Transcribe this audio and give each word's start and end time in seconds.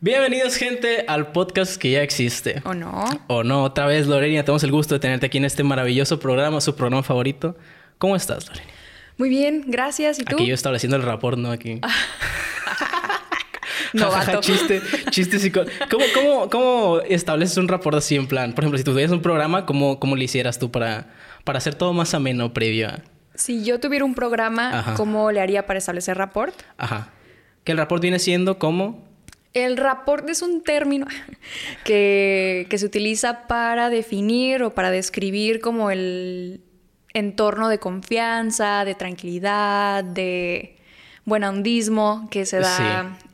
Bienvenidos, 0.00 0.54
gente, 0.54 1.04
al 1.08 1.32
podcast 1.32 1.76
que 1.76 1.90
ya 1.90 2.02
existe. 2.02 2.62
¿O 2.64 2.72
no? 2.72 3.04
O 3.26 3.42
no, 3.42 3.64
otra 3.64 3.84
vez, 3.86 4.06
Lorena, 4.06 4.44
tenemos 4.44 4.62
el 4.62 4.70
gusto 4.70 4.94
de 4.94 5.00
tenerte 5.00 5.26
aquí 5.26 5.38
en 5.38 5.44
este 5.44 5.64
maravilloso 5.64 6.20
programa, 6.20 6.60
su 6.60 6.76
programa 6.76 7.02
favorito. 7.02 7.56
¿Cómo 7.98 8.14
estás, 8.14 8.46
Lorena? 8.46 8.70
Muy 9.16 9.28
bien, 9.28 9.64
gracias. 9.66 10.20
¿Y 10.20 10.24
tú? 10.24 10.36
Aquí 10.36 10.46
yo 10.46 10.54
estableciendo 10.54 10.96
el 10.96 11.02
rapport, 11.02 11.36
¿no? 11.36 11.50
Aquí. 11.50 11.80
Novato. 13.92 14.40
chiste, 14.40 14.80
chiste 15.10 15.40
psico... 15.40 15.62
¿Cómo, 15.90 16.04
cómo, 16.14 16.48
cómo 16.48 17.00
estableces 17.00 17.56
un 17.56 17.66
rapport 17.66 17.96
así 17.96 18.14
en 18.14 18.28
plan? 18.28 18.52
Por 18.52 18.62
ejemplo, 18.62 18.78
si 18.78 18.84
tuvieras 18.84 19.10
un 19.10 19.20
programa, 19.20 19.66
¿cómo, 19.66 19.98
cómo 19.98 20.14
lo 20.14 20.22
hicieras 20.22 20.60
tú 20.60 20.70
para, 20.70 21.08
para 21.42 21.58
hacer 21.58 21.74
todo 21.74 21.92
más 21.92 22.14
ameno 22.14 22.54
previo 22.54 22.88
a... 22.88 23.00
Si 23.34 23.64
yo 23.64 23.80
tuviera 23.80 24.04
un 24.04 24.14
programa, 24.14 24.78
Ajá. 24.78 24.94
¿cómo 24.94 25.32
le 25.32 25.40
haría 25.40 25.66
para 25.66 25.78
establecer 25.78 26.16
rapport? 26.16 26.54
Ajá. 26.76 27.08
Que 27.64 27.72
el 27.72 27.78
rapport 27.78 28.00
viene 28.00 28.20
siendo 28.20 28.60
como... 28.60 29.07
El 29.54 29.76
rapport 29.76 30.28
es 30.28 30.42
un 30.42 30.62
término 30.62 31.06
que, 31.84 32.66
que 32.68 32.78
se 32.78 32.86
utiliza 32.86 33.46
para 33.46 33.90
definir 33.90 34.62
o 34.62 34.74
para 34.74 34.90
describir 34.90 35.60
como 35.60 35.90
el 35.90 36.60
entorno 37.14 37.68
de 37.68 37.78
confianza, 37.78 38.84
de 38.84 38.94
tranquilidad, 38.94 40.04
de 40.04 40.76
buenahondismo 41.24 42.28
que 42.30 42.46
se 42.46 42.58
da. 42.60 42.76
sí. 42.76 42.82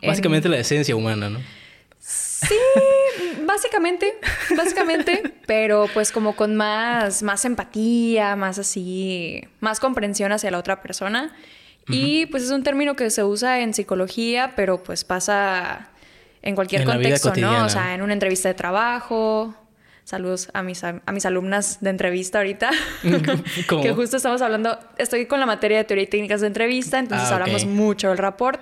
en- 0.03 0.09
Básicamente 0.11 0.49
la 0.49 0.59
esencia 0.59 0.95
humana, 0.97 1.31
¿no? 1.31 1.41
Sí, 1.99 2.55
básicamente, 3.47 4.15
básicamente, 4.57 5.23
pero 5.47 5.87
pues 5.95 6.13
como 6.13 6.37
con 6.37 6.55
más, 6.55 7.23
más 7.23 7.45
empatía, 7.47 8.37
más 8.37 8.59
así, 8.59 9.43
más 9.61 9.81
comprensión 9.81 10.31
hacia 10.33 10.51
la 10.51 10.59
otra 10.59 10.83
persona. 10.83 11.35
Y 11.89 12.27
pues 12.27 12.43
es 12.43 12.51
un 12.51 12.63
término 12.63 12.97
que 12.97 13.11
se 13.11 13.25
usa 13.25 13.61
en 13.61 13.73
psicología, 13.75 14.53
pero 14.57 14.83
pues 14.83 15.05
pasa 15.05 15.91
en 16.45 16.55
cualquier 16.55 16.83
En 16.83 16.87
contexto, 16.89 17.33
¿no? 17.37 17.65
O 17.65 17.69
sea, 17.69 17.95
en 17.95 18.03
una 18.03 18.13
entrevista 18.13 18.49
de 18.49 18.55
trabajo. 18.55 19.55
Saludos 20.05 20.51
a 20.53 20.63
mis, 20.63 20.85
a 20.85 21.01
mis 21.13 21.25
alumnas 21.25 21.79
de 21.81 21.89
entrevista 21.91 22.39
ahorita. 22.39 22.71
¿Cómo? 23.69 23.83
que 23.83 23.93
justo 23.93 24.17
estamos 24.19 24.41
hablando, 24.43 24.79
estoy 24.99 25.25
con 25.27 25.41
la 25.41 25.47
materia 25.47 25.79
de 25.79 25.85
teoría 25.85 26.05
y 26.05 26.09
técnicas 26.09 26.43
de 26.43 26.47
entrevista, 26.49 26.99
entonces 26.99 27.29
Ah, 27.31 27.37
hablamos 27.37 27.65
mucho 27.65 28.09
del 28.11 28.19
rapport. 28.19 28.61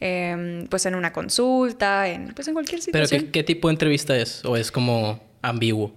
em, 0.00 0.66
pues 0.66 0.84
en 0.86 0.96
una 0.96 1.12
consulta, 1.12 2.08
en, 2.08 2.34
pues 2.34 2.48
en 2.48 2.54
cualquier 2.54 2.80
Pero 2.90 3.06
situación. 3.06 3.26
¿qué, 3.26 3.30
¿qué 3.40 3.44
tipo 3.44 3.68
de 3.68 3.74
entrevista 3.74 4.16
es? 4.16 4.44
¿O 4.44 4.56
es 4.56 4.72
como 4.72 5.20
ambiguo? 5.40 5.92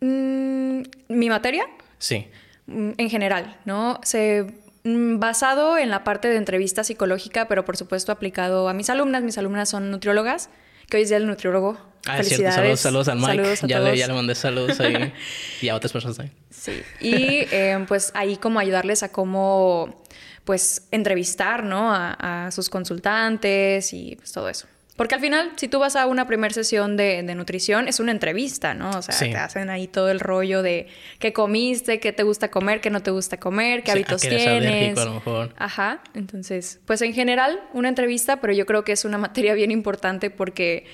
Mm, 0.00 0.82
Mi 1.08 1.28
materia, 1.28 1.64
Sí. 1.98 2.28
mm, 2.66 2.90
en 2.96 3.10
general, 3.10 3.58
¿no? 3.64 3.98
Se 4.04 4.46
basado 4.84 5.78
en 5.78 5.90
la 5.90 6.04
parte 6.04 6.28
de 6.28 6.36
entrevista 6.36 6.84
psicológica, 6.84 7.48
pero 7.48 7.64
por 7.64 7.76
supuesto 7.76 8.12
aplicado 8.12 8.68
a 8.68 8.74
mis 8.74 8.90
alumnas. 8.90 9.22
Mis 9.22 9.38
alumnas 9.38 9.68
son 9.68 9.90
nutriólogas, 9.90 10.50
que 10.88 10.96
hoy 10.96 11.02
es 11.04 11.08
día 11.08 11.18
del 11.18 11.28
nutriólogo. 11.28 11.78
Ah, 12.06 12.18
es 12.18 12.28
cierto. 12.28 12.50
Saludos, 12.52 12.80
saludos 12.80 13.08
al 13.08 13.18
Mike. 13.18 13.28
Saludos 13.36 13.64
a 13.64 13.66
ya, 13.66 13.80
le, 13.80 13.96
ya 13.96 14.06
le 14.06 14.14
mandé 14.14 14.34
saludos 14.34 14.80
ahí. 14.80 15.12
y 15.60 15.68
a 15.68 15.76
otras 15.76 15.92
personas 15.92 16.16
también. 16.16 16.36
Sí. 16.50 16.82
Y 17.00 17.46
eh, 17.50 17.84
pues 17.86 18.10
ahí 18.14 18.36
como 18.36 18.58
ayudarles 18.58 19.02
a 19.02 19.10
cómo 19.10 20.02
pues 20.44 20.88
entrevistar, 20.90 21.62
¿no? 21.62 21.92
A, 21.94 22.46
a 22.46 22.50
sus 22.50 22.70
consultantes 22.70 23.92
y 23.92 24.16
pues 24.16 24.32
todo 24.32 24.48
eso. 24.48 24.66
Porque 25.00 25.14
al 25.14 25.22
final, 25.22 25.52
si 25.56 25.66
tú 25.66 25.78
vas 25.78 25.96
a 25.96 26.04
una 26.04 26.26
primera 26.26 26.52
sesión 26.52 26.98
de, 26.98 27.22
de 27.22 27.34
nutrición, 27.34 27.88
es 27.88 28.00
una 28.00 28.12
entrevista, 28.12 28.74
¿no? 28.74 28.90
O 28.90 29.00
sea, 29.00 29.14
Sí. 29.14 29.30
te 29.30 29.36
hacen 29.38 29.70
ahí 29.70 29.88
todo 29.88 30.10
el 30.10 30.20
rollo 30.20 30.60
de 30.62 30.88
qué 31.18 31.32
comiste, 31.32 32.00
qué 32.00 32.12
te 32.12 32.22
gusta 32.22 32.50
comer, 32.50 32.82
qué 32.82 32.90
no 32.90 33.00
te 33.00 33.10
gusta 33.10 33.38
comer, 33.38 33.80
qué 33.82 33.92
Sí, 33.92 33.96
hábitos 33.96 34.20
tienes. 34.20 34.46
alérgico, 34.46 35.00
a 35.00 35.04
lo 35.06 35.14
mejor. 35.14 35.54
Ajá. 35.56 36.02
Entonces, 36.12 36.80
pues 36.84 37.00
en 37.00 37.14
general, 37.14 37.60
una 37.72 37.88
entrevista, 37.88 38.42
pero 38.42 38.52
yo 38.52 38.66
creo 38.66 38.84
que 38.84 38.92
es 38.92 39.06
una 39.06 39.16
materia 39.16 39.54
bien 39.54 39.70
importante 39.70 40.28
porque 40.28 40.84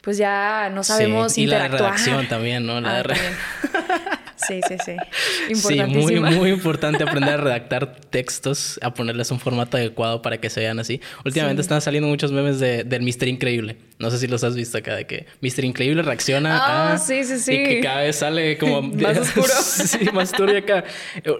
pues 0.00 0.16
ya 0.16 0.70
no 0.72 0.82
sabemos 0.82 1.34
Sí, 1.34 1.42
y 1.42 1.46
la 1.46 1.56
interactuar. 1.56 1.90
redacción 1.92 2.28
también, 2.28 2.64
¿no? 2.64 2.80
La 2.80 3.00
Ah, 3.00 3.02
re- 3.02 3.14
también. 3.16 3.34
Sí, 4.36 4.60
sí, 4.68 4.76
sí. 4.84 4.96
Sí, 5.54 5.80
muy, 5.82 6.20
muy 6.20 6.50
importante 6.50 7.02
aprender 7.02 7.34
a 7.34 7.36
redactar 7.36 7.96
textos, 7.96 8.78
a 8.82 8.94
ponerles 8.94 9.30
un 9.30 9.38
formato 9.40 9.76
adecuado 9.76 10.22
para 10.22 10.38
que 10.38 10.50
se 10.50 10.60
vean 10.60 10.78
así. 10.78 11.00
Últimamente 11.24 11.62
Sí. 11.62 11.66
están 11.66 11.80
saliendo 11.80 12.08
muchos 12.08 12.32
memes 12.32 12.58
de, 12.60 12.84
del 12.84 13.02
Mister 13.02 13.28
Increíble. 13.28 13.76
No 14.02 14.10
sé 14.10 14.18
si 14.18 14.26
los 14.26 14.44
has 14.44 14.54
visto 14.54 14.76
acá, 14.76 14.96
de 14.96 15.06
que 15.06 15.26
Mister 15.40 15.64
Increíble 15.64 16.02
reacciona 16.02 16.58
Ah, 16.58 16.92
a... 16.94 16.98
sí, 16.98 17.24
sí, 17.24 17.38
sí. 17.38 17.52
Y 17.54 17.62
que 17.64 17.80
cada 17.80 18.02
vez 18.02 18.16
sale 18.16 18.58
como... 18.58 18.82
Más 19.02 19.16
oscuro. 19.20 19.46
sí, 19.62 19.98
más 20.12 20.32
turbio 20.32 20.58
acá. 20.58 20.84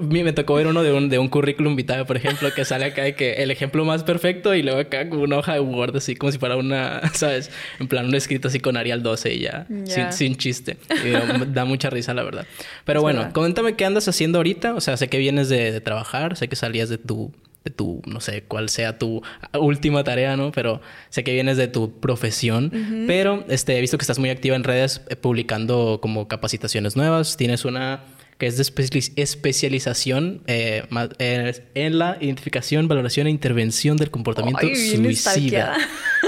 Me 0.01 0.33
tocó 0.33 0.55
ver 0.55 0.67
uno 0.69 0.83
de 0.83 0.93
un, 0.93 1.09
de 1.09 1.19
un 1.19 1.29
currículum 1.29 1.77
vitae, 1.77 2.05
por 2.05 2.17
ejemplo, 2.17 2.55
que 2.55 2.65
sale 2.65 2.85
acá 2.87 3.03
de 3.03 3.15
que 3.15 3.35
el 3.43 3.51
ejemplo 3.51 3.85
más 3.85 4.05
perfecto 4.05 4.55
y 4.55 4.63
luego 4.63 4.79
acá 4.81 5.09
como 5.09 5.23
una 5.25 5.37
hoja 5.39 5.55
de 5.55 5.61
Word 5.61 5.97
así 5.97 6.15
como 6.17 6.31
si 6.33 6.39
fuera 6.39 6.57
una, 6.57 7.03
¿sabes? 7.15 7.51
En 7.81 7.89
plan 7.89 8.07
un 8.07 8.15
escrito 8.15 8.49
así 8.49 8.61
con 8.61 8.77
Arial 8.77 9.03
12 9.03 9.35
y 9.35 9.41
ya. 9.41 9.67
Sin, 9.85 10.13
sin 10.13 10.37
chiste. 10.37 10.77
Y 11.05 11.11
da- 11.11 11.45
da 11.49 11.65
mucha 11.65 11.91
risa, 11.91 12.15
la 12.15 12.23
verdad. 12.23 12.47
Pero 12.85 13.01
Es 13.01 13.03
bueno, 13.03 13.19
verdad. 13.21 13.33
coméntame 13.35 13.75
qué 13.75 13.85
andas 13.85 14.07
haciendo 14.07 14.39
ahorita. 14.39 14.75
O 14.75 14.81
sea, 14.81 14.97
sé 14.97 15.09
que 15.09 15.19
vienes 15.19 15.49
de, 15.49 15.73
de 15.73 15.81
trabajar, 15.81 16.37
sé 16.37 16.49
que 16.49 16.55
salías 16.57 16.89
de 16.89 16.99
tu, 16.99 17.33
de 17.65 17.71
tu, 17.71 18.03
no 18.07 18.21
sé 18.21 18.43
cuál 18.43 18.69
sea 18.69 18.99
tu 18.99 19.23
última 19.59 20.03
tarea, 20.05 20.37
¿no? 20.37 20.51
Pero 20.53 20.81
sé 21.11 21.23
que 21.25 21.33
vienes 21.33 21.57
de 21.57 21.69
tu 21.69 22.01
profesión. 22.01 22.73
Pero 23.07 23.45
este, 23.49 23.77
he 23.79 23.81
visto 23.81 23.99
que 23.99 24.03
estás 24.03 24.19
muy 24.19 24.31
activa 24.31 24.57
en 24.57 24.65
redes 24.65 25.01
eh, 25.09 25.17
publicando 25.17 25.99
como 26.03 26.27
capacitaciones 26.29 26.97
nuevas. 26.97 27.37
Tienes 27.37 27.65
una 27.65 28.05
que 28.39 28.47
es 28.49 28.57
de 28.57 28.65
especi- 28.65 29.13
especialización 29.17 30.43
eh, 30.49 30.83
eh, 31.21 31.63
en 31.75 31.99
la 31.99 32.17
identificación, 32.21 32.89
valoración 32.89 33.29
e 33.29 33.31
intervención 33.31 33.97
del 33.97 34.11
comportamiento 34.11 34.67
Ay, 34.67 34.75
suicida. 34.97 35.77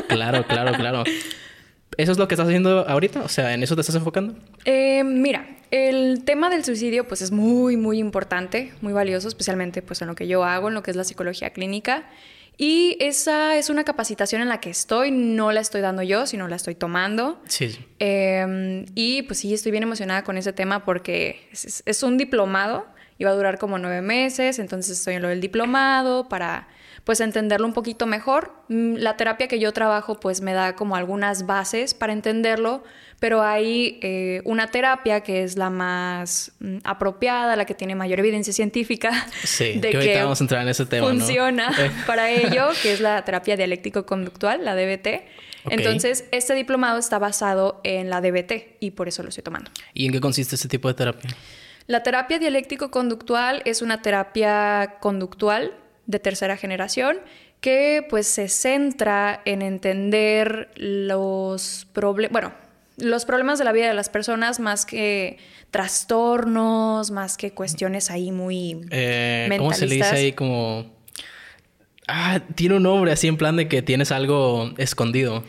Claro, 0.09 0.47
claro, 0.47 0.73
claro. 0.75 1.05
¿Eso 1.97 2.13
es 2.13 2.19
lo 2.19 2.29
que 2.29 2.35
estás 2.35 2.47
haciendo 2.47 2.89
ahorita? 2.89 3.23
O 3.23 3.29
sea, 3.29 3.55
¿en 3.55 3.63
eso 3.63 3.75
te 3.75 3.81
estás 3.81 3.97
enfocando? 3.97 4.35
Eh, 4.65 5.05
mira, 5.05 5.47
el 5.71 6.25
tema 6.25 6.51
del 6.51 6.65
suicidio 6.65 7.07
pues 7.07 7.23
es 7.23 7.31
muy, 7.31 7.77
muy 7.77 7.99
importante, 7.99 8.73
muy 8.81 8.93
valioso, 8.93 9.29
especialmente 9.29 9.83
pues 9.83 10.03
en 10.03 10.09
lo 10.09 10.15
que 10.15 10.27
yo 10.27 10.45
hago, 10.45 10.69
en 10.69 10.75
lo 10.75 10.83
que 10.83 10.91
es 10.91 10.97
la 10.97 11.05
psicología 11.05 11.51
clínica. 11.51 12.09
Y 12.57 12.97
esa 13.01 13.57
es 13.57 13.69
una 13.69 13.83
capacitación 13.83 14.41
en 14.41 14.49
la 14.49 14.61
que 14.61 14.71
estoy, 14.71 15.11
no 15.11 15.51
la 15.51 15.61
estoy 15.61 15.81
dando 15.81 16.03
yo, 16.03 16.27
sino 16.27 16.47
la 16.47 16.55
estoy 16.55 16.77
tomando. 16.77 17.43
Sí. 17.49 17.77
Eh, 17.99 18.87
y 18.95 19.23
pues 19.23 19.41
sí, 19.41 19.53
estoy 19.53 19.73
bien 19.73 19.83
emocionada 19.83 20.23
con 20.23 20.37
ese 20.37 20.53
tema 20.53 20.85
porque 20.85 21.49
es 21.53 22.03
un 22.03 22.17
diplomado 22.17 22.87
y 23.19 23.25
va 23.25 23.31
a 23.31 23.35
durar 23.35 23.59
como 23.59 23.79
nueve 23.79 24.03
meses, 24.03 24.59
entonces 24.59 24.99
estoy 24.99 25.15
en 25.15 25.23
lo 25.23 25.29
del 25.29 25.41
diplomado 25.41 26.29
para 26.29 26.69
pues 27.05 27.21
entenderlo 27.21 27.67
un 27.67 27.75
poquito 27.75 28.07
mejor. 28.07 28.53
Mm, 28.69 28.95
La 28.97 29.17
terapia 29.17 29.47
que 29.47 29.59
yo 29.59 29.73
trabajo 29.73 30.19
pues 30.19 30.41
me 30.41 30.53
da 30.55 30.75
como 30.75 30.97
algunas 30.97 31.47
bases 31.47 31.95
para 31.95 32.13
entenderlo, 32.13 32.83
pero 33.21 33.43
hay 33.43 33.99
eh, 34.03 34.41
una 34.45 34.69
terapia 34.69 35.21
que 35.21 35.43
es 35.45 35.57
la 35.57 35.71
más 35.71 36.53
mm, 36.61 36.79
apropiada, 36.85 37.57
la 37.57 37.67
que 37.67 37.75
tiene 37.75 37.95
mayor 37.95 38.21
evidencia 38.21 38.53
científica 38.53 39.11
Sí, 39.43 39.79
de 39.79 39.91
que 39.91 40.17
vamos 40.23 40.41
a 40.41 40.45
entrar 40.45 40.63
en 40.63 40.69
ese 40.69 40.87
tema, 40.87 41.07
¿no? 41.07 41.13
funciona 41.15 41.71
Eh. 41.79 41.91
para 42.07 42.31
ello, 42.31 42.69
que 42.83 42.93
es 42.93 43.01
la 43.01 43.23
terapia 43.25 43.57
dialéctico-conductual, 43.57 44.65
la 44.65 44.75
DBT. 44.75 45.25
Entonces, 45.71 46.27
este 46.31 46.55
diplomado 46.55 46.99
está 46.99 47.19
basado 47.19 47.81
en 47.85 48.11
la 48.11 48.21
DBT 48.21 48.77
y 48.81 48.91
por 48.93 49.09
eso 49.09 49.23
lo 49.23 49.31
estoy 49.31 49.43
tomando. 49.45 49.71
¿Y 49.95 50.07
en 50.07 50.13
qué 50.13 50.21
consiste 50.21 50.55
este 50.57 50.69
tipo 50.69 50.89
de 50.89 50.95
terapia? 50.95 51.31
La 51.87 52.03
terapia 52.03 52.39
dialéctico-conductual 52.39 53.63
es 53.65 53.83
una 53.83 54.03
terapia 54.03 54.97
conductual 55.01 55.75
de 56.07 56.19
tercera 56.19 56.57
generación 56.57 57.19
que 57.61 58.07
pues 58.11 58.27
se 58.27 58.49
centra 58.49 59.41
en 59.45 59.63
entender 59.63 60.71
los 60.77 61.87
problemas, 61.93 62.33
bueno, 62.33 62.53
los 62.99 63.25
problemas 63.25 63.59
de 63.59 63.65
la 63.65 63.73
vida 63.73 63.89
de 63.89 63.95
las 63.95 64.09
personas 64.09 64.61
más 64.61 64.85
que 64.87 65.39
trastornos, 65.71 67.11
más 67.11 67.37
que 67.37 67.53
cuestiones 67.53 68.11
ahí 68.11 68.31
muy 68.31 68.81
Eh, 68.91 69.49
¿Cómo 69.57 69.73
se 69.73 69.87
le 69.87 69.97
dice 69.97 70.15
ahí 70.15 70.33
como... 70.33 70.93
Ah, 72.07 72.41
tiene 72.55 72.77
un 72.77 72.83
nombre 72.83 73.11
así 73.13 73.29
en 73.29 73.39
plan 73.39 73.57
de 73.57 73.67
que 73.67 73.81
tienes 73.81 74.13
algo 74.13 74.73
escondido. 74.77 75.43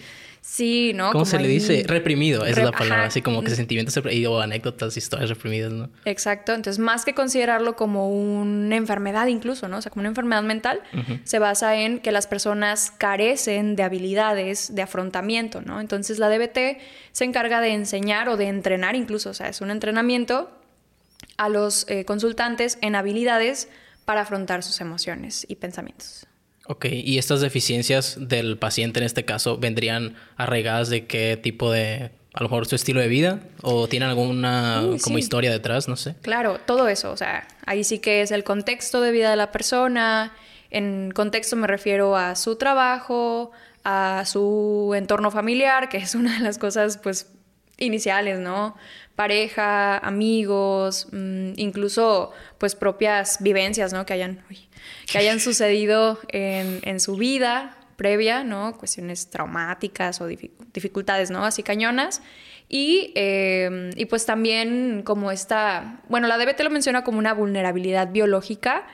Sí, 0.56 0.94
¿no? 0.96 1.06
¿Cómo 1.08 1.12
Como 1.12 1.26
se 1.26 1.38
le 1.38 1.44
ahí- 1.48 1.54
dice? 1.56 1.84
Reprimido, 1.86 2.46
es 2.46 2.56
la 2.58 2.72
palabra. 2.72 2.96
ajá. 3.00 3.06
Así 3.08 3.22
como 3.22 3.44
que 3.44 3.50
sentimientos 3.50 3.94
reprimidos 3.96 4.34
o 4.36 4.40
anécdotas, 4.40 4.96
historias 4.96 5.30
reprimidas, 5.30 5.74
¿no? 5.74 5.90
Exacto, 6.06 6.54
entonces 6.54 6.80
más 6.80 7.04
que 7.04 7.14
considerarlo 7.14 7.76
como 7.76 8.10
una 8.10 8.78
enfermedad 8.78 9.28
incluso, 9.28 9.68
¿no? 9.68 9.78
O 9.78 9.82
sea, 9.82 9.90
como 9.92 10.02
una 10.02 10.10
enfermedad 10.10 10.44
mental, 10.44 10.80
se 11.26 11.40
basa 11.40 11.76
en 11.76 12.00
que 12.00 12.14
las 12.14 12.26
personas 12.28 12.92
carecen 12.98 13.76
de 13.76 13.84
habilidades 13.84 14.74
de 14.74 14.82
afrontamiento, 14.82 15.62
¿no? 15.62 15.82
Entonces 15.82 16.20
la 16.20 16.30
DBT 16.30 16.78
se 17.12 17.26
encarga 17.26 17.60
de 17.60 17.70
enseñar 17.74 18.30
o 18.30 18.38
de 18.38 18.48
entrenar 18.48 18.96
incluso, 18.96 19.32
o 19.32 19.34
sea, 19.34 19.50
es 19.50 19.60
un 19.60 19.72
entrenamiento 19.72 20.50
a 21.38 21.50
los 21.50 21.86
eh, 21.90 22.06
consultantes 22.06 22.78
en 22.82 22.96
habilidades 22.96 23.68
para 24.06 24.22
afrontar 24.22 24.64
sus 24.64 24.80
emociones 24.80 25.46
y 25.50 25.56
pensamientos. 25.56 26.25
Ok, 26.68 26.86
y 26.92 27.18
estas 27.18 27.42
deficiencias 27.42 28.18
del 28.20 28.58
paciente 28.58 29.00
en 29.00 29.06
este 29.06 29.24
caso 29.24 29.58
vendrían 29.58 30.16
arraigadas 30.36 30.90
de 30.90 31.06
qué 31.06 31.38
tipo 31.42 31.72
de, 31.72 32.12
a 32.34 32.44
lo 32.44 32.50
mejor 32.50 32.66
su 32.66 32.76
estilo 32.76 33.00
de 33.02 33.08
vida 33.08 33.40
o 33.62 33.88
tienen 33.88 34.10
alguna 34.10 34.82
Uy, 34.82 35.00
como 35.00 35.18
sí. 35.18 35.20
historia 35.20 35.52
detrás, 35.52 35.88
no 35.88 35.96
sé. 35.96 36.16
Claro, 36.22 36.60
todo 36.66 36.88
eso, 36.88 37.12
o 37.12 37.18
sea, 37.18 37.48
ahí 37.66 37.84
sí 37.84 38.00
que 38.00 38.22
es 38.22 38.32
el 38.32 38.44
contexto 38.44 39.02
de 39.02 39.12
vida 39.12 39.30
de 39.30 39.36
la 39.36 39.52
persona, 39.52 40.34
en 40.72 41.12
contexto 41.12 41.56
me 41.56 41.68
refiero 41.68 42.18
a 42.18 42.36
su 42.36 42.56
trabajo, 42.56 43.52
a 43.84 44.24
su 44.26 44.94
entorno 44.96 45.30
familiar, 45.32 45.88
que 45.88 45.98
es 45.98 46.16
una 46.16 46.38
de 46.38 46.44
las 46.44 46.58
cosas 46.58 46.98
pues 46.98 47.32
iniciales, 47.78 48.40
¿no? 48.40 48.76
Pareja, 49.16 49.98
amigos, 50.00 51.08
mm, 51.12 51.54
incluso 51.58 52.32
pues 52.58 52.76
propias 52.76 53.38
vivencias, 53.42 53.94
¿no? 53.94 54.06
Que 54.06 54.14
hayan, 54.14 54.44
que 55.10 55.18
hayan 55.18 55.40
sucedido 55.40 56.20
en, 56.30 56.80
en, 56.84 57.00
su 57.00 57.16
vida 57.16 57.78
previa, 57.96 58.44
¿no? 58.44 58.78
Cuestiones 58.78 59.30
traumáticas 59.30 60.22
o 60.22 60.28
dificultades, 60.28 61.32
¿no? 61.32 61.46
Así 61.46 61.64
cañonas. 61.64 62.22
Y, 62.68 63.12
eh, 63.16 63.92
y 63.96 64.06
pues 64.06 64.26
también 64.26 65.04
como 65.04 65.32
esta, 65.32 66.02
bueno, 66.10 66.28
la 66.28 66.38
DBT 66.38 66.62
lo 66.62 66.72
menciona 66.72 67.04
como 67.04 67.20
una 67.20 67.34
vulnerabilidad 67.34 68.12
biológica 68.12 68.88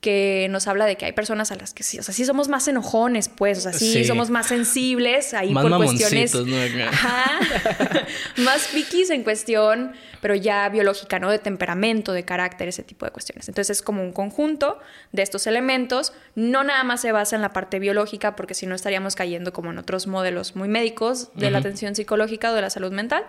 que 0.00 0.46
nos 0.50 0.68
habla 0.68 0.86
de 0.86 0.96
que 0.96 1.06
hay 1.06 1.12
personas 1.12 1.50
a 1.50 1.56
las 1.56 1.74
que 1.74 1.82
sí, 1.82 1.98
o 1.98 2.04
sea, 2.04 2.14
sí 2.14 2.24
somos 2.24 2.48
más 2.48 2.68
enojones, 2.68 3.28
pues, 3.28 3.58
o 3.58 3.60
sea, 3.62 3.72
sí, 3.72 4.04
somos 4.04 4.30
más 4.30 4.46
sensibles 4.46 5.34
ahí 5.34 5.52
por 5.52 5.76
cuestiones. 5.76 6.34
¿no? 6.34 6.56
Ajá. 6.88 7.40
más 8.36 8.68
piquis 8.68 9.10
en 9.10 9.24
cuestión, 9.24 9.92
pero 10.20 10.36
ya 10.36 10.68
biológica, 10.68 11.18
¿no? 11.18 11.30
De 11.30 11.40
temperamento, 11.40 12.12
de 12.12 12.24
carácter, 12.24 12.68
ese 12.68 12.84
tipo 12.84 13.06
de 13.06 13.10
cuestiones. 13.10 13.48
Entonces 13.48 13.78
es 13.78 13.82
como 13.82 14.02
un 14.02 14.12
conjunto 14.12 14.78
de 15.10 15.22
estos 15.22 15.48
elementos. 15.48 16.12
No 16.36 16.62
nada 16.62 16.84
más 16.84 17.00
se 17.00 17.10
basa 17.10 17.34
en 17.34 17.42
la 17.42 17.52
parte 17.52 17.80
biológica, 17.80 18.36
porque 18.36 18.54
si 18.54 18.66
no 18.66 18.76
estaríamos 18.76 19.16
cayendo 19.16 19.52
como 19.52 19.72
en 19.72 19.78
otros 19.78 20.06
modelos 20.06 20.54
muy 20.54 20.68
médicos 20.68 21.30
de 21.34 21.50
la 21.50 21.58
atención 21.58 21.96
psicológica 21.96 22.52
o 22.52 22.54
de 22.54 22.60
la 22.60 22.70
salud 22.70 22.92
mental, 22.92 23.24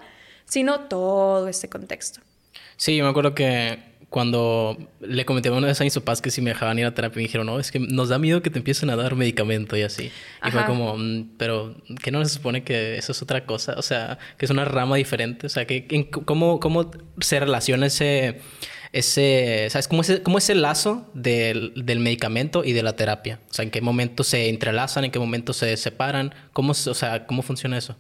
sino 0.46 0.82
todo 0.82 1.48
este 1.48 1.68
contexto. 1.68 2.22
Sí, 2.78 2.96
yo 2.96 3.04
me 3.04 3.10
acuerdo 3.10 3.34
que 3.34 3.89
cuando 4.10 4.78
le 5.02 5.24
comenté 5.26 5.50
a 5.50 5.52
una 5.52 5.68
vez 5.68 5.80
a 5.80 5.84
mis 5.84 5.94
papás 5.94 6.22
que 6.22 6.32
si 6.32 6.42
me 6.42 6.50
dejaban 6.50 6.80
ir 6.80 6.86
a 6.86 6.94
terapia, 6.94 7.18
me 7.18 7.24
dijeron, 7.24 7.46
no, 7.46 7.60
es 7.60 7.72
que 7.72 7.80
nos 7.80 8.10
da 8.10 8.18
miedo 8.18 8.42
que 8.42 8.50
te 8.50 8.58
empiecen 8.58 8.90
a 8.90 8.96
dar 8.96 9.16
medicamento 9.16 9.78
y 9.78 9.84
así. 9.84 10.12
Y 10.46 10.52
fue 10.52 10.66
como, 10.66 10.98
mm, 10.98 11.36
pero 11.38 11.76
¿qué 12.02 12.12
no 12.12 12.24
se 12.26 12.34
supone 12.34 12.64
que 12.64 12.98
eso 12.98 13.12
es 13.12 13.22
otra 13.22 13.46
cosa? 13.46 13.76
O 13.78 13.84
sea, 13.84 14.18
que 14.38 14.46
es 14.46 14.52
una 14.52 14.66
rama 14.66 14.96
diferente. 14.96 15.46
O 15.46 15.50
sea, 15.50 15.66
que, 15.68 16.10
¿cómo, 16.10 16.60
¿cómo 16.60 16.90
se 17.20 17.40
relaciona 17.40 17.86
ese, 17.86 18.42
ese 18.94 19.68
¿sabes? 19.70 19.88
¿Cómo 19.88 20.02
es, 20.02 20.22
cómo 20.22 20.40
es 20.40 20.50
el 20.50 20.64
lazo 20.64 21.08
del, 21.14 21.74
del, 21.76 22.00
medicamento 22.00 22.64
y 22.64 22.74
de 22.74 22.82
la 22.82 22.96
terapia? 22.96 23.40
O 23.52 23.54
sea, 23.54 23.64
¿en 23.64 23.70
qué 23.70 23.82
momento 23.82 24.24
se 24.24 24.50
entrelazan? 24.50 25.04
¿En 25.04 25.12
qué 25.12 25.20
momento 25.20 25.54
se 25.54 25.78
separan? 25.78 26.34
¿Cómo, 26.54 26.72
o 26.72 26.74
sea, 26.74 27.28
¿cómo 27.28 27.44
funciona 27.44 27.78
eso? 27.78 27.96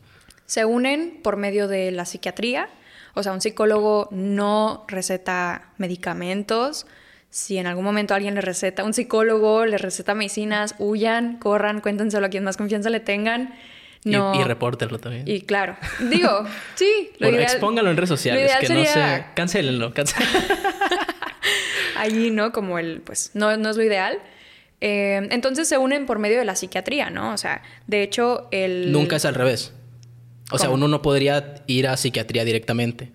Se 0.47 0.65
unen 0.65 1.19
por 1.21 1.37
medio 1.37 1.67
de 1.67 1.91
la 1.91 2.05
psiquiatría 2.05 2.67
o 3.13 3.23
sea, 3.23 3.33
un 3.33 3.41
psicólogo 3.41 4.07
no 4.11 4.85
receta 4.87 5.69
medicamentos. 5.77 6.85
Si 7.29 7.57
en 7.57 7.67
algún 7.67 7.83
momento 7.83 8.13
alguien 8.13 8.35
le 8.35 8.41
receta, 8.41 8.83
un 8.83 8.93
psicólogo 8.93 9.65
le 9.65 9.77
receta 9.77 10.15
medicinas, 10.15 10.75
huyan, 10.79 11.37
corran, 11.37 11.81
cuéntenselo 11.81 12.25
a 12.25 12.29
quien 12.29 12.43
más 12.43 12.57
confianza 12.57 12.89
le 12.89 12.99
tengan. 12.99 13.53
No. 14.03 14.33
Y, 14.33 14.39
y 14.39 14.43
repórtenlo 14.43 14.99
también. 14.99 15.27
Y 15.27 15.41
claro, 15.41 15.75
digo, 16.09 16.45
sí. 16.75 17.11
Lo 17.19 17.27
expóngalo 17.27 17.91
en 17.91 17.97
redes 17.97 18.09
sociales, 18.09 18.51
que 18.59 18.69
no 18.69 18.85
se... 18.85 19.25
Cancelenlo, 19.35 19.93
Allí, 21.97 22.31
¿no? 22.31 22.53
Como 22.53 22.79
el, 22.79 23.01
pues, 23.01 23.31
no, 23.33 23.57
no 23.57 23.69
es 23.69 23.77
lo 23.77 23.83
ideal. 23.83 24.19
Eh, 24.81 25.27
entonces 25.31 25.67
se 25.67 25.77
unen 25.77 26.05
por 26.05 26.19
medio 26.19 26.39
de 26.39 26.45
la 26.45 26.55
psiquiatría, 26.55 27.09
¿no? 27.09 27.33
O 27.33 27.37
sea, 27.37 27.61
de 27.87 28.03
hecho, 28.03 28.47
el... 28.51 28.91
Nunca 28.91 29.17
es 29.17 29.25
al 29.25 29.35
revés. 29.35 29.73
O 30.51 30.57
sea, 30.57 30.69
uno 30.69 30.87
no 30.87 31.01
podría 31.01 31.63
ir 31.67 31.87
a 31.87 31.97
psiquiatría 31.97 32.43
directamente. 32.43 33.11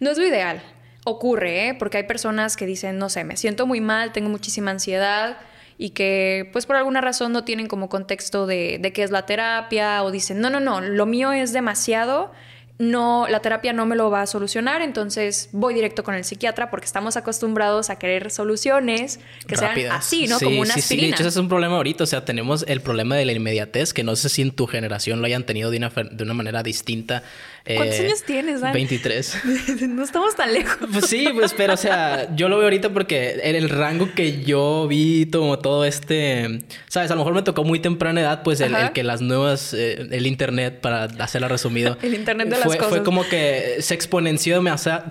No 0.00 0.10
es 0.10 0.18
lo 0.18 0.26
ideal. 0.26 0.62
Ocurre, 1.04 1.68
¿eh? 1.68 1.74
Porque 1.74 1.98
hay 1.98 2.04
personas 2.04 2.56
que 2.56 2.66
dicen, 2.66 2.98
no 2.98 3.08
sé, 3.08 3.24
me 3.24 3.36
siento 3.36 3.66
muy 3.66 3.80
mal, 3.80 4.12
tengo 4.12 4.28
muchísima 4.28 4.70
ansiedad 4.70 5.38
y 5.78 5.90
que 5.90 6.48
pues 6.52 6.66
por 6.66 6.76
alguna 6.76 7.00
razón 7.00 7.32
no 7.32 7.44
tienen 7.44 7.66
como 7.66 7.88
contexto 7.88 8.46
de, 8.46 8.78
de 8.80 8.92
qué 8.92 9.02
es 9.02 9.10
la 9.10 9.24
terapia 9.24 10.02
o 10.02 10.10
dicen, 10.10 10.40
no, 10.40 10.50
no, 10.50 10.60
no, 10.60 10.82
lo 10.82 11.06
mío 11.06 11.32
es 11.32 11.52
demasiado 11.54 12.32
no, 12.80 13.26
la 13.28 13.40
terapia 13.40 13.74
no 13.74 13.84
me 13.84 13.94
lo 13.94 14.10
va 14.10 14.22
a 14.22 14.26
solucionar, 14.26 14.80
entonces 14.80 15.50
voy 15.52 15.74
directo 15.74 16.02
con 16.02 16.14
el 16.14 16.24
psiquiatra 16.24 16.70
porque 16.70 16.86
estamos 16.86 17.18
acostumbrados 17.18 17.90
a 17.90 17.98
querer 17.98 18.30
soluciones 18.30 19.20
que 19.46 19.54
sean 19.56 19.78
así, 19.92 20.26
¿no? 20.26 20.40
Como 20.40 20.62
una 20.62 20.72
aspirina. 20.72 20.82
Sí, 20.82 20.96
de 20.96 21.06
hecho, 21.08 21.20
ese 21.20 21.28
es 21.28 21.36
un 21.36 21.50
problema 21.50 21.76
ahorita. 21.76 22.04
O 22.04 22.06
sea, 22.06 22.24
tenemos 22.24 22.64
el 22.66 22.80
problema 22.80 23.16
de 23.16 23.26
la 23.26 23.32
inmediatez, 23.32 23.92
que 23.92 24.02
no 24.02 24.16
sé 24.16 24.30
si 24.30 24.40
en 24.40 24.52
tu 24.52 24.66
generación 24.66 25.20
lo 25.20 25.26
hayan 25.26 25.44
tenido 25.44 25.70
de 25.70 25.76
una, 25.76 25.90
de 25.90 26.24
una 26.24 26.32
manera 26.32 26.62
distinta. 26.62 27.22
¿Cuántos 27.64 27.98
eh, 27.98 28.06
años 28.06 28.22
tienes, 28.24 28.60
Dan? 28.60 28.72
23. 28.72 29.36
no 29.88 30.02
estamos 30.02 30.34
tan 30.34 30.52
lejos. 30.52 30.76
Pues 30.92 31.06
sí, 31.06 31.28
pues, 31.32 31.54
pero, 31.54 31.74
o 31.74 31.76
sea, 31.76 32.34
yo 32.34 32.48
lo 32.48 32.56
veo 32.56 32.64
ahorita 32.64 32.90
porque 32.90 33.40
en 33.42 33.56
el 33.56 33.68
rango 33.68 34.08
que 34.14 34.42
yo 34.42 34.86
vi, 34.88 35.28
como 35.30 35.58
todo 35.58 35.84
este. 35.84 36.64
¿Sabes? 36.88 37.10
A 37.10 37.14
lo 37.14 37.20
mejor 37.20 37.34
me 37.34 37.42
tocó 37.42 37.64
muy 37.64 37.80
temprana 37.80 38.20
edad, 38.20 38.42
pues, 38.42 38.60
el, 38.60 38.74
que 38.92 39.04
las 39.04 39.20
nuevas. 39.20 39.74
Eh, 39.74 40.08
el 40.10 40.26
internet, 40.26 40.80
para 40.80 41.04
hacerla 41.04 41.48
resumido. 41.48 41.98
el 42.02 42.14
internet 42.14 42.48
de 42.48 42.58
las 42.58 42.64
fue, 42.64 42.78
Fue 42.78 43.02
como 43.02 43.24
que 43.28 43.76
se 43.80 43.94
exponenció 43.94 44.62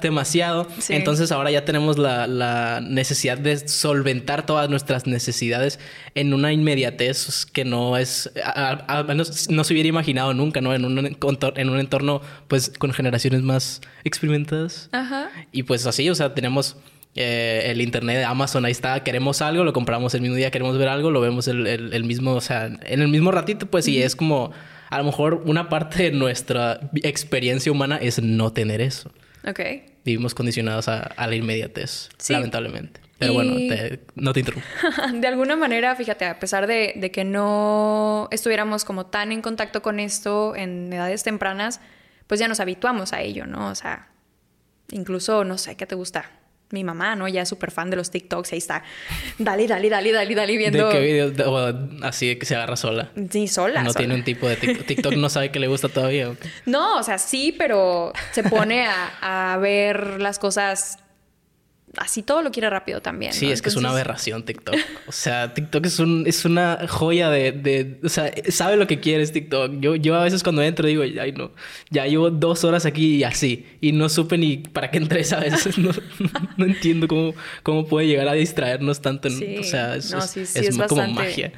demasiado. 0.01 0.67
Entonces 0.89 1.31
ahora 1.31 1.51
ya 1.51 1.65
tenemos 1.65 1.97
la, 1.97 2.81
necesidad 2.81 3.37
de 3.37 3.67
solventar 3.67 4.45
todas 4.45 4.69
nuestras 4.69 5.07
necesidades 5.07 5.79
en 6.15 6.33
una 6.33 6.51
inmediatez 6.51 7.45
que 7.45 7.65
no 7.65 7.97
es. 7.97 8.31
Al 8.43 9.05
menos 9.05 9.49
no 9.49 9.63
se 9.63 9.73
hubiera 9.73 9.89
imaginado 9.89 10.33
nunca, 10.33 10.61
¿no? 10.61 10.73
En 10.73 10.85
un, 10.85 10.97
en 10.99 11.69
un 11.69 11.79
entorno, 11.79 12.21
pues, 12.49 12.73
con 12.77 12.91
generaciones 12.91 13.41
más 13.41 13.79
experimentadas. 14.03 14.89
Ajá. 14.91 15.29
Y 15.53 15.63
pues 15.63 15.85
así, 15.85 16.09
o 16.09 16.15
sea, 16.15 16.33
tenemos. 16.35 16.75
Eh, 17.15 17.63
el 17.71 17.81
internet 17.81 18.17
de 18.17 18.23
Amazon, 18.23 18.65
ahí 18.65 18.71
está, 18.71 19.03
queremos 19.03 19.41
algo, 19.41 19.63
lo 19.63 19.73
compramos 19.73 20.13
el 20.13 20.21
mismo 20.21 20.35
día, 20.35 20.51
queremos 20.51 20.77
ver 20.77 20.89
algo, 20.89 21.09
lo 21.09 21.19
vemos 21.19 21.47
el, 21.47 21.65
el, 21.65 22.03
mismo, 22.03 22.33
o 22.33 22.39
sea, 22.39 22.67
en 22.67 23.01
el 23.01 23.07
mismo 23.07 23.31
ratito, 23.31 23.65
pues, 23.65 23.87
y 23.87 24.03
es 24.03 24.15
como 24.15 24.51
a 24.89 24.97
lo 24.99 25.03
mejor 25.03 25.41
una 25.45 25.69
parte 25.69 26.03
de 26.03 26.11
nuestra 26.11 26.79
experiencia 27.03 27.71
humana 27.71 27.97
es 27.97 28.21
no 28.21 28.53
tener 28.53 28.79
eso. 28.79 29.11
Ok. 29.47 29.59
Vivimos 30.03 30.33
condicionados 30.33 30.87
a, 30.87 31.13
la 31.17 31.35
inmediatez, 31.35 32.09
lamentablemente. 32.29 33.01
Pero 33.17 33.33
bueno, 33.33 33.55
no 34.15 34.33
te 34.33 34.39
interrumpo. 34.39 34.67
de 35.13 35.27
alguna 35.27 35.55
manera, 35.57 35.95
fíjate, 35.95 36.25
a 36.25 36.39
pesar 36.39 36.67
de, 36.67 36.93
de, 36.95 37.11
que 37.11 37.25
no 37.25 38.29
estuviéramos 38.31 38.85
como 38.85 39.07
tan 39.07 39.31
en 39.31 39.41
contacto 39.41 39.81
con 39.81 39.99
esto 39.99 40.55
en 40.55 40.91
edades 40.93 41.23
tempranas, 41.23 41.81
pues 42.29 42.39
ya 42.39 42.47
nos 42.47 42.59
habituamos 42.59 43.11
a 43.11 43.21
ello, 43.21 43.47
¿no? 43.47 43.69
O 43.69 43.75
sea, 43.75 44.09
incluso, 44.91 45.43
no 45.43 45.57
sé, 45.57 45.75
¿qué 45.75 45.87
te 45.87 45.95
gusta? 45.95 46.29
mi 46.71 46.83
mamá, 46.83 47.15
¿no? 47.15 47.27
Ya 47.27 47.41
es 47.41 47.49
súper 47.49 47.71
fan 47.71 47.89
de 47.89 47.95
los 47.95 48.11
TikToks, 48.11 48.51
ahí 48.53 48.59
está. 48.59 48.83
Dale, 49.39 49.65
dale, 49.65 49.89
dale, 49.89 50.11
dale, 50.11 50.35
dale, 50.35 50.55
viendo. 50.55 50.87
¿De 50.87 50.93
qué 50.93 50.99
video? 51.01 51.89
así 52.03 52.35
que 52.35 52.45
se 52.45 52.55
agarra 52.55 52.75
sola. 52.75 53.09
Sí, 53.31 53.47
sola. 53.47 53.81
No 53.81 53.91
tiene 53.91 54.13
un 54.13 54.23
tipo 54.23 54.47
de 54.47 54.55
TikTok. 54.55 54.85
TikTok 54.85 55.13
no 55.15 55.29
sabe 55.29 55.49
que 55.51 55.57
le 55.57 55.65
gusta 55.65 55.89
todavía. 55.89 56.31
No, 56.67 56.99
o 56.99 57.01
sea, 57.01 57.17
sí, 57.17 57.55
pero 57.57 58.13
se 58.33 58.43
pone 58.43 58.85
a, 58.85 59.53
a 59.53 59.57
ver 59.57 60.21
las 60.21 60.37
cosas 60.37 60.99
así 61.97 62.23
todo 62.23 62.41
lo 62.41 62.51
quiere 62.51 62.69
rápido 62.69 63.01
también. 63.01 63.33
Sí, 63.33 63.51
es 63.51 63.61
que 63.61 63.69
es 63.69 63.75
una 63.75 63.89
aberración 63.89 64.43
TikTok. 64.43 64.75
O 65.07 65.11
sea, 65.11 65.53
TikTok 65.53 65.85
es, 65.85 65.99
un, 65.99 66.25
es 66.27 66.45
una 66.45 66.87
joya 66.87 67.29
de, 67.29 67.51
de, 67.51 67.99
O 68.03 68.09
sea, 68.09 68.31
sabe 68.49 68.77
lo 68.77 68.87
que 68.87 68.99
quieres 68.99 69.31
TikTok. 69.31 69.79
Yo, 69.79 69.95
yo 69.95 70.15
a 70.15 70.23
veces 70.23 70.43
cuando 70.43 70.61
entro 70.61 70.87
digo, 70.87 71.03
ay 71.03 71.31
no, 71.31 71.51
ya 71.89 72.05
llevo 72.05 72.29
dos 72.29 72.63
horas 72.63 72.85
aquí 72.85 73.17
y 73.17 73.23
así. 73.23 73.65
Y 73.81 73.91
no 73.91 74.09
supe 74.09 74.37
ni 74.37 74.57
para 74.57 74.91
qué 74.91 74.97
entré, 74.97 75.23
¿sabes? 75.25 75.77
No, 75.77 75.91
no 76.57 76.65
entiendo 76.65 77.07
cómo, 77.07 77.33
cómo 77.63 77.87
puede 77.87 78.07
llegar 78.07 78.27
a 78.27 78.33
distraernos 78.33 79.01
tanto. 79.01 79.27
En, 79.27 79.59
o 79.59 79.63
sea, 79.63 79.95
es, 79.95 80.13
es, 80.55 80.77
como 80.87 81.07
magia. 81.07 81.51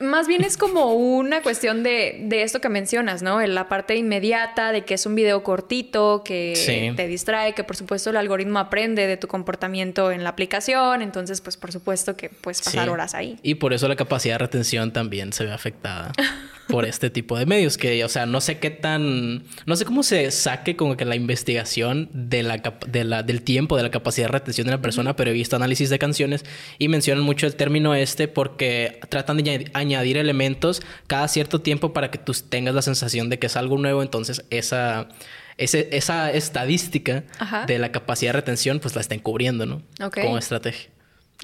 Más 0.00 0.26
bien 0.26 0.44
es 0.44 0.56
como 0.56 0.94
una 0.94 1.42
cuestión 1.42 1.82
de, 1.82 2.26
esto 2.30 2.60
que 2.60 2.68
mencionas, 2.68 3.22
¿no? 3.22 3.40
En 3.40 3.54
la 3.54 3.68
parte 3.68 3.96
inmediata, 3.96 4.72
de 4.72 4.84
que 4.84 4.94
es 4.94 5.06
un 5.06 5.14
video 5.14 5.42
cortito, 5.42 6.22
que 6.24 6.92
te 6.96 7.06
distrae, 7.06 7.54
que 7.54 7.64
por 7.64 7.76
supuesto 7.76 8.10
el 8.10 8.16
algoritmo 8.16 8.58
aprende 8.58 9.06
de 9.06 9.16
tu 9.16 9.28
comportamiento 9.28 10.10
en 10.10 10.24
la 10.24 10.30
aplicación, 10.30 11.02
entonces 11.02 11.40
pues 11.40 11.56
por 11.56 11.72
supuesto 11.72 12.16
que 12.16 12.28
puedes 12.28 12.62
pasar 12.62 12.88
horas 12.88 13.14
ahí. 13.14 13.38
Y 13.42 13.56
por 13.56 13.72
eso 13.72 13.88
la 13.88 13.96
capacidad 13.96 14.34
de 14.34 14.38
retención 14.38 14.92
también 14.92 15.32
se 15.32 15.44
ve 15.44 15.52
afectada. 15.52 16.12
por 16.68 16.84
este 16.84 17.10
tipo 17.10 17.38
de 17.38 17.46
medios. 17.46 17.76
Que, 17.76 18.04
o 18.04 18.08
sea, 18.08 18.26
no 18.26 18.40
sé 18.40 18.58
qué 18.58 18.70
tan. 18.70 19.44
No 19.66 19.76
sé 19.76 19.84
cómo 19.84 20.02
se 20.02 20.30
saque 20.30 20.76
como 20.76 20.96
que 20.96 21.04
la 21.04 21.16
investigación 21.16 22.08
de 22.12 22.42
la, 22.42 22.62
de 22.86 23.04
la, 23.04 23.22
del 23.22 23.42
tiempo, 23.42 23.76
de 23.76 23.82
la 23.82 23.90
capacidad 23.90 24.28
de 24.28 24.32
retención 24.32 24.66
de 24.66 24.72
la 24.72 24.82
persona, 24.82 25.16
pero 25.16 25.30
he 25.30 25.34
visto 25.34 25.56
análisis 25.56 25.90
de 25.90 25.98
canciones 25.98 26.44
y 26.78 26.88
mencionan 26.88 27.24
mucho 27.24 27.46
el 27.46 27.56
término 27.56 27.94
este 27.94 28.28
porque 28.28 29.00
tratan 29.08 29.38
de 29.38 29.70
añadir 29.74 30.16
elementos 30.16 30.82
cada 31.06 31.28
cierto 31.28 31.60
tiempo 31.60 31.92
para 31.92 32.10
que 32.10 32.18
tú 32.18 32.32
tengas 32.48 32.74
la 32.74 32.82
sensación 32.82 33.28
de 33.28 33.38
que 33.38 33.46
es 33.46 33.56
algo 33.56 33.78
nuevo. 33.78 34.02
Entonces, 34.02 34.44
esa. 34.50 35.08
esa 35.56 36.32
estadística 36.32 37.24
de 37.66 37.78
la 37.78 37.92
capacidad 37.92 38.32
de 38.32 38.40
retención, 38.40 38.80
pues 38.80 38.94
la 38.94 39.00
están 39.00 39.20
cubriendo, 39.20 39.66
¿no? 39.66 39.82
Como 40.10 40.38
estrategia. 40.38 40.90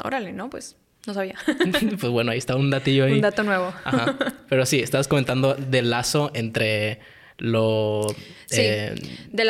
Órale, 0.03 0.33
¿no? 0.33 0.49
Pues 0.51 0.77
no 1.07 1.15
sabía. 1.15 1.37
pues 2.01 2.13
bueno, 2.13 2.33
ahí 2.33 2.39
está 2.39 2.57
un 2.57 2.71
datillo 2.71 3.05
ahí. 3.05 3.15
Un 3.15 3.21
dato 3.21 3.43
nuevo. 3.43 3.73
Ajá. 3.85 4.17
Pero 4.49 4.67
sí, 4.67 4.81
estabas 4.81 5.09
comentando 5.09 5.55
del 5.55 5.91
lazo 5.91 6.31
entre 6.35 7.01
lo 7.41 8.07
eh, 8.51 8.95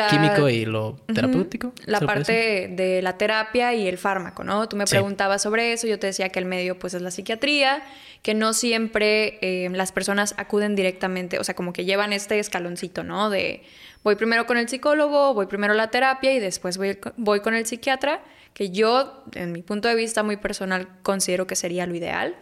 químico 0.09 0.47
y 0.47 0.65
lo 0.65 1.01
terapéutico. 1.13 1.73
La 1.85 1.99
parte 1.99 2.69
de 2.71 3.01
la 3.01 3.17
terapia 3.17 3.73
y 3.73 3.87
el 3.87 3.97
fármaco, 3.97 4.45
¿no? 4.45 4.67
Tú 4.69 4.77
me 4.77 4.85
preguntabas 4.85 5.41
sobre 5.41 5.73
eso, 5.73 5.87
yo 5.87 5.99
te 5.99 6.07
decía 6.07 6.29
que 6.29 6.39
el 6.39 6.45
medio 6.45 6.79
pues 6.79 6.93
es 6.93 7.01
la 7.01 7.11
psiquiatría, 7.11 7.83
que 8.21 8.33
no 8.33 8.53
siempre 8.53 9.39
eh, 9.41 9.69
las 9.71 9.91
personas 9.91 10.33
acuden 10.37 10.75
directamente, 10.75 11.37
o 11.37 11.43
sea, 11.43 11.53
como 11.53 11.73
que 11.73 11.83
llevan 11.83 12.13
este 12.13 12.39
escaloncito, 12.39 13.03
¿no? 13.03 13.29
De 13.29 13.61
voy 14.03 14.15
primero 14.15 14.45
con 14.45 14.57
el 14.57 14.69
psicólogo, 14.69 15.33
voy 15.33 15.47
primero 15.47 15.73
a 15.73 15.75
la 15.75 15.91
terapia 15.91 16.33
y 16.33 16.39
después 16.39 16.77
voy, 16.77 16.97
voy 17.17 17.41
con 17.41 17.55
el 17.55 17.65
psiquiatra, 17.65 18.23
que 18.53 18.69
yo, 18.69 19.23
en 19.33 19.51
mi 19.51 19.61
punto 19.61 19.87
de 19.87 19.95
vista 19.95 20.23
muy 20.23 20.37
personal, 20.37 20.87
considero 21.03 21.47
que 21.47 21.55
sería 21.55 21.85
lo 21.85 21.95
ideal. 21.95 22.35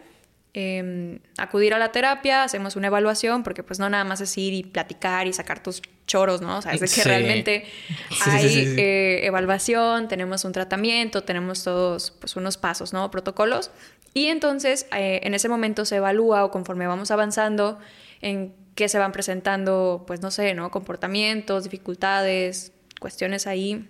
Em, 0.52 1.20
acudir 1.38 1.74
a 1.74 1.78
la 1.78 1.92
terapia, 1.92 2.42
hacemos 2.42 2.74
una 2.74 2.88
evaluación, 2.88 3.44
porque 3.44 3.62
pues 3.62 3.78
no 3.78 3.88
nada 3.88 4.02
más 4.02 4.20
es 4.20 4.36
ir 4.36 4.52
y 4.52 4.64
platicar 4.64 5.28
y 5.28 5.32
sacar 5.32 5.62
tus 5.62 5.80
choros, 6.08 6.40
¿no? 6.40 6.58
O 6.58 6.62
sea, 6.62 6.72
es 6.72 6.92
que 6.92 7.04
realmente 7.04 7.64
hay 8.26 8.74
eh, 8.76 9.20
evaluación, 9.26 10.08
tenemos 10.08 10.44
un 10.44 10.50
tratamiento, 10.50 11.22
tenemos 11.22 11.62
todos 11.62 12.10
pues 12.10 12.34
unos 12.34 12.56
pasos, 12.56 12.92
¿no? 12.92 13.12
Protocolos. 13.12 13.70
Y 14.12 14.26
entonces 14.26 14.86
eh, 14.92 15.20
en 15.22 15.34
ese 15.34 15.48
momento 15.48 15.84
se 15.84 15.96
evalúa 15.96 16.44
o 16.44 16.50
conforme 16.50 16.88
vamos 16.88 17.12
avanzando 17.12 17.78
en 18.20 18.52
qué 18.74 18.88
se 18.88 18.98
van 18.98 19.12
presentando, 19.12 20.02
pues 20.04 20.20
no 20.20 20.32
sé, 20.32 20.54
¿no? 20.54 20.72
Comportamientos, 20.72 21.62
dificultades, 21.62 22.72
cuestiones 22.98 23.46
ahí 23.46 23.88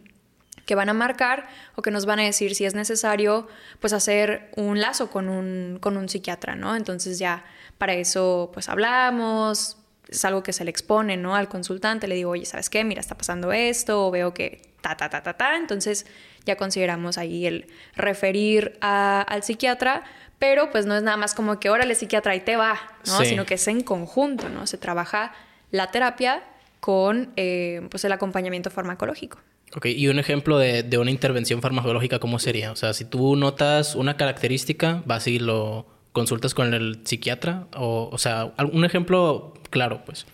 que 0.71 0.77
van 0.77 0.89
a 0.89 0.95
marcar 0.95 1.49
o 1.75 1.83
que 1.83 1.91
nos 1.91 2.07
van 2.07 2.21
a 2.21 2.23
decir 2.23 2.55
si 2.55 2.65
es 2.65 2.77
necesario 2.77 3.49
pues 3.81 3.93
hacer 3.93 4.53
un 4.55 4.81
lazo 4.81 5.11
con 5.11 5.29
un, 5.29 5.79
con 5.81 5.97
un 5.97 6.09
psiquiatra, 6.09 6.55
¿no? 6.55 6.77
Entonces 6.77 7.19
ya 7.19 7.43
para 7.77 7.95
eso 7.95 8.53
pues 8.55 8.69
hablamos, 8.69 9.79
es 10.07 10.25
algo 10.25 10.45
que 10.45 10.53
se 10.53 10.63
le 10.63 10.71
expone, 10.71 11.17
¿no? 11.17 11.35
Al 11.35 11.49
consultante 11.49 12.07
le 12.07 12.15
digo, 12.15 12.31
oye, 12.31 12.45
¿sabes 12.45 12.71
qué? 12.71 12.85
Mira, 12.85 13.01
está 13.01 13.17
pasando 13.17 13.51
esto, 13.51 14.07
o 14.07 14.13
veo 14.13 14.33
que 14.33 14.63
ta, 14.81 14.97
ta, 14.97 15.11
ta, 15.11 15.25
ta, 15.25 15.33
ta. 15.37 15.57
Entonces 15.57 16.07
ya 16.45 16.55
consideramos 16.55 17.19
ahí 17.19 17.47
el 17.47 17.67
referir 17.97 18.79
al 18.81 19.43
psiquiatra, 19.43 20.05
pero 20.39 20.71
pues 20.71 20.87
no 20.87 20.97
es 20.97 21.03
nada 21.03 21.17
más 21.17 21.35
como 21.35 21.59
que, 21.59 21.69
órale, 21.69 21.97
psiquiatra, 21.97 22.37
y 22.37 22.43
te 22.43 22.55
va, 22.55 22.79
¿no? 23.09 23.25
Sino 23.25 23.45
que 23.45 23.55
es 23.55 23.67
en 23.67 23.81
conjunto, 23.81 24.49
¿no? 24.49 24.69
Se 24.69 24.79
trabaja 24.79 25.33
la 25.73 25.91
terapia 25.91 26.45
con 26.79 27.33
eh, 27.35 27.89
pues 27.91 28.05
el 28.05 28.13
acompañamiento 28.13 28.71
farmacológico. 28.71 29.41
Ok, 29.77 29.87
y 29.87 30.09
un 30.09 30.19
ejemplo 30.19 30.59
de, 30.59 30.83
de, 30.83 30.99
una 30.99 31.11
intervención 31.11 31.63
farmacológica, 31.63 32.19
¿cómo 32.19 32.39
sería? 32.39 32.73
O 32.73 32.77
sea, 32.77 32.93
si 32.93 33.05
tú 33.05 33.37
notas 33.37 33.95
una 33.95 34.17
característica, 34.17 35.03
vas 35.07 35.29
y 35.29 35.39
lo 35.39 35.87
consultas 36.13 36.55
con 36.55 36.75
el 36.75 37.01
psiquiatra, 37.05 37.67
o, 37.77 38.09
o 38.11 38.19
sea, 38.19 38.53
un 38.73 38.85
ejemplo 38.85 39.55
claro, 39.71 40.03
pues. 40.05 40.27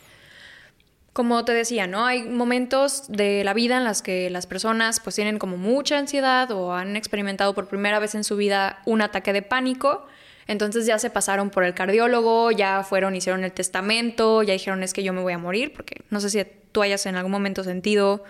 Como 1.12 1.44
te 1.44 1.52
decía, 1.52 1.86
¿no? 1.86 2.04
Hay 2.04 2.22
momentos 2.22 3.04
de 3.08 3.42
la 3.44 3.54
vida 3.54 3.78
en 3.78 3.84
las 3.84 4.02
que 4.02 4.28
las 4.28 4.46
personas 4.46 5.00
pues 5.00 5.16
tienen 5.16 5.38
como 5.38 5.56
mucha 5.56 5.98
ansiedad 5.98 6.50
o 6.50 6.74
han 6.74 6.94
experimentado 6.94 7.54
por 7.54 7.68
primera 7.68 7.98
vez 7.98 8.14
en 8.14 8.22
su 8.22 8.36
vida 8.36 8.82
un 8.84 9.00
ataque 9.00 9.32
de 9.32 9.40
pánico. 9.40 10.06
Entonces 10.46 10.84
ya 10.84 10.98
se 10.98 11.08
pasaron 11.08 11.48
por 11.48 11.64
el 11.64 11.72
cardiólogo, 11.72 12.50
ya 12.52 12.82
fueron, 12.84 13.16
hicieron 13.16 13.44
el 13.44 13.52
testamento, 13.52 14.42
ya 14.42 14.52
dijeron 14.52 14.82
es 14.82 14.92
que 14.92 15.02
yo 15.02 15.14
me 15.14 15.22
voy 15.22 15.32
a 15.32 15.38
morir, 15.38 15.72
porque 15.72 16.02
no 16.10 16.20
sé 16.20 16.28
si 16.28 16.42
tú 16.72 16.82
hayas 16.82 17.06
en 17.06 17.16
algún 17.16 17.32
momento 17.32 17.64
sentido 17.64 18.22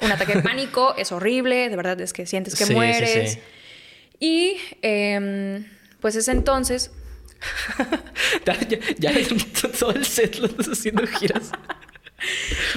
un 0.00 0.12
ataque 0.12 0.34
de 0.36 0.42
pánico 0.42 0.94
es 0.98 1.12
horrible, 1.12 1.68
de 1.68 1.76
verdad 1.76 2.00
es 2.00 2.12
que 2.12 2.26
sientes 2.26 2.54
que 2.54 2.72
mueres. 2.72 3.38
y 4.20 4.56
em, 4.82 5.64
pues 6.00 6.16
es 6.16 6.28
entonces... 6.28 6.90
ya, 8.98 9.12
todo 9.78 9.92
el 9.92 10.04
set 10.04 10.36
lo 10.36 10.46
estás 10.46 10.70
haciendo 10.70 11.06
giras. 11.06 11.52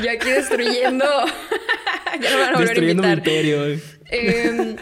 ya 0.03 0.11
aquí 0.11 0.29
destruyendo. 0.29 1.05
ya 2.21 2.31
no 2.31 2.39
van 2.39 2.55
a 2.55 2.59
destruyendo 2.59 3.03
a 3.03 3.11
invitar. 3.13 3.79
Em, 4.11 4.75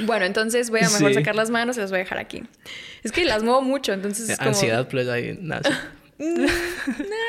bueno, 0.00 0.26
entonces 0.26 0.70
voy 0.70 0.80
a 0.80 0.90
mejor 0.90 1.14
sacar 1.14 1.34
las 1.34 1.50
manos 1.50 1.76
y 1.76 1.80
las 1.80 1.90
voy 1.90 2.00
a 2.00 2.02
dejar 2.02 2.18
aquí. 2.18 2.42
Es 3.02 3.12
que 3.12 3.24
las 3.24 3.42
muevo 3.42 3.62
mucho, 3.62 3.92
entonces 3.92 4.28
es 4.28 4.40
Ansiedad, 4.40 4.88
pues 4.88 5.08
ahí, 5.08 5.38
nada. 5.40 5.94
Mm, 6.18 6.46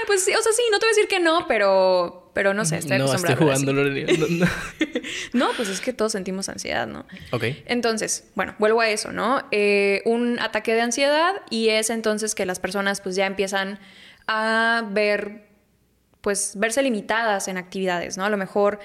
pues 0.08 0.24
sí, 0.24 0.34
o 0.34 0.42
sea, 0.42 0.52
sí, 0.52 0.64
no 0.72 0.80
te 0.80 0.86
voy 0.86 0.94
a 0.94 0.96
decir 0.96 1.08
que 1.08 1.20
no, 1.20 1.46
pero, 1.48 2.19
pero 2.34 2.54
no 2.54 2.66
sé, 2.66 2.78
estoy 2.78 2.98
no, 2.98 3.14
Estoy 3.14 3.36
jugando, 3.36 3.74
no, 3.74 3.84
no, 5.34 5.48
pues 5.56 5.70
es 5.70 5.82
que 5.82 5.94
todos 5.94 6.12
sentimos 6.12 6.50
ansiedad, 6.50 6.88
¿no? 6.88 7.06
Ok. 7.32 7.44
Entonces, 7.66 8.30
bueno, 8.36 8.56
vuelvo 8.60 8.82
a 8.82 8.90
eso, 8.90 9.12
¿no? 9.12 9.44
Eh, 9.52 10.02
un 10.06 10.40
ataque 10.40 10.74
de 10.74 10.82
ansiedad 10.82 11.34
y 11.50 11.70
es 11.70 11.90
entonces 11.90 12.36
que 12.36 12.46
las 12.46 12.60
personas 12.60 13.02
pues 13.02 13.16
ya 13.16 13.26
empiezan 13.26 13.80
a 14.28 14.88
ver, 14.92 15.48
pues 16.22 16.54
verse 16.56 16.84
limitadas 16.84 17.48
en 17.48 17.58
actividades, 17.58 18.18
¿no? 18.18 18.26
A 18.26 18.30
lo 18.30 18.38
mejor 18.38 18.80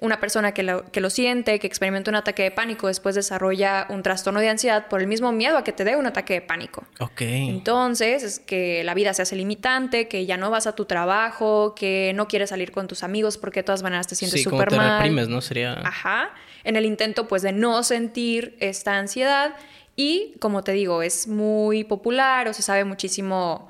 una 0.00 0.18
persona 0.18 0.52
que 0.52 0.62
lo, 0.62 0.90
que 0.90 1.00
lo 1.02 1.10
siente, 1.10 1.58
que 1.58 1.66
experimenta 1.66 2.10
un 2.10 2.14
ataque 2.14 2.42
de 2.42 2.50
pánico, 2.50 2.86
después 2.86 3.14
desarrolla 3.14 3.86
un 3.90 4.02
trastorno 4.02 4.40
de 4.40 4.48
ansiedad 4.48 4.88
por 4.88 5.02
el 5.02 5.06
mismo 5.06 5.30
miedo 5.30 5.58
a 5.58 5.64
que 5.64 5.72
te 5.72 5.84
dé 5.84 5.96
un 5.96 6.06
ataque 6.06 6.34
de 6.34 6.40
pánico. 6.40 6.84
Ok. 7.00 7.20
Entonces, 7.20 8.22
es 8.22 8.38
que 8.38 8.82
la 8.82 8.94
vida 8.94 9.12
se 9.12 9.20
hace 9.22 9.36
limitante, 9.36 10.08
que 10.08 10.24
ya 10.24 10.38
no 10.38 10.50
vas 10.50 10.66
a 10.66 10.74
tu 10.74 10.86
trabajo, 10.86 11.74
que 11.74 12.12
no 12.14 12.28
quieres 12.28 12.48
salir 12.48 12.72
con 12.72 12.88
tus 12.88 13.02
amigos 13.02 13.36
porque 13.36 13.60
de 13.60 13.64
todas 13.64 13.82
maneras 13.82 14.06
te 14.06 14.14
sientes 14.14 14.42
súper 14.42 14.70
sí, 14.70 14.76
mal. 14.76 14.86
te 14.86 14.96
reprimes, 14.96 15.28
¿no? 15.28 15.42
Sería... 15.42 15.74
Ajá. 15.84 16.30
En 16.64 16.76
el 16.76 16.86
intento, 16.86 17.28
pues, 17.28 17.42
de 17.42 17.52
no 17.52 17.82
sentir 17.82 18.56
esta 18.58 18.96
ansiedad. 18.96 19.54
Y, 19.96 20.34
como 20.40 20.64
te 20.64 20.72
digo, 20.72 21.02
es 21.02 21.28
muy 21.28 21.84
popular 21.84 22.48
o 22.48 22.54
se 22.54 22.62
sabe 22.62 22.84
muchísimo 22.84 23.68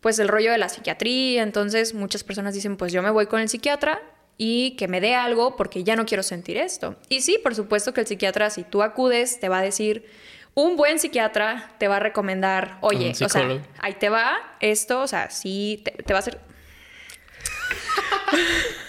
pues 0.00 0.18
el 0.18 0.28
rollo 0.28 0.52
de 0.52 0.58
la 0.58 0.68
psiquiatría, 0.68 1.42
entonces 1.42 1.94
muchas 1.94 2.22
personas 2.22 2.52
dicen, 2.52 2.76
pues 2.76 2.92
yo 2.92 3.02
me 3.02 3.08
voy 3.08 3.24
con 3.24 3.40
el 3.40 3.48
psiquiatra 3.48 4.02
y 4.36 4.76
que 4.76 4.88
me 4.88 5.00
dé 5.00 5.14
algo 5.14 5.56
porque 5.56 5.84
ya 5.84 5.96
no 5.96 6.06
quiero 6.06 6.22
sentir 6.22 6.56
esto. 6.56 6.96
Y 7.08 7.20
sí, 7.20 7.38
por 7.42 7.54
supuesto 7.54 7.92
que 7.94 8.00
el 8.00 8.06
psiquiatra, 8.06 8.50
si 8.50 8.64
tú 8.64 8.82
acudes, 8.82 9.38
te 9.40 9.48
va 9.48 9.58
a 9.58 9.62
decir, 9.62 10.06
un 10.54 10.76
buen 10.76 10.98
psiquiatra 10.98 11.72
te 11.78 11.88
va 11.88 11.96
a 11.96 12.00
recomendar, 12.00 12.78
oye, 12.80 13.12
o 13.20 13.28
sea, 13.28 13.60
ahí 13.80 13.94
te 13.94 14.08
va 14.08 14.56
esto, 14.60 15.00
o 15.00 15.08
sea, 15.08 15.30
sí, 15.30 15.82
te, 15.84 16.12
va 16.12 16.18
a 16.18 16.20
hacer... 16.20 16.40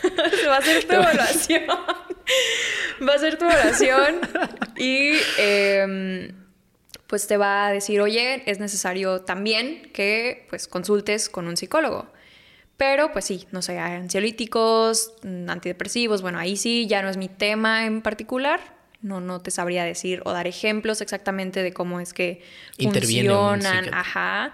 Se 0.02 0.48
va 0.48 0.56
a 0.56 0.60
hacer 0.60 0.86
tu 0.86 0.94
evaluación. 0.94 1.68
va 1.68 3.14
a 3.14 3.16
hacer 3.16 3.38
tu 3.38 3.46
evaluación 3.46 4.22
y 4.78 5.14
em, 5.38 6.32
pues 7.08 7.28
te 7.28 7.38
va 7.38 7.68
a 7.68 7.72
decir, 7.72 8.02
oye, 8.02 8.44
es 8.46 8.60
necesario 8.60 9.22
también 9.22 9.92
que 9.94 10.46
pues 10.50 10.68
consultes 10.68 11.30
con 11.30 11.48
un 11.48 11.58
psicólogo. 11.58 12.08
Pero 12.77 13.12
pues 13.13 13.25
sí, 13.25 13.48
no 13.51 13.62
sé, 13.62 13.79
ansiolíticos, 13.79 15.13
mm, 15.24 15.50
antidepresivos, 15.50 16.22
bueno, 16.22 16.39
ahí 16.39 16.58
sí 16.58 16.88
ya 16.88 17.01
no 17.01 17.10
es 17.10 17.17
mi 17.17 17.29
tema 17.29 17.86
en 17.86 18.01
particular. 18.01 18.60
No, 19.01 19.22
no 19.22 19.39
te 19.39 19.51
sabría 19.51 19.84
decir 19.84 20.22
o 20.25 20.32
dar 20.32 20.48
ejemplos 20.48 21.00
exactamente 21.00 21.62
de 21.62 21.74
cómo 21.74 22.00
es 22.00 22.13
que 22.13 22.41
funcionan, 22.82 23.94
ajá, 23.94 24.51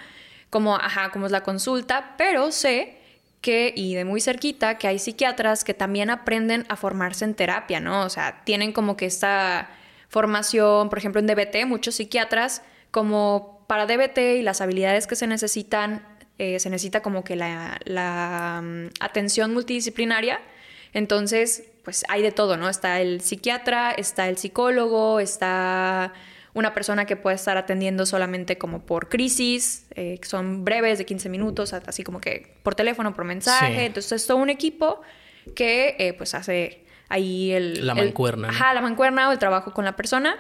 como, 0.50 0.76
ajá, 0.76 1.10
cómo 1.12 1.26
es 1.26 1.32
la 1.32 1.42
consulta, 1.42 2.16
pero 2.18 2.52
sé 2.52 2.98
que, 3.40 3.74
y 3.76 3.96
de 3.96 4.06
muy 4.06 4.22
cerquita, 4.22 4.78
que 4.78 4.88
hay 4.88 5.00
psiquiatras 5.00 5.64
que 5.64 5.74
también 5.74 6.10
aprenden 6.10 6.66
a 6.70 6.76
formarse 6.76 7.26
en 7.26 7.34
terapia, 7.34 7.80
¿no? 7.80 8.04
O 8.04 8.10
sea, 8.10 8.44
tienen 8.44 8.72
como 8.72 8.98
que 8.98 9.06
esta 9.06 9.70
formación, 10.10 10.90
por 10.90 11.00
ejemplo, 11.00 11.20
en 11.20 11.28
DBT, 11.28 11.66
muchos 11.66 11.96
psiquiatras, 11.96 12.62
como 12.92 13.64
para 13.68 13.86
DBT 13.86 14.18
y 14.40 14.42
las 14.42 14.60
habilidades 14.60 15.08
que 15.08 15.16
se 15.16 15.28
necesitan 15.28 16.06
eh, 16.42 16.60
se 16.60 16.72
necesita 16.72 17.04
como 17.04 17.24
que 17.24 17.36
la, 17.36 18.62
mm, 18.64 18.88
atención 19.00 19.54
multidisciplinaria. 19.54 20.40
Entonces, 20.92 21.66
pues 21.84 22.04
hay 22.10 22.24
de 22.24 22.32
todo, 22.32 22.58
¿no? 22.58 22.68
Está 22.68 23.00
el 23.00 23.22
psiquiatra, 23.22 23.92
está 23.92 24.28
el 24.28 24.40
psicólogo, 24.40 25.20
está 25.20 26.14
una 26.56 26.74
persona 26.74 27.06
que 27.06 27.16
puede 27.16 27.36
estar 27.36 27.58
atendiendo 27.58 28.08
solamente 28.08 28.58
como 28.58 28.88
por 28.88 29.08
crisis, 29.08 29.86
eh, 29.92 30.18
que 30.20 30.28
son 30.28 30.66
breves 30.66 30.98
de 30.98 31.06
15 31.06 31.30
minutos, 31.30 31.74
así 31.74 32.04
como 32.04 32.20
que 32.20 32.56
por 32.64 32.74
teléfono, 32.74 33.14
por 33.14 33.24
mensaje. 33.24 33.86
Entonces 33.86 34.12
es 34.14 34.26
todo 34.26 34.38
un 34.38 34.50
equipo 34.50 35.00
que 35.54 35.96
eh, 36.00 36.14
pues 36.14 36.34
hace 36.34 36.86
ahí 37.08 37.52
el... 37.52 37.86
La 37.86 37.94
mancuerna. 37.94 38.50
ajá, 38.50 38.74
la 38.74 38.82
mancuerna 38.82 39.30
o 39.30 39.32
el 39.32 39.38
trabajo 39.38 39.74
con 39.74 39.86
la 39.86 39.96
persona. 39.96 40.38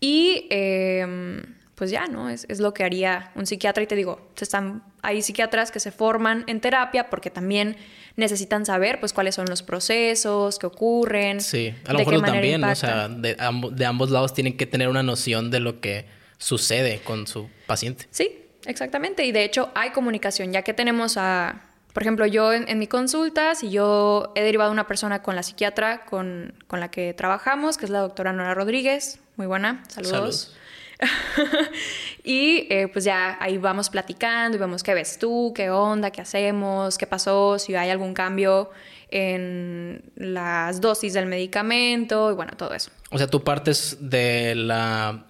Y 0.00 0.46
em, 0.48 1.42
pues 1.76 1.90
ya, 1.90 2.06
¿no? 2.06 2.28
Es, 2.30 2.46
es, 2.48 2.58
lo 2.58 2.74
que 2.74 2.82
haría 2.82 3.30
un 3.34 3.46
psiquiatra 3.46 3.82
y 3.82 3.86
te 3.86 3.94
digo, 3.94 4.30
están, 4.40 4.82
hay 5.02 5.22
psiquiatras 5.22 5.70
que 5.70 5.78
se 5.78 5.92
forman 5.92 6.42
en 6.46 6.60
terapia 6.60 7.10
porque 7.10 7.30
también 7.30 7.76
necesitan 8.16 8.64
saber 8.64 8.98
pues 8.98 9.12
cuáles 9.12 9.34
son 9.34 9.46
los 9.46 9.62
procesos 9.62 10.58
que 10.58 10.66
ocurren. 10.66 11.40
Sí, 11.40 11.74
a 11.84 11.92
lo 11.92 11.98
mejor 11.98 12.22
también, 12.22 12.64
o 12.64 12.74
sea, 12.74 13.08
de, 13.08 13.36
de 13.72 13.86
ambos 13.86 14.10
lados 14.10 14.32
tienen 14.32 14.56
que 14.56 14.66
tener 14.66 14.88
una 14.88 15.02
noción 15.02 15.50
de 15.50 15.60
lo 15.60 15.80
que 15.80 16.06
sucede 16.38 17.00
con 17.00 17.26
su 17.26 17.48
paciente. 17.66 18.06
Sí, 18.10 18.46
exactamente. 18.64 19.24
Y 19.26 19.32
de 19.32 19.44
hecho 19.44 19.70
hay 19.74 19.90
comunicación, 19.90 20.52
ya 20.52 20.62
que 20.62 20.72
tenemos 20.72 21.18
a, 21.18 21.62
por 21.92 22.02
ejemplo, 22.02 22.24
yo 22.24 22.54
en, 22.54 22.78
mi 22.78 22.86
consulta, 22.86 23.54
si 23.54 23.70
yo 23.70 24.32
he 24.34 24.42
derivado 24.42 24.70
a 24.70 24.72
una 24.72 24.86
persona 24.86 25.22
con 25.22 25.36
la 25.36 25.42
psiquiatra 25.42 26.06
con, 26.06 26.54
con, 26.66 26.80
la 26.80 26.90
que 26.90 27.12
trabajamos, 27.12 27.76
que 27.76 27.84
es 27.84 27.90
la 27.90 28.00
doctora 28.00 28.32
Nora 28.32 28.54
Rodríguez, 28.54 29.20
muy 29.36 29.46
buena, 29.46 29.82
saludos. 29.88 30.56
y 32.24 32.66
eh, 32.70 32.88
pues 32.92 33.04
ya 33.04 33.36
ahí 33.40 33.58
vamos 33.58 33.90
platicando 33.90 34.56
y 34.56 34.60
vemos 34.60 34.82
qué 34.82 34.94
ves 34.94 35.18
tú, 35.18 35.52
qué 35.54 35.70
onda, 35.70 36.10
qué 36.10 36.22
hacemos, 36.22 36.98
qué 36.98 37.06
pasó, 37.06 37.58
si 37.58 37.74
hay 37.74 37.90
algún 37.90 38.14
cambio 38.14 38.70
en 39.10 40.02
las 40.16 40.80
dosis 40.80 41.12
del 41.12 41.26
medicamento 41.26 42.30
y 42.32 42.34
bueno, 42.34 42.52
todo 42.56 42.74
eso. 42.74 42.90
O 43.10 43.18
sea, 43.18 43.26
tú 43.26 43.44
partes 43.44 43.98
de 44.00 44.54
la 44.54 45.26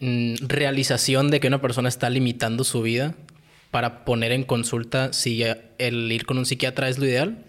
mm, 0.00 0.34
realización 0.40 1.30
de 1.30 1.40
que 1.40 1.48
una 1.48 1.60
persona 1.60 1.88
está 1.88 2.10
limitando 2.10 2.64
su 2.64 2.82
vida 2.82 3.14
para 3.70 4.04
poner 4.04 4.32
en 4.32 4.42
consulta 4.42 5.12
si 5.12 5.44
el 5.78 6.12
ir 6.12 6.26
con 6.26 6.38
un 6.38 6.46
psiquiatra 6.46 6.88
es 6.88 6.98
lo 6.98 7.06
ideal. 7.06 7.44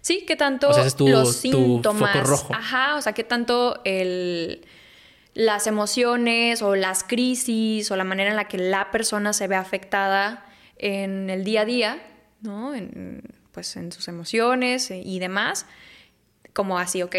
Sí, 0.00 0.24
qué 0.26 0.34
tanto 0.34 0.70
los 0.98 1.36
síntomas, 1.36 2.26
rojo. 2.26 2.52
ajá, 2.52 2.96
o 2.96 3.00
sea, 3.00 3.12
qué 3.12 3.22
tanto 3.22 3.80
el 3.84 4.66
las 5.34 5.66
emociones 5.66 6.62
o 6.62 6.76
las 6.76 7.04
crisis 7.04 7.90
o 7.90 7.96
la 7.96 8.04
manera 8.04 8.30
en 8.30 8.36
la 8.36 8.48
que 8.48 8.58
la 8.58 8.90
persona 8.90 9.32
se 9.32 9.48
ve 9.48 9.56
afectada 9.56 10.44
en 10.76 11.30
el 11.30 11.44
día 11.44 11.62
a 11.62 11.64
día, 11.64 12.02
¿no? 12.42 12.74
En, 12.74 13.22
pues 13.52 13.76
en 13.76 13.92
sus 13.92 14.08
emociones 14.08 14.90
y 14.90 15.18
demás, 15.18 15.66
como 16.52 16.78
así, 16.78 17.02
ok, 17.02 17.16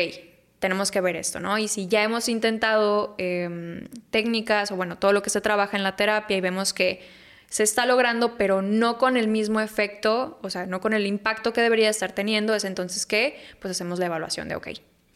tenemos 0.60 0.92
que 0.92 1.02
ver 1.02 1.16
esto, 1.16 1.40
¿no? 1.40 1.58
Y 1.58 1.68
si 1.68 1.88
ya 1.88 2.04
hemos 2.04 2.30
intentado 2.30 3.16
em, 3.18 3.88
técnicas 4.12 4.72
o 4.72 4.76
bueno, 4.76 4.98
todo 4.98 5.12
lo 5.12 5.22
que 5.22 5.30
se 5.30 5.42
trabaja 5.42 5.76
en 5.78 5.84
la 5.84 5.96
terapia 5.96 6.38
y 6.38 6.42
vemos 6.42 6.74
que 6.74 7.02
se 7.50 7.64
está 7.64 7.86
logrando, 7.86 8.38
pero 8.38 8.62
no 8.62 8.98
con 8.98 9.18
el 9.18 9.28
mismo 9.28 9.60
efecto, 9.60 10.40
o 10.42 10.50
sea, 10.50 10.66
no 10.66 10.82
con 10.82 10.94
el 10.94 11.06
impacto 11.06 11.54
que 11.54 11.62
debería 11.62 11.90
estar 11.90 12.14
teniendo, 12.14 12.56
es 12.56 12.64
entonces 12.64 13.06
que 13.06 13.40
pues 13.60 13.72
hacemos 13.72 14.00
la 14.00 14.08
evaluación 14.08 14.50
de, 14.50 14.56
ok, 14.56 14.70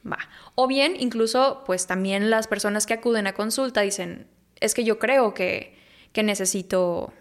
va. 0.08 0.20
O 0.56 0.68
bien, 0.68 0.96
incluso, 0.98 1.64
pues 1.66 1.88
también 1.88 2.30
las 2.30 2.48
personas 2.48 2.86
que 2.86 2.94
acuden 2.94 3.28
a 3.28 3.34
consulta 3.34 3.82
dicen, 3.82 4.28
es 4.60 4.74
que 4.74 4.84
yo 4.84 5.00
creo 5.00 5.34
que, 5.34 5.78
que 6.14 6.24
necesito 6.24 7.14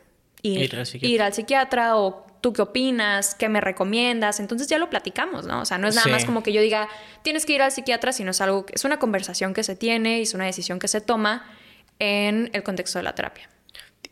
ir, 0.42 0.72
ir, 1.02 1.22
al 1.22 1.34
psiquiatra 1.34 1.96
o 1.96 2.26
tú 2.40 2.52
qué 2.52 2.62
opinas, 2.62 3.34
qué 3.34 3.48
me 3.48 3.60
recomiendas, 3.60 4.40
entonces 4.40 4.68
ya 4.68 4.78
lo 4.78 4.88
platicamos, 4.88 5.46
¿no? 5.46 5.60
O 5.60 5.64
sea, 5.64 5.78
no 5.78 5.88
es 5.88 5.94
nada 5.94 6.08
más 6.08 6.24
como 6.24 6.42
que 6.42 6.52
yo 6.52 6.60
diga, 6.60 6.88
tienes 7.22 7.44
que 7.44 7.54
ir 7.54 7.62
al 7.62 7.72
psiquiatra, 7.72 8.12
sino 8.12 8.30
es 8.30 8.40
algo, 8.40 8.66
es 8.72 8.84
una 8.84 8.98
conversación 8.98 9.52
que 9.54 9.62
se 9.64 9.76
tiene 9.76 10.20
y 10.20 10.22
es 10.22 10.34
una 10.34 10.44
decisión 10.44 10.78
que 10.78 10.88
se 10.88 11.00
toma 11.00 11.50
en 11.98 12.50
el 12.52 12.62
contexto 12.62 12.98
de 12.98 13.02
la 13.02 13.14
terapia. 13.14 13.48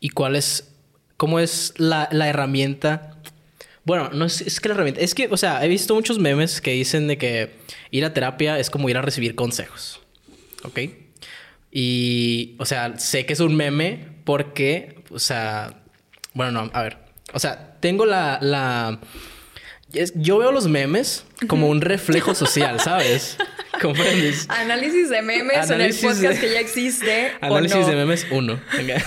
¿Y 0.00 0.10
cuál 0.10 0.36
es 0.36 0.74
cómo 1.16 1.38
es 1.38 1.74
la, 1.78 2.08
herramienta. 2.10 3.13
Bueno, 3.84 4.10
no 4.12 4.24
es, 4.24 4.40
es, 4.40 4.60
que 4.60 4.68
la 4.68 4.74
herramienta. 4.74 5.00
Es 5.00 5.14
que, 5.14 5.28
o 5.30 5.36
sea, 5.36 5.64
he 5.64 5.68
visto 5.68 5.94
muchos 5.94 6.18
memes 6.18 6.60
que 6.60 6.72
dicen 6.72 7.06
de 7.06 7.18
que 7.18 7.50
ir 7.90 8.04
a 8.04 8.14
terapia 8.14 8.58
es 8.58 8.70
como 8.70 8.88
ir 8.88 8.96
a 8.96 9.02
recibir 9.02 9.34
consejos. 9.34 10.00
¿Ok? 10.62 10.80
Y, 11.70 12.54
o 12.58 12.64
sea, 12.64 12.98
sé 12.98 13.26
que 13.26 13.32
es 13.32 13.40
un 13.40 13.56
meme 13.56 14.06
porque, 14.24 15.02
o 15.10 15.18
sea, 15.18 15.82
bueno, 16.32 16.52
no, 16.52 16.70
a 16.72 16.82
ver. 16.82 16.98
O 17.32 17.38
sea, 17.38 17.76
tengo 17.80 18.06
la. 18.06 18.38
la 18.40 19.00
yo 20.14 20.38
veo 20.38 20.50
los 20.50 20.66
memes 20.66 21.24
como 21.46 21.68
un 21.68 21.80
reflejo 21.80 22.34
social, 22.34 22.80
¿sabes? 22.80 23.36
¿Comprendes? 23.80 24.46
Análisis 24.48 25.10
de 25.10 25.22
memes 25.22 25.70
en 25.70 25.80
el 25.80 25.94
podcast 25.94 26.40
que 26.40 26.52
ya 26.52 26.60
existe. 26.60 27.32
Análisis 27.40 27.86
de 27.86 27.94
memes 27.94 28.26
uno. 28.30 28.60
Venga. 28.76 29.02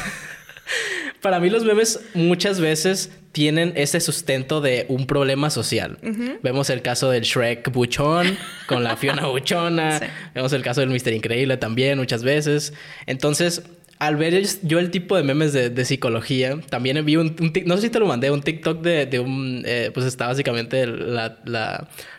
Para 1.21 1.39
mí 1.39 1.49
los 1.49 1.63
memes 1.63 1.99
muchas 2.13 2.59
veces 2.59 3.11
tienen 3.37 3.73
ese 3.75 3.99
sustento 3.99 4.61
de 4.61 4.87
un 4.89 5.05
problema 5.05 5.51
social. 5.51 5.99
Vemos 6.41 6.71
el 6.71 6.81
caso 6.81 7.11
del 7.11 7.21
Shrek 7.21 7.71
buchón 7.71 8.35
con 8.65 8.83
la 8.83 8.97
Fiona 8.97 9.27
buchona. 9.27 10.01
Vemos 10.33 10.53
el 10.53 10.63
caso 10.63 10.81
del 10.81 10.89
Mister 10.89 11.13
Increíble 11.13 11.55
también 11.57 11.99
muchas 11.99 12.23
veces. 12.23 12.73
Entonces, 13.05 13.61
al 13.99 14.15
ver 14.15 14.43
yo 14.63 14.79
el 14.79 14.89
tipo 14.89 15.15
de 15.15 15.21
memes 15.21 15.53
de, 15.53 15.85
psicología, 15.85 16.59
también 16.71 17.05
vi 17.05 17.15
un, 17.15 17.35
no 17.65 17.75
sé 17.75 17.83
si 17.83 17.89
te 17.91 17.99
lo 17.99 18.07
mandé, 18.07 18.31
un 18.31 18.41
TikTok 18.41 18.81
de, 18.81 19.19
un, 19.19 19.61
eh, 19.67 19.91
pues 19.93 20.07
está 20.07 20.25
básicamente 20.25 20.87
la, 20.87 21.37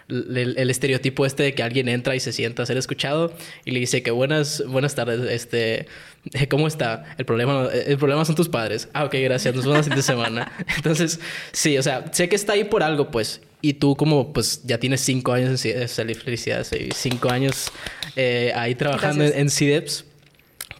el, 0.09 0.71
estereotipo 0.71 1.27
este 1.27 1.43
de 1.43 1.55
que 1.55 1.65
alguien 1.65 1.89
entra 1.89 2.15
y 2.15 2.21
se 2.21 2.33
sienta 2.33 2.63
a 2.63 2.67
ser 2.67 2.77
escuchado 2.77 3.35
y 3.65 3.73
le 3.73 3.81
dice 3.81 4.03
que 4.05 4.13
buenas, 4.13 4.63
buenas 4.67 4.95
tardes, 4.95 5.21
este, 5.31 5.87
¿cómo 6.49 6.67
está? 6.67 7.15
El 7.19 7.25
problema, 7.25 7.69
el 7.73 7.99
problema 7.99 8.25
son 8.25 8.35
tus 8.35 8.49
padres. 8.49 8.89
Ah, 8.93 9.05
ok, 9.05 9.15
gracias, 9.21 9.55
nos 9.55 9.65
vemos 9.65 9.79
la 9.79 9.83
siguiente 9.85 10.03
semana. 10.03 10.53
Entonces, 10.77 11.21
sí, 11.53 11.79
o 11.79 11.83
sea, 11.83 12.05
sé 12.13 12.29
que 12.29 12.37
está 12.37 12.55
ahí 12.55 12.65
por 12.65 12.83
algo, 12.83 13.11
pues, 13.11 13.41
y 13.61 13.75
tú 13.75 13.97
como 13.97 14.33
pues 14.33 14.63
ya 14.65 14.79
tienes 14.79 15.01
cinco 15.01 15.33
años 15.33 15.65
en 15.65 15.89
felicidades, 15.89 16.71
cinco 16.95 17.31
años 17.31 17.73
eh, 18.15 18.53
ahí 18.55 18.75
trabajando 18.75 19.25
en, 19.25 19.37
en 19.37 19.51
CIDEPS, 19.51 20.05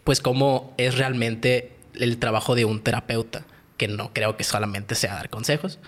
pues 0.03 0.21
cómo 0.21 0.73
es 0.77 0.97
realmente 0.97 1.73
el 1.95 2.17
trabajo 2.17 2.55
de 2.55 2.65
un 2.65 2.81
terapeuta, 2.81 3.45
que 3.75 3.87
no 3.87 4.13
creo 4.13 4.37
que 4.37 4.43
solamente 4.43 4.95
sea 4.95 5.15
dar 5.15 5.29
consejos, 5.29 5.79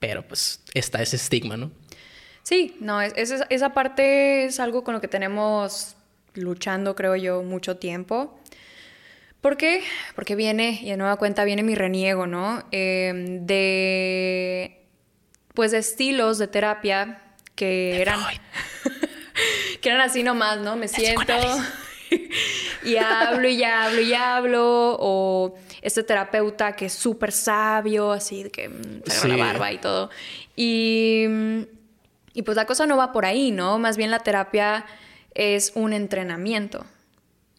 pero 0.00 0.26
pues 0.26 0.60
está 0.74 1.00
ese 1.00 1.16
estigma, 1.16 1.56
¿no? 1.56 1.70
Sí, 2.42 2.76
no, 2.80 3.00
esa 3.00 3.72
parte 3.72 4.44
es 4.44 4.58
algo 4.58 4.82
con 4.82 4.94
lo 4.94 5.00
que 5.00 5.06
tenemos 5.06 5.94
luchando, 6.34 6.96
creo 6.96 7.14
yo, 7.14 7.42
mucho 7.42 7.76
tiempo. 7.76 8.36
¿Por 9.42 9.56
qué? 9.56 9.82
Porque 10.14 10.36
viene, 10.36 10.78
y 10.82 10.90
de 10.90 10.96
nueva 10.96 11.16
cuenta 11.16 11.42
viene 11.42 11.64
mi 11.64 11.74
reniego, 11.74 12.28
¿no? 12.28 12.62
Em, 12.70 13.44
de, 13.44 14.86
pues, 15.52 15.72
de 15.72 15.78
estilos 15.78 16.38
de 16.38 16.46
terapia 16.46 17.20
que 17.56 18.00
eran, 18.00 18.20
que 19.80 19.88
eran 19.88 20.00
así 20.00 20.22
nomás, 20.22 20.60
¿no? 20.60 20.76
Me 20.76 20.86
siento... 20.86 21.34
y 22.84 22.96
hablo 22.96 23.48
y 23.48 23.64
hablo 23.64 24.00
y 24.00 24.14
hablo, 24.14 24.96
o 25.00 25.54
este 25.80 26.04
terapeuta 26.04 26.76
que 26.76 26.86
es 26.86 26.92
súper 26.92 27.32
sabio, 27.32 28.12
así 28.12 28.48
que 28.50 28.68
mm, 28.68 29.02
la 29.26 29.36
barba 29.36 29.72
y 29.72 29.78
todo. 29.78 30.10
Y, 30.54 31.24
y 32.32 32.42
pues 32.42 32.56
la 32.56 32.66
cosa 32.66 32.86
no 32.86 32.96
va 32.96 33.10
por 33.10 33.24
ahí, 33.24 33.50
¿no? 33.50 33.80
Más 33.80 33.96
bien 33.96 34.12
la 34.12 34.20
terapia 34.20 34.86
es 35.34 35.72
un 35.74 35.92
entrenamiento. 35.92 36.86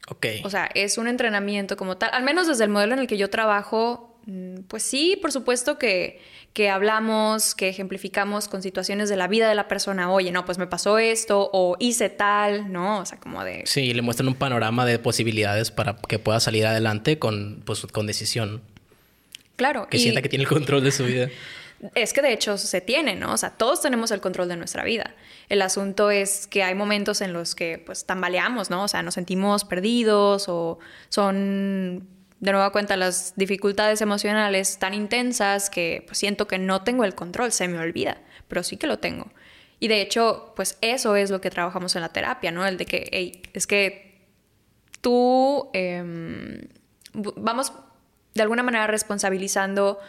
Ok. 0.09 0.27
O 0.43 0.49
sea, 0.49 0.69
es 0.73 0.97
un 0.97 1.07
entrenamiento 1.07 1.77
como 1.77 1.97
tal, 1.97 2.09
al 2.13 2.23
menos 2.23 2.47
desde 2.47 2.63
el 2.65 2.69
modelo 2.69 2.93
en 2.93 2.99
el 2.99 3.07
que 3.07 3.17
yo 3.17 3.29
trabajo, 3.29 4.17
mm, 4.25 4.61
pues 4.67 4.83
sí, 4.83 5.17
por 5.21 5.31
supuesto 5.31 5.77
que 5.77 6.19
que 6.53 6.69
hablamos, 6.69 7.55
que 7.55 7.67
ejemplificamos 7.67 8.47
con 8.47 8.61
situaciones 8.61 9.09
de 9.09 9.17
la 9.17 9.27
vida 9.27 9.49
de 9.49 9.55
la 9.55 9.67
persona, 9.67 10.11
oye, 10.11 10.31
no, 10.31 10.45
pues 10.45 10.59
me 10.59 10.67
pasó 10.67 10.99
esto 10.99 11.49
o 11.51 11.75
hice 11.79 12.09
tal, 12.09 12.71
¿no? 12.71 12.99
O 12.99 13.05
sea, 13.05 13.19
como 13.19 13.43
de... 13.43 13.63
Sí, 13.65 13.91
le 13.93 14.03
muestran 14.03 14.27
un 14.27 14.35
panorama 14.35 14.85
de 14.85 14.99
posibilidades 14.99 15.71
para 15.71 15.95
que 15.95 16.19
pueda 16.19 16.39
salir 16.39 16.67
adelante 16.67 17.17
con, 17.17 17.63
pues, 17.65 17.87
con 17.87 18.05
decisión. 18.05 18.61
Claro. 19.55 19.87
Que 19.89 19.97
sienta 19.97 20.21
que 20.21 20.29
tiene 20.29 20.43
el 20.43 20.49
control 20.49 20.83
de 20.83 20.91
su 20.91 21.05
vida. 21.05 21.29
Es 21.95 22.13
que 22.13 22.21
de 22.21 22.31
hecho 22.31 22.57
se 22.57 22.81
tiene, 22.81 23.15
¿no? 23.15 23.33
O 23.33 23.37
sea, 23.37 23.51
todos 23.51 23.81
tenemos 23.81 24.11
el 24.11 24.21
control 24.21 24.47
de 24.47 24.55
nuestra 24.55 24.83
vida. 24.83 25.15
El 25.49 25.61
asunto 25.61 26.11
es 26.11 26.47
que 26.47 26.63
hay 26.63 26.75
momentos 26.75 27.21
en 27.21 27.33
los 27.33 27.55
que 27.55 27.77
pues 27.77 28.05
tambaleamos, 28.05 28.69
¿no? 28.69 28.83
O 28.83 28.87
sea, 28.87 29.03
nos 29.03 29.15
sentimos 29.15 29.65
perdidos 29.65 30.45
o 30.47 30.79
son 31.09 32.07
de 32.39 32.51
nuevo 32.51 32.69
cuenta 32.71 32.97
las 32.97 33.33
dificultades 33.35 34.01
emocionales 34.01 34.77
tan 34.77 34.93
intensas 34.93 35.69
que 35.69 36.03
pues, 36.05 36.17
siento 36.17 36.47
que 36.47 36.57
no 36.57 36.83
tengo 36.83 37.05
el 37.05 37.15
control, 37.15 37.51
se 37.51 37.67
me 37.67 37.79
olvida, 37.79 38.17
pero 38.47 38.63
sí 38.63 38.77
que 38.77 38.87
lo 38.87 38.99
tengo. 38.99 39.31
Y 39.79 39.87
de 39.87 40.01
hecho, 40.01 40.53
pues 40.55 40.77
eso 40.81 41.15
es 41.15 41.31
lo 41.31 41.41
que 41.41 41.49
trabajamos 41.49 41.95
en 41.95 42.01
la 42.01 42.09
terapia, 42.09 42.51
¿no? 42.51 42.65
El 42.65 42.77
de 42.77 42.85
que, 42.85 43.09
hey, 43.11 43.41
es 43.53 43.67
que 43.67 44.27
tú, 45.01 45.69
em, 45.73 46.61
vamos 47.13 47.73
de 48.33 48.41
alguna 48.41 48.63
manera 48.63 48.87
responsabilizando 48.87 49.99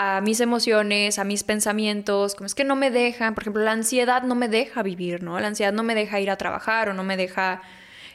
a 0.00 0.20
mis 0.20 0.38
emociones, 0.38 1.18
a 1.18 1.24
mis 1.24 1.42
pensamientos, 1.42 2.36
como 2.36 2.46
es 2.46 2.54
que 2.54 2.62
no 2.62 2.76
me 2.76 2.92
dejan, 2.92 3.34
por 3.34 3.42
ejemplo, 3.42 3.64
la 3.64 3.72
ansiedad 3.72 4.22
no 4.22 4.36
me 4.36 4.48
deja 4.48 4.84
vivir, 4.84 5.24
¿no? 5.24 5.40
La 5.40 5.48
ansiedad 5.48 5.72
no 5.72 5.82
me 5.82 5.96
deja 5.96 6.20
ir 6.20 6.30
a 6.30 6.36
trabajar 6.36 6.88
o 6.88 6.94
no 6.94 7.02
me 7.02 7.16
deja 7.16 7.62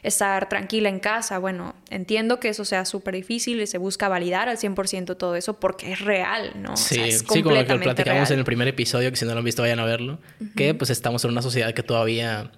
estar 0.02 0.48
tranquila 0.48 0.88
en 0.88 0.98
casa. 0.98 1.38
Bueno, 1.38 1.74
entiendo 1.90 2.40
que 2.40 2.48
eso 2.48 2.64
sea 2.64 2.86
súper 2.86 3.16
difícil 3.16 3.60
y 3.60 3.66
se 3.66 3.76
busca 3.76 4.08
validar 4.08 4.48
al 4.48 4.56
100% 4.56 5.18
todo 5.18 5.36
eso 5.36 5.60
porque 5.60 5.92
es 5.92 6.00
real, 6.00 6.52
¿no? 6.56 6.74
Sí, 6.78 7.02
o 7.02 7.18
sí 7.18 7.42
como 7.42 7.54
lo 7.54 7.66
que 7.66 7.74
platicamos 7.74 8.30
en 8.30 8.38
el 8.38 8.46
primer 8.46 8.68
episodio, 8.68 9.10
que 9.10 9.16
si 9.16 9.26
no 9.26 9.32
lo 9.32 9.40
han 9.40 9.44
visto 9.44 9.60
vayan 9.60 9.80
a 9.80 9.84
verlo, 9.84 10.20
que 10.56 10.72
pues 10.72 10.88
estamos 10.88 11.22
en 11.26 11.32
una 11.32 11.42
sociedad 11.42 11.74
que 11.74 11.82
todavía 11.82 12.50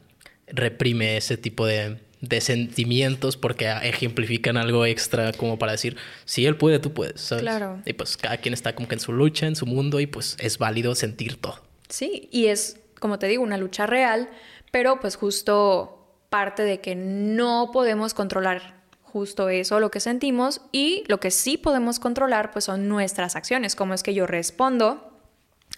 reprime 0.47 1.17
ese 1.17 1.37
tipo 1.37 1.67
de, 1.67 1.99
de 2.21 2.41
sentimientos 2.41 3.37
porque 3.37 3.71
ejemplifican 3.83 4.57
algo 4.57 4.87
extra 4.87 5.33
como 5.33 5.59
para 5.59 5.73
decir, 5.73 5.97
si 6.25 6.47
él 6.47 6.57
puede, 6.57 6.79
tú 6.79 6.93
puedes, 6.93 7.21
¿sabes? 7.21 7.43
Claro. 7.43 7.81
Y 7.85 7.93
pues 7.93 8.17
cada 8.17 8.39
quien 8.39 8.55
está 8.55 8.75
como 8.75 8.89
que 8.89 8.95
en 8.95 9.01
su 9.01 9.13
lucha, 9.13 9.47
en 9.47 9.57
su 9.57 9.67
mundo 9.67 10.01
y 10.01 10.07
pues 10.07 10.37
es 10.41 10.59
válido 10.59 10.95
sentir 10.95 11.41
todo. 11.41 11.61
Sí, 11.89 12.29
y 12.33 12.47
es, 12.47 12.79
como 12.99 13.19
te 13.19 13.27
digo, 13.29 13.43
una 13.43 13.59
lucha 13.59 13.87
real, 13.87 14.29
pero 14.71 15.01
pues 15.01 15.17
justo 15.17 16.15
parte 16.31 16.63
de 16.63 16.81
que 16.81 16.95
no 16.97 17.71
podemos 17.73 18.15
controlar 18.15 18.77
justo 19.03 19.49
eso, 19.49 19.81
lo 19.81 19.91
que 19.91 20.01
sentimos, 20.01 20.61
y 20.73 21.05
lo 21.07 21.21
que 21.21 21.31
sí 21.31 21.57
podemos 21.57 21.99
controlar, 21.99 22.51
pues 22.51 22.67
son 22.67 22.89
nuestras 22.89 23.35
acciones, 23.35 23.75
cómo 23.75 23.95
es 23.95 24.03
que 24.03 24.13
yo 24.13 24.27
respondo 24.27 25.16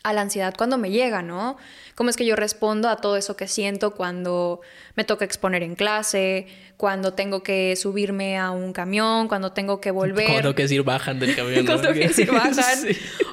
a 0.09 0.13
la 0.13 0.23
ansiedad 0.23 0.55
cuando 0.57 0.79
me 0.79 0.91
llega, 0.91 1.23
¿no? 1.23 1.57
¿Cómo 1.95 2.11
es 2.11 2.17
que 2.17 2.25
yo 2.25 2.37
respondo 2.37 2.89
a 2.89 2.97
todo 2.97 3.17
eso 3.17 3.37
que 3.37 3.49
siento 3.49 3.95
cuando 3.95 4.61
me 4.95 5.05
toca 5.05 5.25
exponer 5.25 5.63
en 5.63 5.75
clase, 5.75 6.47
cuando 6.77 7.15
tengo 7.15 7.43
que 7.43 7.75
subirme 7.77 8.39
a 8.39 8.51
un 8.51 8.73
camión, 8.73 9.29
cuando 9.29 9.53
tengo 9.53 9.81
que 9.81 9.91
volver... 9.91 10.27
Cuando 10.27 10.43
tengo 10.43 10.55
que 10.55 10.63
decir 10.63 10.83
bajan 10.83 11.19
del 11.19 11.35
camión. 11.37 11.67
cuando 11.67 11.83
tengo 11.83 11.95
que 11.95 12.09
decir 12.09 12.31
bajan. 12.33 12.79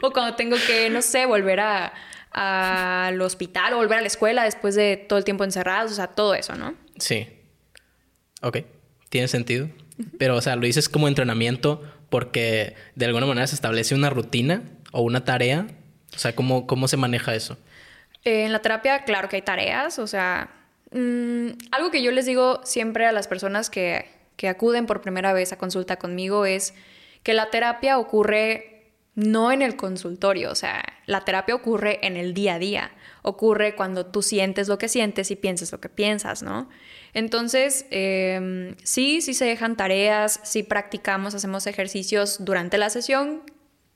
O 0.02 0.12
cuando 0.12 0.36
tengo 0.36 0.58
que, 0.68 0.90
no 0.90 1.02
sé, 1.02 1.26
volver 1.26 1.60
a, 1.60 1.94
al 2.32 3.22
hospital 3.22 3.74
o 3.74 3.78
volver 3.78 4.00
a 4.00 4.02
la 4.02 4.08
escuela 4.08 4.44
después 4.44 4.76
de 4.76 4.98
todo 4.98 5.18
el 5.20 5.26
tiempo 5.26 5.44
encerrados, 5.44 5.92
o 5.92 5.96
sea, 5.96 6.08
todo 6.08 6.36
eso, 6.36 6.56
¿no? 6.56 6.76
Sí. 6.98 7.28
Ok, 8.42 8.60
tiene 9.10 9.28
sentido. 9.28 9.70
Pero, 10.18 10.36
o 10.36 10.42
sea, 10.42 10.56
lo 10.56 10.66
dices 10.66 10.90
como 10.90 11.08
entrenamiento 11.08 11.82
porque 12.10 12.76
de 12.96 13.06
alguna 13.06 13.26
manera 13.26 13.48
se 13.48 13.56
establece 13.56 13.96
una 13.96 14.10
rutina 14.10 14.64
o 14.92 15.02
una 15.02 15.24
tarea 15.24 15.68
o 16.15 16.19
sea, 16.19 16.36
¿cómo, 16.36 16.67
cómo 16.67 16.88
se 16.88 16.97
maneja 16.97 17.36
eso? 17.36 17.58
en 18.25 18.51
la 18.51 18.60
terapia, 18.60 19.04
claro 19.04 19.30
que 19.30 19.36
hay 19.36 19.43
tareas, 19.43 19.99
o 19.99 20.08
sea, 20.08 20.49
mm, 20.91 21.49
algo 21.71 21.91
que 21.91 22.01
yo 22.01 22.12
les 22.12 22.25
digo 22.25 22.60
siempre 22.63 23.06
a 23.06 23.12
las 23.12 23.28
personas 23.28 23.69
que, 23.69 24.10
que 24.36 24.49
acuden 24.49 24.88
por 24.88 25.01
primera 25.01 25.32
vez 25.32 25.54
a 25.54 25.58
consulta 25.58 25.97
conmigo 25.97 26.45
es 26.45 26.73
que 27.23 27.34
la 27.34 27.49
terapia 27.51 27.97
ocurre 27.99 28.71
no 29.13 29.51
en 29.51 29.62
el 29.62 29.78
consultorio, 29.78 30.51
o 30.51 30.56
sea, 30.56 30.84
la 31.06 31.23
terapia 31.23 31.56
ocurre 31.56 32.06
en 32.06 32.17
el 32.17 32.34
día 32.34 32.56
a 32.56 32.60
día, 32.60 32.91
ocurre 33.21 33.75
cuando 33.75 34.06
tú 34.08 34.21
sientes 34.21 34.67
lo 34.67 34.78
que 34.78 34.89
sientes 34.89 35.32
y 35.32 35.38
piensas 35.38 35.71
lo 35.71 35.80
que 35.80 35.88
piensas, 35.88 36.43
¿no? 36.43 36.67
Entonces, 37.13 37.86
em, 37.91 38.75
sí, 38.84 39.21
sí 39.21 39.34
se 39.34 39.45
dejan 39.45 39.78
tareas, 39.78 40.41
sí 40.43 40.63
practicamos, 40.63 41.34
hacemos 41.34 41.65
ejercicios 41.65 42.43
durante 42.43 42.78
la 42.78 42.89
sesión 42.89 43.43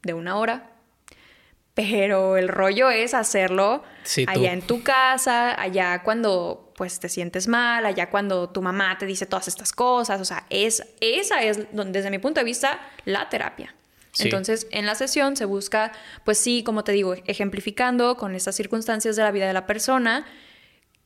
de 0.04 0.14
una 0.14 0.38
hora, 0.38 0.69
pero 1.80 2.36
el 2.36 2.50
rollo 2.50 2.90
es 2.90 3.14
hacerlo 3.14 3.84
allá 4.28 4.52
en 4.52 4.62
tu 4.62 4.84
casa, 4.84 5.60
allá 5.60 6.04
cuando 6.04 6.74
pues 6.76 7.00
te 7.00 7.08
sientes 7.08 7.48
mal, 7.48 7.86
allá 7.86 8.10
cuando 8.10 8.50
tu 8.50 8.62
mamá 8.62 8.98
te 8.98 9.06
dice 9.06 9.26
todas 9.26 9.48
estas 9.48 9.72
cosas, 9.72 10.20
o 10.20 10.26
sea, 10.26 10.46
es, 10.50 10.86
esa 11.00 11.42
es 11.42 11.68
desde 11.72 12.12
mi 12.12 12.20
punto 12.20 12.42
de 12.42 12.44
vista 12.44 12.82
la 13.06 13.30
terapia. 13.30 13.74
Entonces, 14.18 14.68
en 14.72 14.86
la 14.86 14.96
sesión 14.96 15.38
se 15.38 15.46
busca, 15.46 15.94
pues 16.26 16.38
sí, 16.38 16.64
como 16.64 16.84
te 16.84 16.92
digo, 16.92 17.14
ejemplificando 17.26 18.18
con 18.18 18.36
estas 18.36 18.56
circunstancias 18.56 19.16
de 19.16 19.24
la 19.24 19.32
vida 19.32 19.48
de 19.48 19.54
la 19.54 19.66
persona, 19.66 20.26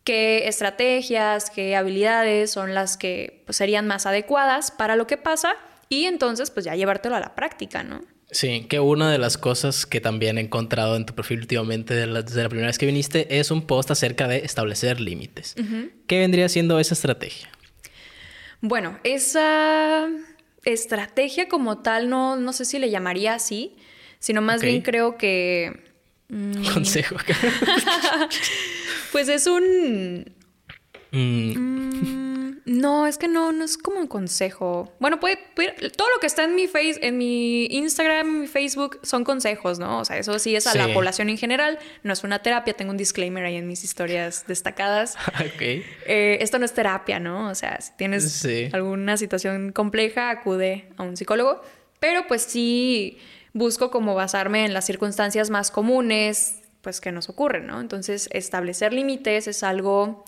qué 0.04 0.48
estrategias, 0.48 1.52
qué 1.52 1.76
habilidades 1.76 2.50
son 2.50 2.74
las 2.74 2.98
que 2.98 3.44
pues, 3.46 3.58
serían 3.58 3.86
más 3.86 4.08
adecuadas 4.08 4.72
para 4.72 4.96
lo 4.96 5.06
que 5.06 5.18
pasa 5.18 5.56
y 5.88 6.06
entonces 6.06 6.50
pues 6.50 6.66
ya 6.66 6.76
llevártelo 6.76 7.16
a 7.16 7.20
la 7.20 7.36
práctica, 7.36 7.84
¿no? 7.84 8.02
Sí, 8.34 8.66
que 8.68 8.80
una 8.80 9.12
de 9.12 9.20
las 9.20 9.38
cosas 9.38 9.86
que 9.86 10.02
también 10.02 10.38
he 10.40 10.42
encontrado 10.42 10.96
en 10.96 11.06
tu 11.06 11.14
perfil 11.14 11.42
últimamente 11.42 11.94
desde 11.94 12.42
la, 12.44 12.50
primera 12.50 12.68
vez 12.68 12.80
que 12.80 12.88
viniste 12.88 13.40
es 13.40 13.52
un 13.52 13.62
post 13.62 13.92
acerca 13.92 14.28
de 14.28 14.40
establecer 14.40 15.00
límites. 15.00 15.56
¿Qué 16.08 16.20
vendría 16.20 16.50
siendo 16.50 16.80
esa 16.80 16.96
estrategia? 16.96 17.50
Bueno, 18.60 18.98
esa 19.04 20.10
estrategia 20.66 21.48
como 21.48 21.80
tal 21.80 22.10
no, 22.10 22.36
no 22.36 22.54
sé 22.54 22.66
si 22.66 22.80
le 22.80 22.90
llamaría 22.90 23.36
así, 23.36 23.76
sino 24.20 24.42
más 24.42 24.62
bien 24.62 24.82
creo 24.82 25.18
que... 25.18 25.84
Mm, 26.30 26.74
Consejo. 26.74 27.16
pues 29.12 29.30
es 29.30 29.46
un... 29.46 30.34
Mm. 31.12 31.58
Mm, 31.58 32.23
no, 32.66 33.08
es 33.08 33.18
que 33.18 33.28
no, 33.28 33.52
no 33.52 33.66
es 33.66 33.78
como 33.78 34.00
un 34.00 34.08
consejo. 34.08 34.94
Bueno, 35.00 35.20
puede, 35.20 35.38
todo 35.98 36.08
lo 36.16 36.20
que 36.22 36.28
está 36.28 36.46
en 36.46 36.56
mi 36.56 36.68
face, 36.68 36.98
en 37.02 37.18
mi 37.18 37.66
Instagram, 37.66 38.28
en 38.28 38.42
mi 38.42 38.48
Facebook, 38.48 39.00
son 39.04 39.26
consejos, 39.26 39.80
¿no? 39.80 40.00
O 40.00 40.06
sea, 40.06 40.18
eso 40.18 40.40
sí 40.40 40.56
es 40.56 40.66
a 40.68 40.76
la 40.76 40.94
población 40.94 41.30
en 41.30 41.38
general, 41.38 41.78
no 42.04 42.14
es 42.14 42.24
una 42.24 42.40
terapia. 42.40 42.74
Tengo 42.74 42.92
un 42.92 42.98
disclaimer 42.98 43.44
ahí 43.44 43.58
en 43.58 43.68
mis 43.68 43.84
historias 43.84 44.46
destacadas. 44.48 45.18
ok. 45.28 45.62
Eh, 45.62 46.38
esto 46.40 46.58
no 46.58 46.66
es 46.66 46.74
terapia, 46.74 47.20
¿no? 47.20 47.50
O 47.50 47.56
sea, 47.56 47.82
si 47.82 47.92
tienes 47.98 48.48
alguna 48.72 49.18
situación 49.18 49.74
compleja, 49.74 50.30
acude 50.30 50.90
a 50.96 51.04
un 51.04 51.18
psicólogo. 51.18 51.62
Pero 52.00 52.28
pues 52.28 52.44
sí 52.44 53.18
busco 53.52 53.92
como 53.92 54.16
basarme 54.16 54.66
en 54.66 54.74
las 54.74 54.86
circunstancias 54.86 55.50
más 55.50 55.70
comunes, 55.70 56.62
pues 56.82 57.02
que 57.02 57.12
nos 57.12 57.28
ocurren, 57.28 57.68
¿no? 57.68 57.82
Entonces, 57.82 58.30
establecer 58.32 58.94
límites 58.94 59.48
es 59.48 59.64
algo 59.64 60.24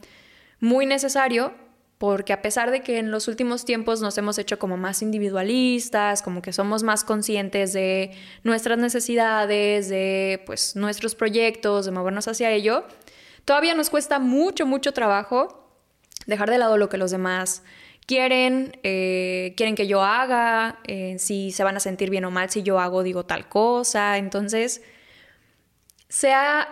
muy 0.60 0.86
necesario 0.86 1.54
porque 1.98 2.34
a 2.34 2.42
pesar 2.42 2.72
de 2.72 2.82
que 2.82 3.00
en 3.00 3.10
los 3.10 3.28
últimos 3.28 3.64
tiempos 3.64 4.02
nos 4.02 4.18
hemos 4.18 4.38
hecho 4.38 4.60
como 4.60 4.76
más 4.76 5.02
individualistas, 5.02 6.22
como 6.22 6.42
que 6.42 6.52
somos 6.52 6.84
más 6.84 7.04
conscientes 7.04 7.72
de 7.72 8.12
nuestras 8.44 8.78
necesidades, 8.78 9.88
de 9.88 10.44
pues 10.46 10.76
nuestros 10.76 11.16
proyectos, 11.16 11.86
de 11.86 11.92
movernos 11.92 12.28
hacia 12.28 12.52
ello, 12.52 12.86
todavía 13.46 13.76
nos 13.76 13.90
cuesta 13.90 14.20
mucho, 14.20 14.66
mucho 14.66 14.92
trabajo 14.92 15.70
dejar 16.26 16.50
de 16.50 16.58
lado 16.58 16.78
lo 16.78 16.90
que 16.90 16.98
los 16.98 17.12
demás 17.12 17.64
quieren, 18.06 18.78
eh, 18.84 19.54
quieren 19.56 19.76
que 19.76 19.88
yo 19.88 20.04
haga, 20.04 20.80
eh, 20.86 21.16
si 21.18 21.52
se 21.52 21.64
van 21.64 21.78
a 21.78 21.80
sentir 21.80 22.10
bien 22.10 22.26
o 22.26 22.32
mal 22.32 22.50
si 22.50 22.62
yo 22.62 22.80
hago, 22.80 23.04
digo 23.04 23.26
tal 23.26 23.48
cosa. 23.48 24.18
Entonces, 24.18 24.82
se 26.10 26.34
ha, 26.34 26.68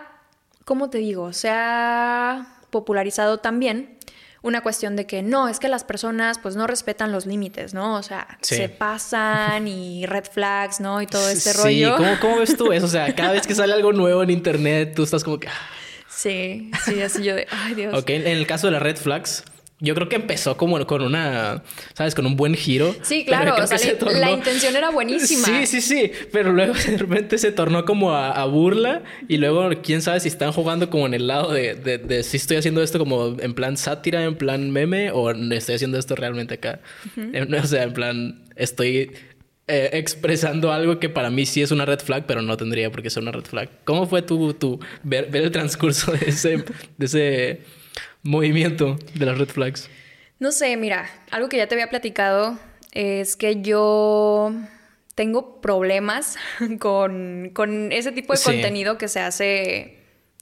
¿cómo 0.64 0.90
te 0.90 0.98
digo? 0.98 1.32
Se 1.32 1.48
ha 1.50 2.58
popularizado 2.70 3.38
también 3.38 3.98
una 4.44 4.60
cuestión 4.60 4.94
de 4.94 5.06
que 5.06 5.22
no, 5.22 5.48
es 5.48 5.58
que 5.58 5.68
las 5.68 5.84
personas 5.84 6.38
pues 6.38 6.54
no 6.54 6.66
respetan 6.66 7.10
los 7.10 7.24
límites, 7.24 7.72
¿no? 7.72 7.96
O 7.96 8.02
sea, 8.02 8.28
se 8.42 8.68
pasan 8.68 9.66
y 9.66 10.04
red 10.04 10.24
flags, 10.30 10.80
¿no? 10.80 11.00
Y 11.00 11.06
todo 11.06 11.30
este 11.30 11.54
rollo. 11.54 11.96
Sí, 11.96 12.02
¿Cómo, 12.02 12.20
¿cómo 12.20 12.38
ves 12.40 12.54
tú 12.54 12.70
eso? 12.70 12.84
O 12.84 12.90
sea, 12.90 13.14
cada 13.16 13.32
vez 13.32 13.46
que 13.46 13.54
sale 13.54 13.72
algo 13.72 13.94
nuevo 13.94 14.22
en 14.22 14.28
internet, 14.28 14.92
tú 14.94 15.02
estás 15.02 15.24
como 15.24 15.40
que... 15.40 15.48
Ah. 15.48 15.52
Sí, 16.10 16.70
sí, 16.84 17.00
así 17.00 17.24
yo 17.24 17.34
de, 17.34 17.46
ay 17.50 17.74
Dios. 17.74 17.94
Ok, 17.94 18.10
en 18.10 18.26
el 18.26 18.46
caso 18.46 18.66
de 18.66 18.74
las 18.74 18.82
red 18.82 18.96
flags, 18.96 19.44
yo 19.80 19.94
creo 19.94 20.08
que 20.08 20.16
empezó 20.16 20.56
como 20.56 20.84
con 20.86 21.02
una, 21.02 21.62
¿sabes? 21.94 22.14
Con 22.14 22.26
un 22.26 22.36
buen 22.36 22.54
giro. 22.54 22.94
Sí, 23.02 23.24
claro, 23.24 23.54
o 23.56 23.66
sea, 23.66 23.78
la 24.12 24.30
intención 24.30 24.74
era 24.76 24.90
buenísima. 24.90 25.46
Sí, 25.46 25.66
sí, 25.66 25.80
sí, 25.80 26.12
pero 26.32 26.52
luego 26.52 26.74
de 26.86 26.96
repente 26.96 27.38
se 27.38 27.52
tornó 27.52 27.84
como 27.84 28.14
a, 28.14 28.44
burla 28.44 29.02
y 29.28 29.38
luego 29.38 29.70
quién 29.82 30.02
sabe 30.02 30.20
si 30.20 30.28
están 30.28 30.52
jugando 30.52 30.90
como 30.90 31.06
en 31.06 31.14
el 31.14 31.26
lado 31.26 31.52
de, 31.52 31.74
de, 31.74 32.22
si 32.22 32.36
estoy 32.36 32.58
haciendo 32.58 32.82
esto 32.82 32.98
como 32.98 33.36
en 33.40 33.54
plan 33.54 33.76
sátira, 33.76 34.24
en 34.24 34.36
plan 34.36 34.70
meme 34.70 35.10
o 35.10 35.30
estoy 35.30 35.74
haciendo 35.74 35.98
esto 35.98 36.14
realmente 36.14 36.54
acá. 36.54 36.80
O 37.62 37.66
sea, 37.66 37.82
en 37.84 37.92
plan, 37.94 38.44
estoy 38.56 39.12
eh, 39.66 39.90
expresando 39.94 40.72
algo 40.72 41.00
que 41.00 41.08
para 41.08 41.30
mí 41.30 41.46
sí 41.46 41.62
es 41.62 41.70
una 41.70 41.84
red 41.84 42.00
flag, 42.00 42.26
pero 42.26 42.42
no 42.42 42.56
tendría 42.56 42.90
por 42.90 43.02
qué 43.02 43.10
ser 43.10 43.22
una 43.22 43.32
red 43.32 43.44
flag. 43.44 43.70
¿Cómo 43.84 44.06
fue 44.06 44.22
tu, 44.22 44.52
tu 44.54 44.78
ver, 45.02 45.30
ver 45.30 45.42
el 45.44 45.50
transcurso 45.50 46.12
de 46.12 46.26
ese, 46.26 46.64
de 46.98 47.06
ese 47.06 47.60
movimiento 48.24 48.96
de 49.14 49.26
las 49.26 49.38
red 49.38 49.48
flags? 49.48 49.88
No 50.40 50.50
sé, 50.50 50.76
mira, 50.76 51.08
algo 51.30 51.48
que 51.48 51.58
ya 51.58 51.68
te 51.68 51.76
había 51.76 51.88
platicado 51.88 52.58
es 52.92 53.36
que 53.36 53.62
yo 53.62 54.52
tengo 55.14 55.60
problemas 55.60 56.36
con, 56.80 57.52
ese 57.92 58.12
tipo 58.12 58.32
de 58.32 58.40
contenido 58.42 58.98
que 58.98 59.08
se 59.08 59.20
hace 59.20 59.98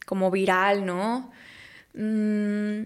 como 0.07 0.31
viral, 0.31 0.87
¿no? 0.87 1.31
Mm, 1.95 2.83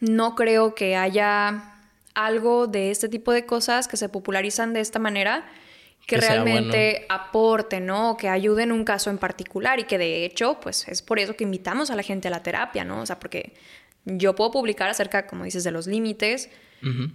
no 0.00 0.34
creo 0.34 0.74
que 0.74 0.96
haya 0.96 1.74
algo 2.14 2.66
de 2.66 2.90
este 2.90 3.08
tipo 3.08 3.32
de 3.32 3.46
cosas 3.46 3.86
que 3.86 3.96
se 3.96 4.08
popularizan 4.08 4.72
de 4.72 4.80
esta 4.80 4.98
manera 4.98 5.48
que, 6.06 6.16
realmente 6.16 7.04
aporten, 7.10 7.84
¿no? 7.86 8.16
Que 8.16 8.28
ayuden 8.28 8.72
un 8.72 8.84
caso 8.84 9.10
en 9.10 9.18
particular 9.18 9.78
y 9.78 9.84
que 9.84 9.98
de 9.98 10.24
hecho, 10.24 10.58
pues 10.60 10.88
es 10.88 11.02
por 11.02 11.18
eso 11.18 11.36
que 11.36 11.44
invitamos 11.44 11.90
a 11.90 11.96
la 11.96 12.02
gente 12.02 12.28
a 12.28 12.30
la 12.30 12.42
terapia, 12.42 12.82
¿no? 12.82 13.02
O 13.02 13.06
sea, 13.06 13.20
porque 13.20 13.52
yo 14.16 14.34
puedo 14.34 14.50
publicar 14.50 14.88
acerca, 14.88 15.26
como 15.26 15.44
dices, 15.44 15.64
de 15.64 15.70
los 15.70 15.86
límites, 15.86 16.50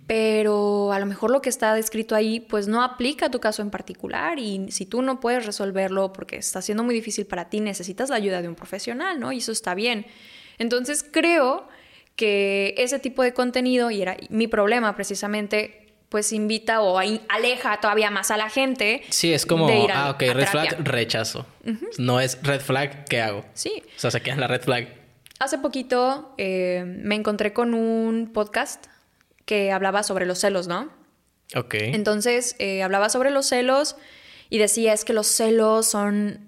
pero 0.07 0.91
a 0.91 0.99
lo 0.99 1.05
mejor 1.05 1.31
lo 1.31 1.41
que 1.41 1.47
está 1.47 1.73
descrito 1.73 2.15
ahí 2.15 2.41
pues 2.41 2.67
no 2.67 2.83
aplica 2.83 3.27
a 3.27 3.31
tu 3.31 3.39
caso 3.39 3.61
en 3.61 3.69
particular 3.69 4.37
y 4.37 4.69
si 4.71 4.85
tú 4.85 5.01
no 5.01 5.21
puedes 5.21 5.45
resolverlo 5.45 6.11
porque 6.11 6.35
está 6.35 6.61
siendo 6.61 6.83
muy 6.83 6.93
difícil 6.93 7.25
para 7.25 7.49
ti, 7.49 7.61
necesitas 7.61 8.09
la 8.09 8.17
ayuda 8.17 8.41
de 8.41 8.49
un 8.49 8.55
profesional, 8.55 9.21
¿no? 9.21 9.31
Y 9.31 9.37
eso 9.37 9.53
está 9.53 9.73
bien. 9.73 10.05
Entonces 10.57 11.05
creo 11.09 11.67
que 12.17 12.75
ese 12.77 12.99
tipo 12.99 13.23
de 13.23 13.33
contenido, 13.33 13.89
y 13.89 14.01
era 14.01 14.17
mi 14.29 14.47
problema 14.47 14.95
precisamente, 14.95 15.93
pues 16.09 16.31
invita 16.33 16.81
o 16.81 16.99
aleja 16.99 17.79
todavía 17.79 18.11
más 18.11 18.31
a 18.31 18.37
la 18.37 18.49
gente. 18.49 19.01
Sí, 19.09 19.33
es 19.33 19.45
como, 19.45 19.67
ah, 19.91 20.11
ok, 20.11 20.21
red 20.33 20.47
flag, 20.47 20.77
rechazo. 20.83 21.45
No 21.97 22.19
es 22.19 22.37
red 22.43 22.61
flag, 22.61 23.05
¿qué 23.05 23.21
hago? 23.21 23.45
Sí. 23.53 23.81
O 23.95 23.99
sea, 23.99 24.11
se 24.11 24.21
queda 24.21 24.35
en 24.35 24.41
la 24.41 24.47
red 24.47 24.61
flag 24.61 25.02
Hace 25.43 25.57
poquito 25.57 26.33
eh, 26.37 26.85
me 26.85 27.15
encontré 27.15 27.51
con 27.51 27.73
un 27.73 28.31
podcast 28.31 28.85
que 29.43 29.73
hablaba 29.73 30.01
sobre 30.03 30.25
los 30.25 30.39
celos, 30.39 30.69
¿no? 30.69 30.89
Ok. 31.53 31.73
Entonces, 31.79 32.55
eh, 32.59 32.81
hablaba 32.81 33.09
sobre 33.09 33.29
los 33.29 33.47
celos 33.47 33.97
y 34.49 34.57
decía 34.57 34.93
es 34.93 35.03
que 35.03 35.11
los 35.11 35.27
celos 35.27 35.85
son 35.85 36.47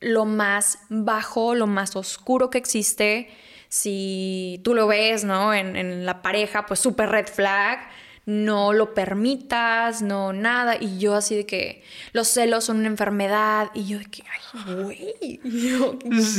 lo 0.00 0.26
más 0.26 0.78
bajo, 0.90 1.54
lo 1.54 1.66
más 1.66 1.96
oscuro 1.96 2.50
que 2.50 2.58
existe. 2.58 3.30
Si 3.70 4.60
tú 4.62 4.74
lo 4.74 4.88
ves, 4.88 5.24
¿no? 5.24 5.54
En, 5.54 5.74
en 5.74 6.04
la 6.04 6.20
pareja, 6.20 6.66
pues 6.66 6.80
súper 6.80 7.08
red 7.08 7.28
flag. 7.28 7.78
No 8.26 8.72
lo 8.72 8.94
permitas, 8.94 10.02
no 10.02 10.32
nada. 10.32 10.76
Y 10.80 10.98
yo 10.98 11.14
así 11.14 11.34
de 11.36 11.46
que 11.46 11.82
los 12.12 12.28
celos 12.28 12.64
son 12.64 12.78
una 12.78 12.88
enfermedad. 12.88 13.70
Y 13.74 13.86
yo 13.86 13.98
de 13.98 14.06
que, 14.06 14.22
ay, 14.22 14.74
güey, 14.82 15.40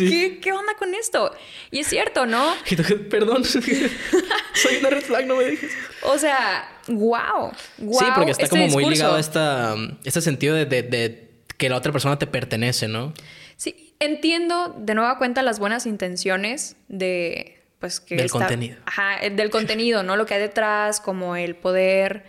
¿qué, 0.10 0.40
¿qué, 0.42 0.52
onda 0.52 0.74
con 0.78 0.94
esto? 0.96 1.32
Y 1.72 1.80
es 1.80 1.88
cierto, 1.88 2.26
¿no? 2.26 2.54
Perdón, 3.10 3.44
soy 3.46 4.78
una 4.80 4.90
red 4.90 5.04
flag, 5.04 5.28
no 5.28 5.36
me 5.36 5.46
dices. 5.46 5.72
O 6.04 6.18
sea, 6.18 6.70
wow, 6.88 7.52
wow. 7.78 8.00
Sí, 8.00 8.06
porque 8.16 8.32
está 8.32 8.44
este 8.44 8.58
como 8.58 8.68
muy 8.68 8.86
ligado 8.86 9.16
a 9.16 9.20
esta, 9.20 9.76
este 10.04 10.22
sentido 10.22 10.56
de, 10.56 10.66
de 10.66 11.30
que 11.58 11.70
la 11.70 11.78
otra 11.78 11.92
persona 11.92 12.18
te 12.18 12.28
pertenece, 12.28 12.88
¿no? 12.88 13.14
Sí, 13.58 13.94
entiendo 14.00 14.76
de 14.78 14.96
nueva 14.96 15.18
cuenta 15.18 15.42
las 15.42 15.60
buenas 15.60 15.86
intenciones 15.86 16.76
de 16.88 17.62
pues 17.86 18.00
que 18.00 18.16
del 18.16 18.32
contenido. 18.32 18.78
Ajá, 18.88 19.24
eh, 19.24 19.30
del 19.30 19.52
contenido, 19.52 20.02
¿no? 20.02 20.16
Lo 20.16 20.26
que 20.26 20.34
hay 20.34 20.42
detrás, 20.42 21.00
como 21.00 21.36
el 21.36 21.56
poder, 21.56 22.26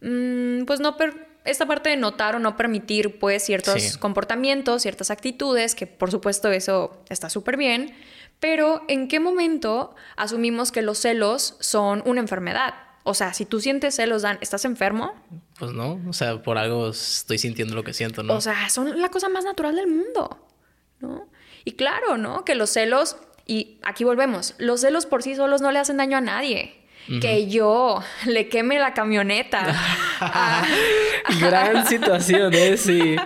mm, 0.00 0.64
pues 0.64 0.80
no 0.80 0.96
esta 1.44 1.66
parte 1.66 1.90
de 1.90 1.96
notar 1.96 2.34
o 2.34 2.38
no 2.38 2.56
permitir 2.56 3.18
pues 3.18 3.44
ciertos 3.44 3.98
comportamientos, 3.98 4.80
ciertas 4.80 5.10
actitudes, 5.10 5.74
que 5.74 5.86
por 5.86 6.10
supuesto 6.10 6.50
eso 6.50 7.04
está 7.10 7.28
súper 7.28 7.58
bien, 7.58 7.94
pero 8.40 8.82
¿en 8.88 9.06
qué 9.06 9.20
momento 9.20 9.94
asumimos 10.16 10.72
que 10.72 10.80
los 10.80 10.96
celos 10.98 11.56
son 11.60 12.02
una 12.06 12.20
enfermedad? 12.22 12.74
O 13.02 13.12
sea, 13.12 13.34
si 13.34 13.44
tú 13.44 13.60
sientes 13.60 13.96
celos, 13.96 14.22
Dan, 14.22 14.38
¿estás 14.40 14.64
enfermo? 14.64 15.12
Pues 15.58 15.72
no, 15.72 16.00
o 16.08 16.12
sea, 16.14 16.42
por 16.42 16.56
algo 16.56 16.88
estoy 16.88 17.36
sintiendo 17.36 17.74
lo 17.74 17.84
que 17.84 17.92
siento, 17.92 18.22
¿no? 18.22 18.32
O 18.32 18.40
sea, 18.40 18.70
son 18.70 18.98
la 18.98 19.10
cosa 19.10 19.28
más 19.28 19.44
natural 19.44 19.76
del 19.76 19.88
mundo, 19.88 20.38
¿no? 21.00 21.28
Y 21.66 21.72
claro, 21.72 22.16
¿no? 22.16 22.46
Que 22.46 22.54
los 22.54 22.70
celos, 22.70 23.18
y 23.46 23.78
aquí 23.82 24.04
volvemos, 24.04 24.54
los 24.58 24.80
celos 24.80 25.06
por 25.06 25.22
sí 25.22 25.36
solos 25.36 25.62
no 25.62 25.70
le 25.70 25.78
hacen 25.78 25.96
daño 25.96 26.16
a 26.16 26.20
nadie 26.20 26.85
que 27.20 27.46
yo 27.46 28.02
le 28.26 28.48
queme 28.48 28.78
la 28.78 28.94
camioneta. 28.94 29.74
Gran 31.40 31.86
situación, 31.86 32.52
¿eh? 32.54 32.76
Sí. 32.76 33.16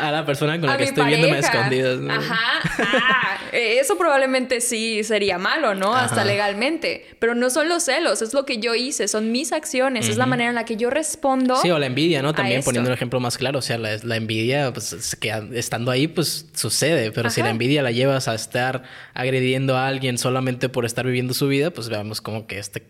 A 0.00 0.10
la 0.10 0.26
persona 0.26 0.58
con 0.58 0.68
la 0.68 0.76
que 0.76 0.84
estoy 0.84 1.06
viéndome 1.06 1.38
escondidas. 1.38 1.98
Ajá. 2.08 2.60
Ah, 2.78 3.38
eso 3.52 3.96
probablemente 3.98 4.60
sí 4.60 5.04
sería 5.04 5.38
malo, 5.38 5.74
¿no? 5.74 5.94
Hasta 5.94 6.24
legalmente. 6.24 7.06
Pero 7.18 7.34
no 7.34 7.50
son 7.50 7.68
los 7.68 7.84
celos, 7.84 8.22
es 8.22 8.34
lo 8.34 8.44
que 8.44 8.58
yo 8.58 8.74
hice, 8.74 9.08
son 9.08 9.32
mis 9.32 9.52
acciones, 9.52 10.08
es 10.08 10.16
la 10.16 10.26
manera 10.26 10.50
en 10.50 10.54
la 10.54 10.64
que 10.64 10.76
yo 10.76 10.90
respondo. 10.90 11.56
Sí, 11.56 11.70
o 11.70 11.78
la 11.78 11.86
envidia, 11.86 12.22
¿no? 12.22 12.34
También 12.34 12.62
poniendo 12.62 12.90
un 12.90 12.94
ejemplo 12.94 13.20
más 13.20 13.38
claro. 13.38 13.58
O 13.58 13.62
sea, 13.62 13.78
la, 13.78 14.16
envidia, 14.16 14.72
pues 14.72 15.16
que 15.16 15.32
estando 15.54 15.90
ahí, 15.90 16.08
pues 16.08 16.46
sucede. 16.54 17.12
Pero 17.12 17.30
si 17.30 17.42
la 17.42 17.50
envidia 17.50 17.82
la 17.82 17.90
llevas 17.90 18.28
a 18.28 18.34
estar 18.34 18.82
agrediendo 19.14 19.76
a 19.76 19.86
alguien 19.86 20.18
solamente 20.18 20.68
por 20.68 20.84
estar 20.84 21.06
viviendo 21.06 21.34
su 21.34 21.48
vida, 21.48 21.70
pues 21.70 21.88
veamos 21.88 22.20
como 22.20 22.46
que 22.46 22.58
este 22.58 22.80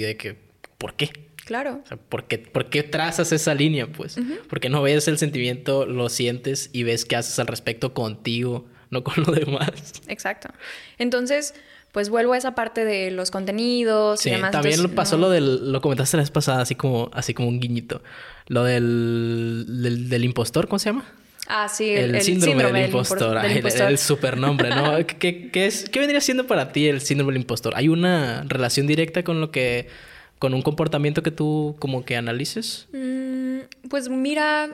de 0.00 0.16
que, 0.16 0.36
¿por 0.78 0.94
qué? 0.94 1.10
Claro. 1.44 1.82
¿por, 2.08 2.24
qué, 2.28 2.38
¿por, 2.38 2.70
qué, 2.70 2.82
trazas 2.82 3.32
esa 3.32 3.54
línea, 3.54 3.88
pues? 3.88 4.16
Porque 4.48 4.68
no 4.68 4.80
ves 4.80 5.08
el 5.08 5.18
sentimiento, 5.18 5.86
lo 5.86 6.08
sientes 6.08 6.70
y 6.72 6.84
ves 6.84 7.04
qué 7.04 7.16
haces 7.16 7.38
al 7.38 7.48
respecto 7.48 7.94
contigo, 7.94 8.66
no 8.90 9.02
con 9.02 9.24
lo 9.24 9.32
demás. 9.32 9.70
Exacto. 10.06 10.48
Entonces, 10.98 11.54
pues 11.90 12.08
vuelvo 12.08 12.32
a 12.32 12.38
esa 12.38 12.54
parte 12.54 12.84
de 12.84 13.10
los 13.10 13.30
contenidos 13.30 14.24
y 14.24 14.30
demás. 14.30 14.52
También 14.52 14.94
pasó 14.94 15.18
lo 15.18 15.30
del, 15.30 15.72
lo 15.72 15.80
comentaste 15.80 16.16
la 16.16 16.22
vez 16.22 16.30
pasada, 16.30 16.62
así 16.62 16.74
como, 16.74 17.10
así 17.12 17.34
como 17.34 17.48
un 17.48 17.60
guiñito. 17.60 18.02
Lo 18.46 18.64
del, 18.64 19.66
del, 20.08 20.24
impostor, 20.24 20.68
¿cómo 20.68 20.78
se 20.78 20.90
llama? 20.90 21.04
Ah, 21.48 21.68
sí, 21.68 21.90
el, 21.90 22.20
síndrome, 22.22 22.62
del, 22.72 22.86
impostor. 22.86 23.44
El, 23.44 23.66
el, 23.66 23.98
supernombre, 23.98 24.70
¿no? 24.70 24.96
¿Qué, 25.18 25.50
qué, 25.50 25.66
es, 25.66 25.88
¿Qué 25.88 25.98
vendría 25.98 26.20
siendo 26.20 26.46
para 26.46 26.72
ti 26.72 26.88
el 26.88 27.00
síndrome 27.00 27.32
del 27.32 27.42
impostor? 27.42 27.74
¿Hay 27.76 27.88
una 27.88 28.44
relación 28.46 28.86
directa 28.86 29.22
con 29.22 29.40
lo 29.40 29.50
que 29.50 29.88
con 30.38 30.54
un 30.54 30.62
comportamiento 30.62 31.22
que 31.22 31.30
tú 31.30 31.76
como 31.78 32.04
que 32.04 32.16
analices? 32.16 32.88
Mm, 32.92 33.88
pues 33.88 34.08
mira, 34.08 34.70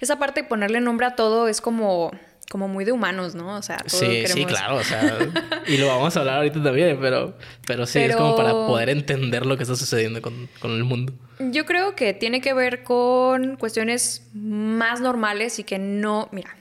esa 0.00 0.18
parte 0.18 0.42
de 0.42 0.48
ponerle 0.48 0.80
nombre 0.80 1.06
a 1.06 1.16
todo 1.16 1.48
es 1.48 1.60
como 1.60 2.12
como 2.50 2.68
muy 2.68 2.84
de 2.84 2.92
humanos, 2.92 3.34
¿no? 3.34 3.56
O 3.56 3.62
sea, 3.62 3.78
todo 3.78 4.00
sí, 4.00 4.26
sí, 4.26 4.44
claro, 4.44 4.76
o 4.76 4.84
sea, 4.84 5.18
y 5.66 5.76
lo 5.76 5.86
vamos 5.86 6.16
a 6.16 6.20
hablar 6.20 6.36
ahorita 6.38 6.62
también, 6.62 6.98
pero, 7.00 7.34
pero 7.66 7.86
sí, 7.86 8.00
es 8.00 8.16
como 8.16 8.36
para 8.36 8.52
poder 8.52 8.90
entender 8.90 9.46
lo 9.46 9.56
que 9.56 9.62
está 9.62 9.76
sucediendo 9.76 10.20
con, 10.20 10.48
con, 10.60 10.72
el 10.72 10.84
mundo. 10.84 11.12
Yo 11.38 11.64
creo 11.64 11.96
que 11.96 12.12
tiene 12.12 12.40
que 12.40 12.52
ver 12.52 12.82
con 12.82 13.56
cuestiones 13.56 14.28
más 14.34 15.00
normales 15.00 15.58
y 15.58 15.64
que 15.64 15.78
no, 15.78 16.28
mira, 16.32 16.56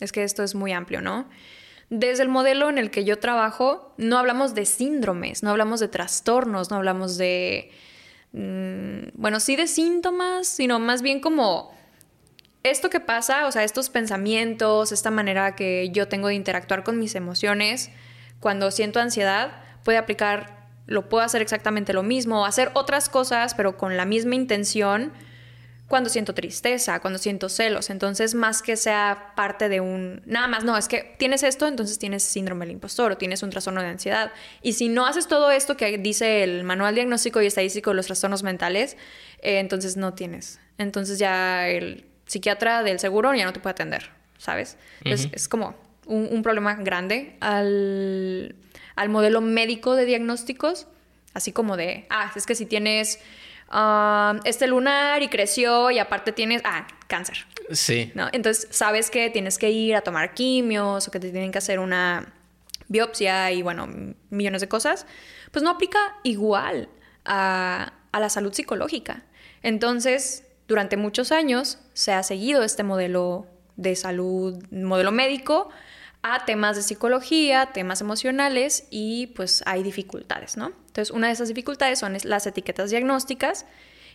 es 0.00 0.12
que 0.12 0.22
esto 0.22 0.42
es 0.42 0.54
muy 0.54 0.72
amplio, 0.72 1.00
¿no? 1.00 1.28
Desde 1.90 2.22
el 2.22 2.28
modelo 2.28 2.68
en 2.68 2.76
el 2.76 2.90
que 2.90 3.04
yo 3.04 3.18
trabajo, 3.18 3.94
no 3.96 4.18
hablamos 4.18 4.54
de 4.54 4.66
síndromes, 4.66 5.42
no 5.42 5.50
hablamos 5.50 5.80
de 5.80 5.88
trastornos, 5.88 6.70
no 6.70 6.76
hablamos 6.76 7.16
de, 7.16 7.70
mm, 8.32 9.08
bueno, 9.14 9.40
sí 9.40 9.56
de 9.56 9.66
síntomas, 9.66 10.46
sino 10.46 10.78
más 10.78 11.00
bien 11.00 11.20
como 11.20 11.77
esto 12.62 12.90
que 12.90 13.00
pasa, 13.00 13.46
o 13.46 13.52
sea, 13.52 13.64
estos 13.64 13.90
pensamientos, 13.90 14.92
esta 14.92 15.10
manera 15.10 15.54
que 15.54 15.90
yo 15.90 16.08
tengo 16.08 16.28
de 16.28 16.34
interactuar 16.34 16.84
con 16.84 16.98
mis 16.98 17.14
emociones, 17.14 17.90
cuando 18.40 18.70
siento 18.70 19.00
ansiedad, 19.00 19.62
puede 19.84 19.98
aplicar, 19.98 20.68
lo 20.86 21.08
puedo 21.08 21.24
hacer 21.24 21.42
exactamente 21.42 21.92
lo 21.92 22.02
mismo, 22.02 22.44
hacer 22.44 22.70
otras 22.74 23.08
cosas, 23.08 23.54
pero 23.54 23.76
con 23.76 23.96
la 23.96 24.04
misma 24.04 24.34
intención 24.34 25.12
cuando 25.88 26.10
siento 26.10 26.34
tristeza, 26.34 27.00
cuando 27.00 27.18
siento 27.18 27.48
celos. 27.48 27.88
Entonces, 27.88 28.34
más 28.34 28.60
que 28.60 28.76
sea 28.76 29.32
parte 29.34 29.70
de 29.70 29.80
un... 29.80 30.20
Nada 30.26 30.46
más, 30.46 30.62
no, 30.62 30.76
es 30.76 30.86
que 30.86 31.14
tienes 31.18 31.42
esto, 31.42 31.66
entonces 31.66 31.98
tienes 31.98 32.22
síndrome 32.22 32.66
del 32.66 32.72
impostor 32.72 33.12
o 33.12 33.16
tienes 33.16 33.42
un 33.42 33.48
trastorno 33.48 33.80
de 33.80 33.88
ansiedad. 33.88 34.30
Y 34.60 34.74
si 34.74 34.90
no 34.90 35.06
haces 35.06 35.26
todo 35.28 35.50
esto 35.50 35.78
que 35.78 35.96
dice 35.96 36.44
el 36.44 36.62
Manual 36.62 36.94
Diagnóstico 36.94 37.40
y 37.40 37.46
Estadístico 37.46 37.90
de 37.90 37.96
los 37.96 38.06
Trastornos 38.06 38.42
Mentales, 38.42 38.98
eh, 39.40 39.60
entonces 39.60 39.96
no 39.96 40.12
tienes. 40.12 40.60
Entonces 40.76 41.18
ya 41.18 41.68
el 41.68 42.04
psiquiatra 42.28 42.84
del 42.84 43.00
seguro 43.00 43.34
ya 43.34 43.44
no 43.44 43.52
te 43.52 43.58
puede 43.58 43.72
atender, 43.72 44.10
¿sabes? 44.38 44.76
Entonces, 45.02 45.30
es 45.32 45.48
como 45.48 45.74
un, 46.06 46.42
problema 46.44 46.76
grande 46.76 47.36
al, 47.40 48.54
al 48.94 49.08
modelo 49.08 49.40
médico 49.40 49.96
de 49.96 50.04
diagnósticos, 50.04 50.86
así 51.34 51.50
como 51.50 51.76
de, 51.76 52.06
ah, 52.08 52.30
es 52.36 52.46
que 52.46 52.54
si 52.54 52.64
tienes 52.64 53.18
Ah, 53.70 54.40
este 54.44 54.66
lunar 54.66 55.22
y 55.22 55.28
creció 55.28 55.90
y 55.90 55.98
aparte 55.98 56.32
tienes, 56.32 56.62
ah, 56.64 56.86
cáncer. 57.06 57.46
Sí. 57.70 58.10
¿no? 58.14 58.28
Entonces 58.32 58.68
sabes 58.70 59.10
que 59.10 59.28
tienes 59.28 59.58
que 59.58 59.70
ir 59.70 59.94
a 59.94 60.00
tomar 60.00 60.32
quimios 60.32 61.06
o 61.06 61.10
que 61.10 61.20
te 61.20 61.30
tienen 61.30 61.52
que 61.52 61.58
hacer 61.58 61.78
una 61.78 62.32
biopsia 62.88 63.52
y 63.52 63.60
bueno, 63.60 63.88
millones 64.30 64.62
de 64.62 64.68
cosas. 64.68 65.06
Pues 65.50 65.62
no 65.62 65.70
aplica 65.70 65.98
igual 66.22 66.88
a, 67.26 67.92
a 68.10 68.20
la 68.20 68.30
salud 68.30 68.54
psicológica. 68.54 69.22
Entonces, 69.62 70.44
durante 70.68 70.96
muchos 70.96 71.32
años 71.32 71.78
se 71.94 72.12
ha 72.12 72.22
seguido 72.22 72.62
este 72.62 72.84
modelo 72.84 73.46
de 73.76 73.96
salud, 73.96 74.62
modelo 74.70 75.10
médico, 75.10 75.70
a 76.22 76.44
temas 76.44 76.76
de 76.76 76.82
psicología, 76.82 77.70
temas 77.72 78.00
emocionales 78.00 78.86
y 78.90 79.28
pues 79.28 79.62
hay 79.66 79.82
dificultades, 79.82 80.56
¿no? 80.56 80.72
Entonces, 80.88 81.10
una 81.10 81.28
de 81.28 81.32
esas 81.32 81.48
dificultades 81.48 81.98
son 81.98 82.16
las 82.24 82.46
etiquetas 82.46 82.90
diagnósticas 82.90 83.66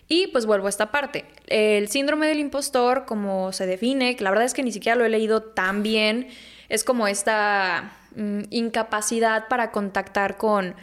y 0.08 0.28
pues 0.28 0.46
vuelvo 0.46 0.68
a 0.68 0.70
esta 0.70 0.92
parte. 0.92 1.26
El 1.48 1.88
síndrome 1.88 2.28
del 2.28 2.40
impostor, 2.40 3.06
como 3.06 3.52
se 3.54 3.66
define, 3.66 4.16
que 4.16 4.24
la 4.24 4.30
verdad 4.30 4.46
es 4.46 4.54
que 4.54 4.64
ni 4.64 4.72
siquiera 4.72 4.98
lo 4.98 5.06
he 5.06 5.10
leído 5.10 5.42
tan 5.42 5.82
bien, 5.82 6.28
es 6.70 6.84
como 6.84 7.08
esta 7.08 7.94
mm, 8.16 8.42
incapacidad 8.50 9.48
para 9.48 9.72
contactar 9.72 10.38
con 10.38 10.76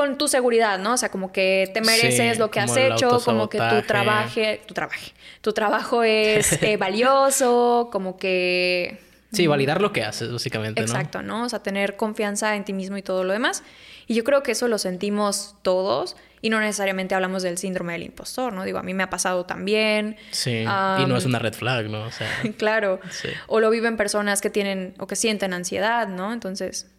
con 0.00 0.16
tu 0.16 0.28
seguridad, 0.28 0.78
¿no? 0.78 0.94
O 0.94 0.96
sea, 0.96 1.10
como 1.10 1.30
que 1.30 1.70
te 1.74 1.82
mereces 1.82 2.38
lo 2.38 2.50
que 2.50 2.58
has 2.58 2.74
hecho, 2.74 3.20
como 3.22 3.50
que 3.50 3.58
tu 3.58 3.82
trabaje, 3.82 4.62
tu 4.66 4.72
trabaje, 4.72 5.12
tu 5.42 5.52
trabajo 5.52 6.02
es 6.02 6.62
eh, 6.62 6.76
valioso, 6.78 7.90
como 7.92 8.16
que 8.16 8.98
Sí, 9.30 9.46
validar 9.46 9.82
lo 9.82 9.92
que 9.92 10.02
haces, 10.02 10.32
básicamente. 10.32 10.80
Exacto, 10.80 11.20
¿no? 11.20 11.44
O 11.44 11.48
sea, 11.50 11.62
tener 11.62 11.96
confianza 11.96 12.56
en 12.56 12.64
ti 12.64 12.72
mismo 12.72 12.96
y 12.96 13.02
todo 13.02 13.24
lo 13.24 13.34
demás. 13.34 13.62
Y 14.06 14.14
yo 14.14 14.24
creo 14.24 14.42
que 14.42 14.52
eso 14.52 14.68
lo 14.68 14.78
sentimos 14.78 15.54
todos 15.60 16.16
y 16.40 16.48
no 16.48 16.58
necesariamente 16.60 17.14
hablamos 17.14 17.42
del 17.42 17.58
síndrome 17.58 17.92
del 17.92 18.04
impostor, 18.04 18.54
¿no? 18.54 18.64
Digo, 18.64 18.78
a 18.78 18.82
mí 18.82 18.94
me 18.94 19.02
ha 19.02 19.10
pasado 19.10 19.44
también. 19.44 20.16
Sí, 20.30 20.62
y 20.62 21.06
no 21.06 21.14
es 21.14 21.26
una 21.26 21.38
red 21.38 21.52
flag, 21.52 21.90
¿no? 21.90 22.04
O 22.04 22.10
sea, 22.10 22.26
claro. 22.56 23.00
O 23.48 23.60
lo 23.60 23.68
viven 23.68 23.98
personas 23.98 24.40
que 24.40 24.48
tienen 24.48 24.94
o 24.98 25.06
que 25.06 25.14
sienten 25.14 25.52
ansiedad, 25.52 26.08
¿no? 26.08 26.32
Entonces, 26.32 26.90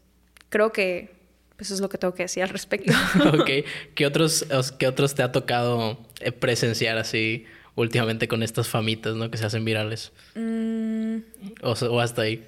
creo 0.50 0.72
que 0.72 1.21
eso 1.62 1.74
es 1.74 1.80
lo 1.80 1.88
que 1.88 1.98
tengo 1.98 2.14
que 2.14 2.24
decir 2.24 2.44
al 2.44 2.50
respecto. 2.50 2.92
ok. 3.34 3.50
¿Qué 3.96 4.06
otros, 4.06 4.46
¿Qué 4.78 4.88
otros 4.88 5.16
te 5.16 5.24
ha 5.24 5.32
tocado 5.32 5.98
eh, 6.20 6.32
presenciar 6.32 6.98
así? 6.98 7.46
últimamente 7.76 8.28
con 8.28 8.44
estas 8.44 8.68
famitas, 8.68 9.16
¿no? 9.16 9.30
Que 9.32 9.38
se 9.38 9.46
hacen 9.46 9.66
virales. 9.66 10.12
Mm. 10.36 11.18
O, 11.62 12.00
hasta 12.00 12.24
ahí. 12.24 12.46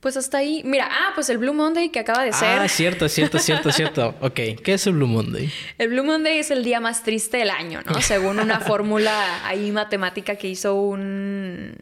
Pues 0.00 0.16
hasta 0.16 0.38
ahí. 0.38 0.62
Mira, 0.64 0.88
ah, 0.90 1.12
pues 1.14 1.30
el 1.30 1.38
Blue 1.38 1.54
Monday 1.54 1.90
que 1.90 2.00
acaba 2.00 2.24
de 2.24 2.32
ser. 2.32 2.58
Ah, 2.58 2.68
cierto, 2.68 3.08
cierto, 3.08 3.38
cierto, 3.38 3.70
cierto. 3.70 4.14
Ok, 4.20 4.34
¿qué 4.64 4.74
es 4.74 4.86
el 4.86 4.94
Blue 4.94 5.06
Monday? 5.06 5.52
El 5.78 5.90
Blue 5.90 6.04
Monday 6.04 6.38
es 6.38 6.50
el 6.50 6.64
día 6.64 6.80
más 6.80 7.04
triste 7.04 7.36
del 7.36 7.50
año, 7.50 7.80
¿no? 7.86 8.00
Según 8.02 8.40
una 8.40 8.60
fórmula 8.68 9.46
ahí 9.46 9.70
matemática 9.70 10.36
que 10.36 10.48
hizo 10.48 10.74
un. 10.74 11.76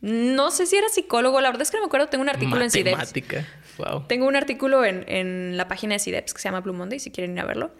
No 0.00 0.50
sé 0.50 0.66
si 0.66 0.76
era 0.76 0.88
psicólogo, 0.88 1.40
la 1.40 1.48
verdad 1.48 1.62
es 1.62 1.70
que 1.70 1.78
no 1.78 1.84
me 1.84 1.86
acuerdo, 1.86 2.08
tengo 2.08 2.22
un 2.22 2.28
artículo 2.28 2.60
en 2.60 2.70
CIDEX. 2.70 3.14
Wow. 3.78 4.04
Tengo 4.06 4.26
un 4.26 4.36
artículo 4.36 4.84
en, 4.84 5.04
en 5.08 5.56
la 5.56 5.66
página 5.68 5.94
de 5.94 5.98
CIDEPS 5.98 6.34
que 6.34 6.40
se 6.40 6.48
llama 6.48 6.60
Blue 6.60 6.72
Monday, 6.74 6.98
si 7.00 7.10
quieren 7.10 7.32
ir 7.34 7.40
a 7.40 7.44
verlo. 7.44 7.70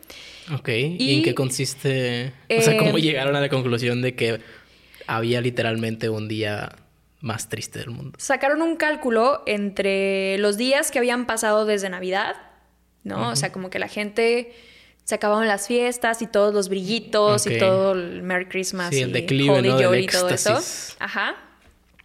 Ok. 0.52 0.68
¿Y, 0.70 0.96
Y- 0.98 1.16
en 1.18 1.22
qué 1.24 1.34
consiste? 1.34 2.32
o 2.50 2.60
sea, 2.62 2.76
¿cómo 2.76 2.98
Eh, 2.98 3.02
llegaron 3.02 3.36
a 3.36 3.40
la 3.40 3.48
conclusión 3.48 4.02
de 4.02 4.14
que 4.14 4.40
había 5.06 5.40
literalmente 5.40 6.08
un 6.08 6.28
día 6.28 6.72
más 7.20 7.48
triste 7.48 7.78
del 7.78 7.90
mundo? 7.90 8.18
Sacaron 8.20 8.60
un 8.62 8.76
cálculo 8.76 9.42
entre 9.46 10.36
los 10.38 10.56
días 10.56 10.90
que 10.90 10.98
habían 10.98 11.26
pasado 11.26 11.64
desde 11.64 11.88
Navidad, 11.88 12.36
¿no? 13.02 13.30
O 13.30 13.36
sea, 13.36 13.52
como 13.52 13.70
que 13.70 13.78
la 13.78 13.88
gente 13.88 14.52
se 15.04 15.14
acababan 15.14 15.46
las 15.46 15.66
fiestas 15.68 16.22
y 16.22 16.26
todos 16.26 16.54
los 16.54 16.70
brillitos 16.70 17.46
y 17.46 17.58
todo 17.58 17.92
el 17.92 18.22
Merry 18.22 18.46
Christmas 18.46 18.88
Sí, 18.94 19.02
el 19.02 19.10
y 19.10 19.12
declive, 19.12 19.50
Holly 19.58 19.68
¿no? 19.68 19.78
Jolly 19.78 20.04
y 20.04 20.06
todo 20.06 20.30
eso. 20.30 20.58
Ajá. 20.98 21.36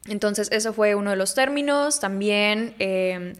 Entonces, 0.08 0.50
eso 0.52 0.74
fue 0.74 0.96
uno 0.96 1.12
de 1.12 1.16
los 1.16 1.34
términos. 1.36 2.00
También 2.02 2.74
eh, 2.80 3.34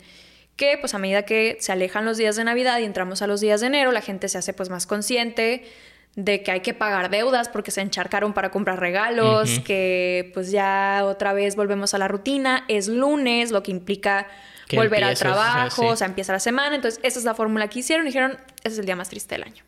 que, 0.60 0.78
pues, 0.78 0.94
a 0.94 0.98
medida 1.00 1.24
que 1.24 1.56
se 1.62 1.72
alejan 1.72 2.04
los 2.04 2.18
días 2.18 2.36
de 2.36 2.44
Navidad 2.44 2.80
y 2.80 2.84
entramos 2.84 3.22
a 3.22 3.28
los 3.28 3.40
días 3.40 3.62
de 3.62 3.68
enero, 3.68 3.94
la 3.94 4.02
gente 4.02 4.28
se 4.28 4.38
hace, 4.38 4.52
pues, 4.52 4.70
más 4.70 4.86
consciente 4.86 5.64
de 6.18 6.44
que 6.44 6.52
hay 6.52 6.60
que 6.60 6.74
pagar 6.74 7.10
deudas 7.10 7.48
porque 7.48 7.72
se 7.72 7.80
encharcaron 7.80 8.34
para 8.34 8.52
comprar 8.52 8.78
regalos, 8.78 9.62
que, 9.62 10.32
pues, 10.34 10.52
ya 10.52 11.04
otra 11.06 11.32
vez 11.32 11.56
volvemos 11.56 11.94
a 11.94 11.98
la 11.98 12.10
rutina. 12.10 12.66
Es 12.68 12.90
lunes, 12.90 13.52
lo 13.52 13.64
que 13.64 13.72
implica 13.72 14.28
Que 14.68 14.76
volver 14.76 15.02
al 15.06 15.18
trabajo, 15.18 15.88
o 15.88 15.96
sea, 15.96 16.08
empieza 16.08 16.34
la 16.34 16.42
semana. 16.42 16.76
Entonces, 16.76 17.00
esa 17.04 17.20
es 17.20 17.26
la 17.26 17.36
fórmula 17.36 17.70
que 17.70 17.80
hicieron. 17.80 18.06
y 18.06 18.10
Dijeron, 18.10 18.38
ese 18.62 18.74
es 18.74 18.80
el 18.80 18.86
día 18.86 18.98
más 18.98 19.08
triste 19.08 19.36
del 19.36 19.46
año. 19.46 19.64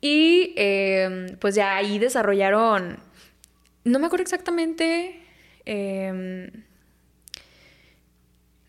Y 0.00 0.54
eh, 0.56 1.36
pues 1.38 1.54
ya 1.54 1.76
ahí 1.76 2.00
desarrollaron, 2.00 2.98
no 3.84 3.98
me 4.00 4.06
acuerdo 4.06 4.24
exactamente, 4.24 5.20
eh, 5.64 6.50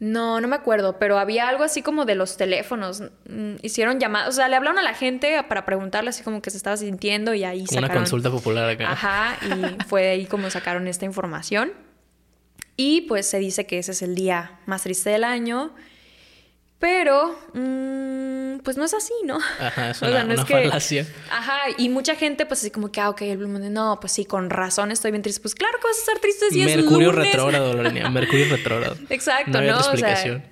no, 0.04 0.42
no 0.42 0.50
me 0.50 0.58
acuerdo, 0.58 1.00
pero 1.00 1.18
había 1.18 1.48
algo 1.48 1.64
así 1.64 1.82
como 1.82 2.04
de 2.04 2.16
los 2.16 2.36
teléfonos. 2.36 3.04
Mm, 3.30 3.56
Hicieron 3.62 4.02
llamadas, 4.02 4.28
o 4.28 4.32
sea, 4.34 4.50
le 4.50 4.58
hablaron 4.58 4.78
a 4.78 4.82
la 4.84 4.94
gente 4.94 5.42
para 5.48 5.64
preguntarle 5.66 6.10
así 6.10 6.24
como 6.24 6.42
que 6.42 6.52
se 6.52 6.58
estaba 6.58 6.76
sintiendo 6.76 7.34
y 7.34 7.46
ahí 7.46 7.64
Como 7.64 7.78
una 7.78 7.88
sacaron... 7.88 8.04
consulta 8.04 8.30
popular 8.30 8.70
acá. 8.70 8.92
Ajá, 8.92 9.38
y 9.46 9.82
fue 9.86 10.10
ahí 10.10 10.26
como 10.26 10.50
sacaron 10.50 10.90
esta 10.90 11.06
información. 11.06 11.72
Y 12.76 13.02
pues 13.02 13.28
se 13.30 13.40
dice 13.40 13.66
que 13.66 13.80
ese 13.80 13.94
es 13.94 14.02
el 14.02 14.14
día 14.14 14.60
más 14.66 14.84
triste 14.84 15.10
del 15.10 15.24
año. 15.24 15.74
Pero, 16.84 17.40
mm, 17.54 18.58
pues 18.62 18.76
no 18.76 18.84
es 18.84 18.94
así, 18.94 19.14
¿no? 19.24 19.38
Ajá, 19.62 19.92
es 19.92 20.02
O 20.04 20.06
una, 20.06 20.16
sea, 20.16 20.24
no 20.26 20.34
es 20.34 20.44
que- 20.44 20.54
falacia. 20.54 21.08
Ajá, 21.32 21.60
y 21.78 21.88
mucha 21.88 22.16
gente 22.16 22.46
pues 22.46 22.60
así 22.60 22.72
como 22.72 22.92
que, 22.92 23.00
ah, 23.00 23.10
ok, 23.10 23.22
el 23.22 23.38
Blue 23.38 23.48
Monday, 23.48 23.70
no, 23.70 24.00
pues 24.02 24.12
sí, 24.12 24.26
con 24.26 24.50
razón 24.50 24.92
estoy 24.92 25.12
bien 25.12 25.22
triste. 25.22 25.42
Pues 25.42 25.56
claro 25.56 25.78
que 25.80 25.88
vas 25.88 25.96
a 25.96 26.00
estar 26.02 26.20
triste 26.20 26.46
si 26.52 26.62
es 26.62 26.76
Mercurio 26.76 27.14
lunes. 27.14 27.28
retrógrado, 27.32 27.74
Lorena. 27.82 28.10
Mercurio 28.10 28.48
retrógrado. 28.50 28.98
Exacto, 29.10 29.62
No 29.62 29.62
¿no? 29.62 29.78
otra 29.78 29.80
O 29.80 29.84
sea, 29.98 30.10
explicación. 30.12 30.44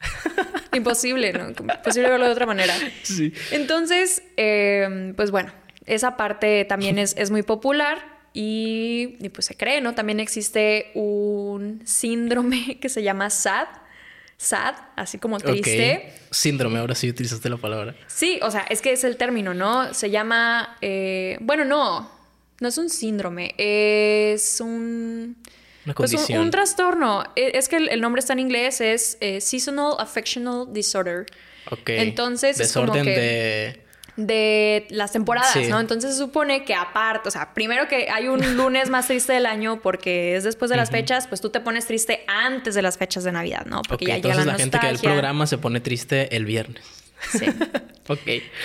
Imposible, 0.72 1.32
¿no? 1.34 1.48
Imposible 1.50 2.08
verlo 2.08 2.24
de 2.24 2.32
otra 2.32 2.46
manera. 2.46 2.74
Sí. 3.02 3.32
Entonces, 3.50 4.22
eh, 4.38 5.12
pues 5.14 5.30
bueno, 5.30 5.52
esa 5.84 6.16
parte 6.16 6.64
también 6.64 6.98
es, 6.98 7.14
es 7.18 7.30
muy 7.30 7.42
popular 7.42 8.02
y, 8.32 9.16
y, 9.20 9.28
pues 9.28 9.44
se 9.46 9.56
cree, 9.58 9.82
¿no? 9.82 9.94
También 9.94 10.20
existe 10.20 10.90
un 10.94 11.82
síndrome 11.84 12.78
que 12.80 12.88
se 12.88 13.02
llama 13.02 13.28
SAD. 13.28 13.68
SAD, 14.44 14.74
así 14.96 15.18
como 15.18 15.38
triste. 15.38 16.12
Síndrome, 16.30 16.78
ahora 16.78 16.94
sí 16.94 17.08
utilizaste 17.08 17.48
la 17.48 17.56
palabra. 17.56 17.94
Sí, 18.06 18.38
o 18.42 18.50
sea, 18.50 18.60
es 18.68 18.80
que 18.82 18.92
es 18.92 19.04
el 19.04 19.16
término, 19.16 19.54
¿no? 19.54 19.94
Se 19.94 20.10
llama, 20.10 20.76
eh, 20.82 21.38
bueno, 21.40 21.64
no, 21.64 22.10
no 22.60 22.68
es 22.68 22.76
un 22.78 22.90
síndrome, 22.90 23.54
es 23.58 24.60
un... 24.60 25.36
Una 25.86 25.94
Pues 25.94 26.12
un- 26.12 26.16
condición. 26.16 26.40
un, 26.42 26.50
trastorno. 26.50 27.24
E- 27.36 27.52
Es 27.58 27.68
que 27.68 27.76
el, 27.76 27.88
el 27.90 28.00
nombre 28.00 28.20
está 28.20 28.32
en 28.32 28.38
inglés, 28.38 28.80
es 28.80 29.18
eh, 29.20 29.40
Seasonal 29.42 29.96
Affectional 29.98 30.72
Disorder. 30.72 31.26
ok. 31.70 31.88
entonces, 31.90 32.58
es 32.58 32.72
como 32.72 32.86
Desorden 32.86 33.04
que- 33.04 33.20
de. 33.20 33.83
De 34.16 34.86
las 34.90 35.12
temporadas, 35.12 35.52
Sí. 35.52 35.66
¿no? 35.68 35.80
Entonces 35.80 36.12
se 36.12 36.18
supone 36.18 36.64
que 36.64 36.74
aparte, 36.74 37.28
o 37.28 37.32
sea, 37.32 37.52
primero 37.52 37.88
que 37.88 38.08
hay 38.10 38.28
un 38.28 38.40
lunes 38.56 38.88
más 38.90 39.06
triste 39.08 39.32
del 39.32 39.46
año 39.46 39.80
porque 39.80 40.36
es 40.36 40.44
después 40.44 40.70
de 40.70 40.76
las 40.76 40.90
fechas, 40.90 41.26
pues 41.26 41.40
tú 41.40 41.50
te 41.50 41.60
pones 41.60 41.86
triste 41.86 42.24
antes 42.28 42.74
de 42.74 42.82
las 42.82 42.96
fechas 42.96 43.24
de 43.24 43.32
Navidad, 43.32 43.66
¿no? 43.66 43.82
Porque 43.82 44.04
Ok, 44.04 44.08
ya 44.08 44.14
llega 44.16 44.28
entonces 44.28 44.46
la, 44.46 44.52
la, 44.52 44.58
gente 44.58 44.78
que 44.78 44.86
ve 44.86 44.92
el 44.92 44.98
programa 45.00 45.46
se 45.46 45.58
pone 45.58 45.80
triste 45.80 46.34
el 46.36 46.44
viernes. 46.44 46.84
Sí. 47.30 47.46
Ok. 48.06 48.20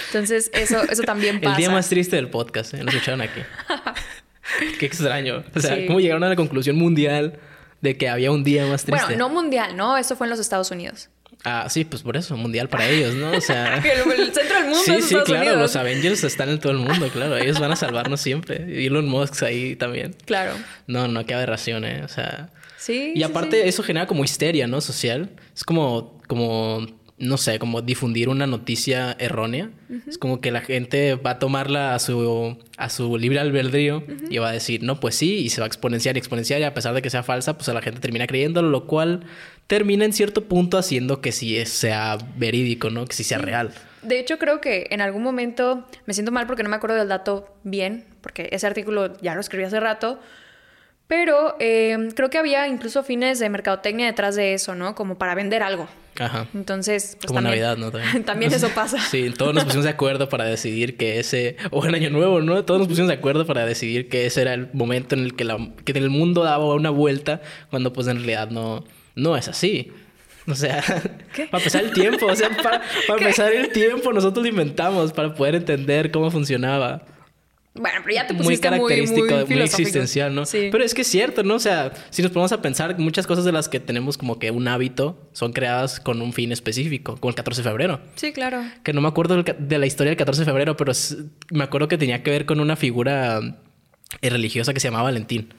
Entonces 0.07 0.51
eso, 0.53 0.81
eso 0.83 1.03
también 1.03 1.39
pasa. 1.39 1.51
El 1.51 1.57
día 1.57 1.69
más 1.69 1.87
triste 1.87 2.17
del 2.17 2.29
podcast, 2.29 2.73
¿eh? 2.73 2.83
Lo 2.83 2.89
escucharon 2.89 3.21
aquí. 3.21 3.39
Qué 4.79 4.85
extraño. 4.85 5.45
O 5.55 5.59
sea, 5.61 5.75
Sí. 5.75 5.85
¿cómo 5.87 6.01
llegaron 6.01 6.25
a 6.25 6.27
la 6.27 6.35
conclusión 6.35 6.75
mundial 6.75 7.39
de 7.79 7.97
que 7.97 8.09
había 8.09 8.31
un 8.31 8.43
día 8.43 8.65
más 8.65 8.83
triste? 8.83 9.05
Bueno, 9.05 9.29
no 9.29 9.33
mundial, 9.33 9.77
¿no? 9.77 9.97
Eso 9.97 10.17
fue 10.17 10.27
en 10.27 10.31
los 10.31 10.39
Estados 10.39 10.71
Unidos. 10.71 11.09
Ah, 11.45 11.67
sí, 11.69 11.85
pues 11.85 12.01
por 12.01 12.17
eso, 12.17 12.35
mundial 12.35 12.67
para 12.67 12.89
ellos, 12.89 13.15
¿no? 13.15 13.31
O 13.31 13.41
sea. 13.41 13.77
el, 13.77 14.11
el 14.11 14.33
centro 14.33 14.55
del 14.55 14.65
mundo 14.65 14.79
Sí, 14.83 14.91
es 14.91 14.97
sí, 15.05 15.15
Estados 15.15 15.25
claro, 15.25 15.41
Unidos. 15.43 15.61
los 15.61 15.75
Avengers 15.77 16.23
están 16.23 16.49
en 16.49 16.59
todo 16.59 16.73
el 16.73 16.79
mundo, 16.79 17.07
claro, 17.09 17.37
ellos 17.37 17.59
van 17.59 17.71
a 17.71 17.75
salvarnos 17.75 18.19
siempre. 18.19 18.65
Y 18.81 18.87
Elon 18.87 19.07
Musk 19.07 19.43
ahí 19.43 19.75
también. 19.75 20.15
Claro. 20.25 20.53
No, 20.87 21.07
no, 21.07 21.25
qué 21.25 21.33
aberración, 21.33 21.85
¿eh? 21.85 22.01
O 22.03 22.07
sea... 22.09 22.49
Sí. 22.77 23.11
Y 23.15 23.23
aparte 23.23 23.61
sí. 23.61 23.67
eso 23.69 23.83
genera 23.83 24.07
como 24.07 24.23
histeria, 24.23 24.65
¿no? 24.67 24.79
Social. 24.79 25.31
Es 25.53 25.63
como, 25.65 26.21
como, 26.27 26.85
no 27.17 27.37
sé, 27.37 27.59
como 27.59 27.81
difundir 27.81 28.29
una 28.29 28.47
noticia 28.47 29.15
errónea. 29.19 29.69
Es 30.07 30.17
como 30.17 30.39
que 30.39 30.49
la 30.51 30.61
gente 30.61 31.15
va 31.15 31.31
a 31.31 31.39
tomarla 31.39 31.93
a 31.93 31.99
su, 31.99 32.57
a 32.77 32.89
su 32.89 33.17
libre 33.17 33.39
albedrío 33.39 34.03
y 34.29 34.37
va 34.37 34.49
a 34.49 34.51
decir, 34.53 34.81
no, 34.83 34.99
pues 35.01 35.15
sí, 35.15 35.35
y 35.39 35.49
se 35.49 35.59
va 35.59 35.65
a 35.65 35.67
exponenciar 35.67 36.15
y 36.15 36.19
exponenciar 36.19 36.61
y 36.61 36.63
a 36.63 36.73
pesar 36.73 36.93
de 36.93 37.01
que 37.01 37.09
sea 37.09 37.21
falsa, 37.21 37.57
pues 37.57 37.67
a 37.67 37.73
la 37.73 37.81
gente 37.81 37.99
termina 37.99 38.27
creyéndolo, 38.27 38.69
lo 38.69 38.87
cual 38.87 39.25
termina 39.69 40.03
en 40.03 40.13
cierto 40.13 40.45
punto 40.45 40.79
haciendo 40.79 41.21
que 41.21 41.31
sí 41.31 41.63
sea 41.67 42.17
verídico, 42.37 42.89
¿no? 42.89 43.05
Que 43.05 43.15
sí 43.15 43.23
sea 43.23 43.37
real. 43.37 43.71
De 44.01 44.19
hecho, 44.19 44.39
creo 44.39 44.61
que 44.61 44.87
en 44.89 44.99
algún 44.99 45.21
momento 45.21 45.85
me 46.07 46.15
siento 46.15 46.31
mal 46.31 46.47
porque 46.47 46.63
no 46.63 46.69
me 46.69 46.75
acuerdo 46.75 46.95
del 46.95 47.07
dato 47.07 47.55
bien, 47.63 48.03
porque 48.21 48.49
ese 48.51 48.65
artículo 48.65 49.15
ya 49.21 49.35
lo 49.35 49.41
escribí 49.41 49.63
hace 49.65 49.79
rato. 49.79 50.19
Pero 51.05 51.55
eh, 51.59 52.09
creo 52.15 52.31
que 52.31 52.39
había 52.39 52.67
incluso 52.67 53.03
fines 53.03 53.37
de 53.37 53.47
mercadotecnia 53.49 54.07
detrás 54.07 54.35
de 54.35 54.55
eso, 54.55 54.73
¿no? 54.73 54.95
Como 54.95 55.19
para 55.19 55.35
vender 55.35 55.61
algo. 55.61 55.87
Ajá. 56.17 56.47
Entonces, 56.55 57.15
pues 57.19 57.27
Como 57.27 57.37
también, 57.41 57.61
Navidad, 57.61 57.77
¿no? 57.77 57.91
También. 57.91 58.23
también 58.25 58.53
eso 58.53 58.69
pasa. 58.69 58.97
Sí, 59.11 59.29
todos 59.29 59.53
nos 59.53 59.65
pusimos 59.65 59.85
de 59.85 59.91
acuerdo 59.91 60.29
para 60.29 60.45
decidir 60.45 60.97
que 60.97 61.19
ese... 61.19 61.57
O 61.69 61.85
en 61.85 61.93
Año 61.93 62.09
Nuevo, 62.09 62.41
¿no? 62.41 62.65
Todos 62.65 62.79
nos 62.79 62.87
pusimos 62.87 63.09
de 63.09 63.15
acuerdo 63.15 63.45
para 63.45 63.67
decidir 63.67 64.09
que 64.09 64.25
ese 64.25 64.41
era 64.41 64.55
el 64.55 64.69
momento 64.73 65.13
en 65.13 65.21
el 65.21 65.35
que, 65.35 65.43
la, 65.43 65.57
que 65.85 65.91
el 65.91 66.09
mundo 66.09 66.43
daba 66.43 66.73
una 66.73 66.89
vuelta 66.89 67.41
cuando 67.69 67.93
pues 67.93 68.07
en 68.07 68.17
realidad 68.17 68.49
no, 68.49 68.83
no 69.15 69.35
es 69.35 69.47
así. 69.47 69.91
O 70.47 70.55
sea, 70.55 70.83
¿Qué? 71.33 71.45
para 71.45 71.63
pasar 71.63 71.83
el 71.83 71.91
tiempo, 71.91 72.25
o 72.25 72.35
sea, 72.35 72.49
para, 72.49 72.81
para 73.07 73.27
pasar 73.27 73.53
el 73.53 73.71
tiempo 73.71 74.11
nosotros 74.11 74.43
lo 74.43 74.49
inventamos 74.49 75.13
para 75.13 75.33
poder 75.33 75.55
entender 75.55 76.11
cómo 76.11 76.31
funcionaba. 76.31 77.05
Bueno, 77.75 77.99
pero 78.03 78.15
ya 78.15 78.27
te 78.27 78.33
muy 78.33 78.43
pusiste 78.43 78.69
muy, 78.69 78.77
característico, 78.79 79.25
muy, 79.25 79.33
muy, 79.35 79.45
filosófico. 79.45 79.81
existencial, 79.81 80.33
¿no? 80.33 80.45
Sí. 80.45 80.69
Pero 80.71 80.83
es 80.83 80.93
que 80.93 81.01
es 81.01 81.07
cierto, 81.07 81.43
¿no? 81.43 81.55
O 81.55 81.59
sea, 81.59 81.93
si 82.09 82.21
nos 82.21 82.31
ponemos 82.31 82.51
a 82.51 82.61
pensar, 82.61 82.97
muchas 82.97 83.27
cosas 83.27 83.45
de 83.45 83.51
las 83.51 83.69
que 83.69 83.79
tenemos 83.79 84.17
como 84.17 84.39
que 84.39 84.51
un 84.51 84.67
hábito 84.67 85.29
son 85.33 85.53
creadas 85.53 85.99
con 85.99 86.21
un 86.21 86.33
fin 86.33 86.51
específico, 86.51 87.15
como 87.17 87.29
el 87.29 87.35
14 87.35 87.61
de 87.61 87.69
febrero. 87.69 88.01
Sí, 88.15 88.33
claro. 88.33 88.63
Que 88.83 88.91
no 88.91 89.01
me 89.01 89.07
acuerdo 89.07 89.43
de 89.43 89.77
la 89.77 89.85
historia 89.85 90.09
del 90.09 90.17
14 90.17 90.41
de 90.41 90.45
febrero, 90.45 90.75
pero 90.75 90.91
me 91.51 91.63
acuerdo 91.63 91.87
que 91.87 91.97
tenía 91.97 92.23
que 92.23 92.31
ver 92.31 92.45
con 92.45 92.59
una 92.59 92.75
figura 92.75 93.39
eh, 94.21 94.29
religiosa 94.29 94.73
que 94.73 94.79
se 94.79 94.87
llamaba 94.87 95.03
Valentín. 95.03 95.53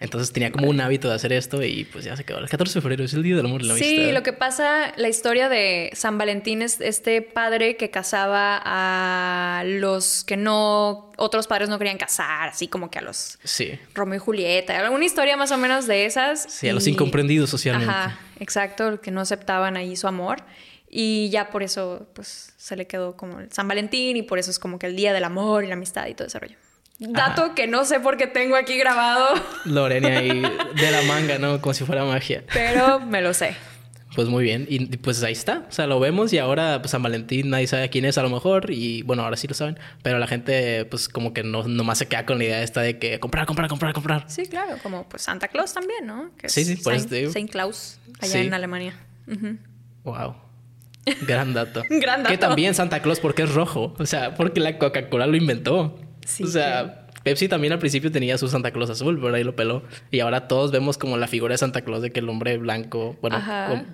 Entonces 0.00 0.32
tenía 0.32 0.50
como 0.50 0.66
un 0.68 0.80
hábito 0.80 1.10
de 1.10 1.14
hacer 1.14 1.30
esto 1.34 1.62
y 1.62 1.84
pues 1.84 2.06
ya 2.06 2.16
se 2.16 2.24
quedó. 2.24 2.38
El 2.38 2.48
14 2.48 2.78
de 2.78 2.80
febrero 2.80 3.04
es 3.04 3.12
el 3.12 3.22
día 3.22 3.36
del 3.36 3.44
amor 3.44 3.60
y 3.60 3.66
la 3.66 3.74
amistad. 3.74 3.90
Sí, 3.90 4.12
lo 4.12 4.22
que 4.22 4.32
pasa, 4.32 4.94
la 4.96 5.08
historia 5.10 5.50
de 5.50 5.90
San 5.92 6.16
Valentín 6.16 6.62
es 6.62 6.80
este 6.80 7.20
padre 7.20 7.76
que 7.76 7.90
casaba 7.90 8.60
a 8.64 9.62
los 9.64 10.24
que 10.24 10.38
no, 10.38 11.12
otros 11.18 11.46
padres 11.46 11.68
no 11.68 11.76
querían 11.78 11.98
casar, 11.98 12.48
así 12.48 12.66
como 12.66 12.90
que 12.90 12.98
a 12.98 13.02
los 13.02 13.38
Sí. 13.44 13.78
Romeo 13.94 14.16
y 14.16 14.20
Julieta, 14.20 14.78
alguna 14.78 15.04
historia 15.04 15.36
más 15.36 15.50
o 15.52 15.58
menos 15.58 15.86
de 15.86 16.06
esas. 16.06 16.44
Sí, 16.48 16.66
a 16.66 16.72
los 16.72 16.86
incomprendidos 16.86 17.50
socialmente. 17.50 17.92
Ajá, 17.92 18.18
exacto, 18.38 19.02
que 19.02 19.10
no 19.10 19.20
aceptaban 19.20 19.76
ahí 19.76 19.96
su 19.96 20.08
amor. 20.08 20.38
Y 20.88 21.28
ya 21.30 21.50
por 21.50 21.62
eso, 21.62 22.08
pues, 22.14 22.54
se 22.56 22.74
le 22.74 22.86
quedó 22.86 23.16
como 23.16 23.38
el 23.38 23.52
San 23.52 23.68
Valentín 23.68 24.16
y 24.16 24.22
por 24.22 24.38
eso 24.38 24.50
es 24.50 24.58
como 24.58 24.78
que 24.78 24.86
el 24.86 24.96
día 24.96 25.12
del 25.12 25.24
amor 25.24 25.62
y 25.62 25.68
la 25.68 25.74
amistad 25.74 26.06
y 26.08 26.14
todo 26.14 26.26
ese 26.26 26.38
rollo. 26.40 26.56
Dato 27.00 27.54
que 27.54 27.66
no 27.66 27.84
sé 27.86 27.98
por 27.98 28.16
qué 28.18 28.26
tengo 28.26 28.56
aquí 28.56 28.76
grabado, 28.78 29.26
Lorena 29.64 30.18
ahí 30.18 30.40
de 30.42 30.90
la 30.90 31.02
manga, 31.02 31.38
¿no? 31.38 31.60
Como 31.60 31.72
si 31.74 31.84
fuera 31.84 32.04
magia. 32.04 32.44
pero 32.52 33.00
me 33.00 33.22
lo 33.22 33.32
sé. 33.34 33.56
Pues 34.14 34.26
muy 34.28 34.42
bien. 34.42 34.66
Y 34.68 34.96
pues 34.98 35.22
ahí 35.22 35.32
está. 35.32 35.64
O 35.68 35.72
sea, 35.72 35.86
lo 35.86 36.00
vemos 36.00 36.32
y 36.32 36.38
ahora 36.38 36.82
pues 36.82 36.90
San 36.90 37.00
Valentín 37.02 37.48
nadie 37.48 37.68
sabe 37.68 37.88
quién 37.90 38.04
es 38.04 38.18
a 38.18 38.22
lo 38.22 38.28
mejor. 38.28 38.70
Y 38.70 39.02
bueno, 39.02 39.22
ahora 39.22 39.36
sí 39.36 39.46
lo 39.46 39.54
saben. 39.54 39.78
Pero 40.02 40.18
la 40.18 40.26
gente 40.26 40.84
pues 40.86 41.08
como 41.08 41.32
que 41.32 41.44
no, 41.44 41.62
nomás 41.62 41.98
se 41.98 42.08
queda 42.08 42.26
con 42.26 42.38
la 42.38 42.44
idea 42.44 42.62
esta 42.62 42.80
de 42.82 42.98
que 42.98 43.20
comprar, 43.20 43.46
comprar, 43.46 43.68
comprar, 43.68 43.92
comprar. 43.94 44.24
Sí, 44.26 44.46
claro, 44.46 44.76
como 44.82 45.08
pues 45.08 45.22
Santa 45.22 45.46
Claus 45.46 45.72
también, 45.72 46.06
¿no? 46.06 46.32
Que 46.36 46.48
Sí, 46.48 46.64
sí, 46.64 46.74
por 46.76 46.92
eso 46.92 47.02
Saint, 47.02 47.08
te 47.10 47.16
digo. 47.16 47.32
Saint 47.32 47.50
Claus, 47.50 47.98
allá 48.20 48.32
Sí. 48.32 48.38
en 48.38 48.52
Alemania. 48.52 48.94
Ujú. 49.28 49.56
Wow. 50.02 50.34
Gran 51.26 51.54
dato. 51.54 51.84
Gran 51.88 52.24
Que 52.24 52.32
dato. 52.36 52.48
también 52.48 52.74
Santa 52.74 53.00
Claus 53.02 53.20
porque 53.20 53.44
es 53.44 53.54
rojo. 53.54 53.94
O 53.98 54.06
sea, 54.06 54.34
porque 54.34 54.58
la 54.60 54.76
Coca-Cola 54.76 55.26
lo 55.28 55.36
inventó. 55.36 55.96
Sí, 56.26 56.44
o 56.44 56.46
sea, 56.46 57.06
Pepsi 57.22 57.48
también 57.48 57.72
al 57.72 57.78
principio 57.78 58.10
tenía 58.10 58.38
su 58.38 58.48
Santa 58.48 58.70
Claus 58.70 58.90
azul, 58.90 59.18
pero 59.20 59.34
ahí 59.34 59.44
lo 59.44 59.54
peló. 59.54 59.82
Y 60.10 60.20
ahora 60.20 60.48
todos 60.48 60.72
vemos 60.72 60.96
como 60.96 61.18
la 61.18 61.28
figura 61.28 61.52
de 61.52 61.58
Santa 61.58 61.82
Claus 61.82 62.02
de 62.02 62.10
que 62.10 62.20
el 62.20 62.28
hombre 62.28 62.56
blanco, 62.56 63.16
bueno, 63.20 63.42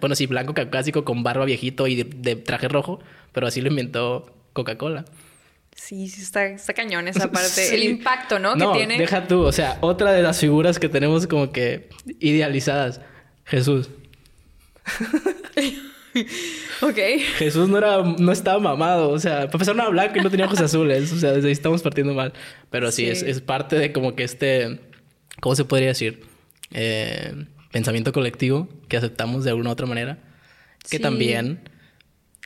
bueno 0.00 0.14
sí, 0.14 0.26
blanco 0.26 0.54
caucásico 0.54 1.04
con 1.04 1.22
barba 1.22 1.44
viejito 1.44 1.86
y 1.86 2.02
de, 2.02 2.36
traje 2.36 2.68
rojo, 2.68 3.00
pero 3.32 3.46
así 3.46 3.60
lo 3.60 3.68
inventó 3.68 4.32
Coca-Cola. 4.52 5.04
Sí, 5.74 6.08
sí, 6.08 6.22
está, 6.22 6.46
está 6.46 6.72
cañón 6.72 7.08
esa 7.08 7.30
parte. 7.32 7.74
El 7.74 7.82
impacto, 7.82 8.38
¿no? 8.38 8.54
no 8.54 8.72
que 8.72 8.78
tiene. 8.78 8.98
Deja 8.98 9.26
tú, 9.26 9.42
o 9.42 9.52
sea, 9.52 9.78
otra 9.80 10.12
de 10.12 10.22
las 10.22 10.40
figuras 10.40 10.78
que 10.78 10.88
tenemos 10.88 11.26
como 11.26 11.50
que 11.50 11.90
idealizadas. 12.20 13.00
Jesús. 13.44 13.90
ok. 16.82 16.98
Jesús 17.38 17.68
no 17.68 17.78
era, 17.78 18.02
no 18.02 18.32
estaba 18.32 18.58
mamado, 18.58 19.10
o 19.10 19.18
sea, 19.18 19.46
para 19.46 19.52
empezar 19.52 19.76
no 19.76 19.82
era 19.82 19.90
blanco 19.90 20.18
y 20.18 20.22
no 20.22 20.30
tenía 20.30 20.46
ojos 20.46 20.60
azules, 20.60 21.12
o 21.12 21.18
sea, 21.18 21.32
desde 21.32 21.48
ahí 21.48 21.52
estamos 21.52 21.82
partiendo 21.82 22.14
mal. 22.14 22.32
Pero 22.70 22.90
sí, 22.92 23.06
Es, 23.06 23.40
parte 23.40 23.76
de 23.76 23.92
como 23.92 24.14
que 24.14 24.24
este, 24.24 24.80
¿cómo 25.40 25.54
se 25.54 25.64
podría 25.64 25.88
decir? 25.88 26.24
Eh, 26.72 27.46
pensamiento 27.70 28.12
colectivo 28.12 28.68
que 28.88 28.96
aceptamos 28.96 29.44
de 29.44 29.50
alguna 29.50 29.70
u 29.70 29.72
otra 29.72 29.86
manera, 29.86 30.18
que 30.88 30.98
también 30.98 31.68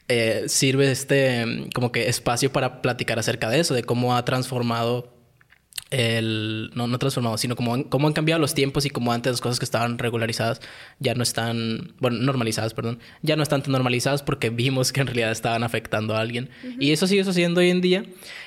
eh, 0.09 0.45
sirve 0.49 0.91
este 0.91 1.69
como 1.75 1.93
que 1.93 2.09
espacio 2.09 2.53
para 2.53 2.83
platicar 2.83 3.19
acerca 3.19 3.49
de 3.49 3.61
eso, 3.61 3.75
de 3.75 3.85
cómo 3.85 4.17
ha 4.17 4.25
transformado 4.25 5.20
el, 5.91 6.71
no, 6.75 6.87
no 6.87 6.99
transformado, 6.99 7.37
sino 7.37 7.57
como, 7.57 7.89
cómo 7.89 8.07
han 8.07 8.13
cambiado 8.13 8.41
los 8.41 8.55
tiempos 8.55 8.87
y 8.87 8.91
como 8.91 9.13
antes 9.13 9.33
las 9.33 9.41
cosas 9.41 9.59
que 9.59 9.65
estaban 9.65 9.99
regularizadas 9.99 10.61
ya 11.01 11.15
no 11.15 11.23
están, 11.23 11.95
bueno, 11.99 12.19
normalizadas, 12.19 12.75
perdón, 12.75 13.01
ya 13.23 13.37
no 13.37 13.43
están 13.43 13.63
tan 13.63 13.73
normalizadas 13.73 14.23
porque 14.23 14.51
vimos 14.51 14.93
que 14.93 15.01
en 15.01 15.09
realidad 15.09 15.33
estaban 15.33 15.65
afectando 15.65 16.15
a 16.15 16.21
alguien. 16.21 16.51
Y 16.79 16.93
eso 16.93 17.07
sigue 17.07 17.25
sucediendo 17.25 17.61
hoy 17.61 17.71
en 17.71 17.81
día. 17.81 18.05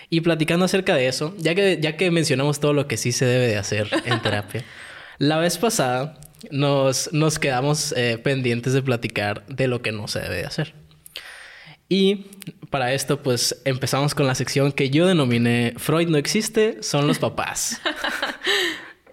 Y 0.10 0.22
platicando 0.22 0.66
acerca 0.66 0.96
de 0.96 1.08
eso, 1.08 1.36
ya 1.38 1.56
que, 1.56 1.80
ya 1.82 1.98
que 1.98 2.12
mencionamos 2.12 2.60
todo 2.60 2.74
lo 2.74 2.88
que 2.88 2.98
sí 2.98 3.12
se 3.12 3.26
debe 3.26 3.48
de 3.48 3.58
hacer 3.58 3.90
en 4.06 4.22
terapia, 4.22 4.64
la 5.18 5.38
vez 5.38 5.58
pasada 5.58 6.20
nos, 6.52 7.12
nos 7.14 7.40
quedamos 7.40 7.94
eh, 7.98 8.20
pendientes 8.24 8.74
de 8.74 8.82
platicar 8.82 9.46
de 9.48 9.68
lo 9.68 9.82
que 9.82 9.92
no 9.92 10.08
se 10.08 10.20
debe 10.20 10.38
de 10.38 10.46
hacer. 10.46 10.74
Y 11.90 12.26
para 12.70 12.94
esto, 12.94 13.22
pues 13.22 13.62
empezamos 13.66 14.16
con 14.16 14.26
la 14.26 14.36
sección 14.36 14.72
que 14.72 14.90
yo 14.90 15.06
denominé 15.06 15.74
Freud 15.78 16.08
no 16.08 16.18
existe, 16.18 16.82
son 16.82 17.08
los 17.08 17.20
papás. 17.20 17.82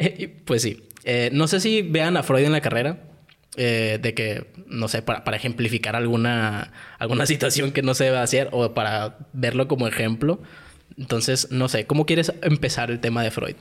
Eh, 0.02 0.34
pues 0.46 0.62
sí, 0.62 0.82
eh, 1.04 1.28
no 1.30 1.46
sé 1.46 1.60
si 1.60 1.82
vean 1.82 2.16
a 2.16 2.22
Freud 2.22 2.46
en 2.46 2.52
la 2.52 2.62
carrera, 2.62 3.02
eh, 3.56 3.98
de 4.00 4.14
que, 4.14 4.46
no 4.66 4.88
sé, 4.88 5.02
para, 5.02 5.24
para, 5.24 5.36
ejemplificar 5.36 5.94
alguna, 5.94 6.72
alguna 6.98 7.26
situación 7.34 7.70
que 7.70 7.82
no 7.82 7.92
se 7.92 8.04
debe 8.04 8.16
hacer 8.16 8.48
o 8.52 8.72
para 8.72 9.18
verlo 9.34 9.68
como 9.68 9.86
ejemplo. 9.86 10.40
Entonces, 10.96 11.50
no 11.50 11.68
sé, 11.68 11.84
¿cómo 11.86 12.06
quieres 12.06 12.32
empezar 12.40 12.90
el 12.90 13.00
tema 13.00 13.22
de 13.22 13.30
Freud? 13.30 13.56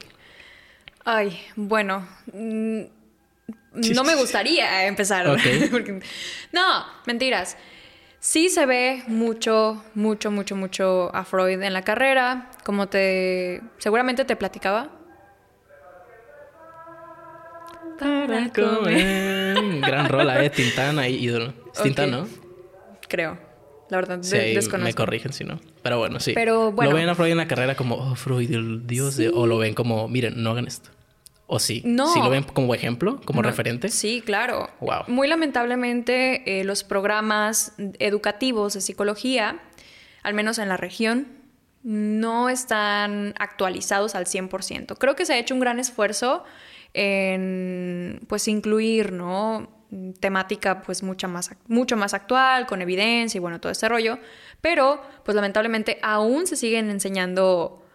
Ay, 1.03 1.38
bueno, 1.55 2.07
mm, 2.32 2.82
no 3.93 4.03
me 4.03 4.16
gustaría 4.20 4.88
empezar. 4.88 5.26
no, 6.51 6.86
mentiras. 7.05 7.57
Sí 8.20 8.49
se 8.49 8.65
ve 8.65 9.03
mucho, 9.07 9.82
mucho, 9.95 10.30
mucho, 10.30 10.55
mucho 10.55 11.15
a 11.15 11.24
Freud 11.24 11.61
en 11.61 11.74
la 11.74 11.84
carrera, 11.84 12.51
como 12.65 12.88
te 12.88 13.61
seguramente 13.78 14.26
te 14.26 14.36
platicaba. 14.36 14.89
Para 17.97 18.49
comer. 18.51 19.80
Gran 19.82 20.09
rola, 20.09 20.43
eh, 20.43 20.49
Tintana 20.49 21.07
y 21.07 21.15
ídolo. 21.15 21.53
¿Es 21.74 21.82
Tintana, 21.82 22.17
no? 22.17 22.28
Creo. 23.07 23.38
La 23.89 23.97
verdad, 23.97 24.20
sí, 24.22 24.38
desconozco. 24.38 24.86
Me 24.86 24.93
corrigen 24.93 25.34
si 25.34 25.43
no. 25.43 25.59
Pero 25.82 25.97
bueno, 25.97 26.20
sí. 26.20 26.34
Pero 26.36 26.72
bueno. 26.72 26.91
Lo 26.91 26.97
ven 26.97 27.09
a 27.09 27.15
Freud 27.15 27.32
en 27.32 27.38
la 27.38 27.47
carrera 27.47 27.76
como, 27.76 27.95
oh, 27.95 28.15
Freud, 28.15 28.51
el 28.51 28.86
dios 28.86 29.17
de... 29.17 29.30
O 29.30 29.47
lo 29.47 29.57
ven 29.57 29.74
como, 29.74 30.07
miren, 30.07 30.43
no 30.43 30.51
hagan 30.51 30.67
esto. 30.67 30.91
¿O 31.52 31.58
sí? 31.58 31.82
No. 31.84 32.14
¿Sí 32.14 32.20
lo 32.20 32.30
ven 32.30 32.43
como 32.43 32.76
ejemplo, 32.76 33.20
como 33.26 33.41
referente? 33.41 33.89
Sí, 33.89 34.22
claro. 34.24 34.70
Wow. 34.82 35.06
Muy 35.08 35.28
lamentablemente, 35.28 36.60
eh, 36.60 36.64
los 36.64 36.84
programas 36.84 37.74
educativos 37.97 38.76
de 38.76 38.82
psicología, 38.82 39.60
al 40.22 40.36
menos 40.36 40.60
en 40.60 40.70
la 40.70 40.78
región, 40.78 41.28
no 41.82 42.50
están 42.50 43.34
actualizados 43.39 44.14
al 44.14 44.28
100%. 44.28 44.95
Creo 45.00 45.16
que 45.16 45.26
se 45.26 45.34
ha 45.34 45.39
hecho 45.39 45.56
un 45.56 45.60
gran 45.60 45.80
esfuerzo 45.80 46.43
en, 46.93 48.22
pues, 48.28 48.47
incluir, 48.47 49.12
¿no? 49.12 49.80
temática 50.20 50.84
pues 50.84 51.02
mucho 51.02 51.28
más, 51.28 51.50
mucho 51.68 51.97
más 51.97 52.14
actual, 52.14 52.68
con 52.68 52.84
evidencia 52.84 53.39
y 53.39 53.41
bueno, 53.41 53.60
todo 53.60 53.72
ese 53.72 53.89
rollo, 53.89 54.20
pero 54.62 55.02
pues 55.26 55.34
lamentablemente 55.34 55.97
aún 56.04 56.45
se 56.45 56.56
siguen 56.56 56.91
enseñando 56.91 57.89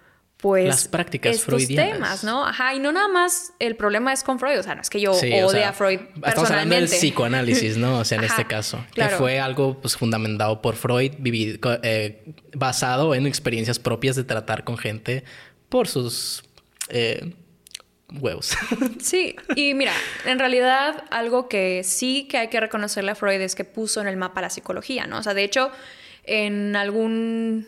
pues 0.44 0.66
las 0.66 0.88
prácticas 0.88 1.36
estos 1.36 1.66
temas, 1.68 2.22
¿no? 2.22 2.44
Ajá, 2.44 2.74
y 2.74 2.78
no 2.78 2.92
nada 2.92 3.08
más 3.08 3.54
el 3.60 3.76
problema 3.76 4.12
es 4.12 4.22
con 4.22 4.38
Freud, 4.38 4.58
o 4.58 4.62
sea, 4.62 4.74
no 4.74 4.82
es 4.82 4.90
que 4.90 5.00
yo 5.00 5.12
odie 5.12 5.64
a 5.64 5.72
Freud 5.72 6.00
personalmente. 6.00 6.28
Estamos 6.28 6.50
hablando 6.50 6.74
del 6.74 6.84
psicoanálisis, 6.84 7.78
¿no? 7.78 8.00
O 8.00 8.04
sea, 8.04 8.18
en 8.18 8.24
este 8.24 8.44
caso, 8.44 8.84
que 8.94 9.08
fue 9.08 9.40
algo 9.40 9.80
pues 9.80 9.96
fundamentado 9.96 10.60
por 10.60 10.76
Freud, 10.76 11.12
vivido, 11.18 11.58
eh, 11.82 12.22
basado 12.54 13.14
en 13.14 13.26
experiencias 13.26 13.78
propias 13.78 14.16
de 14.16 14.24
tratar 14.24 14.64
con 14.64 14.76
gente 14.76 15.24
por 15.70 15.88
sus 15.88 16.44
eh, 16.90 17.32
huevos. 18.12 18.54
Sí, 19.00 19.36
y 19.56 19.72
mira, 19.72 19.92
en 20.26 20.38
realidad 20.38 21.04
algo 21.10 21.48
que 21.48 21.80
sí 21.84 22.28
que 22.28 22.36
hay 22.36 22.48
que 22.48 22.60
reconocerle 22.60 23.12
a 23.12 23.14
Freud 23.14 23.40
es 23.40 23.54
que 23.54 23.64
puso 23.64 24.02
en 24.02 24.08
el 24.08 24.18
mapa 24.18 24.42
la 24.42 24.50
psicología, 24.50 25.06
¿no? 25.06 25.20
O 25.20 25.22
sea, 25.22 25.32
de 25.32 25.42
hecho, 25.42 25.70
en 26.24 26.76
algún 26.76 27.66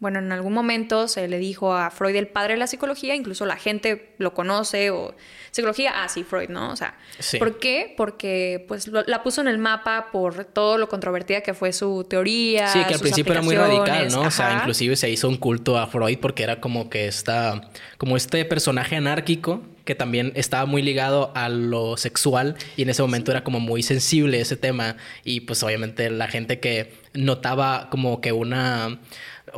bueno, 0.00 0.20
en 0.20 0.30
algún 0.30 0.52
momento 0.52 1.08
se 1.08 1.26
le 1.26 1.38
dijo 1.38 1.74
a 1.74 1.90
Freud 1.90 2.14
el 2.14 2.28
padre 2.28 2.54
de 2.54 2.58
la 2.60 2.68
psicología, 2.68 3.16
incluso 3.16 3.46
la 3.46 3.56
gente 3.56 4.14
lo 4.18 4.32
conoce 4.32 4.90
o 4.90 5.14
psicología, 5.50 5.92
ah, 5.96 6.08
sí, 6.08 6.22
Freud, 6.22 6.50
¿no? 6.50 6.70
O 6.70 6.76
sea, 6.76 6.96
¿por 7.40 7.58
qué? 7.58 7.94
Porque 7.96 8.64
pues 8.68 8.86
la 8.88 9.22
puso 9.24 9.40
en 9.40 9.48
el 9.48 9.58
mapa 9.58 10.10
por 10.12 10.44
todo 10.44 10.78
lo 10.78 10.88
controvertida 10.88 11.40
que 11.40 11.52
fue 11.52 11.72
su 11.72 12.06
teoría. 12.08 12.68
Sí, 12.68 12.78
que 12.86 12.94
al 12.94 13.00
principio 13.00 13.32
era 13.32 13.42
muy 13.42 13.56
radical, 13.56 14.08
¿no? 14.12 14.22
O 14.22 14.30
sea, 14.30 14.58
inclusive 14.60 14.94
se 14.94 15.10
hizo 15.10 15.28
un 15.28 15.36
culto 15.36 15.76
a 15.76 15.88
Freud 15.88 16.18
porque 16.20 16.44
era 16.44 16.60
como 16.60 16.88
que 16.90 17.08
está, 17.08 17.68
como 17.96 18.16
este 18.16 18.44
personaje 18.44 18.94
anárquico 18.94 19.62
que 19.84 19.94
también 19.94 20.32
estaba 20.36 20.66
muy 20.66 20.82
ligado 20.82 21.32
a 21.34 21.48
lo 21.48 21.96
sexual 21.96 22.56
y 22.76 22.82
en 22.82 22.90
ese 22.90 23.00
momento 23.00 23.30
era 23.30 23.42
como 23.42 23.58
muy 23.58 23.82
sensible 23.82 24.38
ese 24.38 24.58
tema 24.58 24.96
y 25.24 25.40
pues 25.40 25.62
obviamente 25.62 26.10
la 26.10 26.28
gente 26.28 26.60
que 26.60 26.92
notaba 27.14 27.88
como 27.90 28.20
que 28.20 28.32
una 28.32 28.98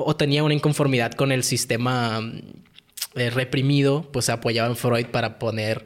o 0.04 0.16
tenía 0.16 0.42
una 0.42 0.54
inconformidad 0.54 1.12
con 1.12 1.32
el 1.32 1.44
sistema 1.44 2.20
eh, 3.14 3.30
reprimido, 3.30 4.08
pues 4.12 4.26
se 4.26 4.32
apoyaba 4.32 4.68
en 4.68 4.76
Freud 4.76 5.06
para 5.06 5.38
poner, 5.38 5.82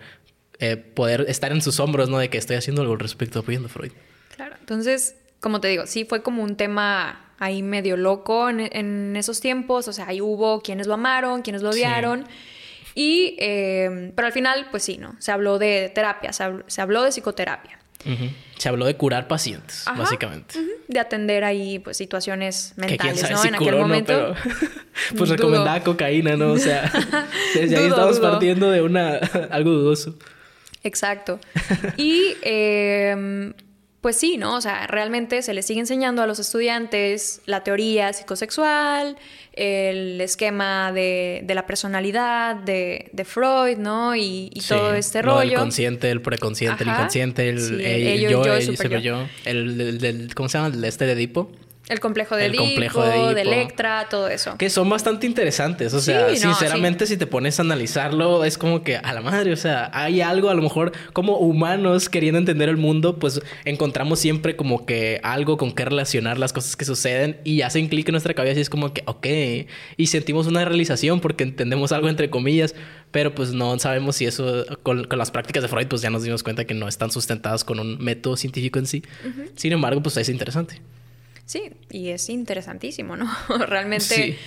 eh, 0.59 0.77
poder 0.77 1.25
estar 1.29 1.53
en 1.53 1.63
sus 1.63 1.81
hombros, 1.81 2.09
¿no? 2.09 2.19
De 2.19 2.29
que 2.29 2.39
estoy 2.39 2.57
haciendo 2.57 2.83
algo 2.83 2.95
al 2.95 3.01
respecto, 3.01 3.41
apoyando 3.41 3.69
a 3.69 3.71
Freud. 3.71 3.93
Claro, 4.37 4.57
entonces, 4.61 5.17
como 5.41 5.61
te 5.61 5.69
digo, 5.69 5.87
sí 5.87 6.05
fue 6.05 6.23
como 6.23 6.43
un 6.43 6.57
tema 6.57 7.33
ahí 7.39 7.63
medio 7.63 7.97
loco 7.97 8.49
en, 8.51 9.17
esos 9.17 9.41
tiempos, 9.41 9.89
o 9.89 9.93
sea, 9.93 10.09
ahí 10.09 10.21
hubo 10.21 10.61
quienes 10.61 10.87
lo 10.87 10.95
amaron, 10.95 11.43
quienes 11.43 11.63
lo 11.63 11.71
odiaron. 11.71 12.27
Y, 12.95 13.37
eh, 13.39 14.13
pero 14.15 14.27
al 14.27 14.33
final, 14.33 14.69
pues 14.71 14.85
sí, 14.85 14.99
¿no? 14.99 15.17
Se 15.19 15.33
habló 15.33 15.59
de 15.59 15.91
terapia, 15.95 16.33
se 16.33 16.81
habló 16.81 17.03
de 17.03 17.11
psicoterapia. 17.11 17.79
Se 18.59 18.69
habló 18.69 18.87
de 18.87 18.97
curar 18.97 19.29
pacientes, 19.29 19.85
básicamente. 19.97 20.55
De 20.89 21.01
atender 21.01 21.45
ahí 21.45 21.79
pues 21.79 21.97
situaciones 21.97 22.75
mentales, 22.77 23.31
¿no? 23.31 23.45
en 23.45 23.55
aquel 23.55 23.77
momento. 23.77 24.35
pues 25.17 25.31
recomendaba 25.31 25.81
cocaína, 25.81 26.37
¿no? 26.37 26.53
O 26.53 26.59
sea, 26.59 26.91
desde 27.55 27.77
ahí 27.77 27.87
estamos 27.87 28.21
partiendo 28.21 28.71
de 28.71 28.83
una 28.83 29.17
algo 29.51 29.71
dudoso. 29.71 30.17
Exacto. 30.83 31.41
Y 31.97 32.37
eh, 32.43 33.53
pues 34.05 34.17
sí, 34.17 34.37
¿no? 34.37 34.57
O 34.57 34.61
sea, 34.61 34.87
realmente 34.87 35.41
se 35.41 35.55
les 35.55 35.65
sigue 35.65 35.81
enseñando 35.81 36.21
a 36.21 36.27
los 36.27 36.39
estudiantes 36.39 37.41
la 37.47 37.65
teoría 37.65 38.13
psicosexual, 38.13 39.17
el 39.55 40.21
esquema 40.21 40.93
de, 40.93 41.43
la 41.49 41.67
personalidad 41.67 42.55
de, 42.55 43.25
Freud, 43.25 43.79
¿no? 43.79 44.15
Y, 44.15 44.51
todo 44.69 44.93
este 44.93 45.23
rollo. 45.23 45.53
El 45.53 45.59
consciente, 45.59 46.11
el 46.11 46.21
preconsciente, 46.21 46.85
el 46.85 46.91
inconsciente, 46.91 47.49
el, 47.49 48.21
yo, 48.21 48.45
el, 48.45 49.01
yo, 49.01 49.27
el, 49.47 50.35
¿cómo 50.35 50.51
se 50.51 50.59
llama? 50.59 50.77
El 50.77 50.85
este 50.85 51.07
de 51.07 51.13
Edipo. 51.13 51.51
El 51.87 52.01
complejo 52.01 52.35
de, 52.35 52.47
el 52.47 52.57
complejo 52.57 53.03
de, 53.03 53.43
Electra, 53.43 54.07
todo 54.09 54.29
eso. 54.29 54.57
Que 54.57 54.71
son 54.71 54.89
bastante 54.89 55.27
interesantes. 55.27 55.93
O 55.93 56.01
sea, 56.01 56.35
sinceramente, 56.35 57.07
si 57.07 57.19
te 57.19 57.27
pones 57.27 57.59
a 57.59 57.63
analizarlo, 57.63 58.45
es 58.45 58.57
como 58.57 58.83
que 58.83 58.97
a 58.97 59.13
la 59.13 59.21
madre, 59.21 59.53
o 59.53 59.57
sea, 59.57 59.91
hay 59.93 60.23
algo, 60.23 60.49
a 60.49 60.55
lo 60.55 60.63
mejor, 60.63 60.93
como 61.13 61.37
humanos 61.37 62.09
queriendo 62.09 62.39
entender 62.39 62.71
el 62.71 62.79
mundo, 62.79 63.19
pues 63.19 63.43
encontramos 63.67 64.19
siempre 64.19 64.57
como 64.57 64.87
que 64.87 65.21
algo 65.23 65.59
con 65.59 65.73
qué 65.73 65.85
relacionar 65.85 66.39
las 66.39 66.55
cosas 66.55 66.75
que 66.75 66.87
suceden 66.87 67.39
y 67.45 67.61
hacen 67.61 67.89
clic 67.89 68.09
en 68.09 68.13
nuestra 68.13 68.33
cabeza 68.33 68.59
y 68.59 68.63
es 68.63 68.71
como 68.71 68.95
que, 68.95 69.03
ok, 69.05 69.27
y 69.99 70.07
sentimos 70.07 70.47
una 70.47 70.65
realización 70.65 71.21
porque 71.21 71.45
entendemos 71.45 71.93
algo 71.93 72.09
entre 72.09 72.31
comillas, 72.31 72.75
pero 73.11 73.35
pues 73.35 73.53
no 73.53 73.79
sabemos 73.79 74.17
si 74.17 74.25
eso, 74.25 74.65
con, 74.83 75.07
las 75.11 75.31
prácticas 75.31 75.63
de 75.63 75.69
Freud, 75.69 75.89
pues 75.89 76.01
ya 76.01 76.09
nos 76.09 76.23
dimos 76.23 76.43
cuenta 76.43 76.65
que 76.65 76.73
no 76.73 76.89
están 76.89 77.11
sustentadas 77.11 77.63
con 77.63 77.79
un 77.79 77.99
método 77.99 78.39
científico 78.39 78.79
en 78.79 78.87
sí. 78.87 79.03
Sin 79.55 79.73
embargo, 79.73 80.03
pues 80.03 80.17
es 80.17 80.31
interesante. 80.31 80.81
Sí, 81.47 81.73
y 81.91 82.09
es 82.09 82.29
interesantísimo, 82.29 83.17
¿no? 83.17 83.31
Realmente, 83.67 84.39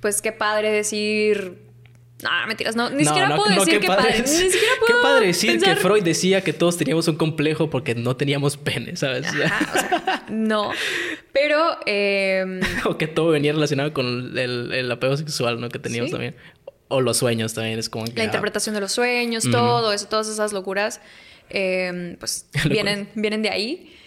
pues 0.00 0.22
qué 0.22 0.32
padre 0.32 0.70
decir, 0.70 1.58
No, 2.22 2.30
mentiras, 2.46 2.74
no. 2.74 2.90
Ni 2.90 3.04
siquiera 3.04 3.36
puedo 3.36 3.64
decir 3.64 3.80
que 3.80 3.86
padre. 3.86 4.20
Ni 4.20 4.26
siquiera 4.26 4.74
puedo 4.80 4.86
Qué 4.86 5.02
padre 5.02 5.26
decir 5.26 5.60
que 5.60 5.76
Freud 5.76 6.02
decía 6.02 6.40
que 6.42 6.52
todos 6.52 6.76
teníamos 6.76 7.06
un 7.08 7.16
complejo 7.16 7.70
porque 7.70 7.94
no 7.94 8.16
teníamos 8.16 8.56
pene, 8.56 8.96
¿sabes? 8.96 9.26
no. 10.28 10.72
Pero... 11.32 11.78
Em, 11.86 12.60
o 12.86 12.96
que 12.96 13.06
todo 13.06 13.28
venía 13.28 13.52
relacionado 13.52 13.92
con 13.92 14.36
el, 14.38 14.90
apego 14.90 15.16
sexual, 15.16 15.60
¿no? 15.60 15.68
Que 15.68 15.78
teníamos 15.78 16.10
también. 16.10 16.34
O 16.88 17.02
los 17.02 17.18
sueños 17.18 17.52
también, 17.52 17.78
es 17.78 17.90
como 17.90 18.06
La 18.14 18.24
interpretación 18.24 18.74
de 18.74 18.80
los 18.80 18.92
sueños, 18.92 19.44
todo 19.50 19.92
eso, 19.92 20.08
todas 20.08 20.28
esas 20.28 20.54
locuras, 20.54 21.02
em, 21.50 22.16
pues 22.16 22.48
vienen, 22.70 23.10
vienen 23.14 23.42
de 23.42 23.50
ahí. 23.50 23.97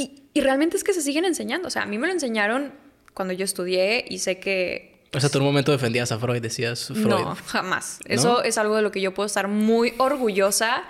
Y, 0.00 0.22
y 0.32 0.40
realmente 0.40 0.76
es 0.76 0.84
que 0.84 0.92
se 0.92 1.02
siguen 1.02 1.24
enseñando. 1.24 1.68
O 1.68 1.70
sea, 1.70 1.82
a 1.82 1.86
mí 1.86 1.98
me 1.98 2.06
lo 2.06 2.12
enseñaron 2.12 2.72
cuando 3.14 3.34
yo 3.34 3.44
estudié 3.44 4.04
y 4.08 4.18
sé 4.18 4.38
que 4.38 4.90
o 5.12 5.18
sea, 5.18 5.28
tú 5.28 5.38
en 5.38 5.42
un 5.42 5.48
momento 5.48 5.72
defendías 5.72 6.12
a 6.12 6.18
Freud, 6.18 6.40
decías 6.40 6.86
Freud. 6.86 7.08
No, 7.08 7.36
jamás. 7.46 7.98
Eso 8.04 8.44
es 8.44 8.58
algo 8.58 8.76
de 8.76 8.82
lo 8.82 8.92
que 8.92 9.00
yo 9.00 9.12
puedo 9.12 9.26
estar 9.26 9.48
muy 9.48 9.92
orgullosa. 9.98 10.84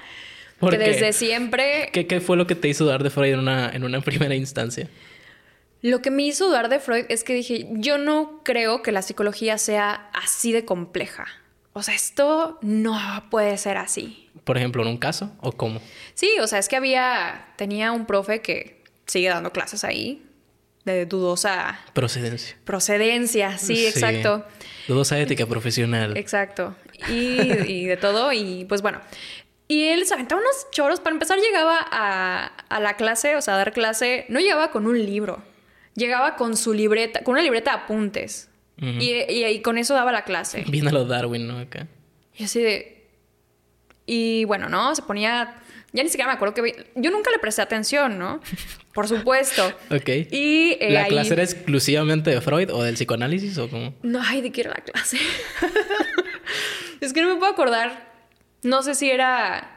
Porque 0.58 0.76
desde 0.76 1.14
siempre... 1.14 1.88
¿Qué, 1.90 2.06
¿Qué, 2.06 2.20
fue 2.20 2.36
lo 2.36 2.46
que 2.46 2.54
te 2.54 2.68
hizo 2.68 2.84
dudar 2.84 3.02
de 3.02 3.08
Freud 3.08 3.32
en 3.32 3.38
una, 3.38 3.70
en 3.70 3.82
una 3.82 4.00
primera 4.02 4.34
instancia? 4.34 4.90
Lo 5.80 6.02
que 6.02 6.10
me 6.10 6.24
hizo 6.24 6.48
dudar 6.48 6.68
de 6.68 6.80
Freud 6.80 7.06
es 7.08 7.24
que 7.24 7.32
dije, 7.32 7.66
yo 7.70 7.96
no 7.96 8.42
creo 8.44 8.82
que 8.82 8.92
la 8.92 9.00
psicología 9.00 9.56
sea 9.56 10.10
así 10.12 10.52
de 10.52 10.66
compleja. 10.66 11.26
O 11.72 11.82
sea, 11.82 11.94
esto 11.94 12.58
no 12.60 12.98
puede 13.30 13.56
ser 13.56 13.78
así. 13.78 14.28
Por 14.44 14.58
ejemplo, 14.58 14.82
en 14.82 14.88
un 14.88 14.98
caso, 14.98 15.32
¿o 15.40 15.52
cómo? 15.52 15.80
Sí, 16.12 16.30
o 16.42 16.46
sea, 16.46 16.58
es 16.58 16.68
que 16.68 16.76
había, 16.76 17.54
tenía 17.56 17.92
un 17.92 18.04
profe 18.04 18.42
que 18.42 18.79
sigue 19.10 19.28
dando 19.28 19.50
clases 19.50 19.82
ahí, 19.82 20.22
de 20.84 21.04
dudosa 21.04 21.80
procedencia. 21.92 22.56
Procedencia, 22.64 23.58
sí, 23.58 23.86
exacto. 23.86 24.46
Dudosa 24.86 25.18
ética 25.18 25.46
profesional. 25.46 26.16
Exacto. 26.16 26.76
Y, 27.08 27.86
de 27.86 27.96
todo. 27.96 28.32
Y 28.32 28.66
pues 28.66 28.82
bueno. 28.82 29.00
Y 29.66 29.84
él 29.88 30.06
se 30.06 30.14
aventaba 30.14 30.40
unos 30.40 30.70
choros. 30.70 31.00
Para 31.00 31.14
empezar, 31.14 31.38
llegaba 31.38 31.78
a, 31.90 32.80
la 32.80 32.96
clase, 32.96 33.36
o 33.36 33.42
sea, 33.42 33.54
a 33.54 33.58
dar 33.58 33.72
clase, 33.72 34.26
no 34.28 34.38
llegaba 34.38 34.70
con 34.70 34.86
un 34.86 34.98
libro. 35.04 35.42
Llegaba 35.94 36.36
con 36.36 36.56
su 36.56 36.72
libreta, 36.72 37.24
con 37.24 37.32
una 37.32 37.42
libreta 37.42 37.72
de 37.72 37.76
apuntes. 37.78 38.48
y, 38.78 39.10
y, 39.28 39.62
con 39.62 39.76
eso 39.76 39.94
daba 39.94 40.12
la 40.12 40.22
clase. 40.22 40.64
Viene 40.68 40.90
a 40.90 40.92
lo 40.92 41.04
Darwin, 41.04 41.48
¿no? 41.48 41.58
Acá. 41.58 41.88
Y 42.36 42.44
así 42.44 42.62
de. 42.62 43.08
Y 44.06 44.44
bueno, 44.44 44.68
¿no? 44.68 44.94
Se 44.94 45.02
ponía 45.02 45.59
ya 45.92 46.02
ni 46.02 46.08
siquiera 46.08 46.30
me 46.30 46.34
acuerdo 46.34 46.54
que... 46.54 46.86
Yo 46.94 47.10
nunca 47.10 47.30
le 47.30 47.38
presté 47.38 47.62
atención, 47.62 48.18
¿no? 48.18 48.40
Por 48.94 49.08
supuesto. 49.08 49.66
ok. 49.90 50.08
Y 50.30 50.76
eh, 50.80 50.90
¿La 50.90 51.06
clase 51.06 51.32
era 51.32 51.42
exclusivamente 51.42 52.30
de 52.30 52.40
Freud 52.40 52.70
o 52.70 52.82
del 52.82 52.94
psicoanálisis 52.94 53.58
o 53.58 53.68
cómo? 53.68 53.94
No, 54.02 54.20
ay, 54.22 54.40
de 54.40 54.52
qué 54.52 54.60
era 54.62 54.70
la 54.70 54.82
clase. 54.82 55.18
es 57.00 57.12
que 57.12 57.22
no 57.22 57.28
me 57.28 57.36
puedo 57.36 57.50
acordar. 57.50 58.10
No 58.62 58.82
sé 58.82 58.94
si 58.94 59.10
era... 59.10 59.74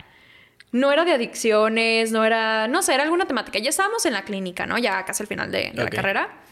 No 0.72 0.92
era 0.92 1.06
de 1.06 1.14
adicciones, 1.14 2.12
no 2.12 2.26
era... 2.26 2.68
No 2.68 2.82
sé, 2.82 2.94
era 2.94 3.04
alguna 3.04 3.26
temática. 3.26 3.60
Ya 3.60 3.70
estábamos 3.70 4.06
en 4.06 4.14
la 4.14 4.24
clínica, 4.24 4.66
¿no? 4.66 4.78
Ya 4.78 5.06
casi 5.06 5.24
al 5.24 5.28
final 5.28 5.52
de, 5.52 5.72
la 5.74 5.90
carrera. 5.90 6.43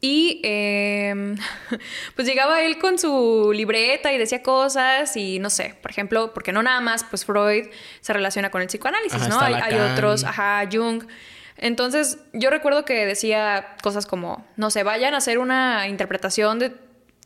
Y 0.00 0.40
em, 0.44 1.36
pues 2.16 2.26
llegaba 2.26 2.62
él 2.62 2.78
con 2.78 2.98
su 2.98 3.52
libreta 3.54 4.12
y 4.12 4.18
decía 4.18 4.42
cosas 4.42 5.16
y 5.16 5.38
no 5.38 5.50
sé, 5.50 5.76
por 5.82 5.90
ejemplo, 5.90 6.32
porque 6.32 6.52
no 6.52 6.62
nada 6.62 6.80
más, 6.80 7.04
pues 7.04 7.24
Freud 7.24 7.66
se 8.00 8.12
relaciona 8.12 8.50
con 8.50 8.62
el 8.62 8.68
psicoanálisis, 8.68 9.28
¿no? 9.28 9.38
Hay, 9.40 9.54
hay, 9.54 9.74
otros, 9.74 10.24
ajá, 10.24 10.66
Jung. 10.72 11.04
Entonces 11.58 12.18
yo 12.32 12.48
recuerdo 12.48 12.86
que 12.86 13.04
decía 13.04 13.76
cosas 13.82 14.06
como, 14.06 14.46
no 14.56 14.70
sé, 14.70 14.82
vayan 14.82 15.12
a 15.14 15.18
hacer 15.18 15.38
una 15.38 15.88
interpretación 15.88 16.58
de... 16.58 16.72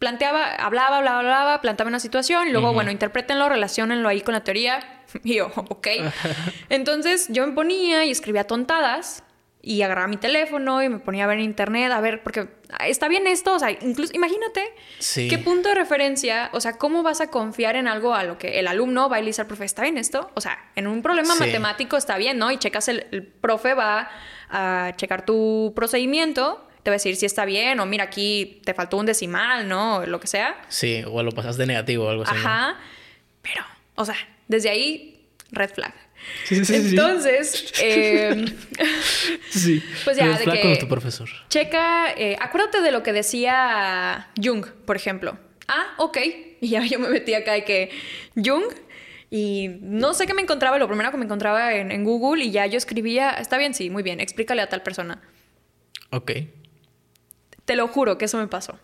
Planteaba, 0.01 0.57
hablaba, 0.57 0.99
hablaba, 0.99 1.20
hablaba, 1.20 1.61
planteaba 1.61 1.89
una 1.89 2.01
situación 2.01 2.49
y 2.49 2.51
luego, 2.51 2.72
bueno, 2.72 2.91
interpretenlo, 2.91 3.49
relacionenlo 3.49 4.09
ahí 4.09 4.20
con 4.20 4.35
la 4.35 4.43
teoría. 4.43 4.81
Y 5.22 5.37
yo, 5.37 5.53
ok. 5.55 5.87
Entonces 6.68 7.27
yo 7.29 7.47
me 7.47 7.53
ponía 7.53 8.05
y 8.05 8.11
escribía 8.11 8.45
tontadas 8.45 9.22
y 9.66 9.80
agarraba 9.80 10.06
mi 10.08 10.18
teléfono 10.18 10.82
y 10.82 10.90
me 10.90 10.98
ponía 10.98 11.24
a 11.24 11.26
ver 11.26 11.38
en 11.38 11.44
internet, 11.44 11.90
a 11.90 12.00
ver, 12.00 12.22
porque 12.22 12.48
está 12.80 13.08
bien 13.08 13.26
esto, 13.26 13.54
o 13.54 13.58
sea, 13.58 13.70
incluso 13.70 14.12
imagínate 14.14 14.62
qué 15.14 15.38
punto 15.38 15.70
de 15.70 15.74
referencia, 15.74 16.50
o 16.52 16.60
sea, 16.60 16.76
cómo 16.76 17.02
vas 17.02 17.22
a 17.22 17.30
confiar 17.30 17.74
en 17.76 17.88
algo 17.88 18.14
a 18.14 18.24
lo 18.24 18.36
que 18.36 18.60
el 18.60 18.66
alumno 18.66 19.08
va 19.08 19.16
a 19.16 19.20
al 19.20 19.46
profe, 19.46 19.64
¿está 19.64 19.82
bien 19.82 19.96
esto? 19.96 20.30
O 20.34 20.40
sea, 20.42 20.58
en 20.76 20.86
un 20.86 21.00
problema 21.00 21.34
matemático 21.36 21.96
está 21.96 22.18
bien, 22.18 22.36
¿no? 22.36 22.52
Y 22.52 22.58
checas, 22.58 22.88
el, 22.88 23.06
el, 23.10 23.22
profe 23.22 23.72
va 23.72 24.10
a 24.50 24.92
checar 24.96 25.24
tu 25.24 25.72
procedimiento, 25.74 26.68
te 26.82 26.90
va 26.90 26.94
a 26.94 26.96
decir 26.96 27.16
si 27.16 27.24
está 27.24 27.46
bien 27.46 27.80
o 27.80 27.86
mira, 27.86 28.04
aquí 28.04 28.60
te 28.64 28.74
faltó 28.74 28.98
un 28.98 29.06
decimal, 29.06 29.66
¿no? 29.66 30.04
Lo 30.04 30.20
que 30.20 30.26
sea. 30.26 30.60
Sí, 30.68 31.02
o 31.06 31.22
lo 31.22 31.32
pasas 31.32 31.56
de 31.56 31.66
negativo 31.66 32.04
o 32.04 32.10
algo 32.10 32.24
así. 32.24 32.36
Ajá, 32.36 32.76
pero, 33.40 33.64
o 33.94 34.04
sea, 34.04 34.16
desde 34.46 34.68
ahí, 34.68 35.26
red 35.50 35.70
flag. 35.70 35.94
Entonces, 36.51 37.72
eh, 37.81 38.45
sí. 39.51 39.83
pues 40.05 40.16
ya, 40.16 40.39
de 40.39 40.45
que 40.45 40.77
tu 40.79 40.89
profesor. 40.89 41.29
Checa, 41.49 42.12
eh, 42.16 42.37
acuérdate 42.41 42.81
de 42.81 42.93
lo 42.93 43.03
que 43.03 43.12
decía 43.12 44.31
Jung, 44.43 44.66
por 44.85 44.97
ejemplo. 44.97 45.39
Ah, 45.68 45.95
ok. 45.99 46.18
Y 46.61 46.68
ya 46.68 46.85
yo 46.85 46.99
me 46.99 47.09
metí 47.09 47.35
acá 47.35 47.53
de 47.53 47.64
que 47.64 47.91
Jung 48.37 48.64
y 49.31 49.68
no 49.81 50.14
sé 50.14 50.27
qué 50.27 50.35
me 50.35 50.43
encontraba, 50.43 50.79
lo 50.79 50.87
primero 50.87 51.11
que 51.11 51.16
me 51.16 51.25
encontraba 51.25 51.75
en, 51.75 51.91
en, 51.91 52.05
Google 52.05 52.45
y 52.45 52.51
ya 52.51 52.66
yo 52.66 52.79
escribía, 52.79 53.31
está 53.31 53.59
bien, 53.59 53.75
sí, 53.75 53.91
muy 53.91 54.03
bien, 54.03 54.20
explícale 54.20 54.62
a 54.62 54.68
tal 54.68 54.83
persona. 54.83 55.22
Ok. 56.11 56.33
Te 57.64 57.77
lo 57.77 57.89
juro 57.89 58.18
que 58.18 58.27
eso 58.27 58.39
me 58.39 58.47
pasó. 58.47 58.79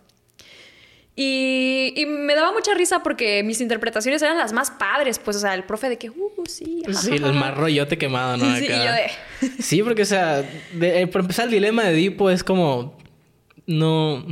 Y, 1.15 2.05
me 2.07 2.35
daba 2.35 2.53
mucha 2.53 2.73
risa 2.73 3.03
porque 3.03 3.43
mis 3.43 3.59
interpretaciones 3.59 4.21
eran 4.21 4.37
las 4.37 4.53
más 4.53 4.71
padres, 4.71 5.19
pues, 5.19 5.37
o 5.37 5.39
sea, 5.39 5.53
el 5.53 5.63
profe 5.63 5.89
de 5.89 5.97
que, 5.97 6.09
uh, 6.09 6.31
sí. 6.47 6.83
Sí, 6.93 7.15
el 7.15 7.33
más 7.33 7.55
rollote 7.55 7.97
quemado, 7.97 8.37
¿no? 8.37 8.55
Sí, 8.57 8.67
sí, 9.59 9.83
porque, 9.83 10.03
o 10.03 10.05
sea, 10.05 10.43
eh, 10.79 11.07
por 11.07 11.21
empezar, 11.21 11.45
el 11.45 11.51
dilema 11.51 11.83
de 11.83 11.91
Edipo 11.91 12.29
es 12.29 12.43
como, 12.43 12.97
no, 13.67 14.25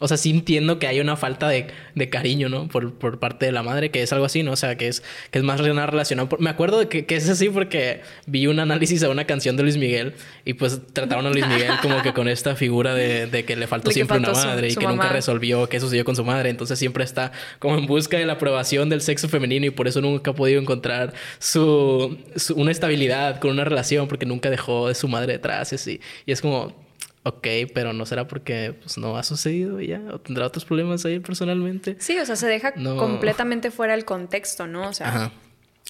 o 0.00 0.06
sea, 0.06 0.16
sí 0.16 0.30
entiendo 0.30 0.78
que 0.78 0.86
hay 0.86 1.00
una 1.00 1.16
falta 1.16 1.48
de, 1.48 1.66
de 1.96 2.08
cariño, 2.08 2.48
¿no? 2.48 2.68
Por, 2.68 2.94
por, 2.94 3.18
parte 3.18 3.46
de 3.46 3.52
la 3.52 3.64
madre, 3.64 3.90
que 3.90 4.02
es 4.02 4.12
algo 4.12 4.26
así, 4.26 4.44
¿no? 4.44 4.52
O 4.52 4.56
sea, 4.56 4.76
que 4.76 4.86
es, 4.86 5.02
que 5.32 5.38
es 5.38 5.44
más 5.44 5.60
relacionado. 5.60 6.28
Me 6.38 6.50
acuerdo 6.50 6.78
de 6.78 6.88
que, 6.88 7.04
que, 7.04 7.16
es 7.16 7.28
así 7.28 7.48
porque 7.48 8.02
vi 8.26 8.46
un 8.46 8.60
análisis 8.60 9.02
a 9.02 9.08
una 9.08 9.24
canción 9.24 9.56
de 9.56 9.64
Luis 9.64 9.76
Miguel 9.76 10.14
y 10.44 10.54
pues 10.54 10.80
trataron 10.92 11.26
a 11.26 11.30
Luis 11.30 11.46
Miguel 11.48 11.72
como 11.82 12.00
que 12.02 12.12
con 12.12 12.28
esta 12.28 12.54
figura 12.54 12.94
de, 12.94 13.26
de 13.26 13.44
que 13.44 13.56
le 13.56 13.66
faltó 13.66 13.90
siempre 13.90 14.18
una 14.18 14.32
madre 14.32 14.68
y 14.68 14.76
que 14.76 14.86
nunca 14.86 15.08
resolvió 15.08 15.68
qué 15.68 15.80
sucedió 15.80 16.04
con 16.04 16.14
su 16.14 16.24
madre. 16.24 16.50
Entonces 16.50 16.78
siempre 16.78 17.02
está 17.02 17.32
como 17.58 17.76
en 17.76 17.86
busca 17.86 18.16
de 18.18 18.26
la 18.26 18.34
aprobación 18.34 18.88
del 18.88 19.00
sexo 19.00 19.28
femenino 19.28 19.66
y 19.66 19.70
por 19.70 19.88
eso 19.88 20.00
nunca 20.00 20.30
ha 20.30 20.34
podido 20.34 20.60
encontrar 20.60 21.12
su, 21.40 22.16
una 22.54 22.70
estabilidad 22.70 23.40
con 23.40 23.50
una 23.50 23.64
relación 23.64 24.06
porque 24.06 24.26
nunca 24.26 24.48
dejó 24.48 24.86
de 24.86 24.94
su 24.94 25.08
madre 25.08 25.32
detrás 25.32 25.72
y 25.72 25.74
así. 25.74 26.00
Y 26.24 26.30
es 26.30 26.40
como 26.40 26.87
Ok, 27.24 27.46
pero 27.74 27.92
no 27.92 28.06
será 28.06 28.28
porque 28.28 28.74
pues, 28.80 28.96
no 28.96 29.16
ha 29.16 29.22
sucedido 29.22 29.80
ya, 29.80 30.00
o 30.12 30.20
tendrá 30.20 30.46
otros 30.46 30.64
problemas 30.64 31.04
ahí 31.04 31.18
personalmente. 31.18 31.96
Sí, 31.98 32.18
o 32.18 32.24
sea, 32.24 32.36
se 32.36 32.46
deja 32.46 32.72
completamente 32.72 33.70
fuera 33.70 33.94
el 33.94 34.04
contexto, 34.04 34.66
¿no? 34.66 34.88
O 34.88 34.92
sea. 34.92 35.08
Ajá. 35.08 35.32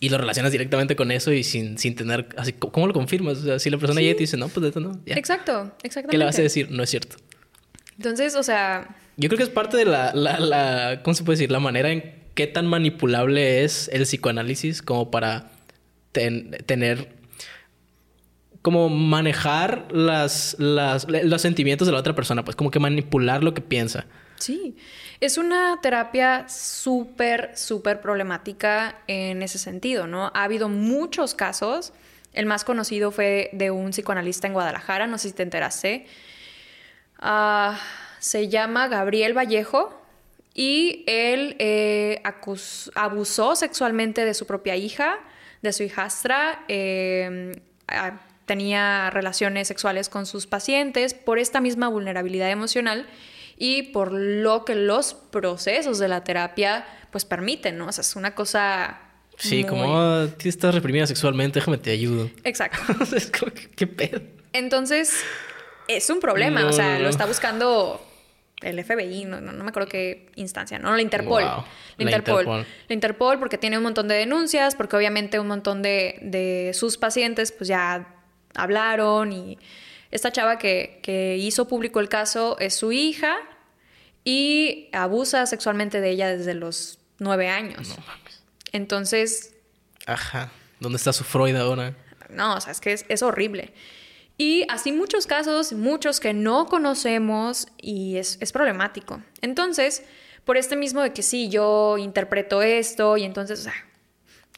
Y 0.00 0.10
lo 0.10 0.18
relacionas 0.18 0.52
directamente 0.52 0.94
con 0.94 1.10
eso 1.10 1.32
y 1.32 1.42
sin, 1.42 1.76
sin 1.76 1.96
tener. 1.96 2.28
Así, 2.36 2.52
¿Cómo 2.52 2.86
lo 2.86 2.92
confirmas? 2.92 3.38
O 3.38 3.42
sea, 3.42 3.58
si 3.58 3.68
la 3.68 3.78
persona 3.78 4.00
ya 4.00 4.12
te 4.12 4.20
dice, 4.20 4.36
no, 4.36 4.48
pues 4.48 4.62
de 4.62 4.68
esto 4.68 4.80
no. 4.80 5.00
Exacto, 5.06 5.72
exactamente. 5.82 6.10
¿Qué 6.10 6.18
le 6.18 6.24
vas 6.24 6.38
a 6.38 6.42
decir? 6.42 6.70
No 6.70 6.82
es 6.82 6.90
cierto. 6.90 7.16
Entonces, 7.96 8.36
o 8.36 8.42
sea. 8.42 8.96
Yo 9.16 9.28
creo 9.28 9.38
que 9.38 9.44
es 9.44 9.50
parte 9.50 9.76
de 9.76 9.84
la, 9.84 10.12
la, 10.14 10.38
la. 10.38 11.00
¿Cómo 11.02 11.14
se 11.14 11.24
puede 11.24 11.36
decir? 11.36 11.50
La 11.50 11.58
manera 11.58 11.90
en 11.90 12.14
qué 12.34 12.46
tan 12.46 12.66
manipulable 12.66 13.64
es 13.64 13.90
el 13.92 14.02
psicoanálisis 14.02 14.82
como 14.82 15.10
para 15.10 15.50
tener 16.12 17.17
como 18.62 18.88
manejar 18.88 19.86
las, 19.92 20.56
los 20.59 21.42
sentimientos 21.42 21.86
de 21.86 21.92
la 21.92 22.00
otra 22.00 22.14
persona, 22.14 22.44
pues 22.44 22.56
como 22.56 22.70
que 22.70 22.80
manipular 22.80 23.42
lo 23.42 23.54
que 23.54 23.61
piensa. 23.61 24.06
Sí, 24.36 24.76
es 25.20 25.38
una 25.38 25.80
terapia 25.80 26.48
súper, 26.48 27.56
súper 27.56 28.00
problemática 28.00 28.98
en 29.06 29.42
ese 29.42 29.59
sentido, 29.59 30.06
¿no? 30.06 30.30
Ha 30.34 30.44
habido 30.44 30.68
muchos 30.68 31.34
casos. 31.34 31.92
El 32.32 32.46
más 32.46 32.64
conocido 32.64 33.11
fue 33.11 33.50
de 33.52 33.70
un 33.70 33.90
psicoanalista 33.90 34.46
en 34.46 34.52
Guadalajara, 34.52 35.06
no 35.06 35.18
sé 35.18 35.28
si 35.28 35.34
te 35.34 35.42
enteraste. 35.42 36.06
Ah, 37.18 37.78
se 38.20 38.48
llama 38.48 38.86
Gabriel 38.86 39.36
Vallejo 39.36 40.00
y 40.54 41.04
él 41.06 41.56
eh, 41.59 42.22
abusó 42.94 43.56
sexualmente 43.56 44.24
de 44.24 44.34
su 44.34 44.46
propia 44.46 44.76
hija, 44.76 45.18
de 45.62 45.72
su 45.72 45.82
hijastra. 45.82 46.64
Eh, 46.68 47.61
tenía 48.49 49.11
relaciones 49.11 49.68
sexuales 49.68 50.09
con 50.09 50.26
sus 50.26 50.49
pacientes 50.49 51.14
por 51.14 51.38
esta 51.38 51.61
misma 51.61 51.86
vulnerabilidad 51.86 52.51
emocional 52.51 53.07
y 53.57 53.84
por 53.92 54.11
lo 54.11 54.64
que 54.64 54.74
los 54.74 55.14
procesos 55.14 56.01
de 56.01 56.09
la 56.09 56.24
terapia 56.24 56.84
pues 57.12 57.24
permiten, 57.24 57.78
¿no? 57.78 57.86
O 57.86 57.92
sea, 57.92 58.03
es 58.03 58.16
una 58.16 58.34
cosa... 58.34 59.03
Sí, 59.36 59.62
como 59.62 59.84
oh, 59.84 60.28
estás 60.42 60.74
reprimida 60.74 61.07
sexualmente, 61.07 61.61
déjame 61.61 61.78
te 61.78 61.92
ayudo. 61.92 62.28
Exacto. 62.42 62.80
es 63.16 63.30
como, 63.30 63.53
¿qué 63.76 63.86
pedo? 63.86 64.20
Entonces, 64.53 65.22
es 65.86 66.11
un 66.11 66.18
problema, 66.18 66.66
o 66.66 66.72
sea, 66.72 66.99
lo 66.99 67.09
está 67.09 67.24
buscando 67.26 68.05
el 68.62 68.82
FBI, 68.82 69.26
no, 69.26 69.40
no, 69.40 69.62
me 69.62 69.70
acuerdo 69.70 69.88
qué 69.88 70.30
instancia, 70.34 70.80
¿no? 70.80 70.96
La 70.96 71.03
Interpol. 71.03 71.44
La, 71.44 71.64
Interpol. 71.99 72.46
La 72.46 72.64
Interpol 72.94 73.38
porque 73.38 73.59
tiene 73.59 73.76
un 73.76 73.84
montón 73.84 74.09
de 74.09 74.16
denuncias, 74.16 74.74
porque 74.74 74.96
obviamente 74.96 75.38
un 75.38 75.46
montón 75.46 75.82
de, 75.82 76.18
de 76.22 76.72
sus 76.74 76.99
pacientes 76.99 77.53
pues 77.53 77.68
ya 77.68 78.17
hablaron 78.55 79.32
y 79.32 79.59
esta 80.11 80.32
chava 80.32 80.59
que, 80.59 81.01
que 81.03 81.36
hizo 81.36 81.68
público 81.68 82.01
el 82.01 82.09
caso 82.09 82.59
es 82.59 82.74
su 82.74 82.92
hija 82.92 83.36
y 84.24 84.88
abusa 84.92 85.46
sexualmente 85.46 86.01
de 86.01 86.11
ella 86.11 86.36
desde 86.36 86.55
los 86.55 86.99
nueve 87.18 87.49
años. 87.49 87.88
No 87.88 88.05
mames. 88.07 88.42
Entonces... 88.72 89.55
Ajá. 90.07 90.51
¿Dónde 90.80 90.96
está 90.96 91.12
su 91.12 91.24
Freud 91.24 91.57
ahora? 91.57 91.94
No, 92.30 92.57
o 92.57 92.61
sea, 92.61 92.72
es 92.72 92.80
que 92.80 92.92
es, 92.92 93.05
es 93.09 93.22
horrible. 93.22 93.72
Y 94.36 94.64
así 94.68 94.92
muchos 94.92 95.26
casos, 95.26 95.72
muchos 95.72 96.20
que 96.20 96.32
no 96.32 96.66
conocemos 96.66 97.66
y 97.76 98.16
es, 98.16 98.38
es, 98.40 98.53
problemático. 98.53 99.20
Entonces, 99.40 100.05
por 100.44 100.57
este 100.57 100.76
mismo 100.76 101.03
de 101.03 101.12
que 101.12 101.22
sí, 101.22 101.49
yo 101.49 101.99
interpreto 101.99 102.62
esto 102.62 103.16
y 103.16 103.24
entonces, 103.24 103.61
o 103.61 103.62
sea, 103.64 103.88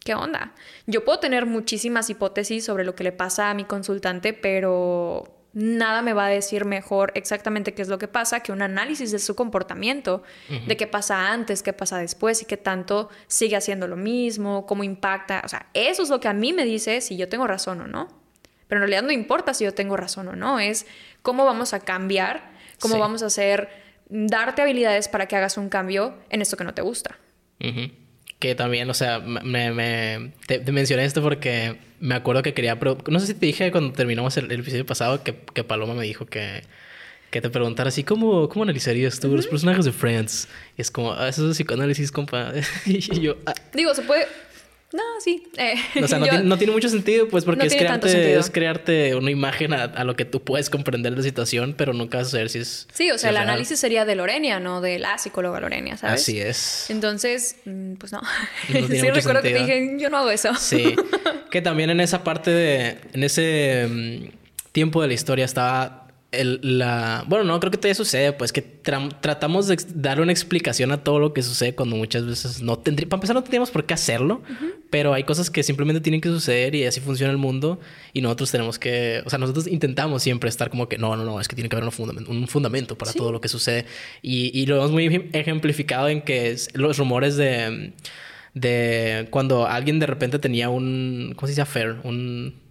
¿qué 0.04 0.14
onda? 0.14 0.52
Yo 0.86 1.04
puedo 1.04 1.18
tener 1.18 1.46
muchísimas 1.46 2.10
hipótesis 2.10 2.64
sobre 2.64 2.84
lo 2.84 2.94
que 2.94 3.04
le 3.04 3.12
pasa 3.12 3.50
a 3.50 3.54
mi 3.54 3.64
consultante, 3.64 4.32
pero 4.32 5.40
nada 5.52 6.02
me 6.02 6.12
va 6.12 6.26
a 6.26 6.28
decir 6.28 6.64
mejor 6.64 7.12
exactamente 7.14 7.74
qué 7.74 7.82
es 7.82 7.88
lo 7.88 7.98
que 7.98 8.08
pasa 8.08 8.40
que 8.40 8.52
un 8.52 8.62
análisis 8.62 9.10
de 9.10 9.18
su 9.18 9.34
comportamiento, 9.34 10.22
de 10.66 10.76
qué 10.76 10.86
pasa 10.86 11.32
antes, 11.32 11.62
qué 11.62 11.72
pasa 11.72 11.98
después 11.98 12.42
y 12.42 12.44
qué 12.44 12.56
tanto 12.56 13.08
sigue 13.26 13.56
haciendo 13.56 13.88
lo 13.88 13.96
mismo, 13.96 14.66
cómo 14.66 14.84
impacta. 14.84 15.42
O 15.44 15.48
sea, 15.48 15.66
eso 15.74 16.02
es 16.02 16.08
lo 16.08 16.20
que 16.20 16.28
a 16.28 16.32
mí 16.32 16.52
me 16.52 16.64
dice 16.64 17.00
si 17.00 17.16
yo 17.16 17.28
tengo 17.28 17.46
razón 17.46 17.80
o 17.80 17.86
no. 17.86 18.08
Pero 18.68 18.78
en 18.78 18.88
realidad 18.88 19.02
no 19.02 19.10
importa 19.10 19.52
si 19.52 19.64
yo 19.64 19.74
tengo 19.74 19.96
razón 19.96 20.28
o 20.28 20.36
no, 20.36 20.60
es 20.60 20.86
cómo 21.22 21.44
vamos 21.44 21.74
a 21.74 21.80
cambiar, 21.80 22.52
cómo 22.78 22.98
vamos 23.00 23.24
a 23.24 23.26
hacer, 23.26 23.68
darte 24.08 24.62
habilidades 24.62 25.08
para 25.08 25.26
que 25.26 25.34
hagas 25.34 25.56
un 25.56 25.68
cambio 25.68 26.14
en 26.30 26.40
esto 26.40 26.56
que 26.56 26.62
no 26.62 26.72
te 26.72 26.82
gusta. 26.82 27.18
Que 28.40 28.56
también, 28.56 28.90
o 28.90 28.94
sea, 28.94 29.20
me, 29.20 29.70
me 29.70 30.32
te, 30.46 30.60
mencioné 30.72 31.04
esto 31.04 31.22
porque 31.22 31.76
me 32.00 32.16
acuerdo 32.16 32.42
que 32.42 32.54
quería... 32.54 32.76
No 33.08 33.20
sé 33.20 33.26
si 33.26 33.34
te 33.34 33.46
dije 33.46 33.70
cuando 33.70 33.92
terminamos 33.92 34.36
el, 34.38 34.50
episodio 34.50 34.84
pasado 34.84 35.22
que, 35.22 35.36
que, 35.54 35.62
Paloma 35.62 35.94
me 35.94 36.04
dijo 36.04 36.26
que, 36.26 36.62
que 37.30 37.40
te 37.40 37.50
preguntara 37.50 37.90
así, 37.90 38.02
¿cómo, 38.02 38.48
cómo 38.48 38.62
analizarías 38.64 39.20
tú 39.20 39.36
los 39.36 39.46
personajes 39.46 39.84
de 39.84 39.92
Friends? 39.92 40.48
Y 40.76 40.80
es 40.80 40.90
como, 40.90 41.12
ah, 41.12 41.28
eso 41.28 41.48
es 41.48 41.56
psicoanálisis, 41.56 42.10
compa. 42.10 42.52
y 42.86 42.98
yo... 43.20 43.36
Ah. 43.46 43.54
Digo, 43.74 43.94
se 43.94 44.02
puede 44.02 44.26
no, 44.92 45.02
sí. 45.20 45.44
Eh, 45.56 45.74
o 46.02 46.08
sea, 46.08 46.18
no, 46.42 46.58
tiene, 46.58 46.72
mucho 46.72 46.88
sentido, 46.88 47.28
pues, 47.28 47.44
porque 47.44 47.66
es, 47.66 47.74
crearte, 47.74 48.36
es 48.36 48.50
crearte 48.50 49.14
una 49.14 49.30
imagen 49.30 49.72
a, 49.72 50.04
lo 50.04 50.16
que 50.16 50.24
tú 50.24 50.42
puedes 50.42 50.68
comprender 50.68 51.12
la 51.12 51.22
situación, 51.22 51.74
pero 51.76 51.92
nunca 51.92 52.18
vas 52.18 52.28
a 52.28 52.30
saber 52.30 52.50
si 52.50 52.58
es. 52.58 52.88
Sí, 52.92 53.10
o 53.10 53.18
sea, 53.18 53.30
el 53.30 53.36
análisis 53.36 53.78
sería 53.78 54.04
de 54.04 54.16
Lorenia, 54.16 54.58
no 54.58 54.80
de 54.80 54.98
la 54.98 55.16
psicóloga 55.18 55.60
Lorenia, 55.60 55.96
¿sabes? 55.96 56.22
Así 56.22 56.40
es. 56.40 56.90
Entonces, 56.90 57.56
mm, 57.64 57.94
pues 57.94 58.12
no. 58.12 58.20
sí, 58.66 59.10
recuerdo 59.10 59.42
que 59.42 59.54
dije, 59.54 59.96
yo 59.98 60.10
no 60.10 60.18
hago 60.18 60.30
eso. 60.30 60.54
Sí. 60.56 60.96
que 61.50 61.62
también 61.62 61.90
en 61.90 62.00
esa 62.00 62.24
parte 62.24 62.50
de. 62.50 62.98
En 63.12 63.22
ese 63.22 63.86
mm, 63.88 64.40
tiempo 64.72 65.02
de 65.02 65.08
la 65.08 65.14
historia 65.14 65.44
estaba 65.44 65.99
la... 66.32 67.24
Bueno, 67.26 67.44
no, 67.44 67.58
creo 67.58 67.70
que 67.70 67.78
todavía 67.78 67.94
sucede, 67.94 68.32
pues 68.32 68.52
que 68.52 68.62
tratamos 68.62 69.66
de 69.66 69.76
dar 69.94 70.20
una 70.20 70.30
explicación 70.30 70.92
a 70.92 71.02
todo 71.02 71.18
lo 71.18 71.32
que 71.32 71.42
sucede 71.42 71.74
cuando 71.74 71.96
muchas 71.96 72.24
veces 72.24 72.62
no 72.62 72.78
tendría... 72.78 73.08
Para 73.08 73.18
empezar, 73.18 73.34
no 73.34 73.42
tendríamos 73.42 73.70
por 73.70 73.84
qué 73.84 73.94
hacerlo, 73.94 74.42
pero 74.90 75.12
hay 75.12 75.24
cosas 75.24 75.50
que 75.50 75.62
simplemente 75.62 76.00
tienen 76.00 76.20
que 76.20 76.28
suceder 76.28 76.74
y 76.74 76.84
así 76.84 77.00
funciona 77.00 77.32
el 77.32 77.38
mundo 77.38 77.80
y 78.12 78.20
nosotros 78.20 78.50
tenemos 78.50 78.78
que... 78.78 79.22
O 79.26 79.30
sea, 79.30 79.38
nosotros 79.38 79.66
intentamos 79.66 80.22
siempre 80.22 80.48
estar 80.48 80.70
como 80.70 80.88
que 80.88 80.98
no, 80.98 81.16
no, 81.16 81.24
no, 81.24 81.40
es 81.40 81.48
que 81.48 81.56
tiene 81.56 81.68
que 81.68 81.76
haber 81.76 81.84
un 81.84 81.92
fundamento, 81.92 82.30
un 82.30 82.46
fundamento 82.46 82.96
para 82.96 83.12
todo 83.12 83.32
lo 83.32 83.40
que 83.40 83.48
sucede 83.48 83.86
y, 84.22 84.56
y, 84.58 84.66
lo 84.66 84.76
hemos 84.76 84.92
muy 84.92 85.30
ejemplificado 85.32 86.08
en 86.08 86.22
que 86.22 86.56
los 86.74 86.96
rumores 86.98 87.36
de... 87.36 87.92
de 88.54 89.26
cuando 89.30 89.66
alguien 89.66 89.98
de 89.98 90.06
repente 90.06 90.38
tenía 90.38 90.68
un... 90.68 91.32
¿Cómo 91.34 91.48
se 91.48 91.52
dice? 91.52 91.62
Affair, 91.62 91.96
un 92.04 92.69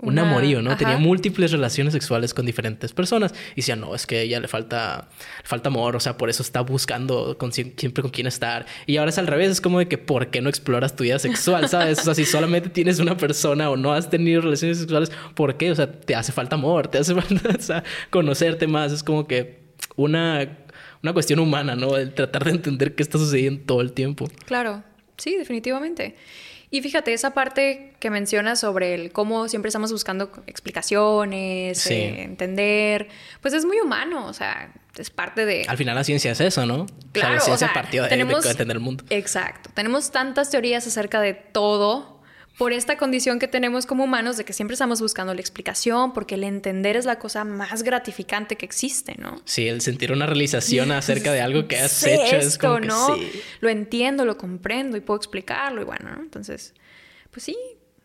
un 0.00 0.18
amorío, 0.18 0.62
¿no? 0.62 0.76
Tenía 0.76 0.96
múltiples 0.96 1.50
relaciones 1.50 1.92
sexuales 1.92 2.32
con 2.32 2.46
diferentes 2.46 2.92
personas. 2.92 3.34
Y 3.52 3.56
decía, 3.56 3.74
no, 3.74 3.94
es 3.94 4.06
que 4.06 4.18
a 4.18 4.20
ella 4.22 4.40
le 4.40 4.46
falta, 4.46 5.08
falta 5.42 5.68
amor, 5.68 5.96
o 5.96 6.00
sea, 6.00 6.16
por 6.16 6.30
eso 6.30 6.42
está 6.42 6.60
buscando 6.60 7.36
siempre 7.76 8.02
con 8.02 8.10
quién 8.10 8.26
estar. 8.26 8.66
Y 8.86 8.98
ahora 8.98 9.10
es 9.10 9.18
al 9.18 9.26
revés, 9.26 9.50
es 9.50 9.60
como 9.60 9.80
de 9.80 9.88
que, 9.88 9.98
¿por 9.98 10.28
qué 10.28 10.40
no 10.40 10.48
exploras 10.48 10.94
tu 10.94 11.04
vida 11.04 11.18
sexual, 11.18 11.68
sabes? 11.68 11.98
O 12.00 12.02
sea, 12.02 12.14
si 12.14 12.24
solamente 12.24 12.68
tienes 12.68 13.00
una 13.00 13.16
persona 13.16 13.70
o 13.70 13.76
no 13.76 13.92
has 13.92 14.08
tenido 14.08 14.40
relaciones 14.40 14.78
sexuales, 14.78 15.10
¿por 15.34 15.56
qué? 15.56 15.72
O 15.72 15.74
sea, 15.74 15.90
te 15.90 16.14
hace 16.14 16.30
falta 16.32 16.54
amor, 16.54 16.88
te 16.88 16.98
hace 16.98 17.14
falta 17.20 17.82
conocerte 18.10 18.66
más. 18.68 18.92
Es 18.92 19.02
como 19.02 19.26
que 19.26 19.58
una, 19.96 20.58
una 21.02 21.12
cuestión 21.12 21.40
humana, 21.40 21.74
¿no? 21.74 21.96
El 21.96 22.14
tratar 22.14 22.44
de 22.44 22.52
entender 22.52 22.94
qué 22.94 23.02
está 23.02 23.18
sucediendo 23.18 23.64
todo 23.66 23.80
el 23.80 23.92
tiempo. 23.92 24.28
Claro, 24.46 24.84
sí, 25.16 25.36
definitivamente. 25.36 26.14
Y 26.70 26.82
fíjate, 26.82 27.14
esa 27.14 27.32
parte 27.32 27.94
que 27.98 28.10
mencionas 28.10 28.60
sobre 28.60 28.94
el 28.94 29.10
cómo 29.10 29.48
siempre 29.48 29.68
estamos 29.68 29.90
buscando 29.90 30.30
explicaciones, 30.46 31.86
eh, 31.90 32.22
entender, 32.22 33.08
pues 33.40 33.54
es 33.54 33.64
muy 33.64 33.80
humano, 33.80 34.26
o 34.26 34.34
sea, 34.34 34.72
es 34.98 35.08
parte 35.08 35.46
de... 35.46 35.64
Al 35.66 35.78
final 35.78 35.94
la 35.94 36.04
ciencia 36.04 36.32
es 36.32 36.40
eso, 36.40 36.66
¿no? 36.66 36.86
Claro, 37.12 37.36
la 37.36 37.40
ciencia 37.40 37.72
partió 37.72 38.02
de, 38.02 38.10
tenemos, 38.10 38.44
de 38.44 38.50
entender 38.50 38.76
el 38.76 38.82
mundo. 38.82 39.04
Exacto, 39.08 39.70
tenemos 39.72 40.10
tantas 40.10 40.50
teorías 40.50 40.86
acerca 40.86 41.20
de 41.22 41.32
todo 41.32 42.17
por 42.58 42.72
esta 42.72 42.98
condición 42.98 43.38
que 43.38 43.46
tenemos 43.46 43.86
como 43.86 44.04
humanos 44.04 44.36
de 44.36 44.44
que 44.44 44.52
siempre 44.52 44.74
estamos 44.74 45.00
buscando 45.00 45.32
la 45.32 45.40
explicación, 45.40 46.12
porque 46.12 46.34
el 46.34 46.42
entender 46.42 46.96
es 46.96 47.04
la 47.04 47.20
cosa 47.20 47.44
más 47.44 47.84
gratificante 47.84 48.56
que 48.56 48.66
existe, 48.66 49.14
¿no? 49.16 49.40
Sí, 49.44 49.68
el 49.68 49.80
sentir 49.80 50.10
una 50.10 50.26
realización 50.26 50.90
acerca 50.92 51.32
de 51.32 51.40
algo 51.40 51.68
que 51.68 51.78
has 51.78 52.04
hecho 52.04 52.36
es 52.36 52.58
como 52.58 52.80
que 52.80 52.88
¿no? 52.88 53.14
Sí. 53.14 53.30
Lo 53.60 53.68
entiendo, 53.68 54.24
lo 54.24 54.36
comprendo 54.36 54.96
y 54.96 55.00
puedo 55.00 55.16
explicarlo 55.16 55.82
y 55.82 55.84
bueno, 55.84 56.10
¿no? 56.10 56.20
Entonces, 56.20 56.74
pues 57.30 57.44
sí, 57.44 57.56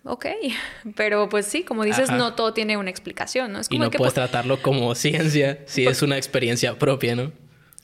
ok. 0.04 0.28
Pero 0.96 1.28
pues 1.30 1.48
sí, 1.48 1.64
como 1.64 1.84
dices, 1.84 2.12
no 2.12 2.36
todo 2.36 2.54
tiene 2.54 2.78
una 2.78 2.92
explicación, 2.92 3.54
¿no? 3.54 3.60
Es 3.60 3.68
como 3.68 3.78
y 3.78 3.80
no 3.80 3.92
puedes 3.92 4.14
tratarlo 4.14 4.62
como 4.62 4.94
ciencia 4.94 5.64
si 5.66 5.88
es 5.88 6.04
una 6.04 6.18
experiencia 6.18 6.78
propia, 6.78 7.16
¿no? 7.16 7.32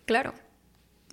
Claro 0.06 0.36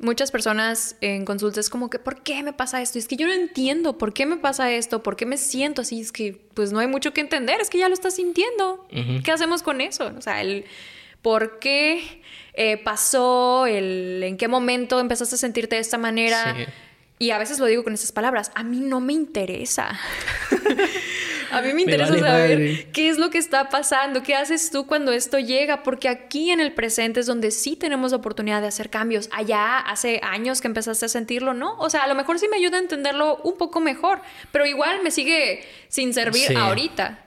muchas 0.00 0.30
personas 0.30 0.96
en 1.00 1.24
consultas 1.24 1.70
como 1.70 1.88
que, 1.90 1.98
¿por 1.98 2.22
qué 2.22 2.42
me 2.42 2.52
pasa 2.52 2.82
esto? 2.82 2.98
Y 2.98 3.00
es 3.00 3.08
que 3.08 3.16
yo 3.16 3.26
no 3.26 3.32
entiendo, 3.32 3.98
¿por 3.98 4.12
qué 4.12 4.26
me 4.26 4.36
pasa 4.36 4.70
esto? 4.70 5.02
¿Por 5.02 5.16
qué 5.16 5.26
me 5.26 5.38
siento 5.38 5.82
así? 5.82 6.00
Es 6.00 6.12
que 6.12 6.38
pues 6.54 6.72
no 6.72 6.78
hay 6.78 6.86
mucho 6.86 7.12
que 7.12 7.20
entender, 7.20 7.60
es 7.60 7.70
que 7.70 7.78
ya 7.78 7.88
lo 7.88 7.94
estás 7.94 8.16
sintiendo. 8.16 8.86
¿Qué 9.24 9.32
hacemos 9.32 9.62
con 9.62 9.80
eso? 9.80 10.12
O 10.16 10.22
sea, 10.22 10.40
el 10.40 10.64
por 11.22 11.58
qué 11.58 12.22
eh, 12.54 12.76
pasó, 12.76 13.66
el 13.66 14.22
en 14.22 14.36
qué 14.36 14.48
momento 14.48 15.00
empezaste 15.00 15.34
a 15.34 15.38
sentirte 15.38 15.76
de 15.76 15.82
esta 15.82 15.98
manera. 15.98 16.54
Y 17.18 17.30
a 17.30 17.38
veces 17.38 17.58
lo 17.58 17.64
digo 17.66 17.82
con 17.82 17.94
esas 17.94 18.12
palabras, 18.12 18.52
a 18.54 18.62
mí 18.62 18.80
no 18.80 19.00
me 19.00 19.14
interesa. 19.14 19.98
a 21.50 21.62
mí 21.62 21.72
me 21.72 21.82
interesa 21.82 22.18
saber 22.18 22.90
qué 22.92 23.08
es 23.08 23.18
lo 23.18 23.30
que 23.30 23.38
está 23.38 23.68
pasando, 23.68 24.22
qué 24.22 24.34
haces 24.34 24.70
tú 24.70 24.86
cuando 24.86 25.12
esto 25.12 25.38
llega, 25.38 25.82
porque 25.82 26.08
aquí 26.08 26.50
en 26.50 26.60
el 26.60 26.72
presente 26.72 27.20
es 27.20 27.26
donde 27.26 27.50
sí 27.50 27.76
tenemos 27.76 28.12
la 28.12 28.18
oportunidad 28.18 28.60
de 28.60 28.68
hacer 28.68 28.90
cambios. 28.90 29.28
Allá 29.32 29.78
hace 29.78 30.20
años 30.22 30.60
que 30.60 30.68
empezaste 30.68 31.06
a 31.06 31.08
sentirlo, 31.08 31.54
¿no? 31.54 31.76
O 31.78 31.90
sea, 31.90 32.02
a 32.02 32.06
lo 32.06 32.14
mejor 32.14 32.38
sí 32.38 32.48
me 32.48 32.56
ayuda 32.56 32.78
a 32.78 32.80
entenderlo 32.80 33.36
un 33.44 33.56
poco 33.56 33.80
mejor, 33.80 34.20
pero 34.52 34.66
igual 34.66 35.02
me 35.02 35.10
sigue 35.10 35.64
sin 35.88 36.14
servir 36.14 36.56
ahorita. 36.56 37.20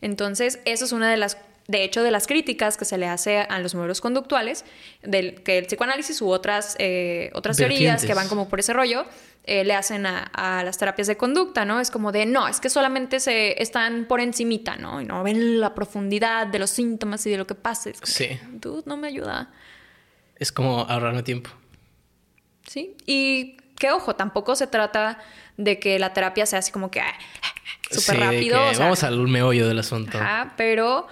Entonces, 0.00 0.60
eso 0.64 0.84
es 0.84 0.92
una 0.92 1.10
de 1.10 1.16
las 1.16 1.38
de 1.68 1.82
hecho, 1.82 2.02
de 2.02 2.10
las 2.10 2.26
críticas 2.26 2.76
que 2.76 2.84
se 2.84 2.96
le 2.96 3.06
hace 3.06 3.40
a 3.40 3.58
los 3.58 3.74
modelos 3.74 4.00
conductuales, 4.00 4.64
del, 5.02 5.42
que 5.42 5.58
el 5.58 5.66
psicoanálisis 5.66 6.20
u 6.22 6.28
otras, 6.28 6.76
eh, 6.78 7.30
otras 7.34 7.56
teorías 7.56 8.04
que 8.04 8.14
van 8.14 8.28
como 8.28 8.48
por 8.48 8.60
ese 8.60 8.72
rollo, 8.72 9.04
eh, 9.48 9.64
le 9.64 9.74
hacen 9.74 10.06
a, 10.06 10.62
las 10.64 10.76
terapias 10.76 11.06
de 11.06 11.16
conducta, 11.16 11.64
¿no? 11.64 11.78
Es 11.78 11.92
como 11.92 12.10
de, 12.10 12.26
no, 12.26 12.48
es 12.48 12.58
que 12.58 12.68
solamente 12.68 13.20
se 13.20 13.62
están 13.62 14.06
por 14.06 14.20
encimita, 14.20 14.76
¿no? 14.76 15.00
Y 15.00 15.04
no 15.04 15.22
ven 15.22 15.60
la 15.60 15.72
profundidad 15.72 16.48
de 16.48 16.58
los 16.58 16.70
síntomas 16.70 17.24
y 17.26 17.30
de 17.30 17.38
lo 17.38 17.46
que 17.46 17.54
pasa. 17.54 17.90
sí. 18.02 18.40
Dude, 18.50 18.82
no 18.86 18.96
me 18.96 19.06
ayuda. 19.06 19.52
Es 20.34 20.50
como 20.50 20.80
ahorrarme 20.80 21.22
tiempo. 21.22 21.50
Sí. 22.66 22.96
Y 23.06 23.56
que, 23.78 23.92
ojo, 23.92 24.16
tampoco 24.16 24.56
se 24.56 24.66
trata 24.66 25.20
de 25.56 25.78
que 25.78 26.00
la 26.00 26.12
terapia 26.12 26.44
sea 26.44 26.58
así 26.58 26.72
como 26.72 26.90
que 26.90 27.00
ah, 27.00 27.14
súper 27.88 28.18
rápido. 28.18 28.58
vamos 28.78 29.04
al 29.04 29.16
meollo 29.28 29.68
del 29.68 29.78
asunto. 29.78 30.18
Ajá, 30.18 30.54
pero... 30.56 31.06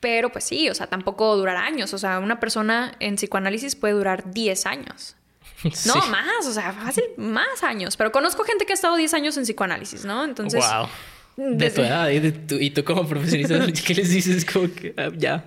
Pero 0.00 0.32
pues 0.32 0.44
sí, 0.44 0.66
o 0.70 0.74
sea, 0.74 0.86
tampoco 0.86 1.36
durar 1.36 1.58
años. 1.58 1.92
O 1.92 1.98
sea, 1.98 2.20
una 2.20 2.40
persona 2.40 2.96
en 3.00 3.16
psicoanálisis 3.16 3.76
puede 3.76 3.92
durar 3.92 4.32
10 4.32 4.64
años. 4.64 5.14
No, 5.86 5.94
más, 6.06 6.46
o 6.46 6.52
sea, 6.52 6.72
fácil, 6.72 7.04
más 7.16 7.62
años. 7.62 7.96
Pero 7.96 8.12
conozco 8.12 8.44
gente 8.44 8.66
que 8.66 8.72
ha 8.72 8.74
estado 8.74 8.96
10 8.96 9.14
años 9.14 9.36
en 9.36 9.44
psicoanálisis, 9.44 10.04
¿no? 10.04 10.24
Entonces. 10.24 10.64
¡Wow! 10.64 10.88
De 11.36 11.70
tu 11.70 11.80
edad 11.80 12.10
y, 12.10 12.70
tú 12.70 12.84
como 12.84 13.06
profesionista, 13.06 13.58
¿qué 13.86 13.94
les 13.94 14.10
dices? 14.10 14.44
Como 14.44 14.72
que 14.72 14.94
ah, 14.96 15.10
ya. 15.16 15.44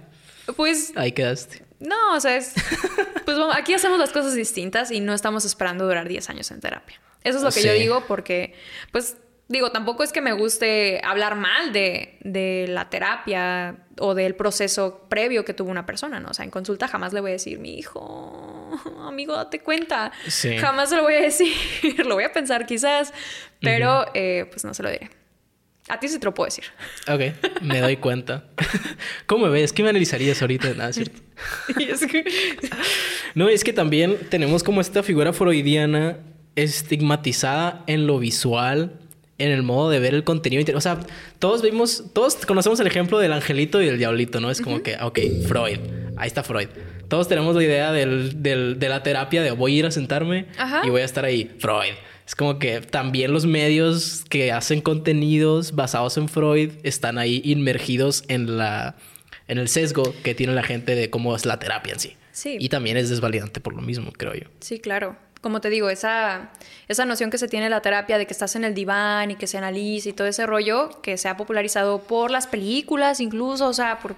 Pues. 0.56 0.92
Ahí 0.96 1.12
quedaste. 1.12 1.64
No, 1.80 2.16
o 2.16 2.20
sea, 2.20 2.38
es. 2.38 2.54
Pues 3.26 3.38
aquí 3.54 3.74
hacemos 3.74 4.00
las 4.00 4.12
cosas 4.12 4.36
distintas 4.36 4.92
y 4.92 5.00
no 5.00 5.14
estamos 5.14 5.46
esperando 5.46 5.86
durar 5.86 6.08
10 6.08 6.30
años 6.30 6.52
en 6.52 6.60
terapia. 6.60 7.00
Eso 7.24 7.38
es 7.38 7.44
lo 7.44 7.52
que 7.52 7.64
yo 7.64 7.74
digo 7.74 8.04
porque, 8.08 8.54
pues, 8.92 9.16
digo, 9.48 9.72
tampoco 9.72 10.04
es 10.04 10.12
que 10.12 10.22
me 10.22 10.34
guste 10.34 11.02
hablar 11.04 11.36
mal 11.36 11.74
de, 11.74 12.18
de, 12.22 12.66
la 12.70 12.90
terapia 12.90 13.78
o 14.00 14.16
del 14.16 14.36
proceso 14.36 15.06
previo 15.10 15.46
que 15.46 15.54
tuvo 15.54 15.70
una 15.70 15.86
persona, 15.86 16.20
¿no? 16.20 16.30
O 16.30 16.34
sea, 16.34 16.46
en 16.46 16.52
consulta 16.52 16.88
jamás 16.88 17.14
le 17.14 17.22
voy 17.22 17.32
a 17.32 17.34
decir, 17.34 17.60
mi 17.60 17.78
hijo, 17.78 18.72
amigo, 19.08 19.36
date 19.36 19.60
cuenta. 19.60 20.12
Jamás 20.60 20.90
se 20.90 20.96
lo 20.96 21.04
voy 21.04 21.16
a 21.16 21.22
decir, 21.22 21.54
lo 22.06 22.16
voy 22.16 22.24
a 22.24 22.34
pensar 22.34 22.66
quizás, 22.66 23.14
pero 23.60 24.06
eh, 24.14 24.48
pues 24.50 24.64
no 24.66 24.74
se 24.74 24.84
lo 24.84 24.90
diré. 24.90 25.10
A 25.90 26.00
ti 26.00 26.08
sí 26.08 26.18
te 26.18 26.26
lo 26.26 26.34
puedo 26.34 26.46
decir. 26.46 26.64
Ok, 27.10 27.62
me 27.62 27.82
doy 27.82 27.98
cuenta. 27.98 28.46
¿Cómo 29.26 29.48
me 29.48 29.52
ves? 29.52 29.74
¿Qué 29.74 29.84
me 29.84 29.90
analizarías 29.90 30.42
ahorita? 30.42 30.74
Nada, 30.76 30.94
¿cierto? 30.94 31.20
No, 33.36 33.50
es 33.50 33.64
que 33.66 33.74
también 33.74 34.18
tenemos 34.30 34.64
como 34.64 34.80
esta 34.80 35.04
figura 35.04 35.34
freudiana 35.34 36.20
estigmatizada 36.56 37.84
en 37.88 38.08
lo 38.08 38.20
visual, 38.20 39.00
en 39.38 39.52
el 39.52 39.64
modo 39.64 39.90
de 39.90 40.00
ver 40.00 40.14
el 40.14 40.24
contenido. 40.24 40.64
O 40.78 40.82
sea, 40.82 41.00
todos 41.40 41.62
vimos, 41.62 42.06
todos 42.14 42.36
conocemos 42.46 42.80
el 42.80 42.88
ejemplo 42.88 43.20
del 43.20 43.34
angelito 43.34 43.82
y 43.82 43.86
del 43.86 43.98
diablito, 43.98 44.40
¿no? 44.40 44.52
Es 44.52 44.62
como 44.62 44.84
que, 44.84 44.96
ok, 45.02 45.20
Freud, 45.48 45.80
ahí 46.18 46.28
está 46.28 46.44
Freud. 46.44 46.68
Todos 47.08 47.28
tenemos 47.28 47.56
la 47.56 47.64
idea 47.64 47.92
del, 47.92 48.42
de 48.42 48.90
la 48.90 49.04
terapia 49.04 49.42
de 49.42 49.52
voy 49.52 49.76
a 49.76 49.80
ir 49.80 49.86
a 49.86 49.92
sentarme 49.92 50.48
y 50.84 50.90
voy 50.90 51.02
a 51.02 51.06
estar 51.06 51.26
ahí, 51.26 51.52
Freud. 51.60 51.94
Es 52.26 52.36
como 52.36 52.58
que 52.58 52.80
también 52.80 53.34
los 53.34 53.46
medios 53.46 54.24
que 54.30 54.52
hacen 54.52 54.82
contenidos 54.82 55.76
basados 55.76 56.18
en 56.18 56.30
Freud 56.30 56.72
están 56.84 57.18
ahí 57.18 57.42
inmergidos 57.44 58.24
en 58.30 58.58
la 58.58 58.96
en 59.50 59.58
el 59.58 59.68
sesgo 59.68 60.16
que 60.24 60.34
tiene 60.34 60.54
la 60.54 60.64
gente 60.64 60.96
de 60.96 61.10
cómo 61.10 61.36
es 61.36 61.46
la 61.46 61.60
terapia 61.60 61.94
en 61.94 62.00
sí. 62.00 62.16
Sí. 62.32 62.58
Y 62.60 62.70
también 62.70 62.96
es 62.98 63.10
desvalidante 63.10 63.60
por 63.60 63.76
lo 63.76 63.82
mismo, 63.82 64.12
creo 64.14 64.34
yo. 64.34 64.48
Sí, 64.62 64.80
claro. 64.80 65.18
Como 65.44 65.60
te 65.60 65.70
digo, 65.70 65.90
esa, 65.90 66.52
esa 66.88 67.06
noción 67.06 67.30
que 67.30 67.38
se 67.38 67.50
tiene 67.50 67.66
en 67.66 67.72
la 67.72 67.82
terapia 67.82 68.18
de 68.18 68.26
que 68.26 68.32
estás 68.32 68.56
en 68.56 68.64
el 68.64 68.74
diván 68.74 69.30
y 69.30 69.36
que 69.36 69.46
se 69.46 69.58
analiza 69.58 70.08
y 70.08 70.14
todo 70.14 70.26
ese 70.26 70.48
rollo, 70.48 71.02
que 71.02 71.18
se 71.18 71.28
ha 71.28 71.36
popularizado 71.36 72.00
por 72.00 72.32
las 72.32 72.48
películas 72.48 73.20
incluso, 73.20 73.68
o 73.68 73.74
sea, 73.74 74.00
por, 74.00 74.16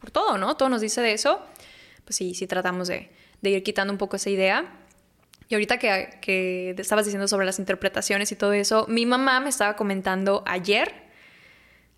por 0.00 0.12
todo, 0.12 0.38
¿no? 0.38 0.56
Todo 0.56 0.68
nos 0.68 0.80
dice 0.80 1.00
de 1.00 1.12
eso. 1.12 1.40
Pues 2.04 2.14
sí, 2.14 2.32
sí 2.32 2.46
tratamos 2.46 2.86
de, 2.86 3.10
de 3.42 3.50
ir 3.50 3.62
quitando 3.64 3.92
un 3.92 3.98
poco 3.98 4.14
esa 4.14 4.30
idea. 4.30 4.72
Y 5.48 5.54
ahorita 5.54 5.78
que, 5.78 6.10
que 6.22 6.76
estabas 6.78 7.06
diciendo 7.06 7.26
sobre 7.26 7.44
las 7.44 7.58
interpretaciones 7.58 8.30
y 8.30 8.36
todo 8.36 8.52
eso, 8.52 8.86
mi 8.88 9.04
mamá 9.04 9.40
me 9.40 9.48
estaba 9.48 9.74
comentando 9.74 10.44
ayer, 10.46 10.94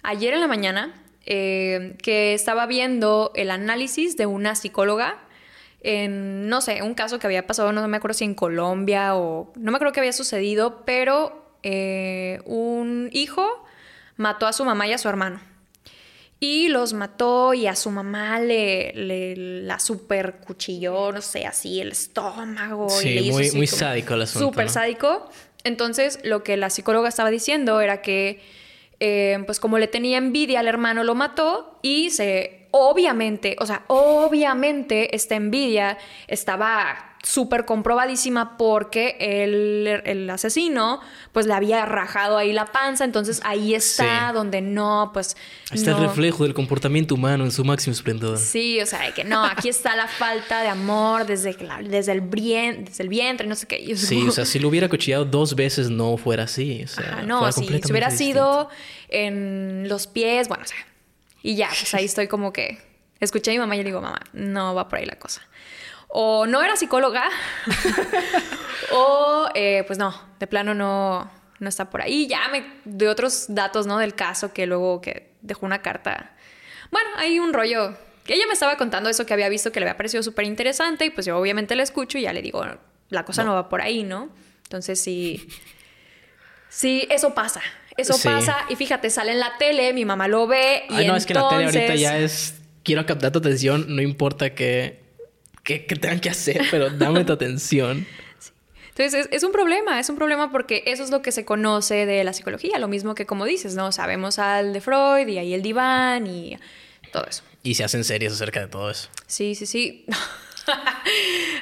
ayer 0.03 0.33
en 0.33 0.41
la 0.41 0.49
mañana, 0.49 1.05
eh, 1.27 1.97
que 2.03 2.33
estaba 2.33 2.65
viendo 2.65 3.31
el 3.35 3.51
análisis 3.51 4.17
de 4.17 4.25
una 4.25 4.55
psicóloga 4.55 5.19
en, 5.83 6.49
no 6.49 6.61
sé, 6.61 6.83
un 6.83 6.95
caso 6.95 7.19
que 7.19 7.27
había 7.27 7.47
pasado, 7.47 7.73
no 7.73 7.87
me 7.89 7.97
acuerdo 7.97 8.15
si 8.15 8.25
en 8.25 8.35
Colombia 8.35 9.15
o 9.17 9.53
no 9.57 9.71
me 9.71 9.77
acuerdo 9.77 9.93
qué 9.93 10.01
había 10.01 10.13
sucedido, 10.13 10.85
pero 10.85 11.57
eh, 11.63 12.41
un 12.45 13.09
hijo 13.13 13.47
mató 14.17 14.47
a 14.47 14.53
su 14.53 14.65
mamá 14.65 14.87
y 14.87 14.93
a 14.93 14.99
su 14.99 15.09
hermano. 15.09 15.41
Y 16.43 16.69
los 16.69 16.95
mató 16.95 17.53
y 17.53 17.67
a 17.67 17.77
su 17.77 17.91
mamá 17.91 18.41
le, 18.41 18.95
la 19.37 19.79
super 19.79 20.37
cuchilló, 20.37 21.13
no 21.13 21.21
sé, 21.21 21.45
así 21.45 21.81
el 21.81 21.93
estómago. 21.93 22.89
Sí, 22.89 23.31
muy, 23.31 23.51
muy 23.53 23.67
sádico 23.67 24.15
el 24.15 24.23
asunto. 24.23 24.49
Súper 24.49 24.71
sádico. 24.71 25.29
Entonces, 25.65 26.19
lo 26.25 26.43
que 26.43 26.57
la 26.57 26.71
psicóloga 26.71 27.11
estaba 27.11 27.31
diciendo 27.31 27.83
era 27.83 28.01
que, 28.01 28.41
eh, 29.01 29.43
pues 29.45 29.61
como 29.61 29.79
le 29.79 29.87
tenía 29.87 30.17
envidia 30.17 30.61
al 30.61 30.69
hermano, 30.69 31.05
lo 31.05 31.15
mató 31.15 31.79
y 31.83 32.09
se, 32.09 32.60
obviamente, 32.71 33.57
o 33.59 33.67
sea, 33.67 33.85
obviamente 33.89 35.15
esta 35.15 35.35
envidia 35.35 35.99
estaba 36.29 37.11
súper 37.23 37.67
comprobadísima 37.67 38.57
porque 38.57 39.17
el, 39.21 40.31
asesino 40.31 41.01
pues 41.33 41.47
le 41.47 41.53
había 41.53 41.85
rajado 41.85 42.39
ahí 42.39 42.53
la 42.53 42.67
panza, 42.67 43.05
entonces 43.05 43.41
ahí 43.45 43.75
está 43.75 44.33
donde 44.33 44.61
no, 44.63 45.11
pues... 45.13 45.37
está 45.71 45.91
el 45.91 45.99
reflejo 45.99 46.45
del 46.45 46.55
comportamiento 46.55 47.15
humano 47.15 47.45
en 47.45 47.51
su 47.51 47.65
máximo 47.65 47.93
esplendor. 47.93 48.39
Sí, 48.39 48.81
o 48.81 48.87
sea, 48.87 49.13
que 49.13 49.25
no, 49.25 49.45
aquí 49.45 49.69
está 49.69 49.97
la 49.97 50.09
falta 50.09 50.63
de 50.63 50.69
amor 50.69 51.27
desde, 51.27 51.53
desde, 51.85 52.13
el, 52.13 52.31
desde 52.31 53.03
el 53.03 53.09
vientre, 53.09 53.47
no 53.47 53.55
sé 53.55 53.67
qué. 53.67 53.97
Sí, 53.97 54.27
o 54.27 54.31
sea, 54.31 54.47
si 54.47 54.59
lo 54.59 54.69
hubiera 54.69 54.89
cuchillado 54.89 55.25
dos 55.25 55.55
veces 55.55 55.91
no 55.91 56.17
fuera 56.17 56.45
así. 56.45 56.85
O 56.85 56.89
sea, 56.89 57.23
no, 57.27 57.51
sí, 57.53 57.67
si 57.67 57.93
hubiera 57.93 58.11
sido 58.11 58.71
en 59.09 59.89
los 59.89 60.07
pies, 60.07 60.49
bueno, 60.49 60.65
o 60.65 60.67
sea, 60.67 60.79
y 61.43 61.57
ya, 61.57 61.69
pues 61.69 61.95
ahí 61.95 62.05
estoy 62.05 62.29
como 62.29 62.53
que... 62.53 62.79
Escuché 63.21 63.51
a 63.51 63.55
mi 63.55 63.59
mamá 63.59 63.75
y 63.75 63.79
le 63.79 63.85
digo, 63.85 64.01
mamá, 64.01 64.21
no 64.33 64.75
va 64.75 64.89
por 64.89 64.99
ahí 64.99 65.05
la 65.05 65.19
cosa 65.19 65.43
o 66.13 66.47
no 66.47 66.61
era 66.61 66.77
psicóloga, 66.77 67.29
o 68.93 69.49
eh, 69.55 69.85
pues 69.87 69.99
no, 69.99 70.13
de 70.41 70.47
plano 70.49 70.75
no, 70.75 71.31
no 71.61 71.69
está 71.69 71.89
por 71.89 72.03
ahí. 72.03 72.27
Ya 72.27 72.49
me 72.49 72.67
de 72.85 73.09
otros 73.09 73.47
datos, 73.49 73.87
¿no? 73.87 73.99
Del 73.99 74.15
caso 74.15 74.53
que 74.53 74.67
luego 74.67 75.01
que 75.01 75.33
dejó 75.41 75.67
una 75.67 75.83
carta. 75.83 76.35
Bueno, 76.91 77.09
hay 77.17 77.39
un 77.39 77.53
rollo 77.53 77.97
que 78.25 78.35
ella 78.35 78.47
me 78.49 78.55
estaba 78.55 78.77
contando 78.77 79.09
eso 79.09 79.25
que 79.25 79.35
había 79.35 79.49
visto 79.49 79.71
que 79.71 79.79
le 79.79 79.87
había 79.87 79.97
parecido 79.97 80.23
súper 80.25 80.45
interesante 80.47 81.07
y 81.07 81.11
pues 81.11 81.27
yo 81.27 81.39
obviamente 81.39 81.77
la 81.77 81.85
escucho 81.85 82.19
y 82.19 82.23
ya 82.23 82.33
le 82.33 82.43
digo, 82.43 82.65
la 83.09 83.25
cosa 83.25 83.45
no, 83.45 83.55
va 83.55 83.69
por 83.69 83.81
ahí, 83.81 84.03
¿no? 84.03 84.31
Entonces 84.65 85.01
sí, 85.01 85.49
sí, 86.69 87.07
eso 87.09 87.35
pasa. 87.35 87.63
Eso 88.01 88.19
pasa 88.23 88.67
y 88.69 88.77
fíjate, 88.77 89.11
sale 89.11 89.33
en 89.33 89.41
la 89.41 89.57
tele, 89.59 89.93
mi 89.93 90.05
mamá 90.05 90.29
lo 90.29 90.47
ve 90.47 90.85
y 90.89 90.95
Ay, 90.95 91.07
no, 91.07 91.17
es 91.17 91.27
que 91.27 91.35
la 91.35 91.49
tele 91.49 91.65
ahorita 91.67 91.95
ya 91.95 92.19
es 92.19 92.55
quiero 92.83 93.05
captar 93.07 93.33
tu 93.33 93.39
atención, 93.39 93.87
no 93.89 94.03
importa 94.03 94.55
que 94.55 95.01
que, 95.79 95.97
tengan 95.97 96.21
que 96.21 96.31
hacer, 96.31 96.63
pero 96.71 96.91
dame 96.91 97.25
tu 97.25 97.33
atención. 97.33 98.07
Entonces 98.91 99.29
es, 99.31 99.43
un 99.45 99.53
problema, 99.53 99.99
es 100.01 100.09
un 100.11 100.17
problema 100.17 100.51
porque 100.51 100.83
eso 100.87 101.03
es 101.03 101.11
lo 101.11 101.23
que 101.23 101.33
se 101.33 101.45
conoce 101.45 102.07
de 102.07 102.25
la 102.25 102.33
psicología, 102.33 102.79
lo 102.79 102.89
mismo 102.89 103.15
que 103.15 103.25
como 103.25 103.45
dices, 103.47 103.75
¿no? 103.75 103.93
Sabemos 103.93 104.39
al 104.39 104.73
de 104.73 104.81
Freud 104.81 105.27
y 105.27 105.39
ahí 105.39 105.55
el 105.55 105.63
diván 105.63 106.27
y 106.27 106.59
todo 107.13 107.25
eso. 107.25 107.43
Y 107.63 107.75
se 107.77 107.85
hacen 107.85 108.05
series 108.05 108.33
acerca 108.33 108.61
de 108.61 108.67
todo 108.67 108.91
eso. 108.91 109.09
Sí, 109.27 109.55
sí, 109.55 109.67
sí. 109.67 110.07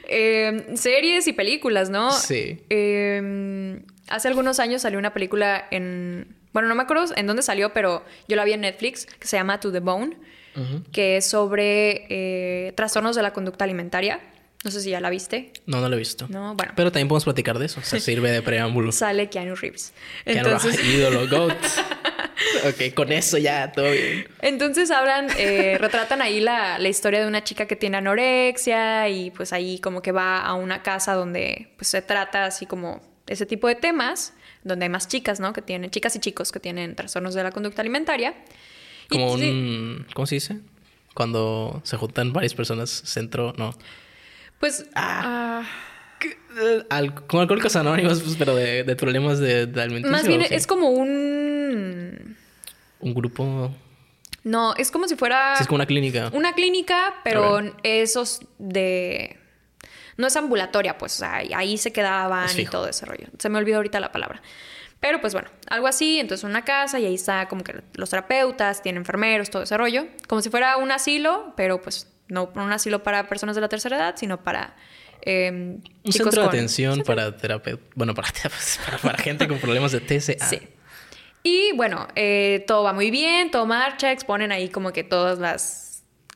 Em, 0.08 0.76
series 0.76 1.26
y 1.28 1.32
películas, 1.32 1.90
¿no? 1.90 2.10
Sí. 2.10 2.60
Em, 2.70 3.82
hace 4.08 4.28
algunos 4.28 4.60
años 4.60 4.82
salió 4.82 4.98
una 4.98 5.12
película 5.12 5.66
en... 5.70 6.36
Bueno, 6.52 6.68
no 6.68 6.74
me 6.74 6.82
acuerdo 6.82 7.14
en 7.16 7.26
dónde 7.26 7.42
salió, 7.42 7.72
pero 7.72 8.04
yo 8.26 8.36
la 8.36 8.44
vi 8.44 8.52
en 8.52 8.62
Netflix, 8.62 9.06
que 9.06 9.26
se 9.26 9.36
llama 9.36 9.60
To 9.60 9.70
the 9.70 9.80
Bone 9.80 10.16
que 10.92 11.18
es 11.18 11.26
sobre 11.26 12.06
eh, 12.08 12.72
trastornos 12.72 13.16
de 13.16 13.22
la 13.22 13.32
conducta 13.32 13.64
alimentaria. 13.64 14.20
No 14.64 14.72
sé 14.72 14.80
si 14.80 14.90
ya 14.90 15.00
la 15.00 15.08
viste. 15.08 15.52
No, 15.66 15.80
no 15.80 15.88
la 15.88 15.94
he 15.94 15.98
visto. 15.98 16.26
No, 16.28 16.54
bueno. 16.56 16.72
Pero 16.74 16.90
también 16.90 17.06
podemos 17.06 17.24
platicar 17.24 17.58
de 17.58 17.66
eso. 17.66 17.80
Se 17.82 18.00
sirve 18.00 18.32
de 18.32 18.42
preámbulo. 18.42 18.90
Sale 18.90 19.28
Keanu 19.28 19.54
Reeves. 19.54 19.92
Entonces... 20.24 20.76
Keanu 20.76 20.92
ídolo, 20.92 21.28
GOAT. 21.28 21.56
ok, 22.66 22.94
con 22.94 23.12
eso 23.12 23.38
ya, 23.38 23.70
todo 23.70 23.90
bien. 23.90 24.26
Entonces 24.42 24.90
hablan, 24.90 25.28
eh, 25.38 25.78
retratan 25.78 26.22
ahí 26.22 26.40
la, 26.40 26.78
la, 26.78 26.88
historia 26.88 27.20
de 27.20 27.28
una 27.28 27.44
chica 27.44 27.66
que 27.66 27.76
tiene 27.76 27.98
anorexia 27.98 29.08
y 29.08 29.30
pues 29.30 29.52
ahí 29.52 29.78
como 29.78 30.02
que 30.02 30.10
va 30.10 30.40
a 30.40 30.54
una 30.54 30.82
casa 30.82 31.14
donde 31.14 31.70
pues 31.76 31.88
se 31.88 32.02
trata 32.02 32.44
así 32.44 32.66
como 32.66 33.00
ese 33.28 33.46
tipo 33.46 33.68
de 33.68 33.74
temas, 33.74 34.34
donde 34.64 34.86
hay 34.86 34.90
más 34.90 35.08
chicas, 35.08 35.40
¿no? 35.40 35.52
Que 35.52 35.62
tienen, 35.62 35.90
chicas 35.90 36.16
y 36.16 36.18
chicos 36.18 36.50
que 36.52 36.60
tienen 36.60 36.96
trastornos 36.96 37.34
de 37.34 37.42
la 37.42 37.52
conducta 37.52 37.82
alimentaria. 37.82 38.34
Como 39.08 39.32
un... 39.32 40.06
¿Cómo 40.14 40.26
se 40.26 40.36
dice? 40.36 40.58
Cuando 41.14 41.80
se 41.84 41.96
juntan 41.96 42.32
varias 42.32 42.54
personas, 42.54 42.90
centro, 42.90 43.54
no. 43.56 43.72
Pues... 44.58 44.86
Ah. 44.94 45.64
Al, 46.90 47.14
como 47.26 47.42
alcohólicos 47.42 47.76
anónimos, 47.76 48.20
pues, 48.22 48.34
pero 48.36 48.56
de, 48.56 48.82
de 48.82 48.96
problemas 48.96 49.38
de, 49.38 49.66
de 49.66 49.80
alimentación. 49.80 50.12
Más 50.12 50.26
bien 50.26 50.44
es 50.50 50.66
como 50.66 50.90
un... 50.90 52.36
Un 53.00 53.14
grupo... 53.14 53.72
No, 54.42 54.74
es 54.76 54.90
como 54.90 55.06
si 55.06 55.14
fuera... 55.14 55.54
es 55.60 55.66
como 55.66 55.76
una 55.76 55.86
clínica. 55.86 56.30
Una 56.32 56.54
clínica, 56.54 57.14
pero 57.22 57.60
esos 57.82 58.40
de... 58.58 59.36
No 60.18 60.26
es 60.26 60.36
ambulatoria, 60.36 60.98
pues, 60.98 61.14
o 61.14 61.18
sea, 61.20 61.36
ahí 61.54 61.78
se 61.78 61.92
quedaban 61.92 62.48
y 62.58 62.66
todo 62.66 62.88
ese 62.88 63.06
rollo. 63.06 63.28
Se 63.38 63.48
me 63.48 63.58
olvidó 63.58 63.76
ahorita 63.76 64.00
la 64.00 64.12
palabra. 64.12 64.42
Pero 65.00 65.20
pues 65.20 65.32
bueno, 65.32 65.48
algo 65.68 65.86
así, 65.86 66.18
entonces 66.18 66.44
una 66.44 66.64
casa 66.64 66.98
y 66.98 67.06
ahí 67.06 67.14
está 67.14 67.46
como 67.46 67.62
que 67.62 67.82
los 67.94 68.10
terapeutas, 68.10 68.82
tienen 68.82 69.02
enfermeros, 69.02 69.48
todo 69.48 69.62
ese 69.62 69.76
rollo, 69.76 70.08
como 70.26 70.42
si 70.42 70.50
fuera 70.50 70.76
un 70.76 70.90
asilo, 70.90 71.52
pero 71.56 71.80
pues 71.80 72.08
no 72.26 72.50
un 72.54 72.72
asilo 72.72 73.02
para 73.02 73.28
personas 73.28 73.54
de 73.54 73.60
la 73.62 73.68
tercera 73.68 73.96
edad, 73.96 74.14
sino 74.16 74.42
para... 74.42 74.76
Eh, 75.22 75.50
un 76.04 76.12
centro 76.12 76.42
de 76.42 76.48
atención 76.48 77.02
para 77.02 77.36
terapeutas, 77.36 77.86
bueno, 77.94 78.14
para, 78.16 78.28
para, 79.02 79.18
gente 79.18 79.46
con 79.46 79.58
problemas 79.58 79.92
de 79.92 80.00
TCA. 80.00 80.46
Sí. 80.46 80.60
Y 81.42 81.72
bueno, 81.76 82.08
eh, 82.14 82.64
todo 82.66 82.82
va 82.82 82.92
muy 82.92 83.10
bien, 83.10 83.50
todo 83.50 83.66
marcha, 83.66 84.12
exponen 84.12 84.52
ahí 84.52 84.68
como 84.68 84.92
que 84.92 85.04
todas 85.04 85.38
las 85.38 85.87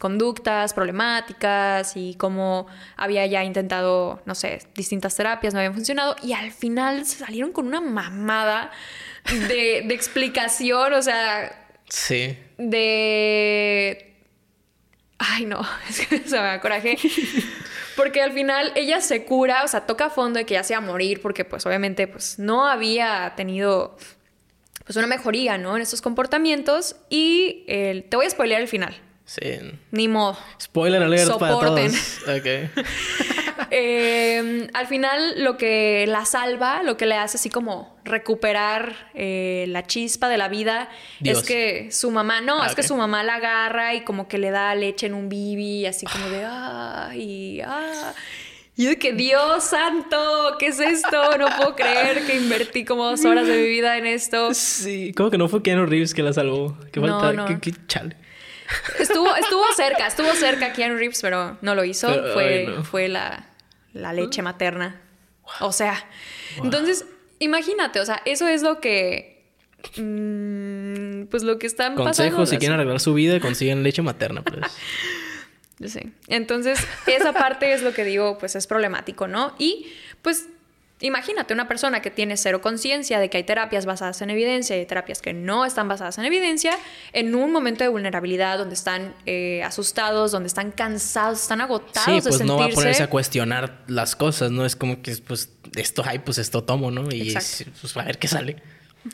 conductas 0.02 0.74
problemáticas 0.74 1.96
y 1.96 2.16
cómo 2.16 2.66
había 2.96 3.24
ya 3.26 3.44
intentado, 3.44 4.20
no 4.26 4.34
sé, 4.34 4.58
distintas 4.74 5.14
terapias, 5.14 5.54
no 5.54 5.60
habían 5.60 5.74
funcionado 5.74 6.16
y 6.24 6.32
al 6.32 6.50
final 6.50 7.06
se 7.06 7.18
salieron 7.18 7.52
con 7.52 7.68
una 7.68 7.80
mamada 7.80 8.72
de, 9.46 9.78
explicación, 9.94 10.92
o 10.92 11.02
sea... 11.02 11.68
Sí. 11.88 12.36
De... 12.58 14.16
Ay, 15.18 15.46
no, 15.46 15.60
es 15.88 16.04
que 16.04 16.18
se 16.18 16.36
me 16.36 16.48
da 16.48 16.60
coraje. 16.60 16.98
Porque 17.96 18.22
al 18.22 18.32
final 18.32 18.72
ella 18.74 19.00
se 19.00 19.24
cura, 19.24 19.62
o 19.62 19.68
sea, 19.68 19.86
toca 19.86 20.06
a 20.06 20.10
fondo 20.10 20.40
de 20.40 20.46
que 20.46 20.54
ya 20.54 20.64
se 20.64 20.74
va 20.74 20.78
a 20.78 20.80
morir, 20.80 21.22
porque 21.22 21.44
pues 21.44 21.64
obviamente 21.64 22.08
pues 22.08 22.40
no 22.40 22.66
había 22.66 23.34
tenido 23.36 23.96
pues 24.84 24.96
una 24.96 25.06
mejoría, 25.06 25.58
¿no? 25.58 25.76
En 25.76 25.82
estos 25.82 26.02
comportamientos 26.02 26.96
y 27.08 27.66
te 27.68 28.16
voy 28.16 28.26
a 28.26 28.30
spoilear 28.30 28.60
el 28.62 28.66
final. 28.66 29.00
Sí. 29.34 29.60
Ni 29.92 30.08
modo. 30.08 30.36
Spoiler 30.60 31.02
alert 31.02 31.26
Soporten. 31.28 31.58
para 31.58 31.70
todos. 31.70 32.18
Ok. 32.38 32.84
Eh, 33.74 34.68
al 34.74 34.86
final 34.86 35.42
lo 35.42 35.56
que 35.56 36.04
la 36.06 36.26
salva, 36.26 36.82
lo 36.82 36.98
que 36.98 37.06
le 37.06 37.14
hace 37.14 37.38
así 37.38 37.48
como 37.48 37.96
recuperar 38.04 38.94
eh, 39.14 39.64
la 39.68 39.86
chispa 39.86 40.28
de 40.28 40.36
la 40.36 40.48
vida 40.48 40.90
Dios. 41.20 41.38
es 41.38 41.44
que 41.44 41.90
su 41.90 42.10
mamá, 42.10 42.42
no, 42.42 42.60
Ah, 42.62 42.66
es 42.66 42.74
que 42.74 42.82
su 42.82 42.94
mamá 42.96 43.22
la 43.22 43.36
agarra 43.36 43.94
y 43.94 44.02
como 44.04 44.28
que 44.28 44.36
le 44.36 44.50
da 44.50 44.74
leche 44.74 45.06
en 45.06 45.14
un 45.14 45.30
bibi, 45.30 45.86
así 45.86 46.04
como 46.04 46.28
de, 46.28 46.44
ah. 46.44 47.10
Y 47.14 47.62
yo 48.76 48.88
de 48.90 48.98
que, 48.98 49.12
Dios 49.12 49.64
santo, 49.64 50.56
¿qué 50.58 50.66
es 50.66 50.80
esto? 50.80 51.38
No 51.38 51.46
puedo 51.56 51.74
creer 51.74 52.26
que 52.26 52.36
invertí 52.36 52.84
como 52.84 53.04
dos 53.04 53.24
horas 53.24 53.46
de 53.46 53.56
mi 53.56 53.68
vida 53.68 53.96
en 53.96 54.06
esto. 54.06 54.52
Sí, 54.54 55.12
¿cómo 55.16 55.30
que 55.30 55.38
no 55.38 55.48
fue 55.48 55.62
Keanu 55.62 55.86
Reeves 55.86 56.12
que 56.14 56.22
la 56.22 56.32
salvó? 56.34 56.76
Qué 56.92 57.00
No, 57.00 57.20
falta, 57.20 57.32
no. 57.32 57.46
qué, 57.46 57.58
qué 57.60 57.72
chale. 57.86 58.16
Estuvo, 58.98 59.34
estuvo 59.36 59.64
cerca, 59.76 60.06
estuvo 60.06 60.32
cerca 60.34 60.72
Keanu 60.72 60.96
Reeves, 60.96 61.20
pero 61.20 61.58
no 61.60 61.74
lo 61.74 61.84
hizo. 61.84 62.08
Pero, 62.08 62.32
fue 62.32 62.44
ay, 62.44 62.66
no. 62.66 62.84
fue 62.84 63.08
la, 63.08 63.46
la 63.92 64.12
leche 64.12 64.42
materna. 64.42 65.00
O 65.60 65.72
sea, 65.72 66.04
entonces, 66.62 67.04
imagínate, 67.38 68.00
o 68.00 68.04
sea, 68.04 68.22
eso 68.24 68.48
es 68.48 68.62
lo 68.62 68.80
que. 68.80 69.44
mm, 69.96 71.24
pues 71.24 71.42
lo 71.42 71.58
que 71.58 71.66
están 71.66 71.94
pasando. 71.94 72.36
Consejo, 72.36 72.46
si 72.46 72.58
quieren 72.58 72.78
arreglar 72.78 73.00
su 73.00 73.14
vida, 73.14 73.40
consiguen 73.40 73.82
leche 73.82 74.02
materna, 74.02 74.42
pues. 74.42 74.60
Sí. 75.84 76.12
Entonces, 76.28 76.78
esa 77.08 77.32
parte 77.32 77.72
es 77.72 77.82
lo 77.82 77.92
que 77.92 78.04
digo, 78.04 78.38
pues 78.38 78.54
es 78.54 78.68
problemático, 78.68 79.26
¿no? 79.26 79.52
Y 79.58 79.92
pues 80.22 80.46
imagínate 81.02 81.52
una 81.52 81.68
persona 81.68 82.00
que 82.00 82.10
tiene 82.10 82.36
cero 82.36 82.60
conciencia 82.60 83.18
de 83.20 83.28
que 83.28 83.38
hay 83.38 83.44
terapias 83.44 83.84
basadas 83.84 84.22
en 84.22 84.30
evidencia 84.30 84.80
y 84.80 84.86
terapias 84.86 85.20
que 85.20 85.32
no 85.32 85.64
están 85.64 85.88
basadas 85.88 86.16
en 86.18 86.24
evidencia, 86.24 86.76
en 87.12 87.34
un 87.34 87.52
momento 87.52 87.84
de 87.84 87.88
vulnerabilidad 87.88 88.58
donde 88.58 88.74
están 88.74 89.14
eh, 89.26 89.62
asustados, 89.62 90.32
donde 90.32 90.46
están 90.46 90.70
cansados, 90.70 91.42
están 91.42 91.60
agotados 91.60 92.04
Sí, 92.04 92.20
de 92.20 92.22
pues 92.22 92.44
no 92.44 92.56
va 92.56 92.66
a 92.66 92.68
ponerse 92.68 93.02
a 93.02 93.10
cuestionar 93.10 93.82
las 93.88 94.16
cosas, 94.16 94.50
¿no? 94.50 94.64
Es 94.64 94.76
como 94.76 95.02
que, 95.02 95.16
pues, 95.16 95.50
esto 95.76 96.02
hay, 96.06 96.20
pues 96.20 96.38
esto 96.38 96.64
tomo, 96.64 96.90
¿no? 96.90 97.10
Y 97.10 97.32
Exacto. 97.32 97.72
pues 97.80 97.96
a 97.96 98.04
ver 98.04 98.18
qué 98.18 98.28
sale. 98.28 98.56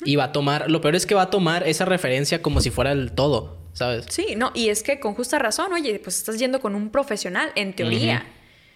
Y 0.05 0.16
va 0.16 0.24
a 0.24 0.32
tomar, 0.32 0.70
lo 0.70 0.80
peor 0.80 0.95
es 0.95 1.07
que 1.07 1.14
va 1.14 1.22
a 1.22 1.30
tomar 1.30 1.66
esa 1.66 1.86
referencia 1.86 2.43
como 2.43 2.61
si 2.61 2.70
fuera 2.70 2.93
el 2.93 3.12
todo, 3.12 3.59
¿sabes? 3.72 4.05
Sí, 4.11 4.34
no, 4.36 4.53
y 4.55 4.68
es 4.68 4.82
que 4.82 5.01
con 5.01 5.14
justa 5.14 5.39
razón, 5.39 5.72
oye, 5.72 5.99
pues 5.99 6.18
estás 6.18 6.39
yendo 6.39 6.61
con 6.61 6.74
un 6.74 6.91
profesional, 6.91 7.51
en 7.55 7.74
teoría. 7.74 8.26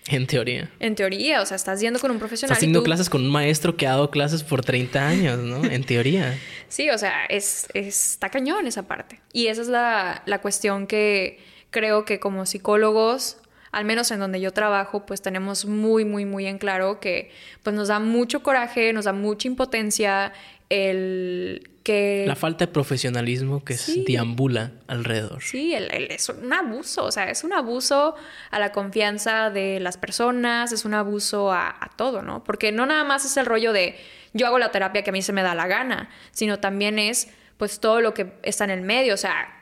En 0.09 0.27
teoría. 0.27 0.69
En 0.81 0.95
teoría, 0.97 1.41
o 1.43 1.47
sea, 1.47 1.55
estás 1.57 1.81
yendo 1.81 2.01
con 2.01 2.11
un 2.11 2.19
profesional. 2.19 2.51
Estás 2.53 2.59
haciendo 2.59 2.81
tú- 2.81 2.85
clases 2.85 3.09
con 3.09 3.23
un 3.23 3.31
maestro 3.31 3.77
que 3.77 3.87
ha 3.87 3.91
dado 3.91 4.11
clases 4.11 4.43
por 4.43 4.65
30 4.65 5.07
años, 5.07 5.39
¿no? 5.39 5.65
En 5.71 5.85
teoría. 5.85 6.37
Sí, 6.69 6.91
o 6.91 6.99
sea, 6.99 7.25
es, 7.29 7.69
está 7.75 8.29
cañón 8.29 8.67
esa 8.67 8.83
parte. 8.89 9.21
Y 9.33 9.47
esa 9.47 9.63
es 9.63 9.69
la, 9.69 10.23
la 10.27 10.41
cuestión 10.41 10.87
que 10.87 11.39
creo 11.71 12.05
que 12.05 12.19
como 12.19 12.47
psicólogos, 12.47 13.37
al 13.71 13.85
menos 13.85 14.11
en 14.11 14.19
donde 14.19 14.41
yo 14.41 14.53
trabajo, 14.53 15.07
pues 15.07 15.23
tenemos 15.23 15.65
muy, 15.67 16.05
muy, 16.05 16.25
muy 16.25 16.47
en 16.47 16.59
claro 16.59 16.99
que 17.01 17.31
pues 17.63 17.75
nos 17.77 17.89
da 17.89 18.01
mucho 18.01 18.43
coraje, 18.43 18.93
nos 18.93 19.05
da 19.07 19.13
mucha 19.13 19.47
impotencia 19.49 20.33
el 20.73 21.71
que... 21.83 22.25
La 22.27 22.37
falta 22.37 22.67
de 22.67 22.73
profesionalismo 22.73 23.65
que 23.65 23.75
Sí. 23.75 24.05
deambula 24.07 24.73
alrededor. 24.87 25.43
Sí, 25.43 25.75
el- 25.75 25.91
el- 25.93 26.11
es 26.11 26.29
un 26.29 26.53
abuso, 26.53 27.05
o 27.05 27.13
sea, 27.13 27.29
es 27.31 27.45
un 27.45 27.53
abuso 27.53 28.15
a 28.51 28.59
la 28.59 28.73
confianza 28.73 29.51
de 29.51 29.81
las 29.81 29.97
personas, 29.97 30.73
es 30.73 30.85
un 30.85 30.95
abuso 30.95 31.53
a, 31.53 31.69
a 31.69 31.91
todo, 31.97 32.23
¿no? 32.23 32.43
Porque 32.45 32.73
no 32.73 32.87
nada 32.87 33.05
más 33.05 33.25
es 33.25 33.37
el 33.37 33.47
rollo 33.47 33.73
de 33.73 33.97
yo 34.33 34.47
hago 34.47 34.59
la 34.59 34.71
terapia 34.71 35.03
que 35.03 35.11
a 35.11 35.13
mí 35.13 35.21
se 35.23 35.33
me 35.33 35.43
da 35.43 35.55
la 35.55 35.67
gana, 35.67 36.09
sino 36.31 36.59
también 36.59 36.99
es 36.99 37.29
pues 37.59 37.81
todo 37.81 38.01
lo 38.01 38.15
que 38.15 38.33
está 38.43 38.65
en 38.65 38.71
el 38.71 38.81
medio, 38.83 39.15
o 39.15 39.19
sea, 39.19 39.59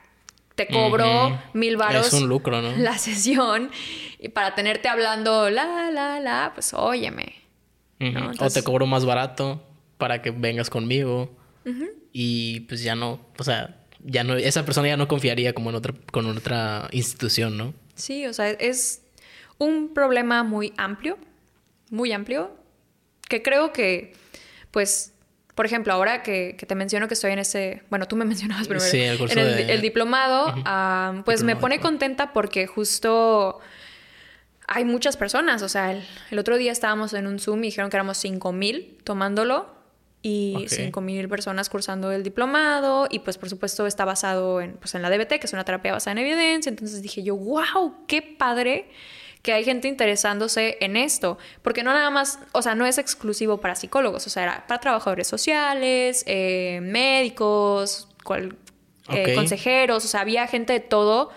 te 0.54 0.66
cobro 0.68 1.38
mil 1.54 1.76
varos 1.76 2.06
Es 2.08 2.12
un 2.12 2.28
lucro, 2.28 2.60
¿no? 2.62 2.76
la 2.76 2.96
sesión 3.08 3.70
y 4.18 4.28
para 4.28 4.54
tenerte 4.54 4.88
hablando 4.88 5.48
la, 5.50 5.90
la, 5.90 6.20
la, 6.20 6.52
pues 6.54 6.72
óyeme. 6.74 7.34
O 8.40 8.48
te 8.50 8.62
cobro 8.62 8.86
más 8.86 9.04
barato 9.04 9.62
para 10.00 10.20
que 10.22 10.32
vengas 10.32 10.68
conmigo. 10.70 11.36
Y 12.12 12.60
pues 12.60 12.82
ya 12.82 12.96
no, 12.96 13.20
o 13.38 13.44
sea, 13.44 13.76
ya 14.02 14.24
no, 14.24 14.34
esa 14.34 14.64
persona 14.64 14.88
ya 14.88 14.96
no 14.96 15.06
confiaría 15.06 15.52
como 15.52 15.70
en 15.70 15.76
otra, 15.76 15.94
con 16.10 16.26
otra 16.26 16.88
institución, 16.90 17.56
¿no? 17.56 17.72
Sí, 17.94 18.26
o 18.26 18.32
sea, 18.32 18.50
es 18.50 19.02
un 19.58 19.94
problema 19.94 20.42
muy 20.42 20.72
amplio, 20.76 21.16
muy 21.90 22.10
amplio, 22.10 22.50
que 23.28 23.42
creo 23.42 23.72
que, 23.72 24.14
pues, 24.72 25.12
por 25.54 25.66
ejemplo, 25.66 25.92
ahora 25.92 26.24
que, 26.24 26.56
que 26.58 26.66
te 26.66 26.74
menciono 26.74 27.06
que 27.06 27.14
estoy 27.14 27.30
en 27.30 27.38
ese, 27.38 27.82
bueno, 27.90 28.08
tú 28.08 28.16
me 28.16 28.24
mencionabas 28.32 28.66
primero, 28.66 28.90
Sí, 28.90 28.98
el 29.02 29.16
curso 29.18 29.38
en 29.38 29.46
el, 29.46 29.56
de- 29.68 29.72
el 29.74 29.80
diplomado, 29.80 30.52
ah, 30.64 31.22
pues 31.24 31.44
me 31.44 31.54
pone 31.54 31.78
contenta 31.78 32.32
porque 32.32 32.66
justo 32.66 33.60
hay 34.66 34.84
muchas 34.84 35.16
personas, 35.16 35.62
o 35.62 35.68
sea, 35.68 35.92
el, 35.92 36.02
el 36.32 36.38
otro 36.40 36.56
día 36.56 36.72
estábamos 36.72 37.12
en 37.12 37.28
un 37.28 37.38
Zoom 37.38 37.60
y 37.64 37.66
dijeron 37.68 37.90
que 37.90 37.96
éramos 37.96 38.16
5 38.18 38.52
mil 38.52 38.98
tomándolo 39.04 39.78
y 40.22 40.54
Ok. 40.56 40.68
5 40.68 41.00
mil 41.00 41.28
personas 41.28 41.68
cursando 41.70 42.12
el 42.12 42.22
diplomado 42.22 43.06
y 43.10 43.20
pues 43.20 43.38
por 43.38 43.48
supuesto 43.48 43.86
está 43.86 44.04
basado 44.04 44.60
en, 44.60 44.74
pues, 44.74 44.94
en 44.94 45.02
la 45.02 45.08
DBT, 45.10 45.38
que 45.40 45.46
es 45.46 45.52
una 45.52 45.64
terapia 45.64 45.92
basada 45.92 46.12
en 46.12 46.18
evidencia, 46.26 46.68
entonces 46.68 47.00
dije 47.00 47.22
yo, 47.22 47.36
wow, 47.36 48.04
qué 48.06 48.20
padre 48.22 48.90
que 49.42 49.54
hay 49.54 49.64
gente 49.64 49.88
interesándose 49.88 50.76
en 50.82 50.98
esto, 50.98 51.38
porque 51.62 51.82
no 51.82 51.94
nada 51.94 52.10
más, 52.10 52.38
o 52.52 52.60
sea, 52.60 52.74
no 52.74 52.84
es 52.84 52.98
exclusivo 52.98 53.58
para 53.62 53.74
psicólogos, 53.74 54.26
o 54.26 54.30
sea, 54.30 54.42
era 54.42 54.66
para 54.66 54.80
trabajadores 54.80 55.26
sociales, 55.28 56.24
eh, 56.26 56.80
médicos, 56.82 58.08
cual- 58.22 58.56
eh, 59.12 59.34
consejeros, 59.34 60.04
o 60.04 60.08
sea, 60.08 60.20
había 60.20 60.46
gente 60.46 60.74
de 60.74 60.80
todo, 60.80 61.30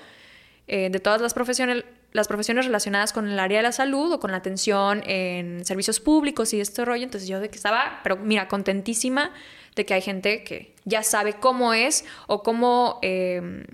eh, 0.67 0.89
de 0.91 0.99
todas 0.99 1.21
las 1.21 1.33
profesiones, 1.33 1.85
las 2.13 2.27
profesiones 2.27 2.65
relacionadas 2.65 3.11
con 3.11 3.27
el 3.27 3.39
área 3.39 3.57
de 3.57 3.63
la 3.63 3.71
salud 3.71 4.11
o 4.13 4.19
con 4.19 4.31
la 4.31 4.37
atención 4.37 5.03
en 5.05 5.65
servicios 5.65 5.99
públicos 5.99 6.53
y 6.53 6.61
este 6.61 6.85
rollo. 6.85 7.03
Entonces 7.03 7.27
yo 7.27 7.39
de 7.39 7.49
que 7.49 7.55
estaba, 7.55 7.99
pero 8.03 8.17
mira, 8.17 8.47
contentísima 8.47 9.31
de 9.75 9.85
que 9.85 9.95
hay 9.95 10.01
gente 10.01 10.43
que 10.43 10.75
ya 10.85 11.03
sabe 11.03 11.33
cómo 11.33 11.73
es 11.73 12.05
o 12.27 12.43
cómo, 12.43 12.99
eh, 13.01 13.65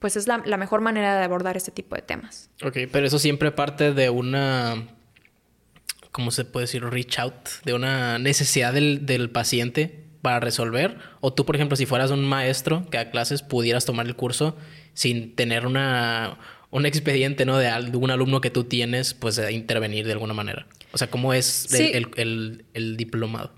pues 0.00 0.16
es 0.16 0.26
la, 0.26 0.42
la 0.44 0.56
mejor 0.56 0.80
manera 0.80 1.16
de 1.16 1.24
abordar 1.24 1.56
este 1.56 1.70
tipo 1.70 1.94
de 1.94 2.02
temas. 2.02 2.50
Ok, 2.64 2.78
pero 2.90 3.06
eso 3.06 3.20
siempre 3.20 3.52
parte 3.52 3.92
de 3.92 4.10
una, 4.10 4.88
¿cómo 6.10 6.32
se 6.32 6.44
puede 6.44 6.64
decir? 6.64 6.84
Reach 6.84 7.20
out, 7.20 7.48
de 7.64 7.72
una 7.72 8.18
necesidad 8.18 8.72
del, 8.72 9.06
del 9.06 9.30
paciente 9.30 10.06
para 10.22 10.40
resolver. 10.40 10.98
O 11.20 11.32
tú, 11.32 11.46
por 11.46 11.54
ejemplo, 11.54 11.76
si 11.76 11.86
fueras 11.86 12.10
un 12.10 12.24
maestro 12.24 12.84
que 12.90 12.98
a 12.98 13.12
clases 13.12 13.42
pudieras 13.42 13.84
tomar 13.84 14.06
el 14.06 14.16
curso 14.16 14.56
sin 14.92 15.36
tener 15.36 15.66
una, 15.66 16.38
un 16.76 16.86
expediente, 16.86 17.44
¿no? 17.46 17.58
De 17.58 17.68
algún 17.68 18.10
alumno 18.10 18.40
que 18.40 18.50
tú 18.50 18.64
tienes, 18.64 19.14
pues 19.14 19.38
a 19.38 19.50
intervenir 19.50 20.06
de 20.06 20.12
alguna 20.12 20.34
manera. 20.34 20.66
O 20.92 20.98
sea, 20.98 21.08
¿cómo 21.10 21.32
es 21.34 21.72
el- 21.72 21.78
Sí. 21.78 21.90
el, 21.94 22.08
el- 22.16 22.64
el 22.74 22.96
diplomado? 22.96 23.50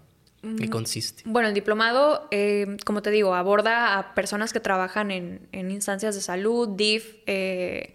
¿Qué 0.57 0.71
consiste? 0.71 1.25
Bueno, 1.27 1.49
el 1.49 1.55
diplomado, 1.55 2.29
eh, 2.31 2.77
como 2.87 3.03
te 3.03 3.11
digo, 3.11 3.35
aborda 3.35 3.99
a 3.99 4.14
personas 4.14 4.53
que 4.53 4.61
trabajan 4.61 5.11
en, 5.11 5.49
en 5.53 5.71
instancias 5.73 6.14
de 6.14 6.21
salud, 6.21 6.69
DIF, 6.77 7.16
eh, 7.27 7.93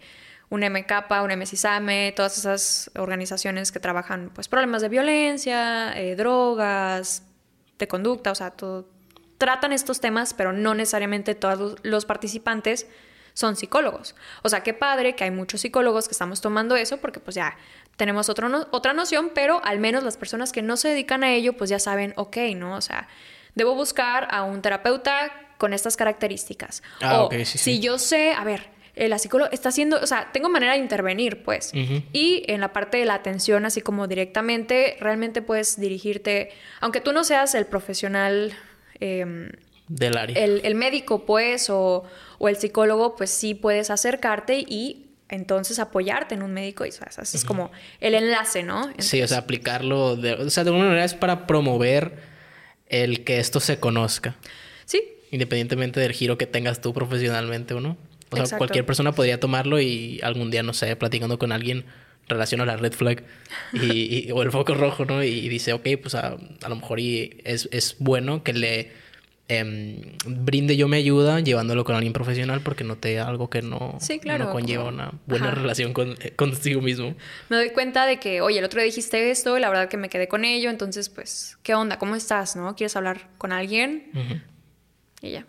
un 0.50 0.60
MK, 0.62 1.22
un 1.24 1.30
MSISAME, 1.38 2.12
todas 2.14 2.36
esas 2.38 2.90
organizaciones 2.96 3.72
que 3.72 3.80
trabajan 3.80 4.30
pues 4.34 4.46
problemas 4.48 4.82
de 4.82 4.90
violencia, 4.90 5.98
eh, 5.98 6.16
drogas, 6.16 7.22
de 7.78 7.88
conducta, 7.88 8.30
o 8.30 8.34
sea, 8.34 8.50
todo, 8.50 8.88
tratan 9.38 9.72
estos 9.72 10.00
temas, 10.00 10.34
pero 10.34 10.52
no 10.52 10.74
necesariamente 10.74 11.34
todos 11.34 11.76
los 11.82 12.04
participantes 12.04 12.86
son 13.34 13.56
psicólogos. 13.56 14.14
O 14.42 14.48
sea, 14.48 14.62
qué 14.62 14.72
padre 14.74 15.14
que 15.16 15.24
hay 15.24 15.30
muchos 15.30 15.60
psicólogos 15.60 16.08
que 16.08 16.12
estamos 16.12 16.40
tomando 16.40 16.76
eso 16.76 16.96
porque 16.98 17.20
pues 17.20 17.34
ya 17.34 17.56
tenemos 17.96 18.28
otro 18.28 18.48
no- 18.48 18.66
otra 18.70 18.92
noción, 18.94 19.30
pero 19.34 19.60
al 19.64 19.78
menos 19.80 20.02
las 20.04 20.16
personas 20.16 20.52
que 20.52 20.62
no 20.62 20.76
se 20.76 20.88
dedican 20.88 21.22
a 21.24 21.32
ello 21.32 21.52
pues 21.52 21.68
ya 21.68 21.78
saben, 21.78 22.14
ok, 22.16 22.36
¿no? 22.56 22.76
O 22.76 22.80
sea, 22.80 23.08
debo 23.54 23.74
buscar 23.74 24.28
a 24.30 24.44
un 24.44 24.62
terapeuta 24.62 25.30
con 25.58 25.72
estas 25.74 25.96
características. 25.96 26.82
Ah, 27.02 27.22
o 27.22 27.26
ok, 27.26 27.34
sí, 27.38 27.44
sí. 27.44 27.58
si 27.58 27.80
yo 27.80 27.98
sé, 27.98 28.32
a 28.32 28.42
ver, 28.44 28.68
eh, 28.96 29.08
la 29.08 29.18
psicóloga 29.18 29.50
está 29.52 29.68
haciendo, 29.70 29.98
o 30.00 30.06
sea, 30.06 30.30
tengo 30.32 30.48
manera 30.48 30.72
de 30.74 30.78
intervenir, 30.78 31.42
pues. 31.42 31.72
Y 32.12 32.44
en 32.46 32.60
la 32.60 32.72
parte 32.72 32.98
de 32.98 33.04
la 33.04 33.14
atención, 33.14 33.64
así 33.66 33.80
como 33.80 34.06
directamente, 34.06 34.96
realmente 35.00 35.42
puedes 35.42 35.78
dirigirte, 35.80 36.50
aunque 36.80 37.00
tú 37.00 37.12
no 37.12 37.24
seas 37.24 37.54
el 37.56 37.66
profesional, 37.66 38.52
em, 39.00 39.50
Del 39.88 40.16
área. 40.16 40.38
el, 40.44 40.60
el 40.64 40.74
médico, 40.76 41.24
pues, 41.26 41.70
o, 41.70 42.04
o 42.38 42.48
el 42.48 42.56
psicólogo, 42.56 43.16
pues 43.16 43.30
sí 43.30 43.54
puedes 43.54 43.90
acercarte 43.90 44.58
y 44.60 45.06
entonces 45.28 45.78
apoyarte 45.78 46.34
en 46.34 46.42
un 46.42 46.52
médico 46.52 46.84
y 46.84 46.90
ese 46.90 47.04
es 47.22 47.44
como 47.44 47.70
el 48.00 48.14
enlace, 48.14 48.62
¿no? 48.62 48.90
Sí, 48.98 49.22
o 49.22 49.28
sea, 49.28 49.38
aplicarlo. 49.38 50.16
De, 50.16 50.34
o 50.34 50.50
sea, 50.50 50.64
de 50.64 50.70
alguna 50.70 50.86
manera 50.86 51.04
es 51.04 51.14
para 51.14 51.46
promover 51.46 52.16
el 52.88 53.24
que 53.24 53.38
esto 53.38 53.60
se 53.60 53.78
conozca. 53.80 54.36
Sí, 54.84 55.02
Independientemente 55.30 55.98
del 55.98 56.12
giro 56.12 56.38
que 56.38 56.46
tengas 56.46 56.80
tú 56.80 56.92
profesionalmente 56.92 57.74
o 57.74 57.80
no. 57.80 57.96
O 58.30 58.36
sea, 58.36 58.44
Exacto. 58.44 58.58
cualquier 58.58 58.86
persona 58.86 59.12
podría 59.12 59.40
tomarlo 59.40 59.80
y 59.80 60.20
algún 60.22 60.50
día, 60.50 60.62
no 60.62 60.74
sé, 60.74 60.94
platicando 60.94 61.38
con 61.38 61.50
alguien, 61.50 61.84
relaciona 62.28 62.64
la 62.64 62.76
red 62.76 62.92
flag 62.92 63.24
y, 63.72 64.28
y- 64.28 64.32
o 64.32 64.42
el 64.42 64.50
foco 64.52 64.74
rojo, 64.74 65.04
¿no? 65.04 65.22
Y, 65.24 65.48
dice, 65.48 65.72
ok, 65.72 65.88
pues 66.00 66.14
a, 66.14 66.36
a 66.62 66.68
lo 66.68 66.76
mejor 66.76 67.00
y 67.00 67.40
es, 67.44 67.68
es 67.72 67.96
bueno 67.98 68.44
que 68.44 68.52
le 68.52 68.92
em, 69.48 70.16
brinde 70.26 70.76
yo 70.76 70.88
mi 70.88 70.96
ayuda 70.96 71.40
llevándolo 71.40 71.84
con 71.84 71.94
alguien 71.94 72.12
profesional 72.12 72.60
porque 72.62 72.82
noté 72.84 73.20
algo 73.20 73.50
que 73.50 73.60
no, 73.62 73.96
Sí, 74.00 74.18
claro, 74.18 74.46
no 74.46 74.52
conlleva 74.52 74.84
una 74.84 75.12
buena 75.26 75.48
Ajá. 75.48 75.54
relación 75.56 75.92
con, 75.92 76.16
eh, 76.20 76.32
consigo 76.34 76.80
mismo. 76.80 77.14
Me 77.50 77.56
doy 77.56 77.70
cuenta 77.70 78.06
de 78.06 78.18
que, 78.18 78.40
oye, 78.40 78.58
el 78.58 78.64
otro 78.64 78.80
día 78.80 78.86
dijiste 78.86 79.30
esto 79.30 79.56
y 79.58 79.60
la 79.60 79.68
verdad 79.68 79.88
que 79.88 79.96
me 79.96 80.08
quedé 80.08 80.28
con 80.28 80.44
ello, 80.44 80.70
entonces, 80.70 81.08
pues, 81.08 81.58
¿qué 81.62 81.74
onda? 81.74 81.98
¿Cómo 81.98 82.16
estás? 82.16 82.56
¿No? 82.56 82.74
¿Quieres 82.74 82.96
hablar 82.96 83.28
con 83.38 83.52
alguien? 83.52 84.10
Y 85.20 85.30
ya. 85.32 85.46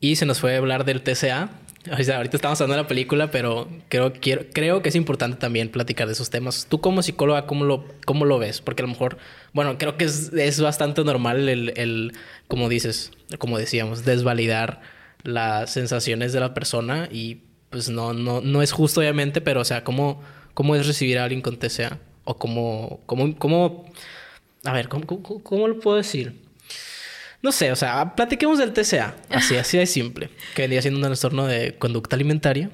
Y 0.00 0.16
se 0.16 0.26
nos 0.26 0.40
fue 0.40 0.54
a 0.54 0.58
hablar 0.58 0.84
del 0.84 1.02
TCA. 1.02 1.48
O 1.90 2.02
sea, 2.02 2.16
ahorita 2.16 2.36
estamos 2.36 2.58
hablando 2.60 2.76
de 2.78 2.82
la 2.82 2.88
película, 2.88 3.30
pero 3.30 3.68
creo, 3.90 4.12
quiero, 4.14 4.46
creo 4.52 4.80
que 4.80 4.88
es 4.88 4.94
importante 4.94 5.36
también 5.36 5.68
platicar 5.68 6.06
de 6.06 6.14
esos 6.14 6.30
temas. 6.30 6.66
Tú 6.68 6.80
como 6.80 7.02
psicóloga, 7.02 7.46
¿cómo 7.46 7.64
lo, 7.64 7.84
cómo 8.06 8.24
lo 8.24 8.38
ves? 8.38 8.62
Porque 8.62 8.82
a 8.82 8.86
lo 8.86 8.92
mejor, 8.92 9.18
bueno, 9.52 9.76
creo 9.76 9.98
que 9.98 10.04
es, 10.04 10.32
es 10.32 10.60
bastante 10.60 11.04
normal 11.04 11.48
el, 11.48 11.74
el, 11.76 12.12
como 12.48 12.70
dices, 12.70 13.10
como 13.38 13.58
decíamos, 13.58 14.04
desvalidar 14.04 14.80
las 15.24 15.72
sensaciones 15.72 16.32
de 16.32 16.40
la 16.40 16.54
persona 16.54 17.08
y 17.10 17.42
pues 17.68 17.90
no, 17.90 18.14
no, 18.14 18.40
no 18.40 18.62
es 18.62 18.72
justo 18.72 19.00
obviamente, 19.00 19.40
pero 19.42 19.60
o 19.60 19.64
sea, 19.64 19.84
¿cómo, 19.84 20.22
cómo 20.54 20.76
es 20.76 20.86
recibir 20.86 21.18
a 21.18 21.24
alguien 21.24 21.42
con 21.42 21.58
TCA? 21.58 21.98
O 22.24 22.38
cómo, 22.38 23.00
cómo, 23.04 23.36
cómo 23.36 23.84
a 24.64 24.72
ver, 24.72 24.88
¿cómo, 24.88 25.06
cómo, 25.06 25.42
cómo 25.42 25.68
lo 25.68 25.78
puedo 25.80 25.98
decir? 25.98 26.43
No 27.44 27.52
sé, 27.52 27.70
o 27.70 27.76
sea, 27.76 28.14
platiquemos 28.16 28.58
del 28.58 28.72
TCA. 28.72 29.14
Así, 29.28 29.56
así 29.58 29.76
de 29.78 29.86
simple. 29.86 30.30
Que 30.54 30.62
vendría 30.62 30.80
siendo 30.82 30.98
un 30.98 31.04
trastorno 31.04 31.46
de 31.46 31.76
conducta 31.78 32.16
alimentaria. 32.16 32.70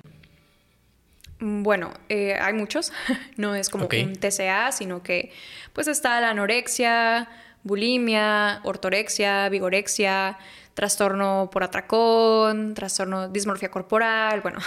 Mm, 1.41 1.63
Bueno, 1.63 1.93
eh, 2.09 2.35
hay 2.41 2.53
muchos. 2.53 2.93
no 3.37 3.55
es 3.55 3.69
como 3.69 3.87
un 3.91 4.13
TCA, 4.17 4.73
sino 4.73 5.03
que 5.03 5.33
pues 5.73 5.89
está 5.89 6.21
la 6.21 6.31
anorexia, 6.31 7.29
bulimia, 7.65 8.61
ortorexia, 8.65 9.49
vigorexia, 9.49 10.39
trastorno 10.75 11.51
por 11.53 11.65
atracón, 11.65 12.75
trastorno 12.75 13.29
dismorfia 13.29 13.71
corporal, 13.71 14.41
bueno. 14.41 14.59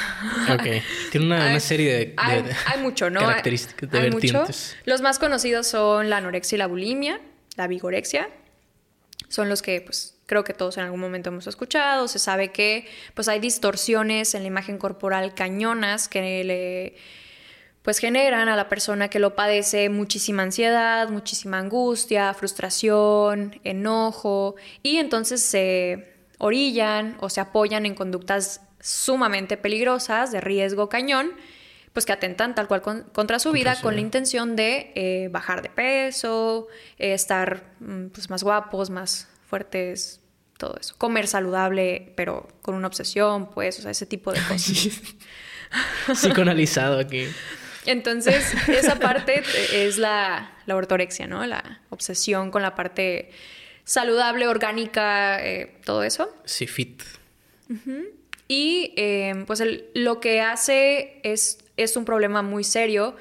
Ok. 0.54 0.64
Tiene 1.12 1.26
una, 1.28 1.36
una 1.38 1.46
Hay- 1.54 1.60
serie 1.60 1.94
de, 1.94 2.06
de- 2.08 2.56
hay, 2.66 2.82
mucho, 2.82 3.10
¿no? 3.10 3.22
características, 3.22 3.90
de 3.90 4.00
Hay 4.00 4.12
mucho. 4.12 4.46
Los 4.86 5.02
más 5.02 5.18
conocidos 5.18 5.66
son 5.68 6.10
la 6.10 6.18
anorexia 6.18 6.58
y 6.58 6.60
la 6.60 6.68
bulimia, 6.68 7.20
la 7.56 7.68
vigorexia. 7.68 8.28
Son 9.34 9.50
los 9.50 9.64
que, 9.64 9.82
pues, 9.82 10.16
creo 10.28 10.44
que 10.44 10.54
todos 10.54 10.78
en 10.78 10.84
algún 10.84 11.00
momento 11.00 11.30
hemos 11.30 11.48
escuchado. 11.48 12.08
Se 12.08 12.20
sabe 12.20 12.52
que, 12.52 12.86
pues, 13.16 13.28
hay 13.28 13.40
distorsiones 13.40 14.36
en 14.36 14.44
la 14.44 14.48
imagen 14.48 14.78
corporal 14.78 15.34
cañonas 15.34 16.08
que 16.08 16.44
le, 16.44 16.96
pues, 17.82 17.98
generan 17.98 18.48
a 18.48 18.56
la 18.56 18.70
persona 18.70 19.08
que 19.08 19.18
lo 19.18 19.36
padece 19.36 19.90
muchísima 19.90 20.44
ansiedad, 20.44 21.10
muchísima 21.10 21.58
angustia, 21.58 22.32
frustración, 22.36 23.60
enojo. 23.64 24.54
Y 24.84 24.98
entonces 24.98 25.42
se 25.42 26.14
orillan 26.38 27.18
o 27.20 27.28
se 27.32 27.42
apoyan 27.42 27.88
en 27.88 27.96
conductas 27.96 28.62
sumamente 28.80 29.58
peligrosas, 29.58 30.32
de 30.32 30.42
riesgo 30.42 30.90
cañón, 30.90 31.32
pues 31.94 32.06
que 32.06 32.12
atentan 32.12 32.56
tal 32.56 32.68
cual 32.68 32.82
con- 32.82 33.04
contra 33.14 33.38
su 33.40 33.52
vida 33.52 33.80
con 33.82 33.94
la 33.96 34.02
intención 34.02 34.56
de 34.56 34.92
eh, 34.96 35.30
bajar 35.32 35.62
de 35.62 35.70
peso, 35.70 36.68
eh, 36.98 37.14
estar 37.14 37.72
mm, 37.80 38.08
pues, 38.08 38.30
más 38.32 38.44
guapos, 38.44 38.90
más 38.90 39.28
fuertes, 39.48 40.20
todo 40.58 40.76
eso. 40.80 40.96
Comer 40.98 41.28
saludable, 41.28 42.12
pero 42.16 42.48
con 42.64 42.74
una 42.76 42.88
obsesión, 42.88 43.50
pues, 43.52 43.78
o 43.80 43.82
sea, 43.84 43.92
ese 43.92 44.06
tipo 44.08 44.32
de 44.34 44.40
cosas. 44.48 44.90
Psicoanalizado 46.14 47.00
aquí. 47.00 47.28
Entonces, 47.86 48.54
esa 48.68 48.96
parte 49.00 49.44
es 49.74 49.98
la, 49.98 50.52
la 50.66 50.76
ortorexia, 50.76 51.28
¿no? 51.28 51.46
La 51.46 51.82
obsesión 51.90 52.50
con 52.52 52.62
la 52.62 52.76
parte 52.76 53.32
saludable, 53.84 54.48
orgánica, 54.48 55.44
eh, 55.46 55.78
todo 55.86 56.04
eso. 56.04 56.34
Sí, 56.46 56.68
fit. 56.68 57.04
Y 58.48 58.94
eh, 58.98 59.44
pues 59.48 59.60
el- 59.62 59.90
lo 59.96 60.20
que 60.20 60.42
hace 60.42 61.20
es, 61.24 61.58
es 61.78 61.98
un 61.98 62.06
problema 62.06 62.42
muy 62.42 62.64
serio, 62.64 63.16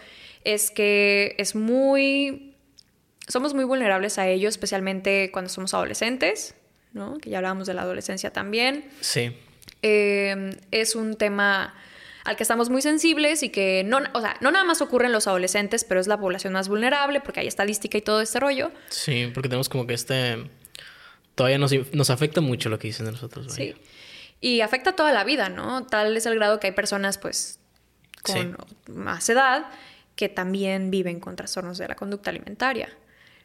es 0.45 0.71
que 0.71 1.35
es 1.39 1.55
muy... 1.55 2.57
Somos 3.29 3.55
muy 3.55 3.65
vulnerables 3.65 4.19
a 4.19 4.27
ello, 4.29 4.49
especialmente 4.49 5.31
cuando 5.33 5.49
somos 5.49 5.75
adolescentes, 5.75 6.55
¿no? 6.93 7.19
Que 7.19 7.31
ya 7.31 7.39
hablábamos 7.39 7.67
de 7.67 7.75
la 7.75 7.83
adolescencia 7.83 8.33
también. 8.33 8.85
Sí. 9.01 9.37
Eh, 9.83 10.57
es 10.71 10.97
un 10.97 11.17
tema 11.17 11.75
al 12.25 12.37
que 12.37 12.43
estamos 12.43 12.69
muy 12.69 12.83
sensibles 12.83 13.43
y 13.43 13.49
que 13.49 13.85
no, 13.85 14.01
o 14.13 14.21
sea, 14.21 14.37
no 14.41 14.51
nada 14.51 14.65
más 14.65 14.81
ocurre 14.81 15.07
en 15.07 15.13
los 15.13 15.27
adolescentes, 15.27 15.85
pero 15.85 16.01
es 16.01 16.07
la 16.07 16.19
población 16.19 16.53
más 16.53 16.69
vulnerable 16.69 17.21
porque 17.21 17.41
hay 17.41 17.49
estadística 17.49 17.99
y 17.99 18.03
todo 18.03 18.21
este 18.21 18.39
rollo. 18.41 18.71
Sí, 18.89 19.31
porque 19.33 19.49
tenemos 19.49 19.69
como 19.69 19.87
que 19.87 19.95
este... 19.95 20.51
Todavía 21.35 21.59
nos, 21.59 21.73
nos 21.93 22.11
afecta 22.11 22.41
mucho 22.41 22.69
lo 22.69 22.79
que 22.79 22.89
dicen 22.89 23.07
de 23.07 23.13
nosotros. 23.13 23.47
vaya. 23.47 23.57
Sí. 23.57 23.75
Y 24.41 24.61
afecta 24.61 24.95
toda 24.95 25.13
la 25.13 25.25
vida, 25.25 25.49
¿no? 25.49 25.87
Tal 25.87 26.17
es 26.17 26.27
el 26.27 26.35
grado 26.35 26.61
que 26.61 26.67
hay 26.67 26.73
personas, 26.73 27.17
pues, 27.17 27.61
con 28.23 28.57
más 28.89 29.29
edad 29.29 29.67
que 30.17 30.29
también 30.29 30.91
viven 30.91 31.21
con 31.21 31.37
trastornos 31.37 31.79
de 31.79 31.89
la 31.89 31.97
conducta 31.97 32.31
alimentaria. 32.31 32.89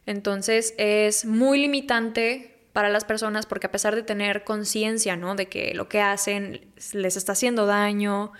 Entonces, 0.06 0.74
es 0.78 1.26
muy 1.26 1.60
limitante 1.60 2.58
para 2.74 2.90
las 2.90 3.06
personas 3.06 3.46
porque 3.46 3.68
a 3.68 3.72
pesar 3.72 3.96
de 3.96 4.04
tener 4.04 4.44
conciencia, 4.44 5.16
¿no? 5.16 5.36
De 5.36 5.48
que 5.48 5.74
lo 5.74 5.90
que 5.90 6.02
hacen 6.02 6.66
les 6.94 7.18
está 7.18 7.32
haciendo 7.32 7.66
daño, 7.66 8.32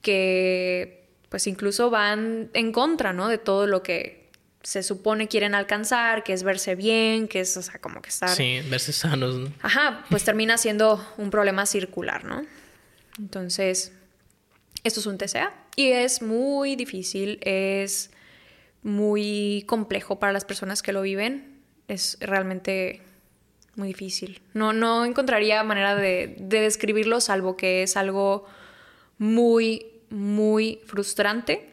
que 0.00 1.08
pues 1.28 1.46
incluso 1.46 1.90
van 1.90 2.50
en 2.54 2.72
contra, 2.72 3.12
¿no? 3.12 3.28
De 3.28 3.38
todo 3.38 3.66
lo 3.66 3.82
que 3.82 4.28
se 4.62 4.82
supone 4.82 5.28
quieren 5.28 5.54
alcanzar, 5.54 6.22
que 6.22 6.32
es 6.32 6.42
verse 6.42 6.74
bien, 6.74 7.28
que 7.28 7.40
es, 7.40 7.56
o 7.56 7.62
sea, 7.62 7.80
como 7.80 8.02
que 8.02 8.10
estar... 8.10 8.28
Sí, 8.30 8.60
verse 8.68 8.92
sanos. 8.92 9.36
¿no? 9.36 9.52
Ajá, 9.62 10.04
pues 10.10 10.22
termina 10.22 10.58
siendo 10.58 11.04
un 11.16 11.30
problema 11.30 11.64
circular, 11.66 12.24
¿no? 12.24 12.44
Entonces, 13.18 13.92
esto 14.84 15.00
es 15.00 15.06
un 15.06 15.18
TCA 15.18 15.52
y 15.76 15.88
es 15.88 16.22
muy 16.22 16.76
difícil, 16.76 17.38
es 17.42 18.10
muy 18.82 19.64
complejo 19.66 20.18
para 20.18 20.32
las 20.32 20.44
personas 20.44 20.82
que 20.82 20.92
lo 20.92 21.02
viven, 21.02 21.60
es 21.88 22.16
realmente 22.20 23.02
muy 23.76 23.88
difícil. 23.88 24.40
No, 24.54 24.72
no 24.72 25.04
encontraría 25.04 25.62
manera 25.64 25.94
de, 25.94 26.36
de 26.38 26.60
describirlo, 26.60 27.20
salvo 27.20 27.56
que 27.56 27.82
es 27.82 27.96
algo 27.96 28.46
muy, 29.18 29.86
muy 30.08 30.80
frustrante. 30.86 31.68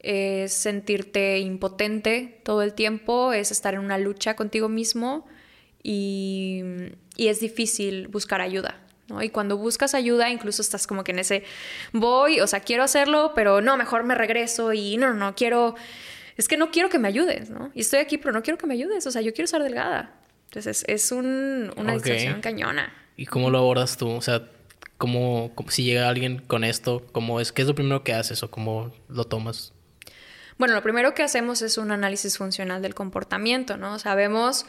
Es 0.00 0.52
sentirte 0.52 1.38
impotente 1.40 2.40
todo 2.44 2.62
el 2.62 2.74
tiempo, 2.74 3.32
es 3.32 3.50
estar 3.50 3.74
en 3.74 3.80
una 3.80 3.98
lucha 3.98 4.36
contigo 4.36 4.68
mismo 4.68 5.26
y 5.82 6.62
es 7.16 7.40
difícil 7.40 8.06
buscar 8.08 8.40
ayuda. 8.40 8.87
¿No? 9.08 9.22
Y 9.22 9.30
cuando 9.30 9.56
buscas 9.56 9.94
ayuda, 9.94 10.30
incluso 10.30 10.62
estás 10.62 10.86
como 10.86 11.02
que 11.04 11.12
en 11.12 11.18
ese 11.18 11.44
voy, 11.92 12.40
o 12.40 12.46
sea, 12.46 12.60
quiero 12.60 12.82
hacerlo, 12.82 13.32
pero 13.34 13.60
no, 13.60 13.76
mejor 13.76 14.04
me 14.04 14.14
regreso 14.14 14.72
y 14.72 14.96
no, 14.96 15.08
no, 15.08 15.14
no 15.14 15.34
quiero, 15.34 15.74
es 16.36 16.46
que 16.48 16.56
no 16.56 16.70
quiero 16.70 16.88
que 16.88 16.98
me 16.98 17.08
ayudes, 17.08 17.50
¿no? 17.50 17.70
Y 17.74 17.80
estoy 17.80 18.00
aquí, 18.00 18.18
pero 18.18 18.32
no 18.32 18.42
quiero 18.42 18.58
que 18.58 18.66
me 18.66 18.74
ayudes, 18.74 19.06
o 19.06 19.10
sea, 19.10 19.22
yo 19.22 19.32
quiero 19.32 19.46
estar 19.46 19.62
delgada. 19.62 20.14
Entonces 20.46 20.84
es, 20.88 20.88
es 21.06 21.12
un, 21.12 21.72
una 21.76 21.92
Ok. 21.92 21.96
distracción 22.04 22.40
cañona. 22.40 22.92
¿Y 23.16 23.26
cómo 23.26 23.50
lo 23.50 23.58
abordas 23.58 23.96
tú? 23.96 24.08
O 24.10 24.22
sea, 24.22 24.42
¿cómo, 24.96 25.52
cómo- 25.54 25.70
si 25.70 25.84
llega 25.84 26.08
alguien 26.08 26.38
con 26.38 26.64
esto, 26.64 27.04
cómo 27.12 27.40
es, 27.40 27.52
qué 27.52 27.62
es 27.62 27.68
lo 27.68 27.74
primero 27.74 28.02
que 28.04 28.14
haces 28.14 28.42
o 28.42 28.50
cómo 28.50 28.92
lo 29.08 29.24
tomas? 29.24 29.72
Bueno, 30.56 30.74
lo 30.74 30.82
primero 30.82 31.14
que 31.14 31.22
hacemos 31.22 31.62
es 31.62 31.78
un 31.78 31.92
análisis 31.92 32.36
funcional 32.38 32.82
del 32.82 32.94
comportamiento, 32.94 33.76
¿no? 33.76 33.98
Sabemos, 33.98 34.66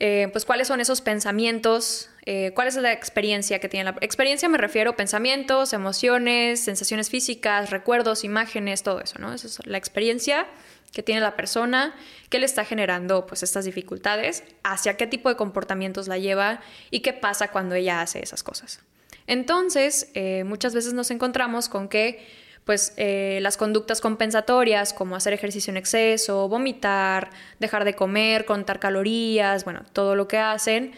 eh, 0.00 0.28
pues, 0.32 0.44
cuáles 0.44 0.68
son 0.68 0.80
esos 0.80 1.00
pensamientos, 1.00 2.10
eh, 2.30 2.52
cuál 2.52 2.68
es 2.68 2.76
la 2.76 2.92
experiencia 2.92 3.58
que 3.58 3.70
tiene 3.70 3.84
la... 3.90 3.96
Experiencia 4.02 4.50
me 4.50 4.58
refiero 4.58 4.94
pensamientos, 4.96 5.72
emociones, 5.72 6.60
sensaciones 6.60 7.08
físicas, 7.08 7.70
recuerdos, 7.70 8.22
imágenes, 8.22 8.82
todo 8.82 9.00
eso, 9.00 9.18
¿no? 9.18 9.32
Esa 9.32 9.46
es 9.46 9.66
la 9.66 9.78
experiencia 9.78 10.46
que 10.92 11.02
tiene 11.02 11.22
la 11.22 11.36
persona, 11.36 11.94
que 12.28 12.38
le 12.38 12.44
está 12.44 12.66
generando, 12.66 13.24
pues, 13.26 13.42
estas 13.42 13.64
dificultades, 13.64 14.44
hacia 14.62 14.98
qué 14.98 15.06
tipo 15.06 15.30
de 15.30 15.36
comportamientos 15.36 16.06
la 16.06 16.18
lleva 16.18 16.60
y 16.90 17.00
qué 17.00 17.14
pasa 17.14 17.48
cuando 17.48 17.76
ella 17.76 18.02
hace 18.02 18.22
esas 18.22 18.42
cosas. 18.42 18.80
Entonces, 19.26 20.10
eh, 20.12 20.44
muchas 20.44 20.74
veces 20.74 20.92
nos 20.92 21.10
encontramos 21.10 21.70
con 21.70 21.88
que 21.88 22.26
pues 22.66 22.92
eh, 22.98 23.38
las 23.40 23.56
conductas 23.56 24.02
compensatorias 24.02 24.92
como 24.92 25.16
hacer 25.16 25.32
ejercicio 25.32 25.70
en 25.70 25.78
exceso, 25.78 26.46
vomitar, 26.50 27.30
dejar 27.58 27.86
de 27.86 27.94
comer, 27.94 28.44
contar 28.44 28.78
calorías, 28.78 29.64
bueno, 29.64 29.84
todo 29.94 30.14
lo 30.14 30.28
que 30.28 30.36
hacen, 30.36 30.92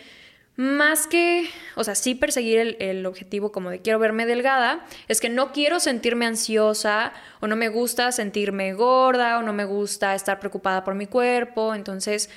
más 0.61 1.07
que, 1.07 1.49
o 1.75 1.85
sea, 1.85 1.95
sí 1.95 2.15
perseguir 2.15 2.59
el, 2.59 2.77
el 2.81 3.07
objetivo 3.07 3.51
como 3.51 3.71
de 3.71 3.81
quiero 3.81 3.99
verme 3.99 4.27
delgada, 4.27 4.85
es 5.09 5.19
que 5.19 5.31
no 5.31 5.53
quiero 5.53 5.81
sentirme 5.81 6.27
ansiosa 6.27 7.15
o 7.41 7.47
no 7.47 7.57
me 7.57 7.71
gusta 7.71 8.13
sentirme 8.13 8.75
gorda 8.75 9.39
o 9.39 9.43
no 9.43 9.55
me 9.55 9.65
gusta 9.65 10.15
estar 10.15 10.39
preocupada 10.39 10.85
por 10.85 10.95
mi 10.95 11.07
cuerpo, 11.07 11.75
entonces 11.75 12.29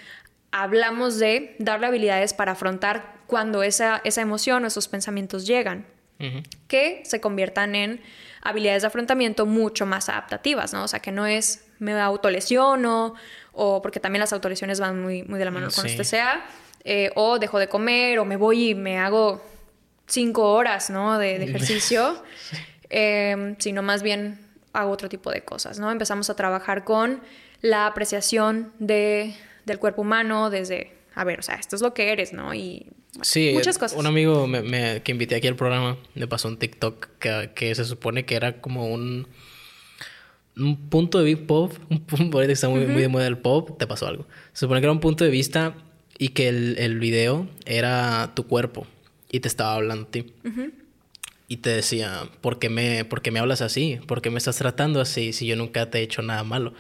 hablamos 0.52 1.20
de 1.20 1.58
darle 1.60 1.88
habilidades 1.88 2.34
para 2.34 2.54
afrontar 2.54 3.16
cuando 3.28 3.62
esa, 3.62 4.00
esa 4.06 4.22
emoción 4.22 4.64
o 4.64 4.68
esos 4.68 4.88
pensamientos 4.88 5.46
llegan 5.46 5.86
que 6.70 7.02
se 7.04 7.20
conviertan 7.20 7.76
en 7.76 8.00
habilidades 8.42 8.84
de 8.84 8.88
afrontamiento 8.88 9.46
mucho 9.46 9.86
más 9.86 10.08
adaptativas, 10.08 10.72
¿no? 10.72 10.86
O 10.86 10.88
sea, 10.88 11.02
que 11.02 11.12
no 11.12 11.28
es 11.28 11.66
me 11.80 12.00
autolesiono 12.00 13.16
o 13.52 13.82
porque 13.82 14.00
también 14.00 14.22
las 14.22 14.32
autolesiones 14.32 14.80
van 14.80 15.02
muy, 15.02 15.24
muy 15.24 15.38
de 15.38 15.44
la 15.44 15.52
mano 15.52 15.68
con 15.76 15.84
Sí. 15.84 15.92
este 15.92 16.06
sea, 16.06 16.46
eh, 16.84 17.12
o 17.16 17.40
dejo 17.40 17.60
de 17.60 17.68
comer, 17.68 18.20
o 18.20 18.26
me 18.26 18.38
voy 18.38 18.70
y 18.70 18.76
me 18.76 18.98
hago 18.98 19.42
cinco 20.08 20.54
horas, 20.54 20.90
¿no? 20.90 21.18
De, 21.18 21.40
de 21.40 21.46
ejercicio, 21.50 22.22
eh, 22.90 23.56
sino 23.60 23.82
más 23.82 24.04
bien 24.04 24.40
hago 24.74 24.92
otro 24.92 25.08
tipo 25.08 25.32
de 25.32 25.42
cosas, 25.42 25.80
¿no? 25.80 25.92
Empezamos 25.92 26.30
a 26.30 26.36
trabajar 26.36 26.84
con 26.84 27.22
la 27.62 27.88
apreciación 27.88 28.74
de, 28.80 29.36
del 29.66 29.80
cuerpo 29.80 30.02
humano 30.02 30.50
desde, 30.50 30.92
a 31.16 31.24
ver, 31.24 31.40
o 31.40 31.44
sea, 31.44 31.56
esto 31.56 31.76
es 31.76 31.82
lo 31.82 31.94
que 31.94 32.12
eres, 32.12 32.34
¿no? 32.34 32.54
Y 32.54 32.88
sí, 33.22 33.52
muchas 33.54 33.78
cosas. 33.78 33.98
Un 33.98 34.08
amigo 34.08 34.48
me, 34.48 35.02
que 35.02 35.12
invité 35.12 35.36
aquí 35.36 35.48
al 35.48 35.56
programa 35.56 35.98
me 36.16 36.28
pasó 36.28 36.48
un 36.48 36.58
TikTok 36.58 37.08
que, 37.20 37.52
que 37.56 37.74
se 37.76 37.86
supone 37.86 38.26
que 38.26 38.36
era 38.36 38.60
como 38.60 38.88
un, 38.88 39.28
un 40.58 40.90
punto 40.90 41.20
de 41.20 41.26
vista 41.26 41.48
pop, 41.48 41.74
un 41.90 42.06
punto 42.06 42.40
que 42.40 42.52
está 42.52 42.68
muy, 42.68 42.86
muy 42.86 43.02
de 43.02 43.08
moda 43.08 43.28
el 43.28 43.38
pop, 43.38 43.78
te 43.78 43.88
pasó 43.88 44.08
algo. 44.08 44.28
Se 44.52 44.62
supone 44.62 44.82
que 44.82 44.86
era 44.86 44.92
un 44.94 45.00
punto 45.00 45.24
de 45.24 45.30
vista 45.30 45.76
y 46.24 46.30
que 46.30 46.48
el, 46.48 46.78
el 46.80 47.00
video 47.00 47.50
era 47.66 48.32
tu 48.34 48.48
cuerpo 48.48 48.88
y 49.30 49.42
te 49.42 49.50
estaba 49.50 49.74
hablando 49.74 50.08
a 50.08 50.12
ti 50.12 50.32
y 51.50 51.58
te 51.58 51.70
decía, 51.70 52.30
¿por 52.40 52.60
qué, 52.60 52.70
me, 52.70 53.04
¿por 53.04 53.30
me 53.30 53.40
hablas 53.40 53.62
así? 53.62 54.00
¿Por 54.08 54.22
qué 54.22 54.30
me 54.30 54.38
estás 54.38 54.56
tratando 54.56 55.02
así 55.02 55.34
si 55.34 55.48
yo 55.48 55.58
nunca 55.58 55.90
te 55.90 56.00
he 56.00 56.02
hecho 56.02 56.22
nada 56.22 56.46
malo? 56.46 56.74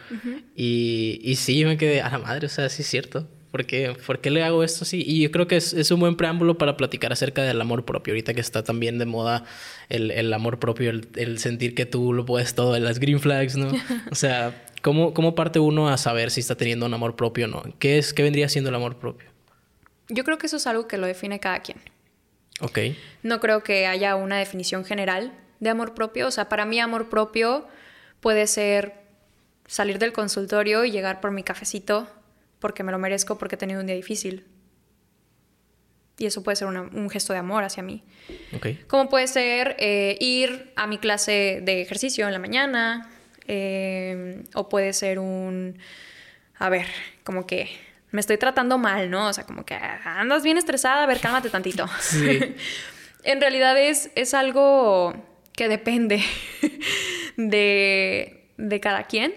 y, 0.56 1.20
y 1.22 1.36
sí, 1.36 1.60
yo 1.60 1.68
me 1.68 1.76
quedé 1.76 2.00
a 2.00 2.10
la 2.10 2.20
madre, 2.20 2.46
o 2.46 2.50
sea, 2.50 2.70
sí 2.70 2.84
es 2.84 2.88
cierto. 2.88 3.28
¿Por 3.52 3.66
qué, 3.66 3.98
¿Por 4.08 4.22
qué 4.22 4.32
le 4.32 4.44
hago 4.44 4.64
esto 4.64 4.86
así? 4.86 5.04
Y 5.06 5.24
yo 5.24 5.30
creo 5.30 5.46
que 5.46 5.58
es, 5.58 5.74
es, 5.74 5.91
un 5.91 6.00
buen 6.00 6.16
preámbulo 6.16 6.58
para 6.58 6.78
platicar 6.78 7.12
acerca 7.12 7.44
del 7.44 7.60
amor 7.60 7.84
propio. 7.84 8.14
Ahorita 8.14 8.34
que 8.34 8.41
está 8.41 8.64
también 8.64 8.98
de 8.98 9.06
moda 9.06 9.44
el, 9.89 10.10
el 10.10 10.32
amor 10.32 10.58
propio, 10.58 10.89
el, 10.89 11.10
el, 11.18 11.38
sentir 11.38 11.76
que 11.76 11.86
tú 11.86 12.14
lo 12.14 12.26
puedes 12.26 12.56
todo, 12.56 12.80
las 12.80 12.98
green 12.98 13.20
flags, 13.20 13.58
¿no? 13.58 13.68
o 14.10 14.16
sea, 14.16 14.64
¿cómo, 14.82 15.14
¿cómo 15.14 15.36
parte 15.36 15.60
uno 15.60 15.89
a 15.89 15.98
saber 15.98 16.32
si 16.32 16.39
está 16.39 16.56
teniendo 16.56 16.86
un 16.86 16.94
amor 16.94 17.18
propio 17.18 17.46
o 17.46 17.50
no? 17.50 17.64
¿Qué, 17.78 17.98
es, 17.98 18.14
¿Qué 18.14 18.24
vendría 18.24 18.48
siendo 18.48 18.70
el 18.70 18.76
amor 18.76 18.98
propio? 18.98 19.32
Yo 20.10 20.24
creo 20.24 20.38
que 20.38 20.47
eso 20.47 20.58
es 20.58 20.68
algo 20.68 20.88
que 20.88 20.97
lo 20.97 21.08
define 21.08 21.39
cada 21.39 21.60
quien. 21.62 21.80
Ok. 22.60 22.80
No 23.24 23.39
creo 23.39 23.64
que 23.64 23.88
haya 23.88 24.16
una 24.16 24.38
definición 24.38 24.86
general 24.86 25.34
de 25.60 25.70
amor 25.70 25.93
propio. 25.93 26.28
O 26.28 26.32
sea, 26.32 26.49
para 26.49 26.66
mí 26.66 26.80
amor 26.80 27.10
propio 27.10 27.68
puede 28.20 28.47
ser 28.47 28.93
salir 29.68 29.99
del 29.99 30.14
consultorio 30.14 30.86
y 30.86 30.91
llegar 30.91 31.22
por 31.22 31.32
mi 31.32 31.43
cafecito 31.43 32.08
porque 32.60 32.84
me 32.84 32.91
lo 32.91 32.99
merezco 32.99 33.38
porque 33.38 33.56
he 33.56 33.58
tenido 33.58 33.82
un 33.82 33.88
día 33.88 33.95
difícil. 33.95 34.45
Y 36.18 36.28
eso 36.28 36.43
puede 36.43 36.56
ser 36.56 36.68
un 36.68 37.10
gesto 37.10 37.34
de 37.34 37.39
amor 37.39 37.64
hacia 37.64 37.82
mí. 37.82 38.04
Okay. 38.56 38.76
Como 38.88 39.10
puede 39.10 39.28
ser 39.28 39.76
eh, 39.80 40.16
ir 40.20 40.72
a 40.76 40.86
mi 40.86 40.99
clase 40.99 41.60
de 41.64 41.82
ejercicio 41.82 42.28
en 42.28 42.34
la 42.34 42.39
mañana. 42.39 43.10
Eh, 43.47 44.43
o 44.54 44.70
puede 44.70 44.93
ser 44.93 45.20
un... 45.20 45.80
A 46.56 46.70
ver, 46.70 46.86
como 47.24 47.45
que 47.47 47.70
me 48.14 48.22
estoy 48.22 48.38
tratando 48.38 48.78
mal, 48.78 49.09
¿no? 49.09 49.28
O 49.28 49.34
sea, 49.34 49.43
como 49.43 49.66
que 49.66 49.74
andas 49.74 50.43
bien 50.43 50.59
estresada, 50.59 51.03
a 51.03 51.07
ver, 51.07 51.20
cálmate 51.20 51.49
tantito. 51.49 51.89
Sí. 51.99 52.55
en 53.24 53.41
realidad 53.41 53.78
es, 53.78 54.11
es 54.16 54.36
algo 54.36 55.14
que 55.53 55.68
depende 55.68 56.22
de, 57.38 58.49
de 58.57 58.80
cada 58.80 59.05
quien 59.05 59.34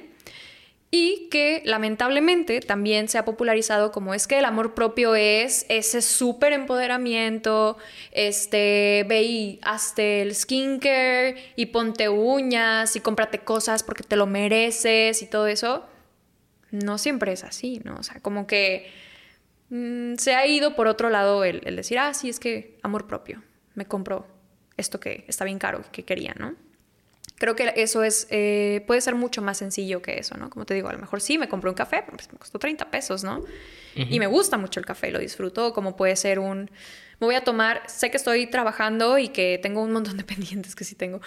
y 0.90 1.28
que 1.30 1.62
lamentablemente 1.64 2.60
también 2.60 3.08
se 3.08 3.16
ha 3.16 3.24
popularizado 3.24 3.92
como 3.92 4.12
es 4.12 4.26
que 4.26 4.38
el 4.38 4.44
amor 4.44 4.74
propio 4.74 5.14
es 5.14 5.64
ese 5.70 6.02
súper 6.02 6.52
empoderamiento, 6.52 7.78
este, 8.12 9.06
ve 9.08 9.22
y 9.22 9.60
hazte 9.62 10.20
el 10.20 10.34
skincare 10.34 11.52
y 11.56 11.66
ponte 11.66 12.10
uñas 12.10 12.94
y 12.94 13.00
cómprate 13.00 13.38
cosas 13.38 13.82
porque 13.82 14.02
te 14.02 14.16
lo 14.16 14.26
mereces 14.26 15.22
y 15.22 15.26
todo 15.26 15.46
eso 15.46 15.82
no 16.70 16.98
siempre 16.98 17.32
es 17.32 17.44
así, 17.44 17.80
¿no? 17.84 17.96
O 17.96 18.02
sea, 18.02 18.20
como 18.20 18.46
que 18.46 18.90
mm, 19.70 20.14
se 20.16 20.34
ha 20.34 20.46
ido 20.46 20.74
por 20.74 20.88
otro 20.88 21.10
lado 21.10 21.44
el, 21.44 21.60
decir, 21.76 21.98
ah, 21.98 22.14
sí, 22.14 22.28
es 22.28 22.40
que 22.40 22.78
amor 22.82 23.06
propio, 23.06 23.42
me 23.74 23.86
compro 23.86 24.26
esto 24.76 25.00
que 25.00 25.24
está 25.28 25.44
bien 25.44 25.58
caro, 25.58 25.82
que 25.92 26.04
quería, 26.04 26.34
¿no? 26.38 26.54
Creo 27.38 27.54
que 27.54 27.72
eso 27.76 28.02
es, 28.02 28.26
eh, 28.30 28.82
puede 28.86 29.00
ser 29.02 29.14
mucho 29.14 29.42
más 29.42 29.58
sencillo 29.58 30.00
que 30.00 30.18
eso, 30.18 30.36
¿no? 30.36 30.48
Como 30.48 30.64
te 30.64 30.72
digo, 30.72 30.88
a 30.88 30.92
lo 30.92 30.98
mejor 30.98 31.20
sí 31.20 31.36
me 31.36 31.48
compré 31.48 31.68
un 31.68 31.76
café, 31.76 32.02
pues 32.08 32.32
me 32.32 32.38
costó 32.38 32.58
30 32.58 32.90
pesos, 32.90 33.24
¿no? 33.24 33.44
Y 33.94 34.18
me 34.18 34.26
gusta 34.26 34.58
mucho 34.58 34.78
el 34.78 34.84
café, 34.84 35.10
lo 35.10 35.18
disfruto, 35.18 35.72
como 35.72 35.96
puede 35.96 36.16
ser 36.16 36.38
un, 36.38 36.70
me 37.20 37.26
voy 37.26 37.34
a 37.34 37.44
tomar, 37.44 37.82
sé 37.86 38.10
que 38.10 38.16
estoy 38.16 38.46
trabajando 38.46 39.18
y 39.18 39.28
que 39.28 39.58
tengo 39.62 39.82
un 39.82 39.92
montón 39.92 40.16
de 40.16 40.24
pendientes 40.24 40.74
que 40.74 40.84
sí 40.84 40.94
tengo, 40.94 41.20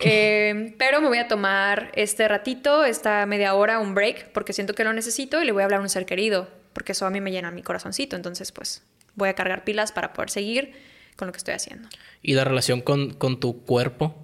eh, 0.00 0.74
pero 0.78 1.00
me 1.00 1.08
voy 1.08 1.18
a 1.18 1.28
tomar 1.28 1.92
este 1.94 2.26
ratito, 2.28 2.84
esta 2.84 3.26
media 3.26 3.54
hora, 3.54 3.78
un 3.78 3.94
break, 3.94 4.32
porque 4.32 4.52
siento 4.52 4.74
que 4.74 4.84
lo 4.84 4.92
necesito 4.92 5.42
y 5.42 5.46
le 5.46 5.52
voy 5.52 5.62
a 5.62 5.64
hablar 5.64 5.80
a 5.80 5.82
un 5.82 5.88
ser 5.88 6.06
querido, 6.06 6.48
porque 6.72 6.92
eso 6.92 7.06
a 7.06 7.10
mí 7.10 7.20
me 7.20 7.30
llena 7.30 7.50
mi 7.50 7.62
corazoncito, 7.62 8.16
entonces 8.16 8.52
pues 8.52 8.82
voy 9.14 9.28
a 9.28 9.34
cargar 9.34 9.64
pilas 9.64 9.92
para 9.92 10.12
poder 10.12 10.30
seguir 10.30 10.72
con 11.16 11.26
lo 11.26 11.32
que 11.32 11.38
estoy 11.38 11.54
haciendo. 11.54 11.88
¿Y 12.22 12.34
la 12.34 12.44
relación 12.44 12.80
con, 12.80 13.12
con 13.14 13.38
tu 13.38 13.64
cuerpo? 13.64 14.14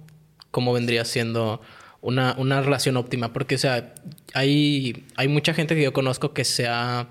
¿Cómo 0.51 0.73
vendría 0.73 1.05
siendo 1.05 1.61
una, 2.01 2.35
una 2.37 2.61
relación 2.61 2.97
óptima? 2.97 3.31
Porque, 3.31 3.55
o 3.55 3.57
sea, 3.57 3.93
hay, 4.33 5.05
hay 5.15 5.27
mucha 5.29 5.53
gente 5.53 5.75
que 5.75 5.83
yo 5.83 5.93
conozco 5.93 6.33
que 6.33 6.43
se 6.43 6.67
ha 6.67 7.07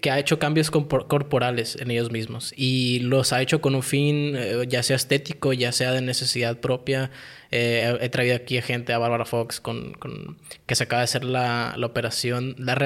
que 0.00 0.10
ha 0.10 0.18
hecho 0.18 0.38
cambios 0.38 0.70
corporales 0.70 1.76
en 1.76 1.90
ellos 1.90 2.10
mismos 2.10 2.52
y 2.56 3.00
los 3.00 3.32
ha 3.32 3.40
hecho 3.40 3.60
con 3.60 3.74
un 3.74 3.82
fin 3.82 4.34
eh, 4.36 4.64
ya 4.68 4.82
sea 4.82 4.96
estético, 4.96 5.52
ya 5.52 5.70
sea 5.72 5.92
de 5.92 6.02
necesidad 6.02 6.58
propia. 6.58 7.10
Eh, 7.50 7.96
he 8.00 8.08
traído 8.08 8.34
aquí 8.34 8.58
a 8.58 8.62
gente, 8.62 8.92
a 8.92 8.98
Barbara 8.98 9.24
Fox, 9.24 9.60
con, 9.60 9.92
con 9.94 10.38
que 10.66 10.74
se 10.74 10.84
acaba 10.84 11.00
de 11.00 11.04
hacer 11.04 11.24
la, 11.24 11.74
la 11.76 11.86
operación, 11.86 12.56
la, 12.58 12.76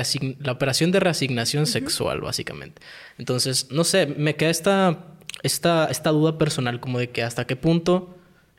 la, 0.40 0.52
operación 0.52 0.92
de 0.92 1.00
reasignación 1.00 1.66
sexual, 1.66 2.20
básicamente. 2.20 2.82
Entonces, 3.16 3.70
no 3.70 3.84
sé, 3.84 4.06
me 4.06 4.36
queda 4.36 4.50
esta, 4.50 5.06
esta, 5.42 5.86
esta 5.86 6.10
duda 6.10 6.36
personal 6.36 6.80
como 6.80 6.98
de 6.98 7.08
que 7.08 7.22
hasta 7.22 7.46
qué 7.46 7.56
punto 7.56 8.14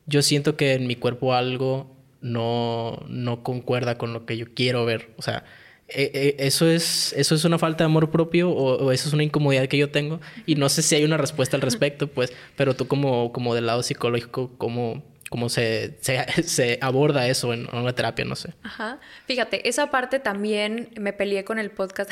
yo 0.07 0.23
siento 0.23 0.57
que 0.57 0.73
en 0.73 0.87
mi 0.87 0.95
cuerpo 0.95 1.35
algo 1.35 1.95
no, 2.21 3.03
no 3.07 3.43
concuerda 3.43 3.99
con 3.99 4.11
lo 4.13 4.25
que 4.25 4.37
yo 4.37 4.47
quiero 4.55 4.85
ver. 4.85 5.11
O 5.17 5.21
sea, 5.21 5.43
eh, 5.91 6.11
eh, 6.13 6.35
¿Eso 6.39 6.67
es, 6.67 7.13
¿Eso 7.13 7.35
es 7.35 7.45
una 7.45 7.57
falta 7.57 7.83
de 7.83 7.85
amor 7.85 8.11
propio 8.11 8.49
o, 8.51 8.91
eso 8.91 9.07
es 9.07 9.13
una 9.13 9.23
incomodidad 9.23 9.67
que 9.67 9.77
yo 9.77 9.89
tengo? 9.89 10.19
Y 10.45 10.55
no 10.55 10.69
sé 10.69 10.81
si 10.81 10.95
hay 10.95 11.03
una 11.03 11.17
respuesta 11.17 11.57
al 11.57 11.61
respecto, 11.61 12.07
pues, 12.07 12.33
pero 12.55 12.75
tú 12.75 12.87
como, 12.87 13.31
como 13.31 13.55
del 13.55 13.65
lado 13.65 13.83
psicológico, 13.83 14.51
¿cómo, 14.57 15.03
cómo 15.29 15.49
se, 15.49 15.97
se, 16.01 16.79
aborda 16.81 17.27
eso 17.27 17.53
en, 17.53 17.67
una 17.73 17.93
terapia? 17.93 18.25
No 18.25 18.35
sé. 18.35 18.53
Ajá. 18.63 18.99
Fíjate, 19.25 19.67
esa 19.67 19.91
parte 19.91 20.19
también 20.19 20.89
me 20.99 21.13
peleé 21.13 21.43
con 21.43 21.59
el 21.59 21.71
podcast. 21.71 22.11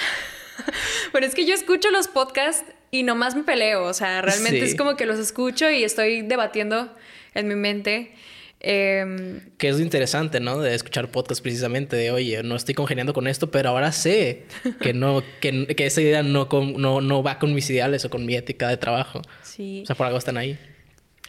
pero 1.12 1.26
es 1.26 1.36
que 1.36 1.46
yo 1.46 1.54
escucho 1.54 1.92
los 1.92 2.08
podcasts 2.08 2.66
y 2.90 3.04
nomás 3.04 3.36
me 3.36 3.44
peleo, 3.44 3.84
o 3.84 3.94
sea, 3.94 4.22
realmente 4.22 4.64
es 4.64 4.76
como 4.76 4.96
que 4.96 5.06
los 5.06 5.20
escucho 5.20 5.70
y 5.70 5.84
estoy 5.84 6.22
debatiendo 6.22 6.96
en 7.34 7.48
mi 7.48 7.56
mente. 7.56 8.14
Eh, 8.60 9.42
que 9.58 9.70
es 9.70 9.80
interesante, 9.80 10.40
¿no? 10.40 10.60
De 10.60 10.74
escuchar 10.74 11.12
podcast 11.12 11.42
precisamente 11.42 11.96
de, 11.96 12.12
oye, 12.12 12.42
no 12.44 12.56
estoy 12.56 12.74
congeniando 12.74 13.14
con 13.14 13.28
esto, 13.28 13.52
pero 13.52 13.70
ahora 13.70 13.92
sé 13.92 14.46
que 14.82 14.94
no, 14.94 15.24
que, 15.42 15.68
que 15.68 15.86
esa 15.86 16.02
idea 16.02 16.24
no, 16.24 16.48
no, 16.78 17.02
no, 17.02 17.24
va 17.24 17.38
con 17.38 17.54
mis 17.54 17.70
ideales 17.70 18.04
o 18.06 18.10
con 18.10 18.26
mi 18.26 18.36
ética 18.36 18.68
de 18.68 18.78
trabajo. 18.78 19.22
Sí. 19.44 19.82
O 19.84 19.86
sea, 19.86 19.96
por 19.96 20.08
algo 20.08 20.18
están 20.18 20.38
ahí. 20.38 20.58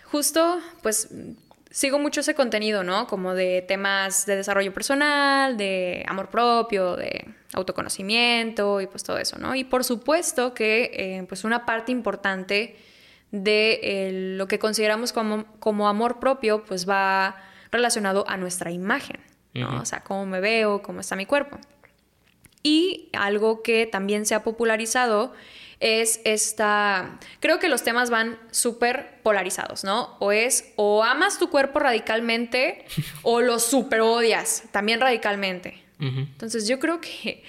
Justo, 0.05 0.59
pues 0.83 1.09
sigo 1.71 1.99
mucho 1.99 2.21
ese 2.21 2.35
contenido, 2.35 2.83
¿no? 2.83 3.07
Como 3.07 3.35
de 3.35 3.63
temas 3.63 4.25
de 4.25 4.37
desarrollo 4.37 4.73
personal, 4.73 5.57
de 5.57 6.05
amor 6.09 6.31
propio, 6.31 6.97
de 6.97 7.27
autoconocimiento 7.53 8.81
y 8.81 8.87
pues 8.87 9.05
todo 9.05 9.19
eso, 9.19 9.39
¿no? 9.39 9.55
Y 9.55 9.65
por 9.65 9.85
supuesto 9.85 10.55
que 10.55 10.91
eh, 10.95 11.25
pues 11.29 11.45
una 11.45 11.67
parte 11.67 11.93
importante 11.93 12.77
de 13.31 14.35
lo 14.37 14.49
que 14.49 14.59
consideramos 14.59 15.13
como, 15.13 15.45
como, 15.61 15.89
amor 15.89 16.19
propio, 16.19 16.65
pues 16.65 16.89
va 16.89 17.37
relacionado 17.71 18.25
a 18.29 18.37
nuestra 18.37 18.71
imagen, 18.71 19.21
¿no? 19.55 19.81
O 19.81 19.85
sea, 19.85 20.01
cómo 20.01 20.27
me 20.27 20.41
veo, 20.41 20.83
cómo 20.83 21.01
está 21.01 21.17
mi 21.17 21.27
cuerpo. 21.27 21.59
Y 22.63 23.09
algo 23.13 23.63
que 23.63 23.87
también 23.87 24.27
se 24.27 24.35
ha 24.35 24.43
popularizado 24.43 25.33
es 25.81 26.21
esta, 26.25 27.19
creo 27.41 27.59
que 27.59 27.69
los 27.69 27.83
temas 27.83 28.11
van 28.11 28.39
súper 28.51 29.21
polarizados, 29.23 29.85
¿no? 29.85 30.17
O 30.19 30.33
es 30.33 30.73
o 30.77 31.05
amas 31.05 31.39
tu 31.39 31.51
cuerpo 31.51 31.79
radicalmente 31.79 32.85
o 33.23 33.41
lo 33.41 33.59
super 33.59 34.01
odias 34.01 34.65
también 34.73 35.01
radicalmente. 35.01 35.83
Entonces 36.01 36.69
yo 36.69 36.79
creo 36.79 37.01
que 37.01 37.43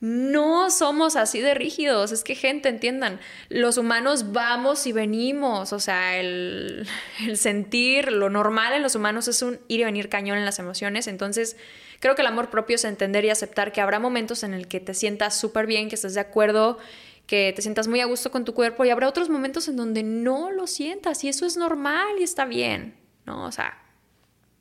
no 0.00 0.70
somos 0.70 1.14
así 1.14 1.40
de 1.40 1.52
rígidos, 1.52 2.10
es 2.10 2.24
que 2.24 2.34
gente, 2.34 2.70
entiendan, 2.70 3.20
los 3.50 3.76
humanos 3.76 4.32
vamos 4.32 4.86
y 4.86 4.92
venimos, 4.92 5.74
o 5.74 5.78
sea, 5.78 6.16
el, 6.20 6.86
sentir, 7.34 8.10
lo 8.10 8.30
normal 8.30 8.72
en 8.72 8.82
los 8.82 8.94
humanos 8.94 9.28
es 9.28 9.42
un 9.42 9.60
ir 9.68 9.80
y 9.80 9.84
venir 9.84 10.08
cañón 10.08 10.38
en 10.38 10.46
las 10.46 10.58
emociones, 10.58 11.06
entonces 11.06 11.56
creo 12.00 12.14
que 12.14 12.22
el 12.22 12.28
amor 12.28 12.48
propio 12.48 12.76
es 12.76 12.84
entender 12.84 13.26
y 13.26 13.30
aceptar 13.30 13.72
que 13.72 13.82
habrá 13.82 13.98
momentos 13.98 14.42
en 14.42 14.54
el 14.54 14.68
que 14.68 14.80
te 14.80 14.94
sientas 14.94 15.38
súper 15.38 15.66
bien, 15.66 15.90
que 15.90 15.96
estés 15.96 16.14
de 16.14 16.20
acuerdo, 16.20 16.78
que 17.26 17.52
te 17.54 17.60
sientas 17.60 17.86
muy 17.86 18.00
a 18.00 18.06
gusto 18.06 18.30
con 18.30 18.46
tu 18.46 18.54
cuerpo 18.54 18.84
y 18.84 18.90
habrá 18.90 19.06
otros 19.06 19.28
momentos 19.28 19.68
en 19.68 19.76
donde 19.76 20.02
no 20.02 20.50
lo 20.50 20.66
sientas 20.66 21.22
y 21.24 21.28
eso 21.28 21.44
es 21.44 21.58
normal 21.58 22.18
y 22.18 22.22
está 22.22 22.46
bien, 22.46 22.96
¿no? 23.26 23.44
O 23.44 23.52
sea, 23.52 23.78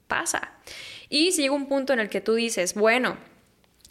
pasa. 0.08 0.52
Y 1.08 1.32
si 1.32 1.42
llega 1.42 1.56
un 1.56 1.68
punto 1.68 1.94
en 1.94 2.00
el 2.00 2.10
que 2.10 2.22
tú 2.22 2.36
dices, 2.36 2.76
bueno, 2.76 3.18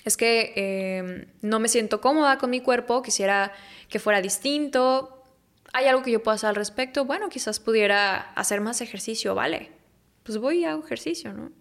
es 0.08 0.16
que 0.16 0.52
em, 0.56 1.26
no 1.42 1.60
me 1.60 1.68
siento 1.68 2.00
cómoda 2.00 2.38
con 2.38 2.50
mi 2.50 2.60
cuerpo, 2.60 3.02
quisiera 3.02 3.52
que 3.88 3.98
fuera 3.98 4.20
distinto, 4.20 5.18
¿Hay 5.72 5.86
algo 5.86 6.02
que 6.02 6.10
yo 6.10 6.22
pueda 6.22 6.36
hacer 6.36 6.48
al 6.48 6.56
respecto? 6.56 7.04
Bueno, 7.04 7.28
quizás 7.28 7.60
pudiera 7.60 8.32
hacer 8.32 8.60
más 8.60 8.80
ejercicio, 8.80 9.34
¿vale? 9.34 9.70
Pues 10.22 10.38
voy 10.38 10.60
y 10.60 10.64
hago 10.64 10.84
ejercicio, 10.84 11.32
¿no? 11.32 11.52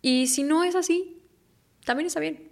Y 0.00 0.28
si 0.28 0.42
no 0.42 0.64
es 0.64 0.74
así, 0.74 1.18
también 1.84 2.06
está 2.06 2.20
bien. 2.20 2.50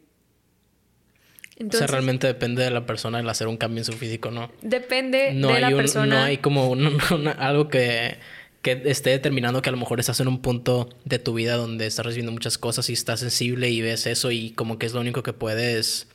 o 1.61 1.77
sea, 1.77 1.87
realmente 1.87 2.27
depende 2.27 2.63
de 2.63 2.71
la 2.71 2.87
persona 2.87 3.21
el 3.21 3.29
hacer 3.29 3.47
un 3.47 3.57
cambio 3.57 3.81
en 3.81 3.85
su 3.85 3.93
físico, 3.93 4.31
¿no? 4.31 4.51
Depende 4.63 5.33
de 5.33 5.61
la 5.61 5.71
persona. 5.71 6.17
No 6.17 6.23
hay 6.25 6.39
como 6.39 6.75
algo 7.39 7.69
que, 7.69 8.19
que 8.63 8.83
esté 8.87 9.11
determinando 9.11 9.63
que 9.63 9.69
a 9.69 9.73
lo 9.73 9.79
mejor 9.79 10.01
estás 10.01 10.21
en 10.21 10.29
un 10.29 10.43
punto 10.43 10.89
de 11.05 11.19
tu 11.19 11.35
vida 11.35 11.57
donde 11.57 11.87
estás 11.87 12.05
recibiendo 12.05 12.33
muchas 12.33 12.59
cosas 12.59 12.91
y 12.91 12.93
estás 12.93 13.21
sensible 13.21 13.71
y 13.71 13.81
ves 13.81 14.07
eso 14.07 14.31
y 14.31 14.51
como 14.51 14.79
que 14.79 14.87
es 14.87 14.93
lo 14.93 15.01
único 15.01 15.23
que 15.23 15.33
puedes 15.33 16.09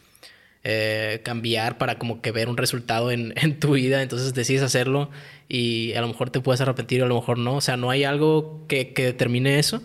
eh, 0.66 1.22
cambiar 1.24 1.78
para 1.78 1.98
como 1.98 2.22
que 2.22 2.32
ver 2.32 2.50
un 2.50 2.58
resultado 2.58 3.12
en, 3.12 3.34
en, 3.42 3.60
tu 3.60 3.74
vida, 3.74 4.02
entonces 4.02 4.34
decides 4.34 4.64
hacerlo 4.64 5.10
y 5.48 5.94
a 5.94 6.02
lo 6.02 6.08
mejor 6.08 6.30
te 6.30 6.42
puedes 6.42 6.62
arrepentir 6.62 7.02
o 7.02 7.06
a 7.06 7.08
lo 7.08 7.16
mejor 7.16 7.38
no, 7.38 7.56
o 7.56 7.62
sea, 7.62 7.78
¿no 7.78 7.90
hay 7.90 8.04
algo 8.04 8.66
que, 8.68 8.94
que 8.94 9.06
determine 9.06 9.60
eso? 9.60 9.82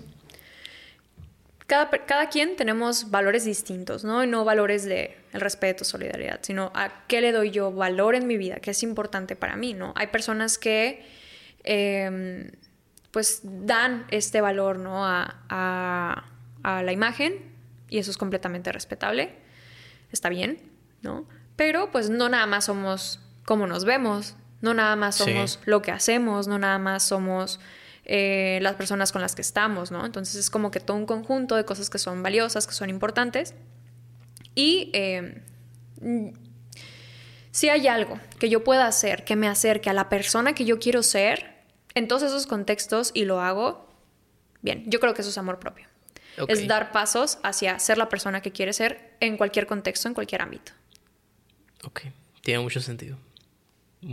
Cada, 1.66 1.90
cada, 1.90 2.30
quien 2.30 2.56
tenemos 2.56 3.10
valores 3.10 3.44
distintos, 3.44 4.02
¿no? 4.02 4.24
Y 4.24 4.26
no 4.26 4.43
valores 4.44 4.85
de 4.85 5.18
el 5.35 5.40
respeto, 5.43 5.85
solidaridad, 5.85 6.40
sino 6.43 6.72
a 6.74 7.05
qué 7.09 7.20
le 7.20 7.30
doy 7.30 7.51
yo 7.51 7.70
valor 7.72 8.14
en 8.14 8.26
mi 8.26 8.39
vida, 8.39 8.56
qué 8.56 8.70
es 8.70 8.82
importante 8.82 9.36
para 9.36 9.55
mí, 9.55 9.74
¿no? 9.74 9.93
Hay 9.97 10.06
personas 10.06 10.56
que 10.56 11.02
em, 11.68 12.50
pues 13.10 13.40
dan 13.44 14.06
este 14.10 14.40
valor, 14.40 14.78
¿no? 14.78 15.06
A, 15.06 15.42
a, 15.48 16.24
a 16.62 16.82
la 16.82 16.92
imagen 16.92 17.52
y 17.88 17.98
eso 17.98 18.10
es 18.10 18.16
completamente 18.16 18.72
respetable 18.72 19.48
está 20.12 20.28
bien, 20.28 20.58
¿no? 21.02 21.26
Pero 21.56 21.90
pues 21.90 22.10
no 22.10 22.28
nada 22.28 22.46
más 22.46 22.66
somos 22.66 23.20
como 23.44 23.66
nos 23.66 23.84
vemos, 23.84 24.36
no 24.60 24.74
nada 24.74 24.96
más 24.96 25.16
somos 25.16 25.60
lo 25.64 25.82
que 25.82 25.90
hacemos, 25.90 26.48
no 26.48 26.58
nada 26.58 26.78
más 26.78 27.02
somos 27.02 27.60
eh, 28.04 28.58
las 28.62 28.74
personas 28.74 29.12
con 29.12 29.22
las 29.22 29.34
que 29.34 29.42
estamos, 29.42 29.90
¿no? 29.90 30.04
Entonces 30.04 30.36
es 30.36 30.50
como 30.50 30.70
que 30.70 30.80
todo 30.80 30.96
un 30.96 31.06
conjunto 31.06 31.56
de 31.56 31.64
cosas 31.64 31.90
que 31.90 31.98
son 31.98 32.22
valiosas, 32.22 32.66
que 32.66 32.74
son 32.74 32.90
importantes. 32.90 33.54
Y 34.54 34.90
eh, 34.92 35.42
si 37.50 37.68
hay 37.68 37.86
algo 37.88 38.18
que 38.38 38.48
yo 38.48 38.64
pueda 38.64 38.86
hacer 38.86 39.24
que 39.24 39.36
me 39.36 39.48
acerque 39.48 39.90
a 39.90 39.92
la 39.92 40.08
persona 40.08 40.54
que 40.54 40.64
yo 40.64 40.78
quiero 40.78 41.02
ser, 41.02 41.57
en 41.98 42.06
todos 42.08 42.22
esos 42.22 42.46
contextos 42.46 43.10
y 43.12 43.24
lo 43.24 43.40
hago, 43.40 43.86
bien, 44.62 44.84
yo 44.86 45.00
creo 45.00 45.14
que 45.14 45.22
eso 45.22 45.30
es 45.30 45.38
amor 45.38 45.58
propio. 45.58 45.86
Es 46.46 46.68
dar 46.68 46.92
pasos 46.92 47.38
hacia 47.42 47.80
ser 47.80 47.98
la 47.98 48.08
persona 48.08 48.40
que 48.40 48.52
quiere 48.52 48.72
ser 48.72 49.16
en 49.18 49.36
cualquier 49.36 49.66
contexto, 49.66 50.06
en 50.06 50.14
cualquier 50.14 50.40
ámbito. 50.40 50.70
Ok, 51.82 52.02
tiene 52.42 52.60
mucho 52.60 52.80
sentido. 52.80 53.18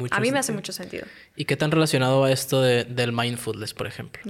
A 0.10 0.20
mí 0.20 0.32
me 0.32 0.40
hace 0.40 0.52
mucho 0.52 0.74
sentido. 0.74 1.06
¿Y 1.36 1.45
qué 1.45 1.56
tan 1.56 1.72
relacionado 1.72 2.24
a 2.24 2.32
esto 2.32 2.62
del 2.62 3.12
mindfulness, 3.12 3.74
por 3.74 3.88
ejemplo? 3.88 4.22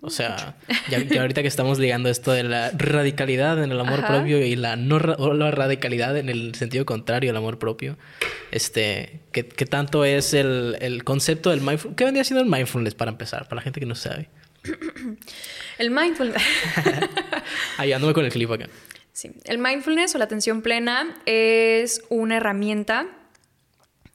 o 0.00 0.10
sea, 0.10 0.56
ya, 0.90 1.20
ahorita 1.20 1.42
que 1.42 1.48
estamos 1.48 1.78
ligando 1.78 2.08
esto 2.08 2.32
de 2.32 2.42
la 2.42 2.70
radicalidad 2.70 3.62
en 3.62 3.72
el 3.72 3.80
amor 3.80 4.06
propio 4.06 4.44
y 4.44 4.56
la 4.56 4.76
no 4.76 4.98
la 4.98 5.50
radicalidad 5.50 6.16
en 6.16 6.28
el 6.28 6.54
sentido 6.54 6.84
contrario 6.84 7.30
al 7.30 7.36
amor 7.36 7.58
propio, 7.58 7.96
este, 8.50 9.20
¿qué, 9.32 9.42
tanto 9.42 10.04
es 10.04 10.34
el, 10.34 10.76
el, 10.80 11.04
concepto 11.04 11.50
del 11.50 11.60
mindfulness? 11.60 11.96
¿Qué 11.96 12.04
vendría 12.04 12.24
siendo 12.24 12.42
el 12.42 12.50
mindfulness 12.50 12.94
para 12.94 13.10
empezar, 13.10 13.44
para 13.44 13.56
la 13.56 13.62
gente 13.62 13.80
que 13.80 13.86
no 13.86 13.94
sabe? 13.94 14.28
el 15.78 15.90
mindfulness. 15.90 16.42
Ayudándome 17.78 18.12
con 18.12 18.24
el 18.24 18.30
clip 18.30 18.50
acá. 18.50 18.68
Sí. 19.12 19.32
El 19.44 19.58
mindfulness 19.58 20.14
o 20.14 20.18
la 20.18 20.24
atención 20.24 20.62
plena 20.62 21.16
es 21.26 22.02
una 22.08 22.36
herramienta. 22.36 23.06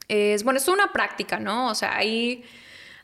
Es, 0.08 0.44
bueno, 0.44 0.58
es 0.58 0.68
una 0.68 0.92
práctica, 0.92 1.38
¿no? 1.38 1.70
O 1.70 1.74
sea, 1.74 1.96
hay, 1.96 2.44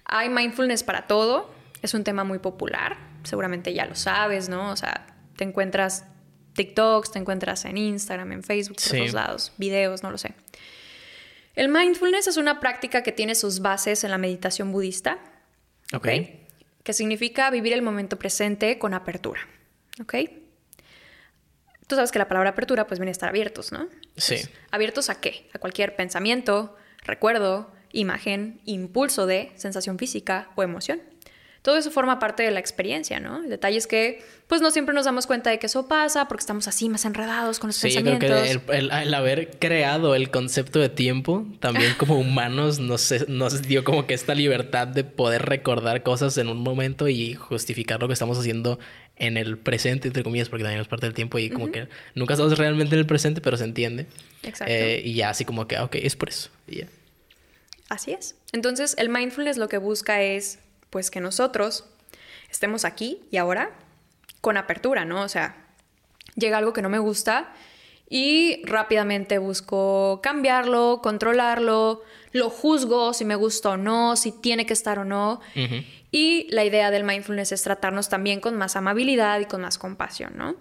hay 0.05 0.29
mindfulness 0.29 0.83
para 0.83 1.07
todo. 1.07 1.53
Es 1.83 1.95
un 1.95 2.05
tema 2.05 2.25
muy 2.25 2.39
popular. 2.39 2.97
Seguramente 3.25 3.75
ya 3.75 3.87
lo 3.87 3.95
sabes, 3.95 4.49
¿no? 4.49 4.71
O 4.71 4.77
sea, 4.77 5.07
te 5.37 5.45
encuentras 5.45 6.05
TikToks, 6.55 7.13
te 7.13 7.19
encuentras 7.19 7.65
en 7.65 7.77
Instagram, 7.77 8.33
en 8.33 8.43
Facebook, 8.43 8.77
por 8.77 8.99
todos 8.99 9.13
lados, 9.13 9.53
videos, 9.59 10.03
no 10.03 10.11
lo 10.11 10.19
sé. 10.19 10.35
El 11.55 11.69
mindfulness 11.69 12.29
es 12.29 12.37
una 12.37 12.61
práctica 12.61 13.03
que 13.03 13.13
tiene 13.13 13.35
sus 13.35 13.61
bases 13.61 14.05
en 14.05 14.11
la 14.11 14.19
meditación 14.19 14.73
budista. 14.73 15.19
Ok. 15.93 15.99
¿okay? 15.99 16.43
que 16.83 16.93
significa 16.93 17.51
vivir 17.51 17.73
el 17.73 17.83
momento 17.83 18.19
presente 18.19 18.79
con 18.79 18.95
apertura. 18.95 19.41
¿Ok? 20.01 20.15
Tú 21.87 21.97
sabes 21.97 22.11
que 22.11 22.19
la 22.19 22.29
palabra 22.29 22.51
apertura 22.51 22.87
pues 22.87 22.99
viene 22.99 23.11
a 23.11 23.13
estar 23.13 23.29
abiertos, 23.29 23.73
¿no? 23.73 23.89
Sí. 24.17 24.37
¿Abiertos 24.71 25.11
a 25.11 25.21
qué? 25.21 25.49
A 25.53 25.59
cualquier 25.59 25.95
pensamiento, 25.95 26.77
recuerdo, 27.03 27.71
imagen, 27.93 28.61
impulso 28.65 29.27
de 29.27 29.53
sensación 29.57 29.99
física 29.99 30.51
o 30.57 30.63
emoción 30.63 31.01
todo 31.63 31.77
eso 31.77 31.93
forma 31.93 32.19
parte 32.19 32.43
de 32.43 32.51
la 32.51 32.59
experiencia, 32.59 33.21
¿no? 33.21 33.45
El 33.45 33.49
detalle 33.49 33.79
es 33.79 33.87
que, 33.87 34.21
pues 34.49 34.61
no 34.61 34.73
siempre 34.73 34.95
nos 34.95 35.05
damos 35.05 35.29
cuenta 35.29 35.49
de 35.51 35.61
que 35.61 35.67
eso 35.67 35.87
pasa 35.87 36.27
porque 36.27 36.41
estamos 36.41 36.67
así 36.67 36.89
más 36.89 37.05
enredados 37.05 37.61
con 37.61 37.69
los 37.69 37.77
sí, 37.77 37.87
pensamientos. 37.87 38.29
Yo 38.29 38.61
creo 38.61 38.67
que 38.67 38.79
el, 38.79 39.15
haber 39.15 39.59
creado 39.61 40.17
el 40.17 40.31
concepto 40.31 40.81
de 40.81 40.89
tiempo, 40.89 41.47
también 41.61 41.95
como 41.99 42.19
humanos, 42.19 42.81
nos, 42.81 43.15
nos 43.29 43.63
dio 43.63 43.85
como 43.85 44.09
que 44.09 44.15
esta 44.15 44.35
libertad 44.35 44.89
de 44.89 45.05
poder 45.05 45.43
recordar 45.43 46.03
cosas 46.03 46.37
en 46.37 46.49
un 46.49 46.59
momento 46.59 47.07
y 47.07 47.35
justificar 47.35 48.01
lo 48.01 48.09
que 48.09 48.15
estamos 48.15 48.37
haciendo 48.39 48.81
en 49.15 49.37
el 49.37 49.57
presente, 49.57 50.09
entre 50.09 50.25
comillas, 50.25 50.49
porque 50.49 50.65
también 50.65 50.81
es 50.81 50.89
parte 50.89 51.07
del 51.07 51.15
tiempo 51.15 51.39
y 51.39 51.49
como 51.49 51.71
que 51.71 51.87
nunca 52.17 52.35
estamos 52.35 52.59
realmente 52.59 52.97
en 52.97 52.99
el 52.99 53.07
presente, 53.07 53.41
pero 53.41 53.57
se 53.57 53.65
entiende. 53.65 54.07
Exacto. 54.43 54.73
Eh, 54.73 55.01
y 55.05 55.15
ya 55.15 55.31
así 55.31 55.45
como 55.45 55.69
que, 55.69 55.77
ah, 55.77 55.85
ok, 55.85 55.95
es 55.95 56.17
por 56.17 56.29
eso. 56.29 56.51
Y 56.67 56.83
Así 57.89 58.11
es. 58.11 58.35
Entonces, 58.53 58.97
el 58.99 59.11
mindfulness 59.11 59.59
lo 59.59 59.69
que 59.69 59.79
busca 59.79 60.23
es 60.23 60.59
pues 60.93 61.11
que 61.11 61.21
nosotros 61.21 61.87
estemos 62.51 62.85
aquí 62.85 63.23
y 63.31 63.39
ahora 63.39 63.71
con 64.43 64.59
apertura, 64.59 65.07
¿no? 65.07 65.23
O 65.23 65.29
sea, 65.29 65.57
llega 66.37 66.59
algo 66.59 66.75
que 66.75 66.83
no 66.83 66.91
me 66.91 66.99
gusta 66.99 67.55
y 68.11 68.63
rápidamente 68.67 69.39
busco 69.39 70.21
cambiarlo, 70.23 71.01
controlarlo, 71.03 72.03
lo 72.33 72.51
juzgo 72.51 73.15
si 73.15 73.25
me 73.25 73.37
gusta 73.37 73.71
o 73.71 73.77
no, 73.79 74.17
si 74.17 74.33
tiene 74.33 74.67
que 74.67 74.75
estar 74.75 74.99
o 74.99 75.07
no. 75.07 75.41
Y 76.11 76.47
la 76.51 76.63
idea 76.63 76.91
del 76.91 77.05
mindfulness 77.05 77.53
es 77.53 77.63
tratarnos 77.63 78.11
también 78.11 78.41
con 78.41 78.59
más 78.59 78.77
amabilidad 78.77 79.41
y 79.41 79.47
con 79.47 79.63
más 79.63 79.79
compasión, 79.79 80.35
¿no? 80.37 80.57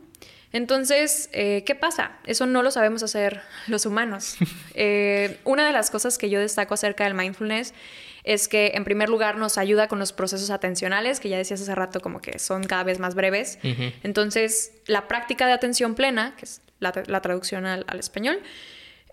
Entonces, 0.53 1.30
eh, 1.34 1.64
¿qué 1.66 1.76
pasa? 1.76 2.20
Eso 2.26 2.45
no 2.45 2.64
lo 2.64 2.72
sabemos 2.72 3.03
hacer 3.03 3.41
los 3.68 3.86
humanos. 3.86 4.38
Eh, 4.74 5.38
una 5.44 5.68
de 5.68 5.74
las 5.74 5.91
cosas 5.91 6.18
que 6.18 6.30
yo 6.30 6.40
destaco 6.40 6.74
acerca 6.74 7.03
del 7.03 7.14
mindfulness 7.14 7.74
es 8.23 8.48
que 8.48 8.72
en 8.76 8.84
primer 8.84 9.10
lugar 9.10 9.38
nos 9.38 9.57
ayuda 9.57 9.88
con 9.88 9.99
los 9.99 10.14
procesos 10.14 10.49
atencionales, 10.49 11.19
que 11.19 11.30
ya 11.30 11.38
decías 11.38 11.61
hace 11.61 11.76
rato 11.76 11.99
como 12.02 12.22
que 12.22 12.39
son 12.39 12.64
cada 12.64 12.84
vez 12.84 12.99
más 12.99 13.15
breves. 13.15 13.60
Entonces, 14.03 14.73
la 14.85 15.07
práctica 15.07 15.48
de 15.48 15.53
atención 15.53 15.95
plena, 15.95 16.35
que 16.38 16.45
es 16.45 16.61
la, 16.80 16.91
traducción 17.22 17.65
al, 17.65 17.99
español, 17.99 18.39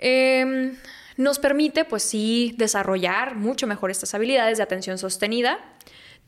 em, 0.01 0.77
nos 1.17 1.39
permite 1.39 1.85
pues 1.85 2.03
sí 2.03 2.55
desarrollar 2.57 3.35
mucho 3.35 3.67
mejor 3.67 3.91
estas 3.91 4.15
habilidades 4.15 4.59
de 4.59 4.65
atención 4.65 4.99
sostenida 4.99 5.59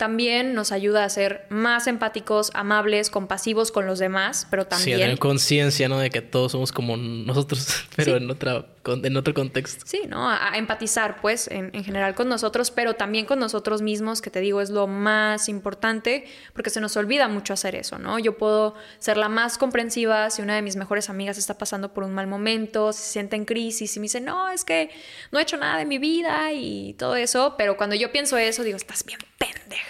también 0.01 0.55
nos 0.55 0.73
ayuda 0.73 1.05
a 1.05 1.11
ser 1.11 1.45
más 1.51 1.87
empáticos, 1.87 2.51
amables, 2.55 3.11
compasivos 3.11 3.71
con 3.71 3.85
los 3.85 3.99
demás, 3.99 4.47
pero 4.49 4.67
también... 4.67 4.97
Sí, 4.97 5.03
tener 5.03 5.19
conciencia, 5.19 5.91
¿no? 5.91 5.99
De 5.99 6.09
que 6.09 6.23
todos 6.23 6.53
somos 6.53 6.73
como 6.73 6.97
nosotros, 6.97 7.85
pero 7.97 8.17
en, 8.17 8.31
otra, 8.31 8.65
en 8.87 9.17
otro 9.19 9.35
contexto. 9.35 9.85
Sí, 9.87 10.05
¿no? 10.09 10.31
A, 10.31 10.57
empatizar, 10.57 11.21
pues, 11.21 11.49
en, 11.49 11.69
en, 11.75 11.85
general 11.85 12.15
con 12.15 12.31
nosotros, 12.31 12.71
pero 12.71 12.95
también 12.95 13.27
con 13.27 13.41
nosotros 13.41 13.83
mismos, 13.83 14.23
que 14.23 14.31
te 14.31 14.41
digo 14.41 14.63
es 14.63 14.71
lo 14.71 14.87
más 14.87 15.51
importante, 15.51 16.25
porque 16.55 16.71
se 16.71 16.81
nos 16.81 16.97
olvida 16.97 17.29
mucho 17.29 17.53
hacer 17.53 17.75
eso, 17.75 17.99
¿no? 17.99 18.19
Yo 18.19 18.39
puedo 18.39 18.77
ser 19.01 19.19
la 19.19 19.29
más 19.29 19.59
comprensiva 19.59 20.31
si 20.31 20.41
una 20.41 20.55
de 20.55 20.63
mis 20.63 20.77
mejores 20.77 21.11
amigas 21.11 21.37
está 21.37 21.59
pasando 21.59 21.93
por 21.93 22.05
un 22.05 22.15
mal 22.15 22.27
momento, 22.27 22.95
se 22.95 23.03
siente 23.03 23.37
en 23.37 23.45
crisis 23.45 23.95
y 23.99 24.01
me 24.01 24.05
dice, 24.05 24.23
no, 24.23 24.49
es 24.49 24.65
que 24.65 24.89
no 25.31 25.39
he 25.39 25.43
hecho 25.43 25.59
nada 25.59 25.77
de 25.77 25.85
mi 25.85 25.99
vida 25.99 26.55
y 26.55 26.95
todo 26.95 27.17
eso, 27.17 27.55
pero 27.59 27.77
cuando 27.77 27.97
yo 27.97 28.11
pienso 28.11 28.39
eso, 28.39 28.63
digo, 28.63 28.79
estás 28.79 29.05
bien 29.05 29.19
pendeja 29.37 29.90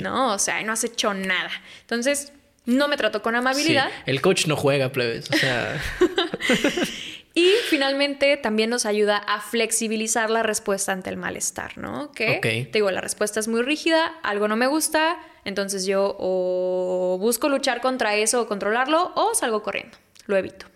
¿No? 0.00 0.34
O 0.34 0.38
sea, 0.38 0.62
no 0.62 0.72
has 0.72 0.84
hecho 0.84 1.14
nada. 1.14 1.50
Entonces, 1.80 2.32
no 2.66 2.88
me 2.88 2.96
trató 2.96 3.22
con 3.22 3.34
amabilidad. 3.34 3.90
El 4.06 4.20
coach 4.20 4.46
no 4.46 4.56
juega, 4.56 4.90
plebes. 4.92 5.30
O 5.30 5.36
sea. 5.36 5.80
y 7.34 7.52
finalmente 7.68 8.36
también 8.36 8.70
nos 8.70 8.86
ayuda 8.86 9.16
a 9.16 9.40
flexibilizar 9.40 10.30
la 10.30 10.42
respuesta 10.42 10.92
ante 10.92 11.10
el 11.10 11.16
malestar, 11.16 11.78
¿no? 11.78 12.12
Que 12.12 12.38
te 12.40 12.70
digo, 12.72 12.90
la 12.90 13.00
respuesta 13.00 13.40
es 13.40 13.48
muy 13.48 13.62
rígida, 13.62 14.06
algo 14.22 14.48
no 14.48 14.56
me 14.56 14.66
gusta, 14.66 15.18
entonces 15.44 15.86
yo 15.86 16.16
o 16.18 17.18
busco 17.20 17.48
luchar 17.48 17.80
contra 17.80 18.16
eso 18.16 18.42
o 18.42 18.46
controlarlo 18.46 19.12
o 19.14 19.34
salgo 19.34 19.62
corriendo, 19.62 19.96
lo 20.26 20.36
evito. 20.36 20.69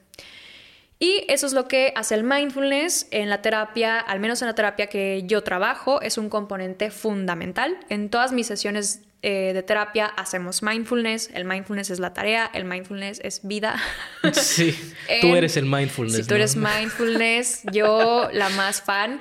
Y 1.04 1.22
eso 1.28 1.46
es 1.46 1.52
lo 1.52 1.68
que 1.68 1.92
hace 1.96 2.14
el 2.14 2.24
mindfulness 2.24 3.08
en 3.10 3.28
la 3.28 3.42
terapia, 3.42 3.98
al 3.98 4.20
menos 4.20 4.40
en 4.40 4.48
la 4.48 4.54
terapia 4.54 4.86
que 4.86 5.24
yo 5.26 5.42
trabajo, 5.42 6.00
es 6.00 6.16
un 6.16 6.30
componente 6.30 6.90
fundamental. 6.90 7.76
En 7.90 8.08
todas 8.08 8.32
mis 8.32 8.46
sesiones 8.46 9.02
eh, 9.20 9.52
de 9.52 9.62
terapia 9.62 10.06
hacemos 10.06 10.62
mindfulness, 10.62 11.28
el 11.34 11.44
mindfulness 11.44 11.90
es 11.90 12.00
la 12.00 12.14
tarea, 12.14 12.50
el 12.54 12.64
mindfulness 12.64 13.20
es 13.22 13.40
vida. 13.42 13.76
Sí, 14.32 14.74
tú 15.20 15.34
eres 15.34 15.58
el 15.58 15.66
mindfulness. 15.66 16.16
Si 16.16 16.26
tú 16.26 16.36
eres 16.36 16.56
mindfulness, 16.72 17.64
yo 17.70 18.30
la 18.32 18.48
más 18.48 18.80
fan. 18.80 19.20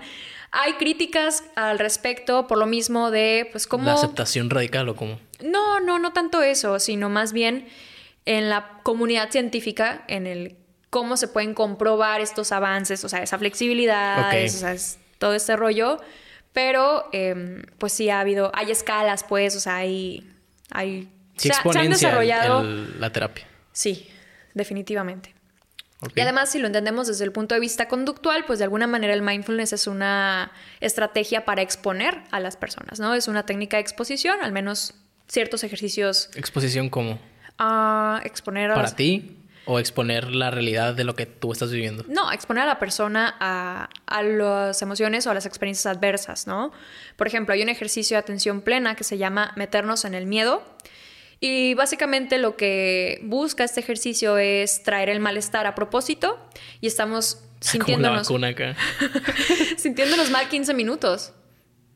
Hay 0.51 0.75
críticas 0.75 1.43
al 1.57 1.79
respecto 1.79 2.47
por 2.47 2.59
lo 2.59 2.65
mismo 2.65 3.11
de, 3.11 3.49
pues, 3.51 3.67
cómo... 3.67 3.87
¿La 3.87 3.95
aceptación 3.95 4.49
radical 4.49 4.87
o 4.87 4.95
cómo? 4.95 5.19
No, 5.43 5.81
no, 5.81 5.99
no 5.99 6.13
tanto 6.13 6.43
eso, 6.43 6.79
sino 6.79 7.09
más 7.09 7.33
bien 7.33 7.67
en 8.23 8.49
la 8.49 8.79
comunidad 8.83 9.31
científica, 9.31 10.05
en 10.07 10.27
el 10.27 10.62
cómo 10.93 11.17
se 11.17 11.27
pueden 11.27 11.55
comprobar 11.55 12.21
estos 12.21 12.51
avances, 12.51 13.03
o 13.03 13.09
sea, 13.09 13.23
esa 13.23 13.39
flexibilidad, 13.39 14.31
o 14.31 14.47
sea, 14.47 14.75
todo 15.17 15.33
este 15.33 15.55
rollo. 15.55 15.99
Pero, 16.53 17.09
em, 17.11 17.63
pues 17.79 17.93
sí 17.93 18.11
ha 18.11 18.19
habido, 18.19 18.51
hay 18.53 18.69
escalas, 18.69 19.23
pues, 19.23 19.55
o 19.55 19.59
sea, 19.59 19.77
hay... 19.77 20.31
hay 20.69 21.09
sí, 21.35 21.49
se, 21.49 21.79
han 21.79 21.89
desarrollado... 21.89 22.63
la 22.63 23.11
terapia. 23.11 23.47
Sí, 23.71 24.07
definitivamente. 24.53 25.33
Y 26.13 26.21
además, 26.21 26.51
si 26.51 26.59
lo 26.59 26.67
entendemos 26.67 27.07
desde 27.07 27.23
el 27.23 27.31
punto 27.31 27.55
de 27.55 27.61
vista 27.61 27.87
conductual, 27.87 28.45
pues 28.45 28.59
de 28.59 28.65
alguna 28.65 28.85
manera 28.85 29.15
el 29.15 29.23
mindfulness 29.23 29.73
es 29.73 29.87
una 29.87 30.51
estrategia 30.79 31.43
para 31.43 31.63
exponer 31.63 32.21
a 32.29 32.39
las 32.39 32.55
personas, 32.55 32.99
¿no? 32.99 33.15
Es 33.15 33.27
una 33.27 33.47
técnica 33.47 33.77
de 33.77 33.81
exposición, 33.81 34.43
al 34.43 34.51
menos 34.51 34.93
ciertos 35.27 35.63
ejercicios. 35.63 36.29
¿Exposición 36.35 36.89
cómo? 36.89 37.19
A 37.57 38.21
exponer 38.25 38.69
a 38.69 38.75
¿Para 38.75 38.95
ti? 38.95 39.42
¿O 39.65 39.79
exponer 39.79 40.31
la 40.31 40.51
realidad 40.51 40.93
de 40.93 41.03
lo 41.05 41.15
que 41.15 41.25
tú 41.25 41.51
estás 41.51 41.71
viviendo? 41.71 42.03
No, 42.07 42.31
exponer 42.31 42.63
a 42.63 42.67
la 42.67 42.79
persona 42.79 43.35
a, 43.39 43.89
a 44.07 44.23
las 44.23 44.81
emociones 44.81 45.25
o 45.25 45.31
a 45.31 45.33
las 45.33 45.45
experiencias 45.45 45.85
adversas, 45.95 46.47
¿no? 46.47 46.71
Por 47.15 47.27
ejemplo, 47.27 47.53
hay 47.53 47.61
un 47.61 47.69
ejercicio 47.69 48.15
de 48.15 48.19
atención 48.19 48.61
plena 48.61 48.95
que 48.95 49.03
se 49.03 49.17
llama 49.17 49.53
meternos 49.55 50.03
en 50.05 50.15
el 50.15 50.25
miedo. 50.25 50.63
Y 51.39 51.73
básicamente 51.73 52.37
lo 52.37 52.55
que 52.55 53.19
busca 53.23 53.63
este 53.65 53.81
ejercicio 53.81 54.37
es 54.37 54.83
traer 54.83 55.09
el 55.09 55.19
malestar 55.19 55.65
a 55.67 55.75
propósito 55.75 56.39
y 56.79 56.87
estamos 56.87 57.39
sintiéndonos, 57.59 58.27
sintiéndonos 59.77 60.29
mal 60.29 60.47
15 60.47 60.73
minutos. 60.73 61.33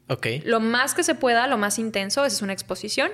Ok. 0.09 0.27
Lo 0.43 0.59
más 0.59 0.93
que 0.93 1.03
se 1.03 1.15
pueda, 1.15 1.47
lo 1.47 1.57
más 1.57 1.79
intenso, 1.79 2.25
esa 2.25 2.35
es 2.35 2.41
una 2.41 2.53
exposición. 2.53 3.11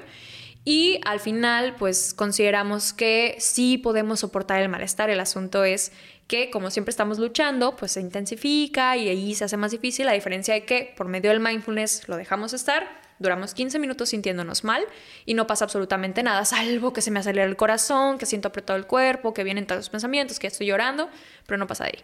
Y 0.65 1.01
al 1.05 1.19
final, 1.19 1.75
pues 1.77 2.13
consideramos 2.13 2.93
que 2.93 3.35
sí 3.39 3.77
podemos 3.77 4.21
soportar 4.21 4.61
el 4.61 4.69
malestar. 4.69 5.09
El 5.09 5.19
asunto 5.19 5.63
es 5.65 5.91
que, 6.27 6.49
como 6.49 6.71
siempre 6.71 6.91
estamos 6.91 7.19
luchando, 7.19 7.75
pues 7.75 7.91
se 7.93 8.01
intensifica 8.01 8.95
y 8.95 9.09
ahí 9.09 9.35
se 9.35 9.43
hace 9.43 9.57
más 9.57 9.71
difícil. 9.71 10.05
La 10.05 10.13
diferencia 10.13 10.53
de 10.53 10.65
que 10.65 10.93
por 10.95 11.07
medio 11.07 11.31
del 11.31 11.41
mindfulness 11.41 12.07
lo 12.07 12.15
dejamos 12.15 12.53
estar, 12.53 13.01
duramos 13.19 13.53
15 13.53 13.77
minutos 13.79 14.09
sintiéndonos 14.09 14.63
mal 14.63 14.83
y 15.25 15.33
no 15.33 15.47
pasa 15.47 15.65
absolutamente 15.65 16.23
nada, 16.23 16.45
salvo 16.45 16.93
que 16.93 17.01
se 17.01 17.11
me 17.11 17.19
acelera 17.19 17.45
el 17.45 17.55
corazón, 17.55 18.17
que 18.17 18.25
siento 18.25 18.47
apretado 18.47 18.77
el 18.77 18.87
cuerpo, 18.87 19.33
que 19.33 19.43
vienen 19.43 19.67
todos 19.67 19.79
los 19.79 19.89
pensamientos, 19.89 20.39
que 20.39 20.47
estoy 20.47 20.67
llorando, 20.67 21.09
pero 21.45 21.57
no 21.57 21.67
pasa 21.67 21.85
de 21.85 21.89
ahí. 21.89 22.03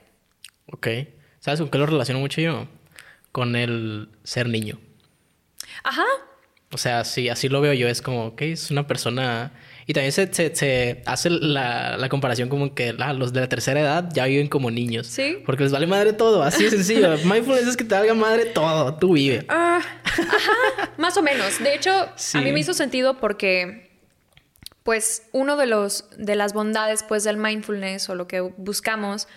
Ok. 0.72 0.88
¿Sabes 1.40 1.61
con 1.61 1.69
qué 1.69 1.77
lo 1.77 1.86
relaciono 1.86 2.19
mucho 2.19 2.41
yo? 2.41 2.68
Con 3.31 3.56
el 3.56 4.10
ser 4.23 4.49
niño. 4.49 4.80
Ajá, 5.84 6.06
o 6.71 6.77
sea, 6.77 7.03
sí, 7.03 7.29
así 7.29 7.49
lo 7.49 7.61
veo 7.61 7.73
yo. 7.73 7.87
Es 7.87 8.01
como, 8.01 8.27
ok, 8.27 8.41
es 8.43 8.71
una 8.71 8.85
persona... 8.87 9.51
Y 9.87 9.93
también 9.93 10.11
se, 10.11 10.31
se, 10.31 11.01
hace 11.07 11.31
la, 11.31 11.97
la, 11.97 12.09
comparación 12.09 12.47
como 12.47 12.75
que 12.75 12.93
los 12.93 13.33
de 13.33 13.39
la 13.39 13.49
tercera 13.49 13.79
edad 13.79 14.07
ya 14.13 14.25
viven 14.25 14.47
como 14.47 14.69
niños. 14.69 15.07
Sí. 15.07 15.37
Porque 15.43 15.63
les 15.63 15.71
vale 15.71 15.87
madre 15.87 16.13
todo, 16.13 16.43
así 16.43 16.65
de 16.65 16.69
sencillo. 16.69 17.17
Mindfulness 17.23 17.69
es 17.69 17.75
que 17.75 17.85
te 17.85 17.95
valga 17.95 18.13
madre 18.13 18.45
todo, 18.45 18.93
tú 18.99 19.13
vive. 19.13 19.45
Ah, 19.49 19.81
ajá, 20.03 20.91
más 20.97 21.17
o 21.17 21.23
menos. 21.23 21.57
De 21.57 21.73
hecho, 21.73 21.91
a 21.91 22.41
mí 22.41 22.51
me 22.51 22.59
hizo 22.59 22.75
sentido 22.75 23.17
porque, 23.17 23.89
pues, 24.83 25.23
uno 25.31 25.57
de 25.57 25.65
los 25.65 26.05
de 26.17 26.35
las 26.35 26.53
bondades, 26.53 27.01
pues, 27.01 27.23
del 27.23 27.37
mindfulness 27.37 28.09
o 28.09 28.15
lo 28.15 28.27
que 28.27 28.41
buscamos 28.41 29.27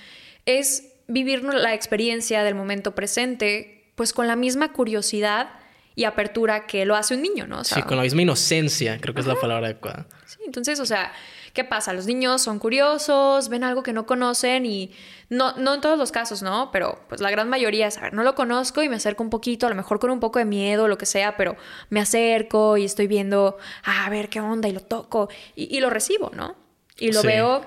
es 0.44 0.84
vivir 1.08 1.42
la 1.44 1.72
experiencia 1.72 2.44
del 2.44 2.56
momento 2.56 2.94
presente, 2.94 3.90
pues, 3.94 4.12
con 4.12 4.26
la 4.26 4.36
misma 4.36 4.74
curiosidad 4.74 5.48
y 5.94 6.04
apertura 6.04 6.66
que 6.66 6.84
lo 6.84 6.96
hace 6.96 7.14
un 7.14 7.22
niño, 7.22 7.46
¿no? 7.46 7.64
sí, 7.64 7.82
con 7.82 7.96
la 7.96 8.02
misma 8.02 8.22
inocencia, 8.22 8.98
creo 9.00 9.14
que 9.14 9.20
es 9.20 9.26
la 9.26 9.36
palabra 9.36 9.66
adecuada. 9.66 10.06
Sí, 10.26 10.38
entonces, 10.46 10.80
o 10.80 10.86
sea, 10.86 11.12
¿qué 11.52 11.64
pasa? 11.64 11.92
Los 11.92 12.06
niños 12.06 12.42
son 12.42 12.58
curiosos, 12.58 13.48
ven 13.48 13.64
algo 13.64 13.82
que 13.82 13.92
no 13.92 14.06
conocen 14.06 14.64
y 14.66 14.92
no, 15.28 15.56
no 15.56 15.74
en 15.74 15.80
todos 15.80 15.98
los 15.98 16.12
casos, 16.12 16.42
¿no? 16.42 16.70
Pero 16.72 17.00
pues 17.08 17.20
la 17.20 17.30
gran 17.30 17.48
mayoría 17.48 17.86
es, 17.86 17.98
a 17.98 18.02
ver, 18.02 18.14
no 18.14 18.22
lo 18.22 18.34
conozco 18.34 18.82
y 18.82 18.88
me 18.88 18.96
acerco 18.96 19.22
un 19.22 19.30
poquito, 19.30 19.66
a 19.66 19.70
lo 19.70 19.76
mejor 19.76 19.98
con 19.98 20.10
un 20.10 20.20
poco 20.20 20.38
de 20.38 20.44
miedo 20.44 20.84
o 20.84 20.88
lo 20.88 20.98
que 20.98 21.06
sea, 21.06 21.36
pero 21.36 21.56
me 21.90 22.00
acerco 22.00 22.76
y 22.76 22.84
estoy 22.84 23.06
viendo, 23.06 23.58
a 23.84 24.08
ver 24.10 24.28
qué 24.28 24.40
onda 24.40 24.68
y 24.68 24.72
lo 24.72 24.80
toco 24.80 25.28
y, 25.54 25.80
lo 25.80 25.90
recibo, 25.90 26.30
¿no? 26.34 26.56
Y 26.98 27.12
lo 27.12 27.22
veo 27.22 27.62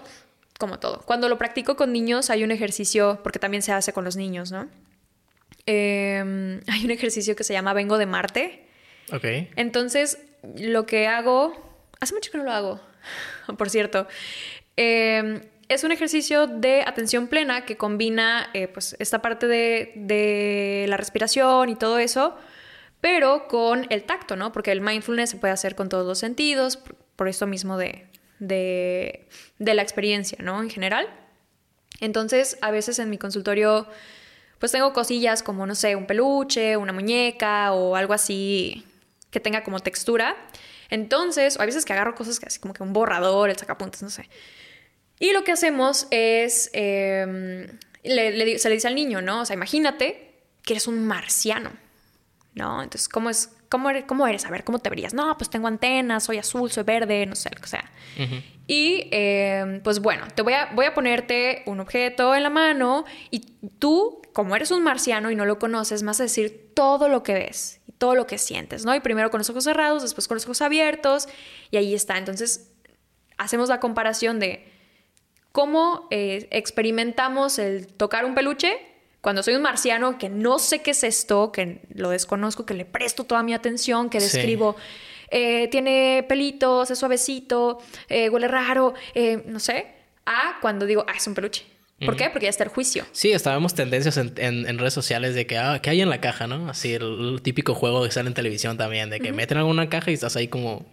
como 0.58 0.80
todo. 0.80 1.02
Cuando 1.06 1.28
lo 1.30 1.38
practico 1.38 1.76
con 1.76 1.92
niños 1.92 2.30
hay 2.30 2.44
un 2.44 2.52
ejercicio, 2.52 3.20
porque 3.24 3.40
también 3.40 3.62
se 3.62 3.72
hace 3.72 3.94
con 3.94 4.06
los 4.06 4.16
niños, 4.16 4.52
¿no? 4.52 4.68
Em, 5.66 6.62
hay 6.68 6.86
un 6.86 6.92
ejercicio 6.92 7.36
que 7.36 7.44
se 7.44 7.54
llama 7.54 7.74
Vengo 7.74 7.98
de 7.98 8.06
Marte. 8.06 8.66
Ok. 9.12 9.26
Entonces, 9.56 10.20
lo 10.58 10.86
que 10.86 11.08
hago, 11.08 11.54
hace 12.00 12.14
mucho 12.14 12.32
que 12.32 12.38
no 12.38 12.44
lo 12.44 12.52
hago, 12.52 12.82
por 13.58 13.70
cierto, 13.70 14.08
em, 14.76 15.42
es 15.68 15.84
un 15.84 15.92
ejercicio 15.92 16.48
de 16.48 16.82
atención 16.82 17.28
plena 17.28 17.66
que 17.66 17.78
combina 17.78 18.50
eh, 18.54 18.68
pues, 18.68 18.96
esta 19.00 19.22
parte 19.22 19.48
de, 19.48 20.86
la 20.88 20.98
respiración 20.98 21.70
y 21.70 21.76
todo 21.76 21.98
eso, 21.98 22.38
pero 23.02 23.48
con 23.48 23.88
el 23.90 24.04
tacto, 24.04 24.36
¿no? 24.36 24.52
Porque 24.52 24.72
el 24.72 24.82
mindfulness 24.82 25.32
se 25.32 25.38
puede 25.38 25.54
hacer 25.54 25.76
con 25.76 25.90
todos 25.90 26.06
los 26.06 26.20
sentidos, 26.20 26.78
por, 27.16 27.28
esto 27.28 27.48
mismo 27.48 27.78
de, 27.78 28.06
de, 28.40 29.28
de 29.58 29.74
la 29.74 29.82
experiencia, 29.82 30.38
¿no? 30.42 30.62
En 30.62 30.70
general. 30.70 31.08
Entonces, 32.00 32.58
a 32.62 32.72
veces 32.72 33.00
en 33.00 33.10
mi 33.10 33.18
consultorio 33.18 33.88
pues 34.66 34.72
tengo 34.72 34.94
cosillas 34.94 35.44
como, 35.44 35.68
no 35.68 35.76
sé, 35.76 35.96
un 35.96 36.08
peluche, 36.08 36.76
una 36.76 36.92
muñeca 36.92 37.72
o 37.72 37.96
algo 37.96 38.16
así 38.16 38.84
que 39.30 39.40
tenga 39.40 39.64
como 39.64 39.80
textura. 39.80 40.36
Entonces, 40.90 41.56
o 41.58 41.62
a 41.62 41.68
veces 41.68 41.86
que 41.86 41.94
agarro 41.94 42.16
cosas 42.16 42.40
que 42.40 42.48
así 42.48 42.58
como 42.58 42.74
que 42.74 42.82
un 42.82 42.92
borrador, 42.92 43.52
el 43.52 43.58
sacapuntas, 43.60 44.02
no 44.02 44.10
sé. 44.10 44.28
Y 45.20 45.34
lo 45.34 45.44
que 45.44 45.52
hacemos 45.52 46.08
es, 46.10 46.72
em, 46.74 47.78
se 48.04 48.32
le 48.34 48.56
dice 48.56 48.88
al 48.88 48.96
niño, 48.96 49.22
¿no? 49.22 49.42
O 49.42 49.46
sea, 49.46 49.54
imagínate 49.54 50.34
que 50.64 50.74
eres 50.74 50.88
un 50.88 51.06
marciano, 51.06 51.72
¿no? 52.56 52.82
Entonces, 52.82 53.08
¿cómo 53.08 53.30
es? 53.30 53.52
¿Cómo 53.76 53.90
eres? 53.90 54.06
¿Cómo 54.06 54.26
eres? 54.26 54.46
A 54.46 54.52
ver, 54.52 54.64
¿cómo 54.64 54.80
te 54.80 54.90
verías? 54.90 55.14
No, 55.14 55.38
pues 55.38 55.50
tengo 55.50 55.68
antenas, 55.68 56.24
soy 56.24 56.38
azul, 56.38 56.72
soy 56.72 56.84
verde, 56.84 57.26
no 57.26 57.36
sé, 57.36 57.50
lo 57.54 57.60
que 57.60 57.68
sea. 57.68 57.92
Y 58.68 59.10
em, 59.12 59.82
pues 59.82 60.00
bueno, 60.00 60.26
te 60.34 60.44
voy 60.44 60.54
a, 60.54 60.70
voy 60.74 60.86
a 60.86 60.94
ponerte 60.94 61.62
un 61.66 61.82
objeto 61.82 62.34
en 62.34 62.44
la 62.44 62.50
mano 62.50 63.04
y 63.32 63.42
tú 63.80 64.22
como 64.32 64.56
eres 64.56 64.72
un 64.72 64.82
marciano 64.82 65.30
y 65.30 65.36
no 65.36 65.44
lo 65.44 65.60
conoces, 65.60 66.04
vas 66.04 66.22
a 66.22 66.24
decir 66.24 66.72
todo 66.74 67.10
lo 67.10 67.22
que 67.22 67.34
ves 67.34 67.82
y 67.86 67.92
todo 67.92 68.16
lo 68.16 68.28
que 68.28 68.38
sientes, 68.38 68.86
¿no? 68.86 68.96
Y 68.96 69.02
primero 69.02 69.30
con 69.30 69.40
los 69.40 69.50
ojos 69.50 69.66
cerrados, 69.66 70.04
después 70.04 70.30
con 70.30 70.36
los 70.36 70.46
ojos 70.46 70.62
abiertos, 70.62 71.28
y 71.70 71.76
ahí 71.76 71.94
está. 71.94 72.18
Entonces, 72.18 72.72
hacemos 73.38 73.68
la 73.68 73.82
comparación 73.82 74.40
de 74.40 74.72
cómo 75.52 76.08
eh, 76.12 76.48
experimentamos 76.52 77.60
el 77.60 77.88
tocar 77.88 78.24
un 78.24 78.36
peluche 78.36 78.78
cuando 79.26 79.42
soy 79.42 79.56
un 79.56 79.64
marciano 79.64 80.20
que 80.20 80.30
no 80.30 80.60
sé 80.60 80.84
qué 80.84 80.92
es 80.92 81.04
esto, 81.04 81.52
que 81.52 81.82
lo 81.96 82.12
desconozco, 82.12 82.64
que 82.64 82.76
le 82.76 82.86
presto 82.86 83.24
toda 83.24 83.42
mi 83.42 83.56
atención, 83.56 84.12
que 84.12 84.20
describo. 84.20 84.76
Eh, 85.32 85.68
tiene 85.70 86.24
pelitos, 86.30 86.92
es 86.92 87.00
suavecito, 87.00 87.80
eh, 88.08 88.30
huele 88.30 88.48
raro, 88.48 88.94
no 89.48 89.60
sé, 89.60 89.88
a 90.28 90.60
cuando 90.62 90.86
digo, 90.86 91.04
ah, 91.08 91.14
es 91.18 91.26
un 91.26 91.34
peluche. 91.34 91.66
¿Por 92.06 92.16
qué? 92.16 92.30
Porque 92.30 92.44
ya 92.46 92.52
está 92.52 92.66
el 92.66 92.70
juicio. 92.70 93.04
Sí, 93.14 93.32
estábamos 93.32 93.74
tendencias 93.74 94.18
en, 94.18 94.78
redes 94.78 94.94
sociales 94.94 95.34
de 95.34 95.48
que, 95.48 95.58
ah, 95.58 95.80
¿qué 95.82 95.90
hay 95.90 96.02
en 96.02 96.10
la 96.12 96.22
caja, 96.22 96.46
no? 96.46 96.70
Así 96.70 96.94
el, 96.94 97.40
típico 97.42 97.74
juego 97.74 98.04
que 98.04 98.12
sale 98.12 98.28
en 98.28 98.36
televisión 98.36 98.78
también, 98.78 99.10
de 99.10 99.20
que 99.20 99.34
meten 99.34 99.58
alguna 99.58 99.90
caja 99.90 100.12
y 100.12 100.14
estás 100.14 100.36
ahí 100.36 100.48
como... 100.48 100.86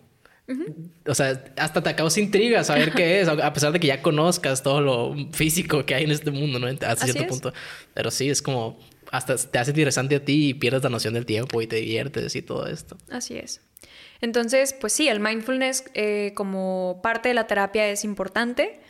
O 1.06 1.14
sea, 1.14 1.44
hasta 1.56 1.82
te 1.82 1.94
causa 1.94 2.20
intriga 2.20 2.62
saber 2.64 2.93
qué 2.93 3.20
es, 3.20 3.28
a 3.28 3.52
pesar 3.52 3.73
de 3.73 3.81
que 3.81 3.86
ya 3.86 4.02
conozcas 4.02 4.62
todo 4.62 4.81
lo 4.81 5.14
físico 5.32 5.86
que 5.86 5.94
hay 5.94 6.05
en 6.05 6.10
este 6.10 6.31
mundo, 6.31 6.59
¿no? 6.59 6.66
Hasta 6.66 6.97
cierto 6.97 7.27
punto. 7.27 7.52
Pero 7.94 8.10
sí, 8.10 8.31
es 8.31 8.43
como... 8.43 8.78
Hasta 9.10 9.36
te 9.36 9.59
hace 9.59 9.73
interesante 9.73 10.16
a 10.16 10.24
ti 10.24 10.48
y 10.48 10.55
pierdes 10.55 10.82
la 10.82 10.89
noción 10.89 11.12
del 11.12 11.27
tiempo 11.27 11.60
y 11.60 11.66
te 11.66 11.77
diviertes 11.77 12.35
y 12.35 12.40
todo 12.40 12.66
esto. 12.66 12.97
Así 13.10 13.36
es. 13.36 13.60
Entonces, 14.23 14.73
pues 14.73 14.93
sí, 14.93 15.09
el 15.09 15.20
mindfulness 15.20 15.85
eh, 15.94 16.32
como 16.35 17.01
parte 17.02 17.28
de 17.28 17.35
la 17.35 17.47
terapia 17.47 17.89
es 17.89 18.05
importante. 18.05 18.81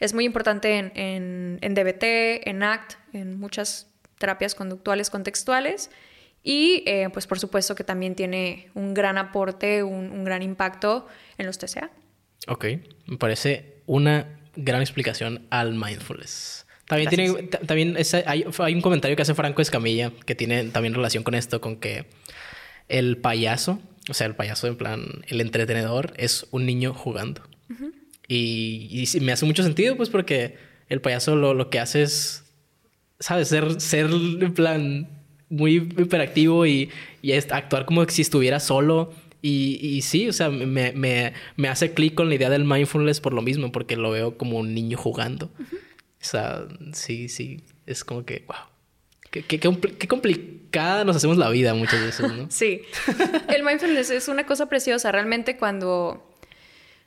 Es 0.00 0.12
muy 0.12 0.24
importante 0.24 0.76
en, 0.94 1.58
DBT, 1.60 2.48
en 2.48 2.62
ACT, 2.64 2.96
en 3.12 3.38
muchas 3.38 3.86
terapias 4.18 4.56
conductuales 4.56 5.08
contextuales. 5.08 5.90
Y 6.42 6.82
eh, 6.86 7.08
pues 7.12 7.26
por 7.26 7.38
supuesto 7.38 7.74
que 7.74 7.84
también 7.84 8.14
tiene 8.14 8.68
un 8.74 8.94
gran 8.94 9.16
aporte, 9.16 9.82
un, 9.82 10.24
gran 10.24 10.42
impacto 10.42 11.06
en 11.38 11.46
los 11.46 11.58
TCA. 11.58 11.90
Ok, 12.48 12.66
me 13.06 13.16
parece 13.16 13.76
una 13.86 14.40
gran 14.56 14.80
explicación 14.80 15.46
al 15.50 15.74
mindfulness. 15.74 16.66
También, 16.86 17.08
tiene, 17.08 17.42
también 17.44 17.96
hay, 18.26 18.44
hay, 18.58 18.74
un 18.74 18.80
comentario 18.80 19.16
que 19.16 19.22
hace 19.22 19.34
Franco 19.34 19.62
Escamilla 19.62 20.12
que 20.26 20.34
tiene 20.34 20.64
también 20.64 20.94
relación 20.94 21.22
con 21.22 21.34
esto, 21.34 21.60
con 21.60 21.76
que 21.76 22.06
el 22.88 23.16
payaso, 23.16 23.80
o 24.10 24.14
sea, 24.14 24.26
el 24.26 24.34
payaso 24.34 24.66
en 24.66 24.76
plan, 24.76 25.06
el 25.28 25.40
entretenedor 25.40 26.12
es 26.16 26.46
un 26.50 26.66
niño 26.66 26.92
jugando. 26.92 27.42
Y, 28.28 29.04
me 29.20 29.32
hace 29.32 29.46
mucho 29.46 29.62
sentido, 29.62 29.96
pues, 29.96 30.08
porque 30.08 30.56
el 30.88 31.00
payaso 31.00 31.36
lo, 31.36 31.54
lo 31.54 31.70
que 31.70 31.78
hace 31.78 32.02
es, 32.02 32.44
¿sabes? 33.20 33.48
Ser, 33.48 33.80
ser 33.80 34.06
en 34.06 34.54
plan 34.54 35.21
muy 35.52 35.74
hiperactivo 35.74 36.66
y, 36.66 36.90
y 37.20 37.32
actuar 37.32 37.84
como 37.84 38.04
si 38.08 38.22
estuviera 38.22 38.58
solo. 38.58 39.12
Y, 39.42 39.78
y 39.82 40.02
sí, 40.02 40.28
o 40.28 40.32
sea, 40.32 40.50
me, 40.50 40.92
me, 40.92 41.32
me 41.56 41.68
hace 41.68 41.92
clic 41.92 42.14
con 42.14 42.28
la 42.28 42.36
idea 42.36 42.48
del 42.48 42.64
mindfulness 42.64 43.20
por 43.20 43.32
lo 43.32 43.42
mismo, 43.42 43.70
porque 43.72 43.96
lo 43.96 44.10
veo 44.10 44.38
como 44.38 44.58
un 44.58 44.72
niño 44.72 44.96
jugando. 44.96 45.50
O 45.60 46.24
sea, 46.24 46.64
sí, 46.92 47.28
sí, 47.28 47.64
es 47.86 48.04
como 48.04 48.24
que, 48.24 48.44
wow. 48.46 48.56
Qué, 49.30 49.42
qué, 49.42 49.58
qué, 49.58 50.08
complicada 50.08 51.04
nos 51.04 51.16
hacemos 51.16 51.38
la 51.38 51.48
vida 51.48 51.72
muchas 51.74 52.02
veces, 52.02 52.30
¿no? 52.30 52.46
sí. 52.50 52.82
El 53.48 53.62
mindfulness 53.62 54.10
es 54.10 54.28
una 54.28 54.44
cosa 54.44 54.68
preciosa. 54.68 55.10
Realmente 55.10 55.56
cuando 55.56 56.36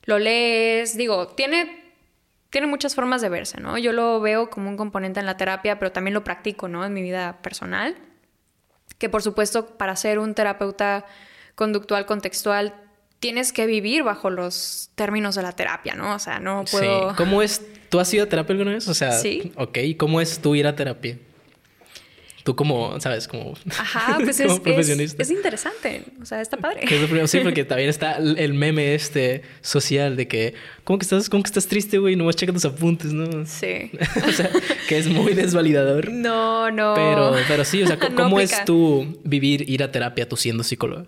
lo 0.06 0.20
lees, 0.20 0.98
digo, 0.98 1.28
tiene, 1.28 1.94
tiene 2.50 2.66
muchas 2.68 2.96
formas 2.96 3.22
de 3.22 3.30
verse, 3.30 3.62
¿no? 3.62 3.78
Yo 3.78 3.94
lo 3.94 4.20
veo 4.22 4.50
como 4.50 4.70
un 4.70 4.76
componente 4.76 5.20
en 5.20 5.28
la 5.28 5.38
terapia, 5.38 5.78
pero 5.78 5.92
también 5.92 6.16
lo 6.16 6.24
practico, 6.24 6.68
¿no? 6.68 6.84
En 6.84 6.94
mi 6.94 7.04
vida 7.04 7.42
personal. 7.44 7.96
Que 8.98 9.10
por 9.10 9.22
supuesto, 9.22 9.68
para 9.78 9.96
ser 9.96 10.20
un 10.20 10.34
terapeuta 10.34 11.06
conductual, 11.56 12.06
contextual, 12.06 12.74
tienes 13.20 13.52
que 13.52 13.66
vivir 13.66 14.04
bajo 14.04 14.30
los 14.30 14.90
términos 14.96 15.36
de 15.36 15.42
la 15.42 15.52
terapia, 15.52 15.96
¿no? 15.96 16.16
O 16.16 16.20
sea, 16.20 16.40
no 16.40 16.64
puedo... 16.70 17.10
Sí. 17.10 17.16
¿Cómo 17.18 17.42
es? 17.42 17.62
¿Tú 17.90 18.00
has 18.00 18.14
ido 18.14 18.26
a 18.26 18.30
terapia 18.30 18.54
alguna 18.54 18.74
vez? 18.74 18.88
O 18.88 18.94
sea, 18.94 19.14
sí. 19.14 19.52
Ok, 19.58 19.80
¿cómo 19.98 20.22
es 20.22 20.40
tú 20.40 20.56
ir 20.56 20.68
a 20.68 20.76
terapia? 20.76 21.18
Tú 22.46 22.56
como, 22.56 23.02
¿sabes? 23.02 23.28
Como, 23.28 23.56
Ajá, 23.76 24.20
pues 24.24 24.40
es, 24.40 24.60
profesionista. 24.60 25.24
Es, 25.24 25.32
interesante, 25.32 26.04
o 26.22 26.26
sea, 26.26 26.42
está 26.42 26.58
padre. 26.58 26.88
sí, 27.28 27.40
porque 27.40 27.66
también 27.66 27.90
está 27.90 28.18
el 28.18 28.54
meme 28.54 28.94
este 28.94 29.42
social 29.62 30.16
de 30.16 30.28
que, 30.28 30.54
¿cómo 30.84 31.00
que 31.00 31.04
estás, 31.04 31.28
cómo 31.28 31.42
que 31.42 31.48
estás 31.48 31.68
triste, 31.68 31.98
güey? 31.98 32.16
No 32.16 32.24
vas 32.24 32.36
checar 32.36 32.54
tus 32.54 32.66
apuntes, 32.66 33.12
¿no? 33.12 33.48
Sí. 33.48 33.90
o 34.28 34.32
sea, 34.32 34.52
que 34.88 35.00
es 35.00 35.08
muy 35.08 35.34
desvalidador. 35.34 36.06
No, 36.26 36.72
no. 36.72 36.94
Pero, 36.96 37.36
pero 37.48 37.66
sí, 37.66 37.82
o 37.84 37.88
sea, 37.88 37.98
¿cómo 37.98 38.40
es 38.40 38.64
tú 38.66 39.20
vivir, 39.24 39.68
ir 39.70 39.84
a 39.84 39.92
terapia 39.92 40.28
tú 40.28 40.38
siendo 40.38 40.64
psicóloga? 40.64 41.06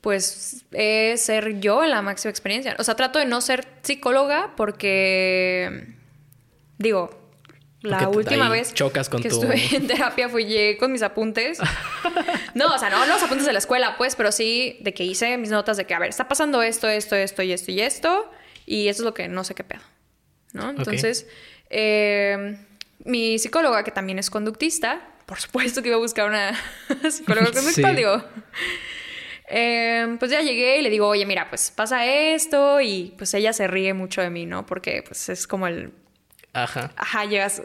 Pues 0.00 0.64
es 0.72 1.20
ser 1.22 1.60
yo 1.60 1.82
en 1.82 1.90
la 1.90 2.02
máxima 2.02 2.30
experiencia. 2.30 2.76
O 2.78 2.84
sea, 2.84 2.94
trato 2.94 3.18
de 3.18 3.26
no 3.26 3.40
ser 3.40 3.66
psicóloga 3.82 4.54
porque, 4.56 5.94
digo, 6.78 7.19
la 7.82 8.08
última 8.08 8.48
vez 8.48 8.74
chocas 8.74 9.08
con 9.08 9.22
que 9.22 9.28
estuve 9.28 9.74
en 9.74 9.86
terapia 9.86 10.28
fui 10.28 10.76
con 10.78 10.92
mis 10.92 11.02
apuntes. 11.02 11.58
no, 12.54 12.66
o 12.66 12.78
sea, 12.78 12.90
no 12.90 13.06
los 13.06 13.22
apuntes 13.22 13.46
de 13.46 13.52
la 13.52 13.58
escuela, 13.58 13.96
pues, 13.96 14.16
pero 14.16 14.32
sí 14.32 14.78
de 14.80 14.92
que 14.92 15.04
hice 15.04 15.38
mis 15.38 15.50
notas 15.50 15.76
de 15.76 15.86
que, 15.86 15.94
a 15.94 15.98
ver, 15.98 16.10
está 16.10 16.28
pasando 16.28 16.62
esto, 16.62 16.88
esto, 16.88 17.16
esto 17.16 17.42
y 17.42 17.52
esto 17.52 17.70
y 17.72 17.80
esto. 17.80 18.30
Y 18.66 18.88
eso 18.88 19.02
es 19.02 19.04
lo 19.04 19.14
que 19.14 19.28
no 19.28 19.44
sé 19.44 19.54
qué 19.54 19.64
pedo. 19.64 19.80
¿No? 20.52 20.70
Entonces, 20.70 21.26
eh, 21.70 22.58
mi 23.04 23.38
psicóloga, 23.38 23.82
que 23.84 23.90
también 23.90 24.18
es 24.18 24.30
conductista, 24.30 25.00
por 25.26 25.40
supuesto 25.40 25.80
que 25.80 25.88
iba 25.88 25.96
a 25.96 26.00
buscar 26.00 26.28
una 26.28 26.52
psicóloga 27.10 27.50
conductual, 27.52 27.96
digo. 27.96 28.22
Eh, 29.48 30.16
pues 30.18 30.30
ya 30.30 30.42
llegué 30.42 30.78
y 30.78 30.82
le 30.82 30.90
digo, 30.90 31.08
oye, 31.08 31.24
mira, 31.26 31.48
pues 31.48 31.72
pasa 31.74 32.04
esto 32.06 32.80
y 32.80 33.14
pues 33.16 33.32
ella 33.34 33.52
se 33.52 33.66
ríe 33.66 33.94
mucho 33.94 34.20
de 34.20 34.30
mí, 34.30 34.46
¿no? 34.46 34.66
Porque 34.66 35.02
pues 35.06 35.28
es 35.28 35.46
como 35.46 35.66
el 35.66 35.92
Ajá. 36.52 36.92
Ajá, 36.96 37.24
llegas. 37.26 37.62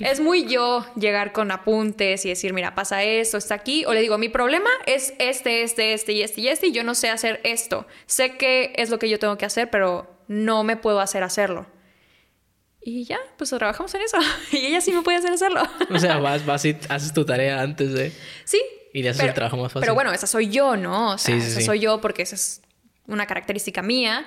es 0.00 0.20
muy 0.20 0.46
yo 0.46 0.84
llegar 0.96 1.32
con 1.32 1.50
apuntes 1.50 2.24
y 2.24 2.30
decir, 2.30 2.52
mira, 2.52 2.74
pasa 2.74 3.02
esto, 3.04 3.36
está 3.36 3.54
aquí. 3.54 3.84
O 3.84 3.94
le 3.94 4.00
digo, 4.00 4.18
mi 4.18 4.28
problema 4.28 4.70
es 4.86 5.14
este, 5.18 5.62
este, 5.62 5.94
este 5.94 6.12
y 6.12 6.22
este 6.22 6.40
y 6.40 6.48
este, 6.48 6.66
y 6.68 6.72
yo 6.72 6.82
no 6.82 6.94
sé 6.94 7.10
hacer 7.10 7.40
esto. 7.44 7.86
Sé 8.06 8.36
que 8.36 8.72
es 8.76 8.90
lo 8.90 8.98
que 8.98 9.08
yo 9.08 9.18
tengo 9.18 9.38
que 9.38 9.46
hacer, 9.46 9.70
pero 9.70 10.18
no 10.26 10.64
me 10.64 10.76
puedo 10.76 11.00
hacer 11.00 11.22
hacerlo. 11.22 11.66
Y 12.80 13.04
ya, 13.04 13.18
pues 13.38 13.50
trabajamos 13.50 13.94
en 13.94 14.02
eso. 14.02 14.18
y 14.52 14.66
ella 14.66 14.80
sí 14.80 14.92
me 14.92 15.02
puede 15.02 15.18
hacer 15.18 15.32
hacerlo. 15.32 15.62
o 15.90 15.98
sea, 15.98 16.18
vas, 16.18 16.44
vas 16.44 16.64
y 16.64 16.76
haces 16.88 17.12
tu 17.14 17.24
tarea 17.24 17.62
antes 17.62 17.92
de. 17.92 18.12
Sí. 18.44 18.60
Y 18.92 19.02
le 19.02 19.10
haces 19.10 19.24
el 19.24 19.34
trabajo 19.34 19.56
más 19.56 19.72
fácil. 19.72 19.80
Pero 19.80 19.94
bueno, 19.94 20.12
esa 20.12 20.26
soy 20.26 20.48
yo, 20.48 20.76
¿no? 20.76 21.12
O 21.12 21.18
sea, 21.18 21.36
esa 21.36 21.60
soy 21.60 21.80
yo 21.80 22.00
porque 22.00 22.22
esa 22.22 22.34
es 22.34 22.62
una 23.06 23.26
característica 23.26 23.80
mía. 23.82 24.26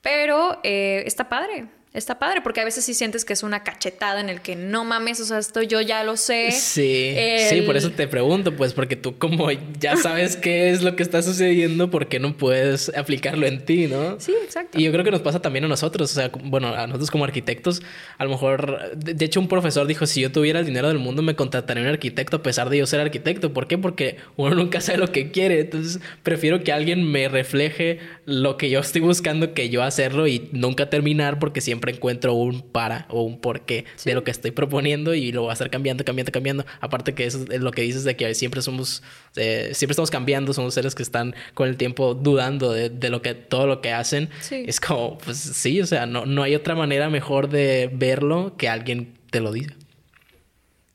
Pero 0.00 0.60
eh, 0.62 1.02
está 1.06 1.28
padre 1.28 1.68
está 1.92 2.18
padre, 2.18 2.40
porque 2.42 2.60
a 2.60 2.64
veces 2.64 2.84
sí 2.84 2.94
sientes 2.94 3.24
que 3.24 3.32
es 3.32 3.42
una 3.42 3.64
cachetada 3.64 4.20
en 4.20 4.28
el 4.28 4.40
que 4.40 4.56
no 4.56 4.84
mames, 4.84 5.20
o 5.20 5.24
sea, 5.24 5.38
esto 5.38 5.62
yo 5.62 5.80
ya 5.80 6.04
lo 6.04 6.16
sé. 6.16 6.50
Sí, 6.52 7.14
sí, 7.48 7.62
por 7.62 7.76
eso 7.76 7.90
te 7.90 8.06
pregunto, 8.06 8.54
pues, 8.54 8.74
porque 8.74 8.96
tú 8.96 9.18
como 9.18 9.48
ya 9.80 9.96
sabes 9.96 10.36
qué 10.36 10.70
es 10.70 10.82
lo 10.82 10.96
que 10.96 11.02
está 11.02 11.22
sucediendo, 11.22 11.90
¿por 11.90 12.08
qué 12.08 12.20
no 12.20 12.36
puedes 12.36 12.90
aplicarlo 12.96 13.46
en 13.46 13.64
ti, 13.64 13.86
no? 13.86 14.20
Sí, 14.20 14.34
exacto. 14.44 14.78
Y 14.78 14.84
yo 14.84 14.92
creo 14.92 15.04
que 15.04 15.10
nos 15.10 15.22
pasa 15.22 15.40
también 15.40 15.64
a 15.64 15.68
nosotros, 15.68 16.10
o 16.10 16.14
sea, 16.14 16.30
bueno, 16.44 16.68
a 16.68 16.86
nosotros 16.86 17.10
como 17.10 17.24
arquitectos, 17.24 17.82
a 18.18 18.24
lo 18.24 18.30
mejor, 18.30 18.96
de 18.96 19.24
hecho 19.24 19.40
un 19.40 19.48
profesor 19.48 19.86
dijo, 19.86 20.06
si 20.06 20.20
yo 20.20 20.30
tuviera 20.30 20.60
el 20.60 20.66
dinero 20.66 20.88
del 20.88 20.98
mundo 20.98 21.22
me 21.22 21.34
contrataría 21.36 21.82
un 21.82 21.88
arquitecto 21.88 22.36
a 22.36 22.42
pesar 22.42 22.68
de 22.68 22.78
yo 22.78 22.86
ser 22.86 23.00
arquitecto, 23.00 23.52
¿por 23.52 23.66
qué? 23.66 23.78
Porque 23.78 24.16
uno 24.36 24.54
nunca 24.54 24.80
sabe 24.80 24.98
lo 24.98 25.10
que 25.10 25.30
quiere, 25.30 25.60
entonces 25.60 26.00
prefiero 26.22 26.62
que 26.62 26.72
alguien 26.72 27.10
me 27.10 27.28
refleje 27.28 28.00
lo 28.26 28.56
que 28.56 28.70
yo 28.70 28.80
estoy 28.80 29.00
buscando 29.00 29.54
que 29.54 29.70
yo 29.70 29.82
hacerlo 29.82 30.26
y 30.26 30.50
nunca 30.52 30.90
terminar 30.90 31.38
porque 31.38 31.60
siempre 31.60 31.77
encuentro 31.86 32.34
un 32.34 32.62
para 32.62 33.06
o 33.08 33.22
un 33.22 33.40
porqué 33.40 33.84
de 34.04 34.14
lo 34.14 34.24
que 34.24 34.30
estoy 34.30 34.50
proponiendo 34.50 35.14
y 35.14 35.32
lo 35.32 35.42
voy 35.42 35.50
a 35.50 35.52
estar 35.52 35.70
cambiando, 35.70 36.04
cambiando, 36.04 36.32
cambiando. 36.32 36.66
Aparte 36.80 37.14
que 37.14 37.26
eso 37.26 37.44
es 37.50 37.60
lo 37.60 37.72
que 37.72 37.82
dices 37.82 38.04
de 38.04 38.16
que 38.16 38.34
siempre 38.34 38.62
somos, 38.62 39.02
eh, 39.36 39.70
siempre 39.74 39.92
estamos 39.92 40.10
cambiando, 40.10 40.52
somos 40.52 40.74
seres 40.74 40.94
que 40.94 41.02
están 41.02 41.34
con 41.54 41.68
el 41.68 41.76
tiempo 41.76 42.14
dudando 42.14 42.72
de, 42.72 43.10
lo 43.10 43.22
que, 43.22 43.34
todo 43.34 43.66
lo 43.66 43.80
que 43.80 43.92
hacen. 43.92 44.28
Es 44.50 44.80
como, 44.80 45.18
pues 45.18 45.38
sí, 45.38 45.80
o 45.80 45.86
sea, 45.86 46.06
no, 46.06 46.26
no 46.26 46.42
hay 46.42 46.54
otra 46.54 46.74
manera 46.74 47.08
mejor 47.10 47.48
de 47.48 47.90
verlo 47.92 48.56
que 48.56 48.68
alguien 48.68 49.14
te 49.30 49.40
lo 49.40 49.52
diga. 49.52 49.74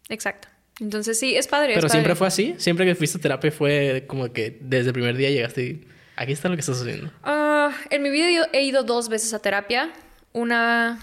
Exacto. 0.09 0.47
Entonces 0.79 1.19
sí, 1.19 1.35
es 1.35 1.47
padre. 1.47 1.73
Pero 1.75 1.89
siempre 1.89 2.15
fue 2.15 2.27
así. 2.27 2.55
Siempre 2.57 2.85
que 2.85 2.95
fuiste 2.95 3.17
a 3.17 3.21
terapia 3.21 3.51
fue 3.51 4.05
como 4.07 4.31
que 4.31 4.57
desde 4.61 4.87
el 4.87 4.93
primer 4.93 5.15
día 5.15 5.29
llegaste 5.29 5.63
y 5.63 5.87
aquí 6.15 6.31
está 6.31 6.49
lo 6.49 6.55
que 6.55 6.61
estás 6.61 6.81
haciendo. 6.81 7.11
Ah, 7.23 7.71
en 7.89 8.01
mi 8.01 8.09
vida 8.09 8.47
he 8.51 8.63
ido 8.63 8.83
dos 8.83 9.09
veces 9.09 9.33
a 9.33 9.39
terapia. 9.39 9.93
Una 10.33 10.99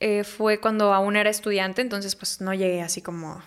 eh, 0.00 0.22
fue 0.24 0.60
cuando 0.60 0.92
aún 0.92 1.16
era 1.16 1.30
estudiante, 1.30 1.82
entonces 1.82 2.14
pues 2.16 2.40
no 2.40 2.54
llegué 2.54 2.82
así 2.82 3.02
como... 3.02 3.42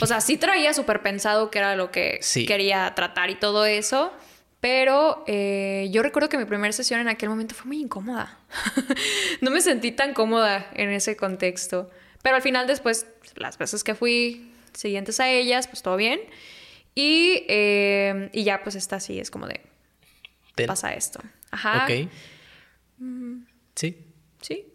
O 0.00 0.06
sea, 0.06 0.20
sí 0.20 0.36
traía 0.38 0.72
súper 0.72 1.02
pensado 1.02 1.50
que 1.50 1.58
era 1.58 1.76
lo 1.76 1.90
que 1.90 2.20
quería 2.46 2.94
tratar 2.94 3.30
y 3.30 3.34
todo 3.34 3.66
eso, 3.66 4.12
pero 4.60 5.24
eh, 5.26 5.88
yo 5.90 6.02
recuerdo 6.02 6.28
que 6.28 6.38
mi 6.38 6.44
primera 6.44 6.72
sesión 6.72 7.00
en 7.00 7.08
aquel 7.08 7.28
momento 7.28 7.54
fue 7.54 7.66
muy 7.66 7.80
incómoda. 7.80 8.38
no 9.40 9.50
me 9.50 9.60
sentí 9.60 9.92
tan 9.92 10.14
cómoda 10.14 10.70
en 10.74 10.90
ese 10.90 11.16
contexto, 11.16 11.90
pero 12.22 12.36
al 12.36 12.42
final 12.42 12.66
después, 12.66 13.06
las 13.36 13.58
veces 13.58 13.84
que 13.84 13.94
fui 13.94 14.52
siguientes 14.72 15.20
a 15.20 15.28
ellas, 15.28 15.66
pues 15.66 15.82
todo 15.82 15.96
bien. 15.96 16.20
Y, 16.94 17.44
eh, 17.48 18.30
y 18.32 18.44
ya 18.44 18.62
pues 18.62 18.76
está 18.76 18.96
así, 18.96 19.18
es 19.18 19.30
como 19.30 19.46
de... 19.46 19.60
Pasa 20.66 20.94
esto. 20.94 21.20
Ajá. 21.50 21.84
Ok. 21.84 22.08
Sí. 23.74 23.96
Sí. 24.40 24.66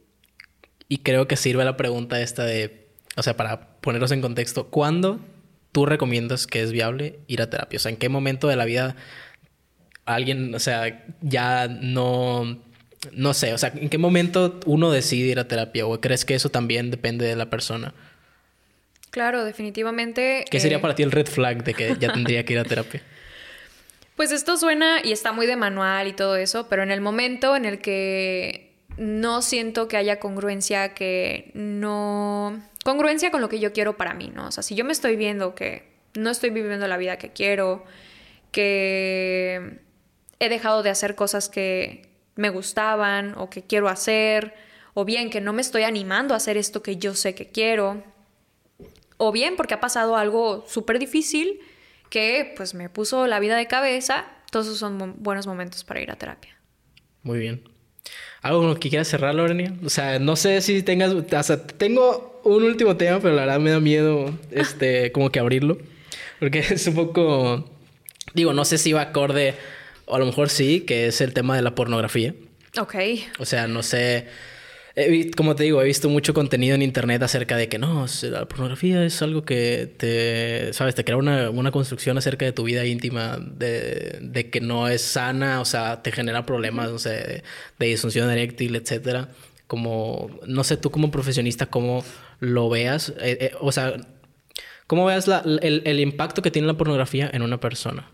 Y 0.87 0.99
creo 0.99 1.27
que 1.27 1.35
sirve 1.35 1.65
la 1.65 1.77
pregunta 1.77 2.21
esta 2.21 2.45
de, 2.45 2.87
o 3.15 3.23
sea, 3.23 3.35
para 3.35 3.79
ponerlos 3.81 4.11
en 4.11 4.21
contexto, 4.21 4.67
¿cuándo 4.67 5.19
tú 5.71 5.85
recomiendas 5.85 6.47
que 6.47 6.61
es 6.61 6.71
viable 6.71 7.19
ir 7.27 7.41
a 7.41 7.49
terapia? 7.49 7.77
O 7.77 7.79
sea, 7.79 7.91
¿en 7.91 7.97
qué 7.97 8.09
momento 8.09 8.47
de 8.47 8.55
la 8.55 8.65
vida 8.65 8.95
alguien, 10.05 10.55
o 10.55 10.59
sea, 10.59 11.05
ya 11.21 11.67
no, 11.67 12.57
no 13.11 13.33
sé, 13.33 13.53
o 13.53 13.57
sea, 13.57 13.71
¿en 13.75 13.89
qué 13.89 13.97
momento 13.97 14.59
uno 14.65 14.91
decide 14.91 15.27
ir 15.27 15.39
a 15.39 15.47
terapia? 15.47 15.85
¿O 15.85 15.99
crees 16.01 16.25
que 16.25 16.33
eso 16.33 16.49
también 16.49 16.89
depende 16.89 17.25
de 17.25 17.35
la 17.35 17.49
persona? 17.49 17.93
Claro, 19.11 19.45
definitivamente. 19.45 20.45
¿Qué 20.49 20.59
sería 20.59 20.77
eh, 20.77 20.81
para 20.81 20.95
ti 20.95 21.03
el 21.03 21.11
red 21.11 21.27
flag 21.27 21.63
de 21.63 21.73
que 21.73 21.95
ya 21.99 22.11
tendría 22.11 22.43
que 22.45 22.53
ir 22.53 22.59
a 22.59 22.63
terapia? 22.63 23.01
Pues 24.15 24.31
esto 24.31 24.57
suena 24.57 24.99
y 25.03 25.11
está 25.11 25.31
muy 25.31 25.45
de 25.45 25.55
manual 25.55 26.07
y 26.07 26.13
todo 26.13 26.37
eso, 26.37 26.67
pero 26.67 26.81
en 26.81 26.89
el 26.89 27.01
momento 27.01 27.55
en 27.55 27.65
el 27.65 27.77
que 27.77 28.66
no 28.97 29.41
siento 29.41 29.87
que 29.87 29.97
haya 29.97 30.19
congruencia, 30.19 30.93
que 30.93 31.51
no... 31.53 32.61
Congruencia 32.83 33.31
con 33.31 33.41
lo 33.41 33.49
que 33.49 33.59
yo 33.59 33.73
quiero 33.73 33.97
para 33.97 34.13
mí, 34.13 34.31
¿no? 34.33 34.47
O 34.47 34.51
sea, 34.51 34.63
si 34.63 34.75
yo 34.75 34.85
me 34.85 34.93
estoy 34.93 35.15
viendo 35.15 35.55
que 35.55 35.87
no 36.15 36.29
estoy 36.29 36.49
viviendo 36.49 36.87
la 36.87 36.97
vida 36.97 37.17
que 37.17 37.31
quiero, 37.31 37.83
que 38.51 39.79
he 40.39 40.49
dejado 40.49 40.83
de 40.83 40.89
hacer 40.89 41.15
cosas 41.15 41.49
que 41.49 42.09
me 42.35 42.49
gustaban 42.49 43.33
o 43.37 43.49
que 43.49 43.63
quiero 43.63 43.89
hacer, 43.89 44.53
o 44.93 45.05
bien 45.05 45.29
que 45.29 45.41
no 45.41 45.53
me 45.53 45.61
estoy 45.61 45.83
animando 45.83 46.33
a 46.33 46.37
hacer 46.37 46.57
esto 46.57 46.81
que 46.81 46.97
yo 46.97 47.13
sé 47.13 47.35
que 47.35 47.49
quiero, 47.49 48.03
o 49.17 49.31
bien 49.31 49.55
porque 49.55 49.73
ha 49.73 49.79
pasado 49.79 50.15
algo 50.15 50.65
súper 50.67 50.99
difícil 50.99 51.59
que 52.09 52.53
pues 52.55 52.73
me 52.73 52.89
puso 52.89 53.27
la 53.27 53.39
vida 53.39 53.57
de 53.57 53.67
cabeza, 53.67 54.25
todos 54.51 54.67
esos 54.67 54.79
son 54.79 55.21
buenos 55.21 55.45
momentos 55.45 55.83
para 55.83 56.01
ir 56.01 56.09
a 56.09 56.15
terapia. 56.15 56.57
Muy 57.23 57.39
bien. 57.39 57.76
¿Algo 58.47 58.61
con 58.61 58.69
lo 58.69 58.79
que 58.79 58.89
quieras 58.89 59.09
cerrar, 59.09 59.35
Lorenia? 59.35 59.73
O 59.83 59.89
sea, 59.89 60.19
no 60.19 60.37
sé 60.37 60.61
si 60.61 60.81
tengas... 60.81 61.11
O 61.11 61.43
sea, 61.43 61.67
tengo 61.67 62.39
un 62.45 62.63
último 62.63 62.95
tema, 62.95 63.19
pero 63.19 63.35
la 63.35 63.41
verdad 63.41 63.59
me 63.59 63.71
da 63.71 63.81
miedo 63.81 64.33
este, 64.51 65.11
como 65.11 65.31
que 65.31 65.39
abrirlo. 65.39 65.77
Porque 66.39 66.59
es 66.59 66.87
un 66.87 66.95
poco... 66.95 67.69
Digo, 68.33 68.53
no 68.53 68.63
sé 68.63 68.77
si 68.77 68.93
va 68.93 69.01
acorde, 69.01 69.55
o 70.05 70.15
a 70.15 70.19
lo 70.19 70.25
mejor 70.25 70.49
sí, 70.49 70.81
que 70.81 71.07
es 71.07 71.19
el 71.19 71.33
tema 71.33 71.57
de 71.57 71.61
la 71.61 71.75
pornografía. 71.75 72.35
Ok. 72.79 72.95
O 73.39 73.45
sea, 73.45 73.67
no 73.67 73.83
sé... 73.83 74.27
como 75.35 75.55
te 75.55 75.63
digo, 75.63 75.81
he 75.81 75.85
visto 75.85 76.09
mucho 76.09 76.33
contenido 76.33 76.73
en 76.73 76.81
internet 76.81 77.21
acerca 77.21 77.55
de 77.55 77.69
que 77.69 77.77
no, 77.77 78.07
la 78.23 78.47
pornografía 78.47 79.03
es 79.05 79.21
algo 79.21 79.43
que 79.43 79.93
te, 79.95 80.73
sabes, 80.73 80.95
te 80.95 81.03
crea 81.03 81.17
una, 81.17 81.51
una 81.51 81.71
construcción 81.71 82.17
acerca 82.17 82.45
de 82.45 82.51
tu 82.51 82.63
vida 82.63 82.83
íntima, 82.83 83.37
de, 83.39 84.17
de, 84.21 84.49
que 84.49 84.59
no 84.59 84.87
es 84.87 85.03
sana, 85.03 85.61
o 85.61 85.65
sea, 85.65 86.01
te 86.01 86.11
genera 86.11 86.47
problemas, 86.47 86.91
no 86.91 86.97
sé, 86.97 87.09
de, 87.11 87.43
de 87.77 87.85
disfunción 87.85 88.29
eréctil, 88.31 88.75
etcétera. 88.75 89.29
Como, 89.67 90.31
no 90.47 90.63
sé, 90.63 90.77
tú 90.77 90.89
como 90.89 91.11
profesionista, 91.11 91.67
cómo 91.67 92.03
lo 92.39 92.69
veas, 92.69 93.09
eh, 93.19 93.37
eh, 93.41 93.51
o 93.59 93.71
sea, 93.71 93.97
cómo 94.87 95.05
veas 95.05 95.27
la, 95.27 95.39
el, 95.61 95.83
el, 95.85 95.99
impacto 95.99 96.41
que 96.41 96.49
tiene 96.49 96.67
la 96.67 96.75
pornografía 96.77 97.29
en 97.31 97.43
una 97.43 97.59
persona. 97.59 98.09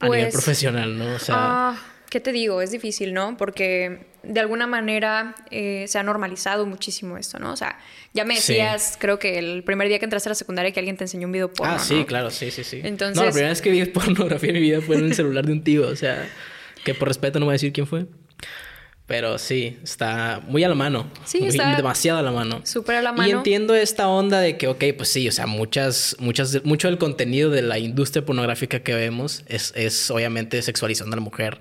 a 0.00 0.06
nivel 0.06 0.22
Pues, 0.24 0.34
profesional, 0.34 0.98
¿no? 0.98 1.14
O 1.14 1.18
sea, 1.18 1.36
Ah, 1.38 1.78
¿Qué 2.10 2.20
te 2.20 2.32
digo? 2.32 2.62
Es 2.62 2.70
difícil, 2.70 3.12
¿no? 3.12 3.36
Porque 3.36 4.06
de 4.22 4.40
alguna 4.40 4.66
manera 4.66 5.34
eh, 5.50 5.84
se 5.88 5.98
ha 5.98 6.02
normalizado 6.02 6.64
muchísimo 6.64 7.18
esto, 7.18 7.38
¿no? 7.38 7.52
O 7.52 7.56
sea, 7.56 7.78
ya 8.14 8.24
me 8.24 8.34
Sí. 8.36 8.54
decías, 8.54 8.96
creo 8.98 9.18
que 9.18 9.38
el 9.38 9.62
primer 9.62 9.88
día 9.88 9.98
que 9.98 10.06
entraste 10.06 10.28
a 10.28 10.30
la 10.30 10.34
secundaria 10.34 10.72
que 10.72 10.80
alguien 10.80 10.96
te 10.96 11.04
enseñó 11.04 11.26
un 11.26 11.32
video 11.32 11.52
porno, 11.52 11.74
ah, 11.74 11.78
sí, 11.78 11.96
¿no? 11.96 12.06
claro, 12.06 12.30
sí, 12.30 12.50
sí, 12.50 12.64
sí. 12.64 12.80
Entonces- 12.82 13.16
No, 13.16 13.24
la 13.24 13.30
primera 13.30 13.50
vez 13.50 13.60
que 13.60 13.70
vi 13.70 13.84
pornografía 13.86 14.48
en 14.50 14.54
mi 14.54 14.60
vida 14.62 14.80
fue 14.80 14.96
en 14.96 15.04
el 15.04 15.14
celular 15.14 15.44
de 15.44 15.52
un 15.52 15.62
tío, 15.62 15.86
o 15.86 15.96
sea, 15.96 16.26
que 16.84 16.94
por 16.94 17.08
respeto 17.08 17.38
no 17.40 17.44
voy 17.46 17.52
a 17.52 17.56
decir 17.56 17.72
quién 17.74 17.86
fue. 17.86 18.06
Pero 19.06 19.38
sí, 19.38 19.78
está 19.82 20.42
muy 20.46 20.64
a 20.64 20.68
la 20.68 20.74
mano. 20.74 21.10
Sí, 21.24 21.38
Muy- 21.40 21.48
está 21.48 21.74
demasiado 21.74 22.18
a 22.18 22.22
la 22.22 22.30
mano. 22.30 22.60
súper 22.66 22.96
a 22.96 23.02
la 23.02 23.10
Y 23.10 23.14
mano. 23.14 23.38
entiendo 23.38 23.74
esta 23.74 24.06
onda 24.08 24.38
de 24.40 24.58
que, 24.58 24.66
ok, 24.66 24.84
pues 24.98 25.08
sí, 25.08 25.26
o 25.26 25.32
sea, 25.32 25.46
muchas, 25.46 26.14
muchas, 26.18 26.62
mucho 26.64 26.88
del 26.88 26.98
contenido 26.98 27.48
de 27.48 27.62
la 27.62 27.78
industria 27.78 28.22
pornográfica 28.26 28.80
que 28.80 28.92
vemos 28.94 29.44
es, 29.46 29.72
es 29.76 30.10
obviamente 30.10 30.60
sexualizando 30.60 31.14
a 31.14 31.16
la 31.16 31.22
mujer 31.22 31.58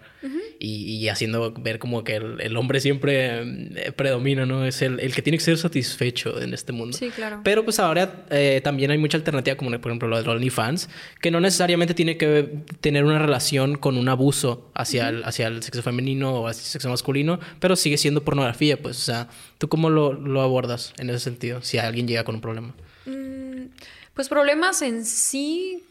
y, 0.59 0.95
y 0.95 1.09
haciendo 1.09 1.51
ver 1.53 1.79
como 1.79 2.03
que 2.03 2.15
el, 2.15 2.41
el 2.41 2.57
hombre 2.57 2.79
siempre 2.79 3.41
eh, 3.41 3.91
predomina, 3.95 4.45
¿no? 4.45 4.65
Es 4.65 4.81
el, 4.81 4.99
el 4.99 5.13
que 5.13 5.21
tiene 5.21 5.37
que 5.37 5.43
ser 5.43 5.57
satisfecho 5.57 6.41
en 6.41 6.53
este 6.53 6.73
mundo. 6.73 6.97
Sí, 6.97 7.09
claro. 7.09 7.41
Pero 7.43 7.63
pues 7.63 7.79
ahora 7.79 8.25
eh, 8.29 8.61
también 8.63 8.91
hay 8.91 8.97
mucha 8.97 9.17
alternativa, 9.17 9.55
como 9.55 9.69
por 9.79 9.91
ejemplo 9.91 10.07
lo 10.07 10.21
de 10.21 10.29
OnlyFans, 10.29 10.89
que 11.21 11.31
no 11.31 11.39
necesariamente 11.39 11.93
tiene 11.93 12.17
que 12.17 12.63
tener 12.81 13.05
una 13.05 13.19
relación 13.19 13.77
con 13.77 13.97
un 13.97 14.09
abuso 14.09 14.71
hacia, 14.73 15.09
el, 15.09 15.23
hacia 15.23 15.47
el 15.47 15.61
sexo 15.63 15.83
femenino 15.83 16.33
o 16.33 16.47
hacia 16.47 16.61
el 16.61 16.65
sexo 16.67 16.89
masculino, 16.89 17.39
pero 17.59 17.75
sigue 17.75 17.97
siendo 17.97 18.23
pornografía, 18.23 18.81
pues, 18.81 18.97
o 18.97 19.01
sea, 19.01 19.29
¿tú 19.57 19.67
cómo 19.69 19.89
lo, 19.89 20.13
lo 20.13 20.41
abordas 20.41 20.93
en 20.97 21.09
ese 21.09 21.19
sentido? 21.19 21.61
Si 21.61 21.77
alguien 21.77 22.07
llega 22.07 22.23
con 22.23 22.35
un 22.35 22.41
problema. 22.41 22.73
Mm, 23.05 23.67
Pues 24.13 24.29
problemas 24.29 24.81
en 24.81 25.05
sí 25.05 25.83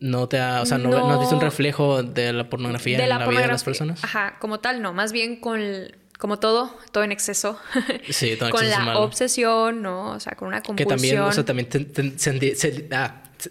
¿No 0.00 0.28
te 0.28 0.38
ha, 0.40 0.60
o 0.60 0.66
sea, 0.66 0.76
no, 0.78 0.90
no 0.90 1.10
has 1.12 1.20
visto 1.20 1.34
un 1.36 1.40
No. 1.40 1.46
reflejo 1.46 2.02
de 2.02 2.32
la 2.32 2.48
pornografía 2.50 2.98
en 3.02 3.08
la, 3.08 3.26
vida 3.26 3.40
de 3.42 3.46
las 3.46 3.64
personas? 3.64 4.02
Ajá, 4.04 4.36
como 4.40 4.60
tal, 4.60 4.82
no. 4.82 4.92
Más 4.92 5.12
bien 5.12 5.36
con, 5.40 5.60
el- 5.60 5.94
como 6.18 6.38
todo, 6.38 6.76
todo 6.92 7.04
en 7.04 7.12
exceso. 7.12 7.58
Sí, 8.10 8.36
todo 8.36 8.48
en 8.48 8.52
con 8.52 8.62
exceso 8.64 8.80
es 8.80 8.86
la 8.86 8.98
obsesión, 8.98 9.82
¿no? 9.82 10.10
O 10.12 10.20
sea, 10.20 10.34
con 10.34 10.48
una 10.48 10.60
Que 10.62 10.66
compulsión. 10.68 10.96
también, 10.98 11.20
o 11.20 11.32
sea, 11.32 11.44
también 11.44 11.68
te- 11.68 11.84
te- 11.84 12.18
se 12.18 12.34
enti- 12.34 12.54
se- 12.54 12.88
ah, 12.92 13.22
se- 13.38 13.50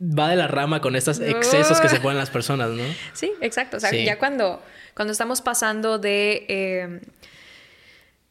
va 0.00 0.28
de 0.30 0.36
la 0.36 0.48
rama 0.48 0.80
con 0.80 0.96
estos 0.96 1.20
excesos 1.20 1.80
que 1.80 1.88
se 1.88 2.00
ponen 2.00 2.18
las 2.18 2.30
personas, 2.30 2.70
¿no? 2.70 2.82
Sí, 3.12 3.32
exacto. 3.40 3.76
O 3.76 3.80
sea, 3.80 3.90
Sí. 3.90 4.04
ya 4.04 4.18
cuando, 4.18 4.62
cuando 4.94 5.12
estamos 5.12 5.40
pasando 5.42 5.98
de, 5.98 6.46
eh, 6.48 7.00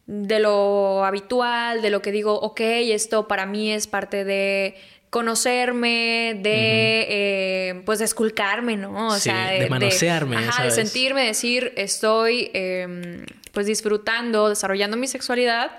de 0.07 0.39
lo 0.39 1.03
habitual, 1.03 1.81
de 1.81 1.89
lo 1.89 2.01
que 2.01 2.11
digo, 2.11 2.33
ok, 2.39 2.59
esto 2.61 3.27
para 3.27 3.45
mí 3.45 3.71
es 3.71 3.87
parte 3.87 4.23
de 4.23 4.75
conocerme, 5.15 6.39
de 6.41 7.05
eh, 7.09 7.81
pues 7.85 7.99
de 7.99 8.05
esculcarme, 8.05 8.77
¿no? 8.77 9.07
O 9.07 9.15
Sí, 9.15 9.21
sea, 9.21 9.49
de 9.51 9.69
manosearme, 9.69 10.35
ajá, 10.37 10.51
¿sabes? 10.51 10.75
de 10.75 10.83
sentirme, 10.83 11.25
decir, 11.25 11.71
estoy 11.77 12.51
eh, 12.53 13.25
pues 13.51 13.65
disfrutando, 13.67 14.49
desarrollando 14.49 14.97
mi 14.97 15.07
sexualidad, 15.07 15.71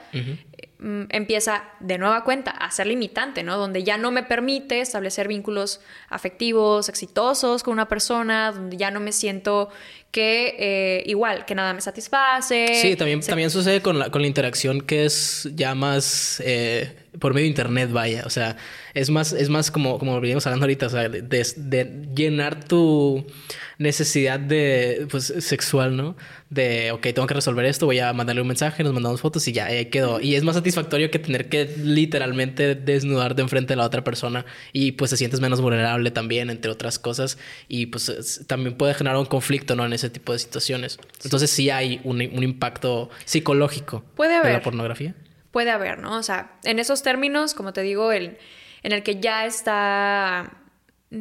mm, 0.79 1.03
empieza 1.11 1.65
de 1.81 1.99
nueva 1.99 2.25
cuenta 2.25 2.51
a 2.51 2.71
ser 2.71 2.87
limitante, 2.87 3.43
¿no? 3.43 3.57
Donde 3.59 3.83
ya 3.85 3.99
no 3.99 4.11
me 4.11 4.23
permite 4.23 4.81
establecer 4.81 5.29
vínculos 5.29 5.81
afectivos, 6.09 6.89
exitosos 6.89 7.63
con 7.63 7.73
una 7.73 7.89
persona, 7.89 8.53
donde 8.53 8.77
ya 8.77 8.91
no 8.91 9.01
me 9.01 9.13
siento 9.13 9.69
que 10.11 10.55
eh, 10.59 11.03
igual, 11.07 11.45
que 11.45 11.55
nada 11.55 11.75
me 11.75 11.81
satisface. 11.83 12.69
Sí, 12.81 12.97
también, 12.97 13.23
Se- 13.23 13.29
también 13.29 13.51
sucede 13.51 13.83
con 13.83 13.99
la, 13.99 14.09
con 14.11 14.23
la 14.23 14.29
interacción 14.29 14.81
que 14.81 15.05
es 15.05 15.49
ya 15.55 15.75
más 15.75 16.41
eh, 16.45 16.97
por 17.19 17.35
medio 17.35 17.45
de 17.45 17.49
internet, 17.51 17.91
vaya. 17.93 18.23
O 18.27 18.31
sea, 18.31 18.57
es 18.95 19.11
más, 19.11 19.33
es 19.33 19.49
más 19.49 19.71
como, 19.71 19.99
como 19.99 20.21
veníamos 20.21 20.47
hablando 20.47 20.65
ahorita, 20.65 20.87
o 20.87 20.91
sea, 20.91 21.09
de, 21.09 21.23
de- 21.23 21.47
de 21.57 22.09
llenar 22.15 22.65
tu 22.65 23.27
necesidad 23.79 24.41
de 24.41 25.07
pues 25.11 25.33
sexual, 25.41 25.97
¿no? 25.97 26.17
De 26.49 26.93
ok, 26.93 27.03
tengo 27.15 27.27
que 27.27 27.35
resolver 27.35 27.65
esto, 27.67 27.87
voy 27.87 27.99
a 27.99 28.13
mandarle 28.13 28.41
un 28.41 28.49
mensaje, 28.49 28.83
nos 28.85 28.93
mandamos 28.95 29.21
fotos 29.21 29.47
y 29.49 29.53
ya, 29.53 29.69
quedó. 29.91 30.21
Y 30.21 30.35
es 30.35 30.45
más 30.45 30.55
satisfactorio 30.57 31.11
que 31.11 31.19
tener 31.19 31.49
que 31.49 31.75
literalmente 31.83 32.75
desnudarte 32.75 33.43
enfrente 33.43 33.73
de 33.73 33.77
la 33.77 33.85
otra 33.85 34.03
persona 34.05 34.47
y 34.73 34.93
pues 34.93 35.11
te 35.11 35.17
sientes 35.17 35.41
menos 35.41 35.61
vulnerable 35.61 36.11
también, 36.11 36.49
entre 36.51 36.71
otras 36.71 36.99
cosas. 36.99 37.37
Y 37.69 37.87
pues 37.87 38.09
es- 38.09 38.45
también 38.47 38.77
puede 38.77 38.95
generar 38.95 39.19
un 39.19 39.27
conflicto, 39.27 39.77
¿no? 39.77 39.85
En 39.85 39.93
ese 39.93 40.09
tipo 40.11 40.33
de 40.33 40.39
situaciones. 40.39 40.99
Entonces 41.25 41.51
sí 41.51 41.69
hay 41.71 42.01
un, 42.05 42.17
un 42.33 42.43
impacto 42.43 43.11
psicológico 43.25 44.05
Puede 44.15 44.33
de 44.33 44.39
la 44.39 44.49
haber. 44.49 44.63
pornografía. 44.63 45.15
Puede 45.57 45.71
haber, 45.71 45.99
¿no? 46.01 46.19
O 46.19 46.23
sea, 46.23 46.51
en 46.65 46.79
esos 46.79 47.03
términos, 47.03 47.55
como 47.55 47.73
te 47.73 47.81
digo, 47.81 48.13
el, 48.13 48.37
en 48.83 48.93
el 48.93 49.03
que 49.03 49.21
ya 49.21 49.47
está 49.47 50.53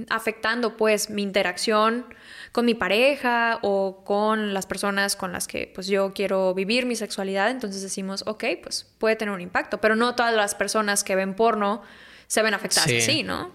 afectando 0.10 0.76
pues 0.76 1.10
mi 1.10 1.22
interacción 1.22 2.06
con 2.52 2.66
mi 2.66 2.74
pareja 2.74 3.60
o 3.62 4.04
con 4.04 4.54
las 4.54 4.66
personas 4.66 5.16
con 5.16 5.32
las 5.32 5.48
que 5.48 5.72
pues 5.74 5.88
yo 5.88 6.12
quiero 6.14 6.54
vivir 6.54 6.86
mi 6.86 6.98
sexualidad, 6.98 7.50
entonces 7.50 7.82
decimos, 7.82 8.26
ok, 8.28 8.44
pues 8.62 8.84
puede 9.00 9.16
tener 9.16 9.34
un 9.34 9.40
impacto, 9.40 9.80
pero 9.80 9.96
no 9.96 10.16
todas 10.16 10.34
las 10.36 10.54
personas 10.54 11.06
que 11.06 11.16
ven 11.16 11.34
porno 11.34 11.82
se 12.28 12.42
ven 12.42 12.54
afectadas 12.54 12.90
Sí. 12.90 12.98
así, 12.98 13.24
¿no? 13.24 13.54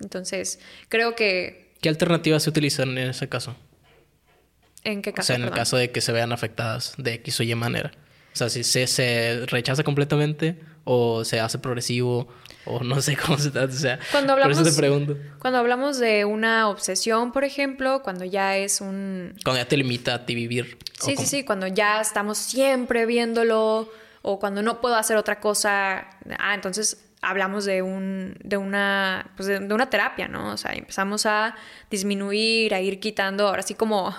Entonces, 0.00 0.60
creo 0.90 1.14
que... 1.16 1.72
¿Qué 1.80 1.88
alternativas 1.88 2.42
se 2.42 2.50
utilizan 2.50 2.90
en 2.98 3.08
ese 3.08 3.26
caso? 3.26 3.56
¿En 4.84 5.00
qué 5.00 5.10
O 5.10 5.14
caso? 5.14 5.28
sea, 5.28 5.36
en 5.36 5.44
el 5.44 5.50
caso 5.50 5.78
de 5.78 5.90
que 5.92 6.02
se 6.02 6.12
vean 6.12 6.30
afectadas 6.32 6.92
de 6.98 7.14
X 7.14 7.40
o 7.40 7.42
Y 7.42 7.54
manera. 7.54 7.90
O 8.32 8.36
sea, 8.36 8.48
si 8.48 8.62
se, 8.64 8.86
se 8.86 9.44
rechaza 9.46 9.82
completamente 9.82 10.56
o 10.84 11.24
se 11.24 11.40
hace 11.40 11.58
progresivo 11.58 12.28
o 12.64 12.82
no 12.84 13.00
sé 13.02 13.16
cómo 13.26 13.38
se 13.38 13.50
trata. 13.50 13.72
O 13.72 13.76
sea, 13.76 13.98
Cuando 14.12 14.34
por 14.36 14.50
eso 14.50 14.62
te 14.62 14.70
hablamos- 14.70 14.76
pregunto. 14.76 15.16
Cuando 15.38 15.58
hablamos 15.58 15.98
de 15.98 16.24
una 16.24 16.68
obsesión, 16.68 17.32
por 17.32 17.44
ejemplo, 17.44 18.02
cuando 18.02 18.24
ya 18.24 18.56
es 18.56 18.80
un, 18.80 19.34
Cuando 19.44 19.60
ya 19.62 19.68
te 19.68 19.76
limita 19.76 20.14
a 20.14 20.26
ti 20.26 20.34
vivir. 20.34 20.78
Sí, 21.00 21.16
sí, 21.16 21.26
sí, 21.26 21.44
cuando 21.44 21.66
ya 21.66 22.00
estamos 22.00 22.38
siempre 22.38 23.06
viéndolo 23.06 23.90
o 24.22 24.38
cuando 24.38 24.62
no 24.62 24.80
puedo 24.80 24.94
hacer 24.96 25.16
otra 25.16 25.40
cosa, 25.40 26.06
ah, 26.38 26.54
entonces 26.54 27.04
hablamos 27.22 27.64
de 27.66 27.82
un 27.82 28.36
de 28.42 28.56
una 28.56 29.30
pues 29.36 29.46
de, 29.46 29.58
de 29.60 29.74
una 29.74 29.90
terapia, 29.90 30.28
¿no? 30.28 30.52
O 30.52 30.56
sea, 30.56 30.72
empezamos 30.72 31.26
a 31.26 31.54
disminuir, 31.90 32.74
a 32.74 32.80
ir 32.80 33.00
quitando, 33.00 33.48
ahora 33.48 33.62
sí 33.62 33.74
como 33.74 34.14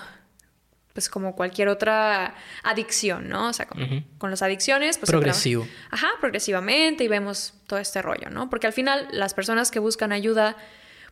pues 0.92 1.08
como 1.08 1.34
cualquier 1.34 1.68
otra 1.68 2.34
adicción, 2.62 3.28
¿no? 3.28 3.48
O 3.48 3.52
sea, 3.52 3.66
con 3.66 4.30
las 4.30 4.42
adicciones, 4.42 4.98
pues 4.98 5.10
Progresivo. 5.10 5.66
Ajá, 5.90 6.08
progresivamente 6.20 7.04
y 7.04 7.08
vemos 7.08 7.54
todo 7.66 7.78
este 7.78 8.02
rollo, 8.02 8.30
¿no? 8.30 8.50
Porque 8.50 8.66
al 8.66 8.72
final 8.72 9.08
las 9.12 9.34
personas 9.34 9.70
que 9.70 9.78
buscan 9.78 10.12
ayuda, 10.12 10.56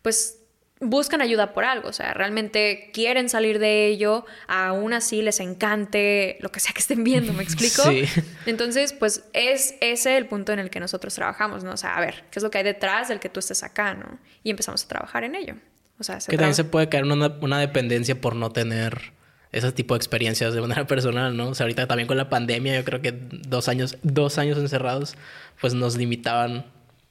pues 0.03 0.41
buscan 0.81 1.21
ayuda 1.21 1.53
por 1.53 1.65
algo, 1.65 1.91
o 1.91 1.93
sea, 1.93 2.15
realmente 2.15 2.91
quieren 2.95 3.29
salir 3.29 3.59
de 3.59 3.87
ello, 3.87 4.25
aún 4.49 4.95
así 4.95 5.21
les 5.21 5.39
encante 5.41 6.39
lo 6.41 6.51
que 6.51 6.59
sea 6.59 6.73
que 6.73 6.81
estén 6.81 7.05
viendo, 7.05 7.35
¿me 7.35 7.43
explico? 7.43 7.83
Sí. 7.83 8.05
Entonces, 8.47 8.95
pues 8.95 9.25
es 9.35 9.75
ese 9.83 10.17
el 10.17 10.27
punto 10.27 10.53
en 10.53 10.59
el 10.59 10.71
que 10.71 10.81
nosotros 10.81 11.15
trabajamos, 11.15 11.65
¿no? 11.65 11.73
O 11.73 11.77
sea, 11.77 11.97
a 11.97 12.01
ver, 12.01 12.25
¿qué 12.31 12.39
es 12.39 12.43
lo 12.43 12.51
que 12.51 12.59
hay 12.59 12.65
detrás 12.65 13.09
del 13.09 13.21
que 13.21 13.29
tú 13.29 13.41
estés 13.41 13.63
acá, 13.63 13.93
¿no? 13.95 14.19
Y 14.43 14.51
empezamos 14.51 14.85
a 14.85 14.89
trabajar 14.89 15.25
en 15.25 15.35
ello. 15.35 15.55
O 15.99 16.03
sea, 16.03 16.19
se 16.19 16.31
Que 16.31 16.39
también 16.39 16.55
se 16.55 16.65
puede 16.65 16.89
caer 16.89 17.05
una, 17.05 17.37
una 17.43 17.59
dependencia 17.59 18.19
por 18.19 18.35
no 18.35 18.51
tener 18.51 19.13
ese 19.53 19.73
tipo 19.73 19.95
de 19.95 19.99
experiencias 19.99 20.55
de 20.55 20.61
manera 20.61 20.87
personal, 20.89 21.37
¿no? 21.37 21.49
O 21.49 21.55
sea, 21.55 21.65
ahorita 21.65 21.87
también 21.87 22.07
con 22.07 22.17
la 22.17 22.29
pandemia, 22.29 22.77
yo 22.77 22.85
creo 22.85 23.01
que 23.01 23.13
dos 23.13 23.69
años, 23.69 23.97
dos 24.03 24.39
años 24.39 24.59
encerrados, 24.59 25.17
pues 25.61 25.75
nos 25.75 25.97
limitaban 25.97 26.67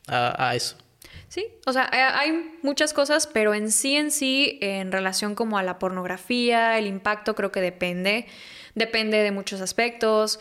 a, 0.07 0.49
a 0.49 0.55
eso. 0.55 0.75
Sí, 1.27 1.45
o 1.67 1.73
sea, 1.73 1.89
eh, 1.93 1.97
hay 1.97 2.57
muchas 2.63 2.91
cosas, 2.91 3.27
pero 3.27 3.53
en 3.53 3.71
sí, 3.71 3.95
en 3.95 4.09
sí, 4.09 4.57
en 4.61 4.91
relación 4.91 5.35
como 5.35 5.59
a 5.59 5.63
la 5.63 5.77
pornografía, 5.77 6.79
el 6.79 6.87
impacto 6.87 7.35
creo 7.35 7.51
que 7.51 7.61
depende, 7.61 8.25
depende 8.73 9.17
de 9.17 9.31
muchos 9.31 9.61
aspectos. 9.61 10.39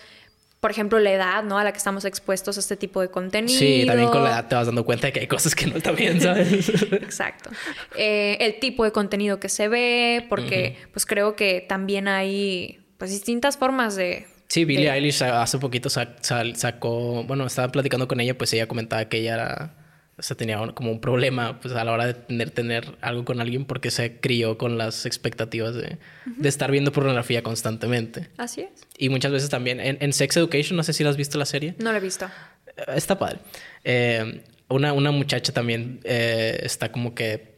Por 0.60 0.72
ejemplo, 0.72 0.98
la 0.98 1.12
edad, 1.12 1.44
¿no? 1.44 1.56
A 1.58 1.62
la 1.64 1.70
que 1.72 1.78
estamos 1.78 2.04
expuestos 2.04 2.56
a 2.56 2.60
este 2.60 2.76
tipo 2.76 3.00
de 3.00 3.08
contenido. 3.10 3.56
Sí, 3.58 3.84
también 3.86 4.08
con 4.10 4.24
la 4.24 4.30
edad 4.30 4.48
te 4.48 4.56
vas 4.56 4.66
dando 4.66 4.84
cuenta 4.84 5.06
de 5.06 5.12
que 5.12 5.20
hay 5.20 5.26
cosas 5.28 5.54
que 5.54 5.66
no 5.68 5.76
están 5.76 5.94
bien, 5.94 6.20
¿sabes? 6.20 6.68
Exacto. 6.92 7.50
Eh, 7.96 8.36
el 8.40 8.58
tipo 8.58 8.82
de 8.84 8.90
contenido 8.90 9.38
que 9.38 9.48
se 9.48 9.68
ve, 9.68 10.26
porque 10.28 10.76
pues 10.92 11.06
creo 11.06 11.36
que 11.36 11.64
también 11.68 12.08
hay 12.08 12.80
pues 12.98 13.10
distintas 13.12 13.56
formas 13.56 13.94
de... 13.94 14.26
Sí, 14.48 14.64
Billie 14.64 14.86
de- 14.86 14.92
Eilish 14.96 15.22
hace 15.22 15.58
poquito 15.58 15.90
sa- 15.90 16.16
sal- 16.22 16.56
sacó, 16.56 17.22
bueno, 17.24 17.46
estaba 17.46 17.70
platicando 17.70 18.08
con 18.08 18.18
ella, 18.18 18.36
pues 18.36 18.52
ella 18.54 18.66
comentaba 18.66 19.04
que 19.04 19.18
ella 19.18 19.34
era 19.34 19.74
o 20.18 20.22
sea, 20.22 20.36
tenía 20.36 20.58
como 20.74 20.90
un 20.90 21.00
problema 21.00 21.60
pues 21.60 21.74
a 21.74 21.84
la 21.84 21.92
hora 21.92 22.06
de 22.06 22.14
tener, 22.14 22.50
tener 22.50 22.96
algo 23.00 23.24
con 23.24 23.40
alguien 23.40 23.64
porque 23.64 23.92
se 23.92 24.18
crió 24.18 24.58
con 24.58 24.76
las 24.76 25.06
expectativas 25.06 25.76
de, 25.76 25.98
de 26.26 26.48
estar 26.48 26.72
viendo 26.72 26.90
pornografía 26.90 27.42
constantemente. 27.42 28.28
Así 28.36 28.62
es. 28.62 28.70
Y 28.96 29.10
muchas 29.10 29.30
veces 29.30 29.48
también 29.48 29.78
en, 29.78 29.96
en 30.00 30.12
Sex 30.12 30.36
Education, 30.36 30.76
no 30.76 30.82
sé 30.82 30.92
si 30.92 31.04
la 31.04 31.10
has 31.10 31.16
visto 31.16 31.38
la 31.38 31.44
serie. 31.44 31.76
No 31.78 31.92
la 31.92 31.98
he 31.98 32.00
visto. 32.00 32.26
Eh, 32.66 32.82
Está 32.96 33.16
padre. 33.16 33.38
Eh, 33.84 34.42
una, 34.68 34.92
una 34.92 35.12
muchacha 35.12 35.52
también 35.52 36.00
eh, 36.02 36.58
está 36.62 36.90
como 36.90 37.14
que 37.14 37.56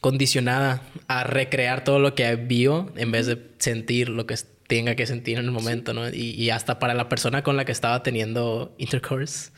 condicionada 0.00 0.82
a 1.06 1.24
recrear 1.24 1.84
todo 1.84 2.00
lo 2.00 2.14
que 2.14 2.34
vio 2.36 2.92
en 2.96 3.12
vez 3.12 3.26
de 3.26 3.38
sentir 3.58 4.08
lo 4.08 4.26
que 4.26 4.36
tenga 4.66 4.94
que 4.96 5.06
sentir 5.06 5.38
en 5.38 5.44
el 5.44 5.50
momento, 5.50 5.94
¿no? 5.94 6.08
Y, 6.08 6.30
y 6.32 6.50
hasta 6.50 6.78
para 6.78 6.94
la 6.94 7.08
persona 7.08 7.42
con 7.42 7.56
la 7.56 7.64
que 7.64 7.72
estaba 7.72 8.02
teniendo 8.02 8.74
intercourse. 8.78 9.50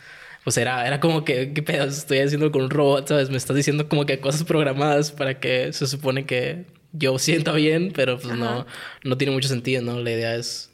Pues 0.45 0.57
era, 0.57 0.87
era 0.87 1.01
como 1.01 1.25
que, 1.25 1.53
¿qué 1.53 1.63
pedo? 1.63 1.85
Estoy 1.85 2.19
haciendo 2.19 2.51
con 2.51 2.63
un 2.63 2.71
robot, 2.71 3.09
¿sabes? 3.09 3.31
Me 3.31 3.37
estás 3.37 3.57
diciendo 3.57 3.89
como 3.89 4.07
que 4.07 4.21
cosas 4.21 4.45
programadas 4.45 5.13
para 5.13 5.39
que 5.39 5.73
se 5.73 5.87
supone 5.87 6.25
que 6.25 6.65
yo 6.93 7.19
sienta 7.19 7.53
bien, 7.53 7.93
pero 7.95 8.19
pues 8.19 8.37
no, 8.37 8.67
no 9.05 9.19
tiene 9.19 9.33
mucho 9.33 9.49
sentido, 9.49 9.83
¿no? 9.83 10.01
La 10.01 10.11
idea 10.11 10.35
es 10.35 10.71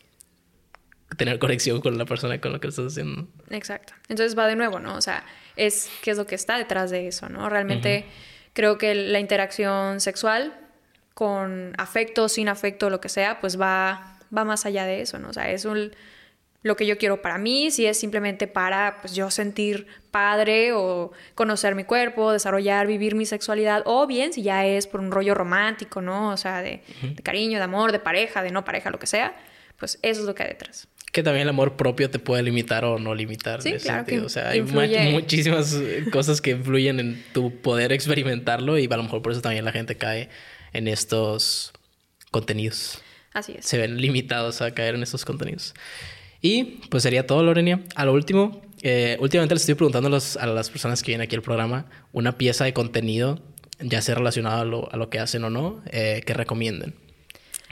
tener 1.16 1.38
conexión 1.38 1.80
con 1.80 1.98
la 1.98 2.04
persona 2.04 2.40
con 2.40 2.52
la 2.52 2.58
que 2.58 2.68
estás 2.68 2.92
haciendo. 2.92 3.28
Exacto. 3.50 3.94
Entonces 4.08 4.38
va 4.38 4.46
de 4.46 4.56
nuevo, 4.56 4.80
¿no? 4.80 4.96
O 4.96 5.00
sea, 5.00 5.24
es 5.56 5.90
qué 6.02 6.10
es 6.10 6.16
lo 6.16 6.26
que 6.26 6.34
está 6.34 6.58
detrás 6.58 6.90
de 6.90 7.08
eso, 7.08 7.28
¿no? 7.28 7.48
Realmente 7.48 8.04
creo 8.52 8.78
que 8.78 8.94
la 8.94 9.20
interacción 9.20 10.00
sexual 10.00 10.54
con 11.14 11.72
afecto, 11.78 12.28
sin 12.28 12.48
afecto, 12.48 12.90
lo 12.90 13.00
que 13.00 13.08
sea, 13.08 13.40
pues 13.40 13.60
va, 13.60 14.18
va 14.36 14.44
más 14.44 14.66
allá 14.66 14.84
de 14.84 15.00
eso, 15.00 15.18
¿no? 15.18 15.30
O 15.30 15.32
sea, 15.32 15.50
es 15.50 15.64
un, 15.64 15.92
lo 16.66 16.74
que 16.74 16.84
yo 16.84 16.98
quiero 16.98 17.22
para 17.22 17.38
mí, 17.38 17.70
si 17.70 17.86
es 17.86 17.96
simplemente 17.96 18.48
para 18.48 18.98
pues, 19.00 19.14
yo 19.14 19.30
sentir 19.30 19.86
padre 20.10 20.72
o 20.72 21.12
conocer 21.36 21.76
mi 21.76 21.84
cuerpo, 21.84 22.32
desarrollar, 22.32 22.88
vivir 22.88 23.14
mi 23.14 23.24
sexualidad, 23.24 23.82
o 23.84 24.08
bien 24.08 24.32
si 24.32 24.42
ya 24.42 24.66
es 24.66 24.88
por 24.88 25.00
un 25.00 25.12
rollo 25.12 25.34
romántico, 25.34 26.02
¿no? 26.02 26.30
O 26.30 26.36
sea, 26.36 26.62
de, 26.62 26.82
de 27.02 27.22
cariño, 27.22 27.58
de 27.58 27.64
amor, 27.64 27.92
de 27.92 28.00
pareja, 28.00 28.42
de 28.42 28.50
no 28.50 28.64
pareja, 28.64 28.90
lo 28.90 28.98
que 28.98 29.06
sea, 29.06 29.36
pues 29.78 30.00
eso 30.02 30.22
es 30.22 30.26
lo 30.26 30.34
que 30.34 30.42
hay 30.42 30.48
detrás. 30.48 30.88
Que 31.12 31.22
también 31.22 31.42
el 31.42 31.50
amor 31.50 31.76
propio 31.76 32.10
te 32.10 32.18
puede 32.18 32.42
limitar 32.42 32.84
o 32.84 32.98
no 32.98 33.14
limitar. 33.14 33.62
Sí, 33.62 33.68
en 33.68 33.76
ese 33.76 33.86
claro 33.86 34.04
que 34.04 34.10
sentido. 34.10 34.26
O 34.26 34.28
sea, 34.28 34.48
hay 34.48 34.62
muchísimas 35.12 35.72
eh, 35.74 36.04
cosas 36.10 36.40
que 36.40 36.50
influyen 36.50 36.98
en 36.98 37.24
tu 37.32 37.60
poder 37.60 37.92
experimentarlo 37.92 38.76
y 38.76 38.88
a 38.90 38.96
lo 38.96 39.04
mejor 39.04 39.22
por 39.22 39.30
eso 39.30 39.40
también 39.40 39.64
la 39.64 39.72
gente 39.72 39.96
cae 39.96 40.30
en 40.72 40.88
estos 40.88 41.72
contenidos. 42.32 43.00
Así 43.32 43.54
es. 43.56 43.64
Se 43.66 43.78
ven 43.78 43.98
limitados 43.98 44.62
a 44.62 44.72
caer 44.72 44.96
en 44.96 45.04
estos 45.04 45.24
contenidos. 45.24 45.74
Y 46.46 46.64
pues 46.90 47.02
sería 47.02 47.26
todo, 47.26 47.42
Lorenia. 47.42 47.80
A 47.94 48.04
lo 48.04 48.12
último, 48.12 48.60
eh, 48.82 49.16
últimamente 49.20 49.54
les 49.54 49.62
estoy 49.62 49.74
preguntando 49.74 50.06
a, 50.08 50.10
los- 50.10 50.36
a 50.36 50.46
las 50.46 50.70
personas 50.70 51.02
que 51.02 51.10
vienen 51.12 51.24
aquí 51.26 51.34
al 51.34 51.42
programa 51.42 51.86
una 52.12 52.38
pieza 52.38 52.64
de 52.64 52.72
contenido, 52.72 53.40
ya 53.80 54.00
sea 54.00 54.14
relacionado 54.14 54.60
a 54.60 54.64
lo, 54.64 54.92
a 54.92 54.96
lo 54.96 55.10
que 55.10 55.18
hacen 55.18 55.42
o 55.44 55.50
no, 55.50 55.82
eh, 55.90 56.22
que 56.24 56.34
recomienden. 56.34 56.94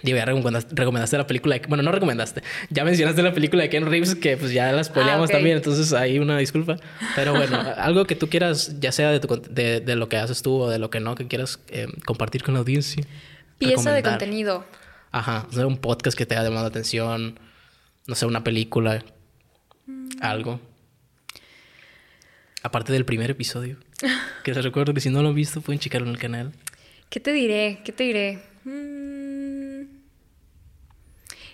Digo, 0.02 0.18
ya 0.18 0.26
recomendaste, 0.26 1.16
la 1.16 1.26
película 1.26 1.54
de... 1.58 1.66
Bueno, 1.66 1.82
no 1.82 1.90
recomendaste. 1.90 2.42
Ya 2.68 2.84
mencionaste 2.84 3.22
la 3.22 3.32
película 3.32 3.62
de 3.62 3.70
Ken 3.70 3.86
Reeves, 3.86 4.14
que 4.14 4.36
pues 4.36 4.52
ya 4.52 4.70
la 4.70 4.84
spoileamos 4.84 5.22
Ah, 5.30 5.32
ok. 5.32 5.36
también, 5.38 5.56
entonces 5.56 5.94
ahí 5.94 6.18
una 6.18 6.36
disculpa. 6.36 6.76
Pero 7.16 7.32
bueno, 7.32 7.58
algo 7.78 8.04
que 8.04 8.14
tú 8.14 8.28
quieras, 8.28 8.80
ya 8.80 8.92
sea 8.92 9.10
de, 9.12 9.20
tu 9.20 9.40
de, 9.48 9.80
de 9.80 9.96
lo 9.96 10.10
que 10.10 10.18
haces 10.18 10.42
tú 10.42 10.60
o 10.60 10.68
de 10.68 10.78
lo 10.78 10.90
que 10.90 11.00
no, 11.00 11.14
que 11.14 11.26
quieras 11.26 11.58
eh, 11.68 11.86
compartir 12.04 12.42
con 12.42 12.52
la 12.52 12.60
audiencia. 12.60 13.02
Pieza 13.56 13.92
de 13.94 14.02
contenido. 14.02 14.64
Ajá, 15.10 15.46
un 15.64 15.78
podcast 15.78 16.18
que 16.18 16.26
te 16.26 16.34
haya 16.34 16.44
llamado 16.44 16.64
la 16.64 16.68
atención, 16.68 17.38
no 18.06 18.14
sé, 18.14 18.26
una 18.26 18.44
película, 18.44 19.04
algo. 20.20 20.60
Aparte 22.62 22.92
del 22.92 23.04
primer 23.04 23.30
episodio, 23.30 23.76
que 24.42 24.54
les 24.54 24.64
recuerdo 24.64 24.94
que 24.94 25.00
si 25.00 25.10
no 25.10 25.22
lo 25.22 25.28
han 25.30 25.34
visto 25.34 25.60
pueden 25.60 25.80
checarlo 25.80 26.08
en 26.08 26.14
el 26.14 26.20
canal. 26.20 26.52
¿Qué 27.10 27.20
te 27.20 27.32
diré? 27.32 27.80
¿Qué 27.84 27.92
te 27.92 28.04
diré? 28.04 28.42
Mm. 28.64 29.84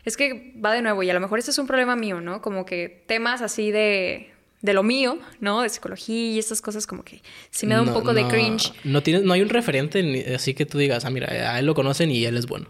Es 0.04 0.16
que 0.16 0.54
va 0.64 0.72
de 0.72 0.82
nuevo, 0.82 1.02
y 1.02 1.10
a 1.10 1.14
lo 1.14 1.20
mejor 1.20 1.38
este 1.40 1.50
es 1.50 1.58
un 1.58 1.66
problema 1.66 1.94
mío, 1.96 2.20
¿no? 2.20 2.40
Como 2.40 2.64
que 2.64 3.04
temas 3.06 3.42
así 3.42 3.70
de, 3.70 4.30
de 4.62 4.72
lo 4.72 4.82
mío, 4.82 5.18
¿no? 5.40 5.62
De 5.62 5.68
psicología 5.68 6.30
y 6.32 6.38
estas 6.38 6.62
cosas 6.62 6.86
como 6.86 7.02
que 7.04 7.20
sí 7.50 7.66
me 7.66 7.74
da 7.74 7.80
un 7.82 7.88
No- 7.88 7.94
poco 7.94 8.14
de 8.14 8.26
cringe. 8.28 8.72
No, 8.84 9.02
tienes, 9.02 9.24
no 9.24 9.32
hay 9.34 9.42
un 9.42 9.48
referente 9.50 10.02
ni- 10.02 10.20
así 10.22 10.54
que 10.54 10.64
tú 10.64 10.78
digas, 10.78 11.04
ah, 11.04 11.10
mira, 11.10 11.26
a 11.52 11.58
él 11.58 11.66
lo 11.66 11.74
conocen 11.74 12.10
y 12.10 12.24
él 12.24 12.36
es 12.36 12.46
bueno. 12.46 12.68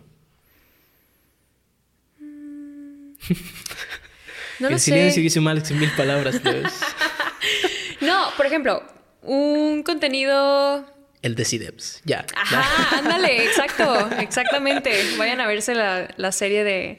No 4.58 4.68
lo 4.68 4.74
el 4.74 4.80
sé. 4.80 4.86
silencio 4.92 5.22
dice 5.22 5.40
mal 5.40 5.64
sin 5.64 5.78
mil 5.80 5.90
palabras, 5.92 6.38
pues. 6.42 6.64
No, 8.00 8.28
por 8.36 8.46
ejemplo, 8.46 8.82
un 9.22 9.82
contenido... 9.82 10.86
el 11.22 11.34
de 11.34 11.44
CDEPS, 11.44 12.00
ya. 12.04 12.24
Ajá, 12.34 12.98
ándale, 12.98 13.44
exacto, 13.44 14.08
exactamente. 14.18 14.90
Vayan 15.18 15.40
a 15.40 15.46
verse 15.46 15.74
la, 15.74 16.08
la 16.16 16.32
serie 16.32 16.64
de, 16.64 16.98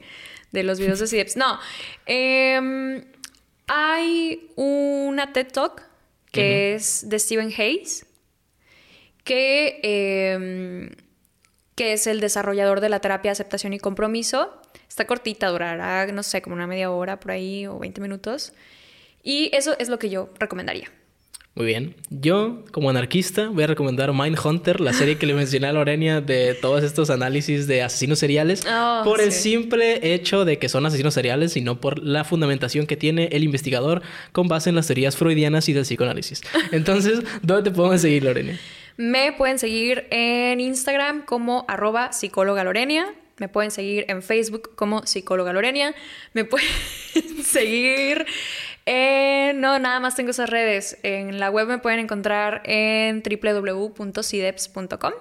de 0.52 0.62
los 0.62 0.78
videos 0.78 1.00
de 1.00 1.06
CDEPS. 1.08 1.36
No, 1.36 1.58
em, 2.06 3.04
hay 3.66 4.48
una 4.54 5.32
TED 5.32 5.48
Talk 5.52 5.82
que 6.30 6.74
es 6.76 7.08
de 7.08 7.18
Stephen 7.18 7.52
Hayes, 7.56 8.06
que, 9.24 9.80
em, 9.82 10.71
que 11.82 11.92
es 11.94 12.06
el 12.06 12.20
desarrollador 12.20 12.80
de 12.80 12.88
la 12.88 13.00
terapia 13.00 13.30
de 13.30 13.32
aceptación 13.32 13.72
y 13.72 13.80
compromiso. 13.80 14.52
Está 14.88 15.04
cortita, 15.04 15.48
durará, 15.48 16.06
no 16.12 16.22
sé, 16.22 16.40
como 16.40 16.54
una 16.54 16.68
media 16.68 16.92
hora 16.92 17.18
por 17.18 17.32
ahí 17.32 17.66
o 17.66 17.80
20 17.80 18.00
minutos. 18.00 18.52
Y 19.24 19.50
eso 19.52 19.74
es 19.80 19.88
lo 19.88 19.98
que 19.98 20.08
yo 20.08 20.30
recomendaría. 20.38 20.88
Muy 21.56 21.66
bien. 21.66 21.96
Yo, 22.08 22.64
como 22.70 22.88
anarquista, 22.88 23.48
voy 23.48 23.64
a 23.64 23.66
recomendar 23.66 24.12
Mindhunter, 24.12 24.80
la 24.80 24.92
serie 24.92 25.18
que 25.18 25.26
le 25.26 25.34
mencioné 25.34 25.66
a 25.66 25.72
Lorenia 25.72 26.20
de 26.20 26.54
todos 26.54 26.84
estos 26.84 27.10
análisis 27.10 27.66
de 27.66 27.82
asesinos 27.82 28.20
seriales, 28.20 28.62
Oh, 28.70 29.02
por 29.02 29.20
el 29.20 29.32
simple 29.32 30.14
hecho 30.14 30.44
de 30.44 30.58
que 30.58 30.68
son 30.68 30.86
asesinos 30.86 31.14
seriales 31.14 31.56
y 31.56 31.62
no 31.62 31.80
por 31.80 32.00
la 32.00 32.22
fundamentación 32.22 32.86
que 32.86 32.96
tiene 32.96 33.28
el 33.32 33.42
investigador 33.42 34.02
con 34.30 34.46
base 34.46 34.70
en 34.70 34.76
las 34.76 34.86
teorías 34.86 35.16
freudianas 35.16 35.68
y 35.68 35.72
del 35.72 35.82
psicoanálisis. 35.82 36.42
Entonces, 36.70 37.24
¿dónde 37.42 37.70
te 37.70 37.76
podemos 37.76 38.00
seguir, 38.00 38.22
Lorenia? 38.22 38.58
Me 39.02 39.32
pueden 39.32 39.58
seguir 39.58 40.06
en 40.10 40.60
Instagram 40.60 41.24
como 41.24 41.64
arroba 41.66 42.12
psicóloga 42.12 42.62
Lorenia. 42.62 43.12
Me 43.38 43.48
pueden 43.48 43.72
seguir 43.72 44.04
en 44.06 44.22
Facebook 44.22 44.76
como 44.76 45.04
psicóloga 45.08 45.52
Lorenia. 45.52 45.92
Me 46.34 46.44
pueden 46.52 46.70
seguir 47.42 48.24
en... 48.86 49.60
No, 49.60 49.80
nada 49.80 49.98
más 49.98 50.14
tengo 50.14 50.30
esas 50.30 50.48
redes. 50.48 50.98
En 51.02 51.40
la 51.40 51.50
web 51.50 51.66
me 51.66 51.78
pueden 51.78 51.98
encontrar 51.98 52.62
en 52.64 53.24
www.cideps.com. 53.24 55.12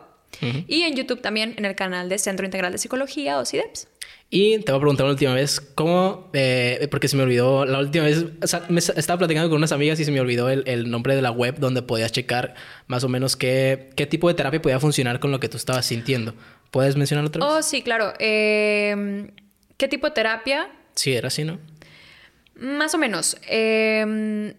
Y 0.68 0.84
en 0.84 0.96
YouTube 0.96 1.22
también 1.22 1.56
en 1.58 1.66
el 1.66 1.74
canal 1.74 2.08
de 2.08 2.20
Centro 2.20 2.46
Integral 2.46 2.72
de 2.72 2.78
Psicología 2.78 3.40
o 3.40 3.46
CIDEPS. 3.46 3.88
Y 4.34 4.60
te 4.60 4.72
voy 4.72 4.78
a 4.78 4.80
preguntar 4.80 5.04
una 5.06 5.12
última 5.12 5.34
vez, 5.34 5.60
¿cómo? 5.76 6.30
eh, 6.32 6.88
porque 6.90 7.10
se 7.10 7.18
me 7.18 7.24
olvidó 7.24 7.66
la 7.66 7.80
última 7.80 8.06
vez, 8.06 8.26
o 8.42 8.48
sea, 8.48 8.64
me 8.70 8.80
s- 8.80 8.94
estaba 8.96 9.18
platicando 9.20 9.50
con 9.50 9.58
unas 9.58 9.74
amigas 9.74 10.00
y 10.00 10.06
se 10.06 10.12
me 10.12 10.22
olvidó 10.22 10.50
el, 10.50 10.64
el 10.68 10.90
nombre 10.90 11.16
de 11.18 11.22
la 11.22 11.32
web 11.32 11.56
donde 11.60 11.82
podías 11.82 12.14
checar 12.14 12.56
más 12.88 13.04
o 13.04 13.10
menos 13.10 13.36
qué, 13.36 13.90
qué 13.98 14.06
tipo 14.06 14.30
de 14.30 14.34
terapia 14.36 14.62
podía 14.62 14.80
funcionar 14.80 15.20
con 15.20 15.32
lo 15.32 15.42
que 15.42 15.50
tú 15.50 15.58
estabas 15.58 15.86
sintiendo. 15.86 16.34
¿Puedes 16.72 16.96
mencionarlo 16.96 17.28
otra 17.28 17.46
vez? 17.46 17.54
Oh, 17.58 17.62
sí, 17.62 17.82
claro. 17.82 18.14
Eh, 18.20 19.30
¿Qué 19.76 19.90
tipo 19.90 20.08
de 20.08 20.14
terapia? 20.14 20.70
Sí, 20.96 21.12
era 21.14 21.28
así, 21.28 21.44
¿no? 21.44 21.60
Más 22.56 22.94
o 22.96 22.98
menos. 22.98 23.36
Eh, 23.50 24.54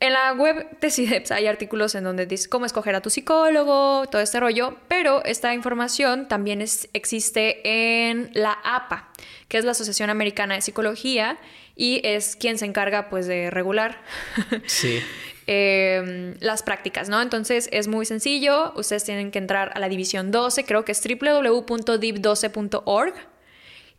en 0.00 0.12
la 0.12 0.32
web 0.34 0.78
de 0.80 0.90
CIDEPS 0.90 1.30
hay 1.30 1.46
artículos 1.46 1.94
en 1.94 2.04
donde 2.04 2.26
dice 2.26 2.48
cómo 2.48 2.66
escoger 2.66 2.94
a 2.94 3.00
tu 3.00 3.08
psicólogo, 3.10 4.04
todo 4.10 4.20
este 4.20 4.38
rollo, 4.40 4.76
pero 4.88 5.24
esta 5.24 5.54
información 5.54 6.28
también 6.28 6.60
es- 6.60 6.88
existe 6.92 7.62
en 8.08 8.30
la 8.34 8.58
APA, 8.64 9.08
que 9.48 9.56
es 9.58 9.64
la 9.64 9.70
Asociación 9.70 10.10
Americana 10.10 10.56
de 10.56 10.60
Psicología, 10.60 11.38
y 11.76 12.00
es 12.04 12.36
quien 12.36 12.58
se 12.58 12.66
encarga 12.66 13.08
pues 13.08 13.26
de 13.26 13.50
regular 13.50 14.00
Sí. 14.66 15.00
eh, 15.46 16.34
las 16.40 16.62
prácticas, 16.62 17.08
¿no? 17.08 17.20
Entonces 17.22 17.68
es 17.72 17.88
muy 17.88 18.04
sencillo, 18.06 18.72
ustedes 18.76 19.04
tienen 19.04 19.30
que 19.30 19.38
entrar 19.38 19.72
a 19.74 19.78
la 19.80 19.88
división 19.88 20.30
12, 20.30 20.64
creo 20.64 20.84
que 20.84 20.92
es 20.92 21.02
www.div12.org. 21.02 23.14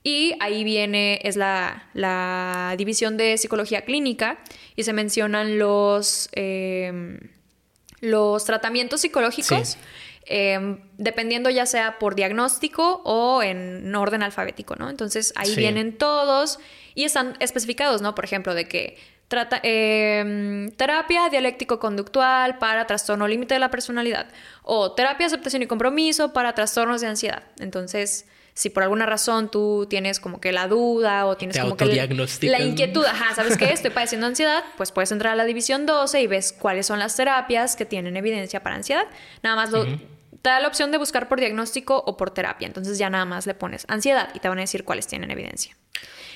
Y 0.08 0.36
ahí 0.40 0.64
viene, 0.64 1.20
es 1.24 1.36
la, 1.36 1.90
la 1.96 2.76
división 2.78 3.18
de 3.18 3.40
psicología 3.40 3.82
clínica 3.82 4.38
y 4.76 4.84
se 4.84 4.94
mencionan 4.94 5.58
los, 5.58 6.30
eh, 6.34 7.18
los 8.02 8.46
tratamientos 8.46 9.02
psicológicos, 9.02 9.70
Sí. 9.70 9.80
eh, 10.28 10.78
dependiendo 11.00 11.50
ya 11.50 11.66
sea 11.66 11.98
por 11.98 12.14
diagnóstico 12.14 13.02
o 13.04 13.42
en 13.42 13.96
orden 13.96 14.22
alfabético, 14.22 14.76
¿no? 14.76 14.92
Entonces 14.92 15.34
ahí 15.38 15.50
Sí. 15.50 15.60
vienen 15.60 15.98
todos 15.98 16.60
y 16.94 17.06
están 17.06 17.34
especificados, 17.40 18.04
¿no? 18.04 18.14
Por 18.14 18.26
ejemplo, 18.26 18.54
de 18.54 18.68
que 18.68 18.98
Trata, 19.28 19.60
em, 19.64 20.70
terapia 20.74 21.30
dialéctico-conductual 21.30 22.60
para 22.60 22.86
trastorno 22.86 23.28
límite 23.28 23.56
de 23.56 23.60
la 23.60 23.72
personalidad 23.72 24.28
o 24.62 24.92
terapia 24.92 25.26
aceptación 25.26 25.64
y 25.64 25.66
compromiso 25.66 26.32
para 26.32 26.54
trastornos 26.54 27.02
de 27.02 27.08
ansiedad. 27.08 27.42
Entonces, 27.60 28.28
si 28.56 28.70
por 28.70 28.84
alguna 28.84 29.06
razón 29.06 29.52
tú 29.52 29.86
tienes 29.90 30.22
como 30.22 30.40
que 30.40 30.54
la 30.54 30.70
duda 30.70 31.26
o 31.26 31.36
tienes 31.36 31.60
como 31.60 31.76
que 31.76 31.86
la, 31.86 32.62
inquietud, 32.62 33.06
ajá, 33.06 33.36
¿sabes 33.36 33.58
qué? 33.58 33.66
Estoy 33.74 33.92
padeciendo 33.92 34.28
ansiedad, 34.28 34.64
pues 34.78 34.94
puedes 34.94 35.12
entrar 35.12 35.34
a 35.34 35.36
la 35.36 35.44
división 35.44 35.86
12 35.86 36.22
y 36.22 36.28
ves 36.28 36.54
cuáles 36.54 36.86
son 36.86 36.98
las 36.98 37.18
terapias 37.18 37.76
que 37.76 37.84
tienen 37.84 38.16
evidencia 38.16 38.64
para 38.64 38.78
ansiedad. 38.78 39.08
Nada 39.44 39.58
más 39.58 39.72
lo, 39.72 39.84
te 39.84 40.50
da 40.50 40.62
la 40.62 40.70
opción 40.70 40.90
de 40.92 40.98
buscar 40.98 41.28
por 41.28 41.42
diagnóstico 41.42 42.02
o 42.08 42.16
por 42.16 42.32
terapia. 42.32 42.66
Entonces 42.66 42.98
ya 42.98 43.10
nada 43.10 43.26
más 43.26 43.46
le 43.46 43.56
pones 43.56 43.84
ansiedad 43.90 44.30
y 44.34 44.40
te 44.40 44.48
van 44.48 44.58
a 44.60 44.62
decir 44.62 44.86
cuáles 44.86 45.06
tienen 45.06 45.32
evidencia. 45.32 45.76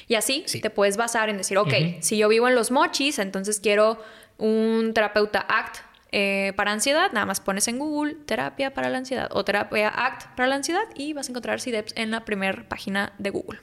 Y 0.09 0.15
así 0.15 0.43
te 0.61 0.69
puedes 0.69 0.97
basar 0.97 1.29
en 1.29 1.37
decir, 1.37 1.57
ok, 1.57 1.73
si 2.01 2.17
yo 2.17 2.27
vivo 2.27 2.49
en 2.49 2.55
los 2.55 2.69
mochis, 2.69 3.17
entonces 3.19 3.61
quiero 3.61 3.97
un 4.37 4.91
terapeuta 4.93 5.45
ACT 5.47 5.88
eh, 6.11 6.53
para 6.55 6.71
ansiedad, 6.71 7.11
nada 7.11 7.25
más 7.25 7.39
pones 7.39 7.67
en 7.67 7.77
Google 7.77 8.15
terapia 8.25 8.73
para 8.73 8.89
la 8.89 8.97
ansiedad 8.97 9.29
o 9.31 9.45
terapia 9.45 9.89
ACT 9.89 10.35
para 10.35 10.47
la 10.47 10.55
ansiedad 10.55 10.83
y 10.95 11.13
vas 11.13 11.27
a 11.27 11.31
encontrar 11.31 11.61
CIDEPS 11.61 11.93
en 11.95 12.11
la 12.11 12.25
primera 12.25 12.67
página 12.67 13.13
de 13.19 13.29
Google. 13.29 13.59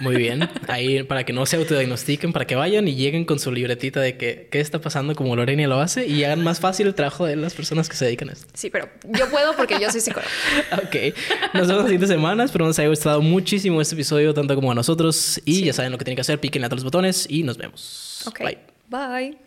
Muy 0.00 0.16
bien, 0.16 0.48
ahí 0.68 1.02
para 1.02 1.24
que 1.24 1.32
no 1.32 1.46
se 1.46 1.56
autodiagnostiquen, 1.56 2.32
para 2.32 2.46
que 2.46 2.54
vayan 2.54 2.88
y 2.88 2.94
lleguen 2.94 3.24
con 3.24 3.38
su 3.38 3.52
libretita 3.52 4.00
de 4.00 4.16
que, 4.16 4.48
qué 4.50 4.60
está 4.60 4.80
pasando 4.80 5.14
como 5.14 5.34
Lorena 5.36 5.66
lo 5.66 5.80
hace 5.80 6.06
y 6.06 6.24
hagan 6.24 6.42
más 6.42 6.60
fácil 6.60 6.86
el 6.86 6.94
trabajo 6.94 7.26
de 7.26 7.36
las 7.36 7.54
personas 7.54 7.88
que 7.88 7.96
se 7.96 8.04
dedican 8.04 8.30
a 8.30 8.32
esto. 8.32 8.46
Sí, 8.54 8.70
pero 8.70 8.88
yo 9.04 9.28
puedo 9.30 9.54
porque 9.56 9.78
yo 9.80 9.90
soy 9.90 10.00
psicóloga. 10.00 10.30
ok, 10.72 11.14
nos 11.54 11.66
vemos 11.66 11.76
las 11.76 11.84
siguientes 11.84 12.08
semanas, 12.08 12.46
espero 12.46 12.66
nos 12.66 12.78
haya 12.78 12.88
gustado 12.88 13.20
muchísimo 13.20 13.80
este 13.80 13.94
episodio, 13.94 14.32
tanto 14.32 14.54
como 14.54 14.72
a 14.72 14.74
nosotros 14.74 15.40
y 15.44 15.64
ya 15.64 15.72
saben 15.72 15.92
lo 15.92 15.98
que 15.98 16.04
tienen 16.04 16.16
que 16.16 16.22
hacer, 16.22 16.40
piquen 16.40 16.64
a 16.64 16.68
todos 16.68 16.78
los 16.78 16.84
botones 16.84 17.26
y 17.28 17.42
nos 17.42 17.58
vemos. 17.58 18.22
Ok, 18.26 18.40
bye. 18.40 18.58
bye. 18.88 19.43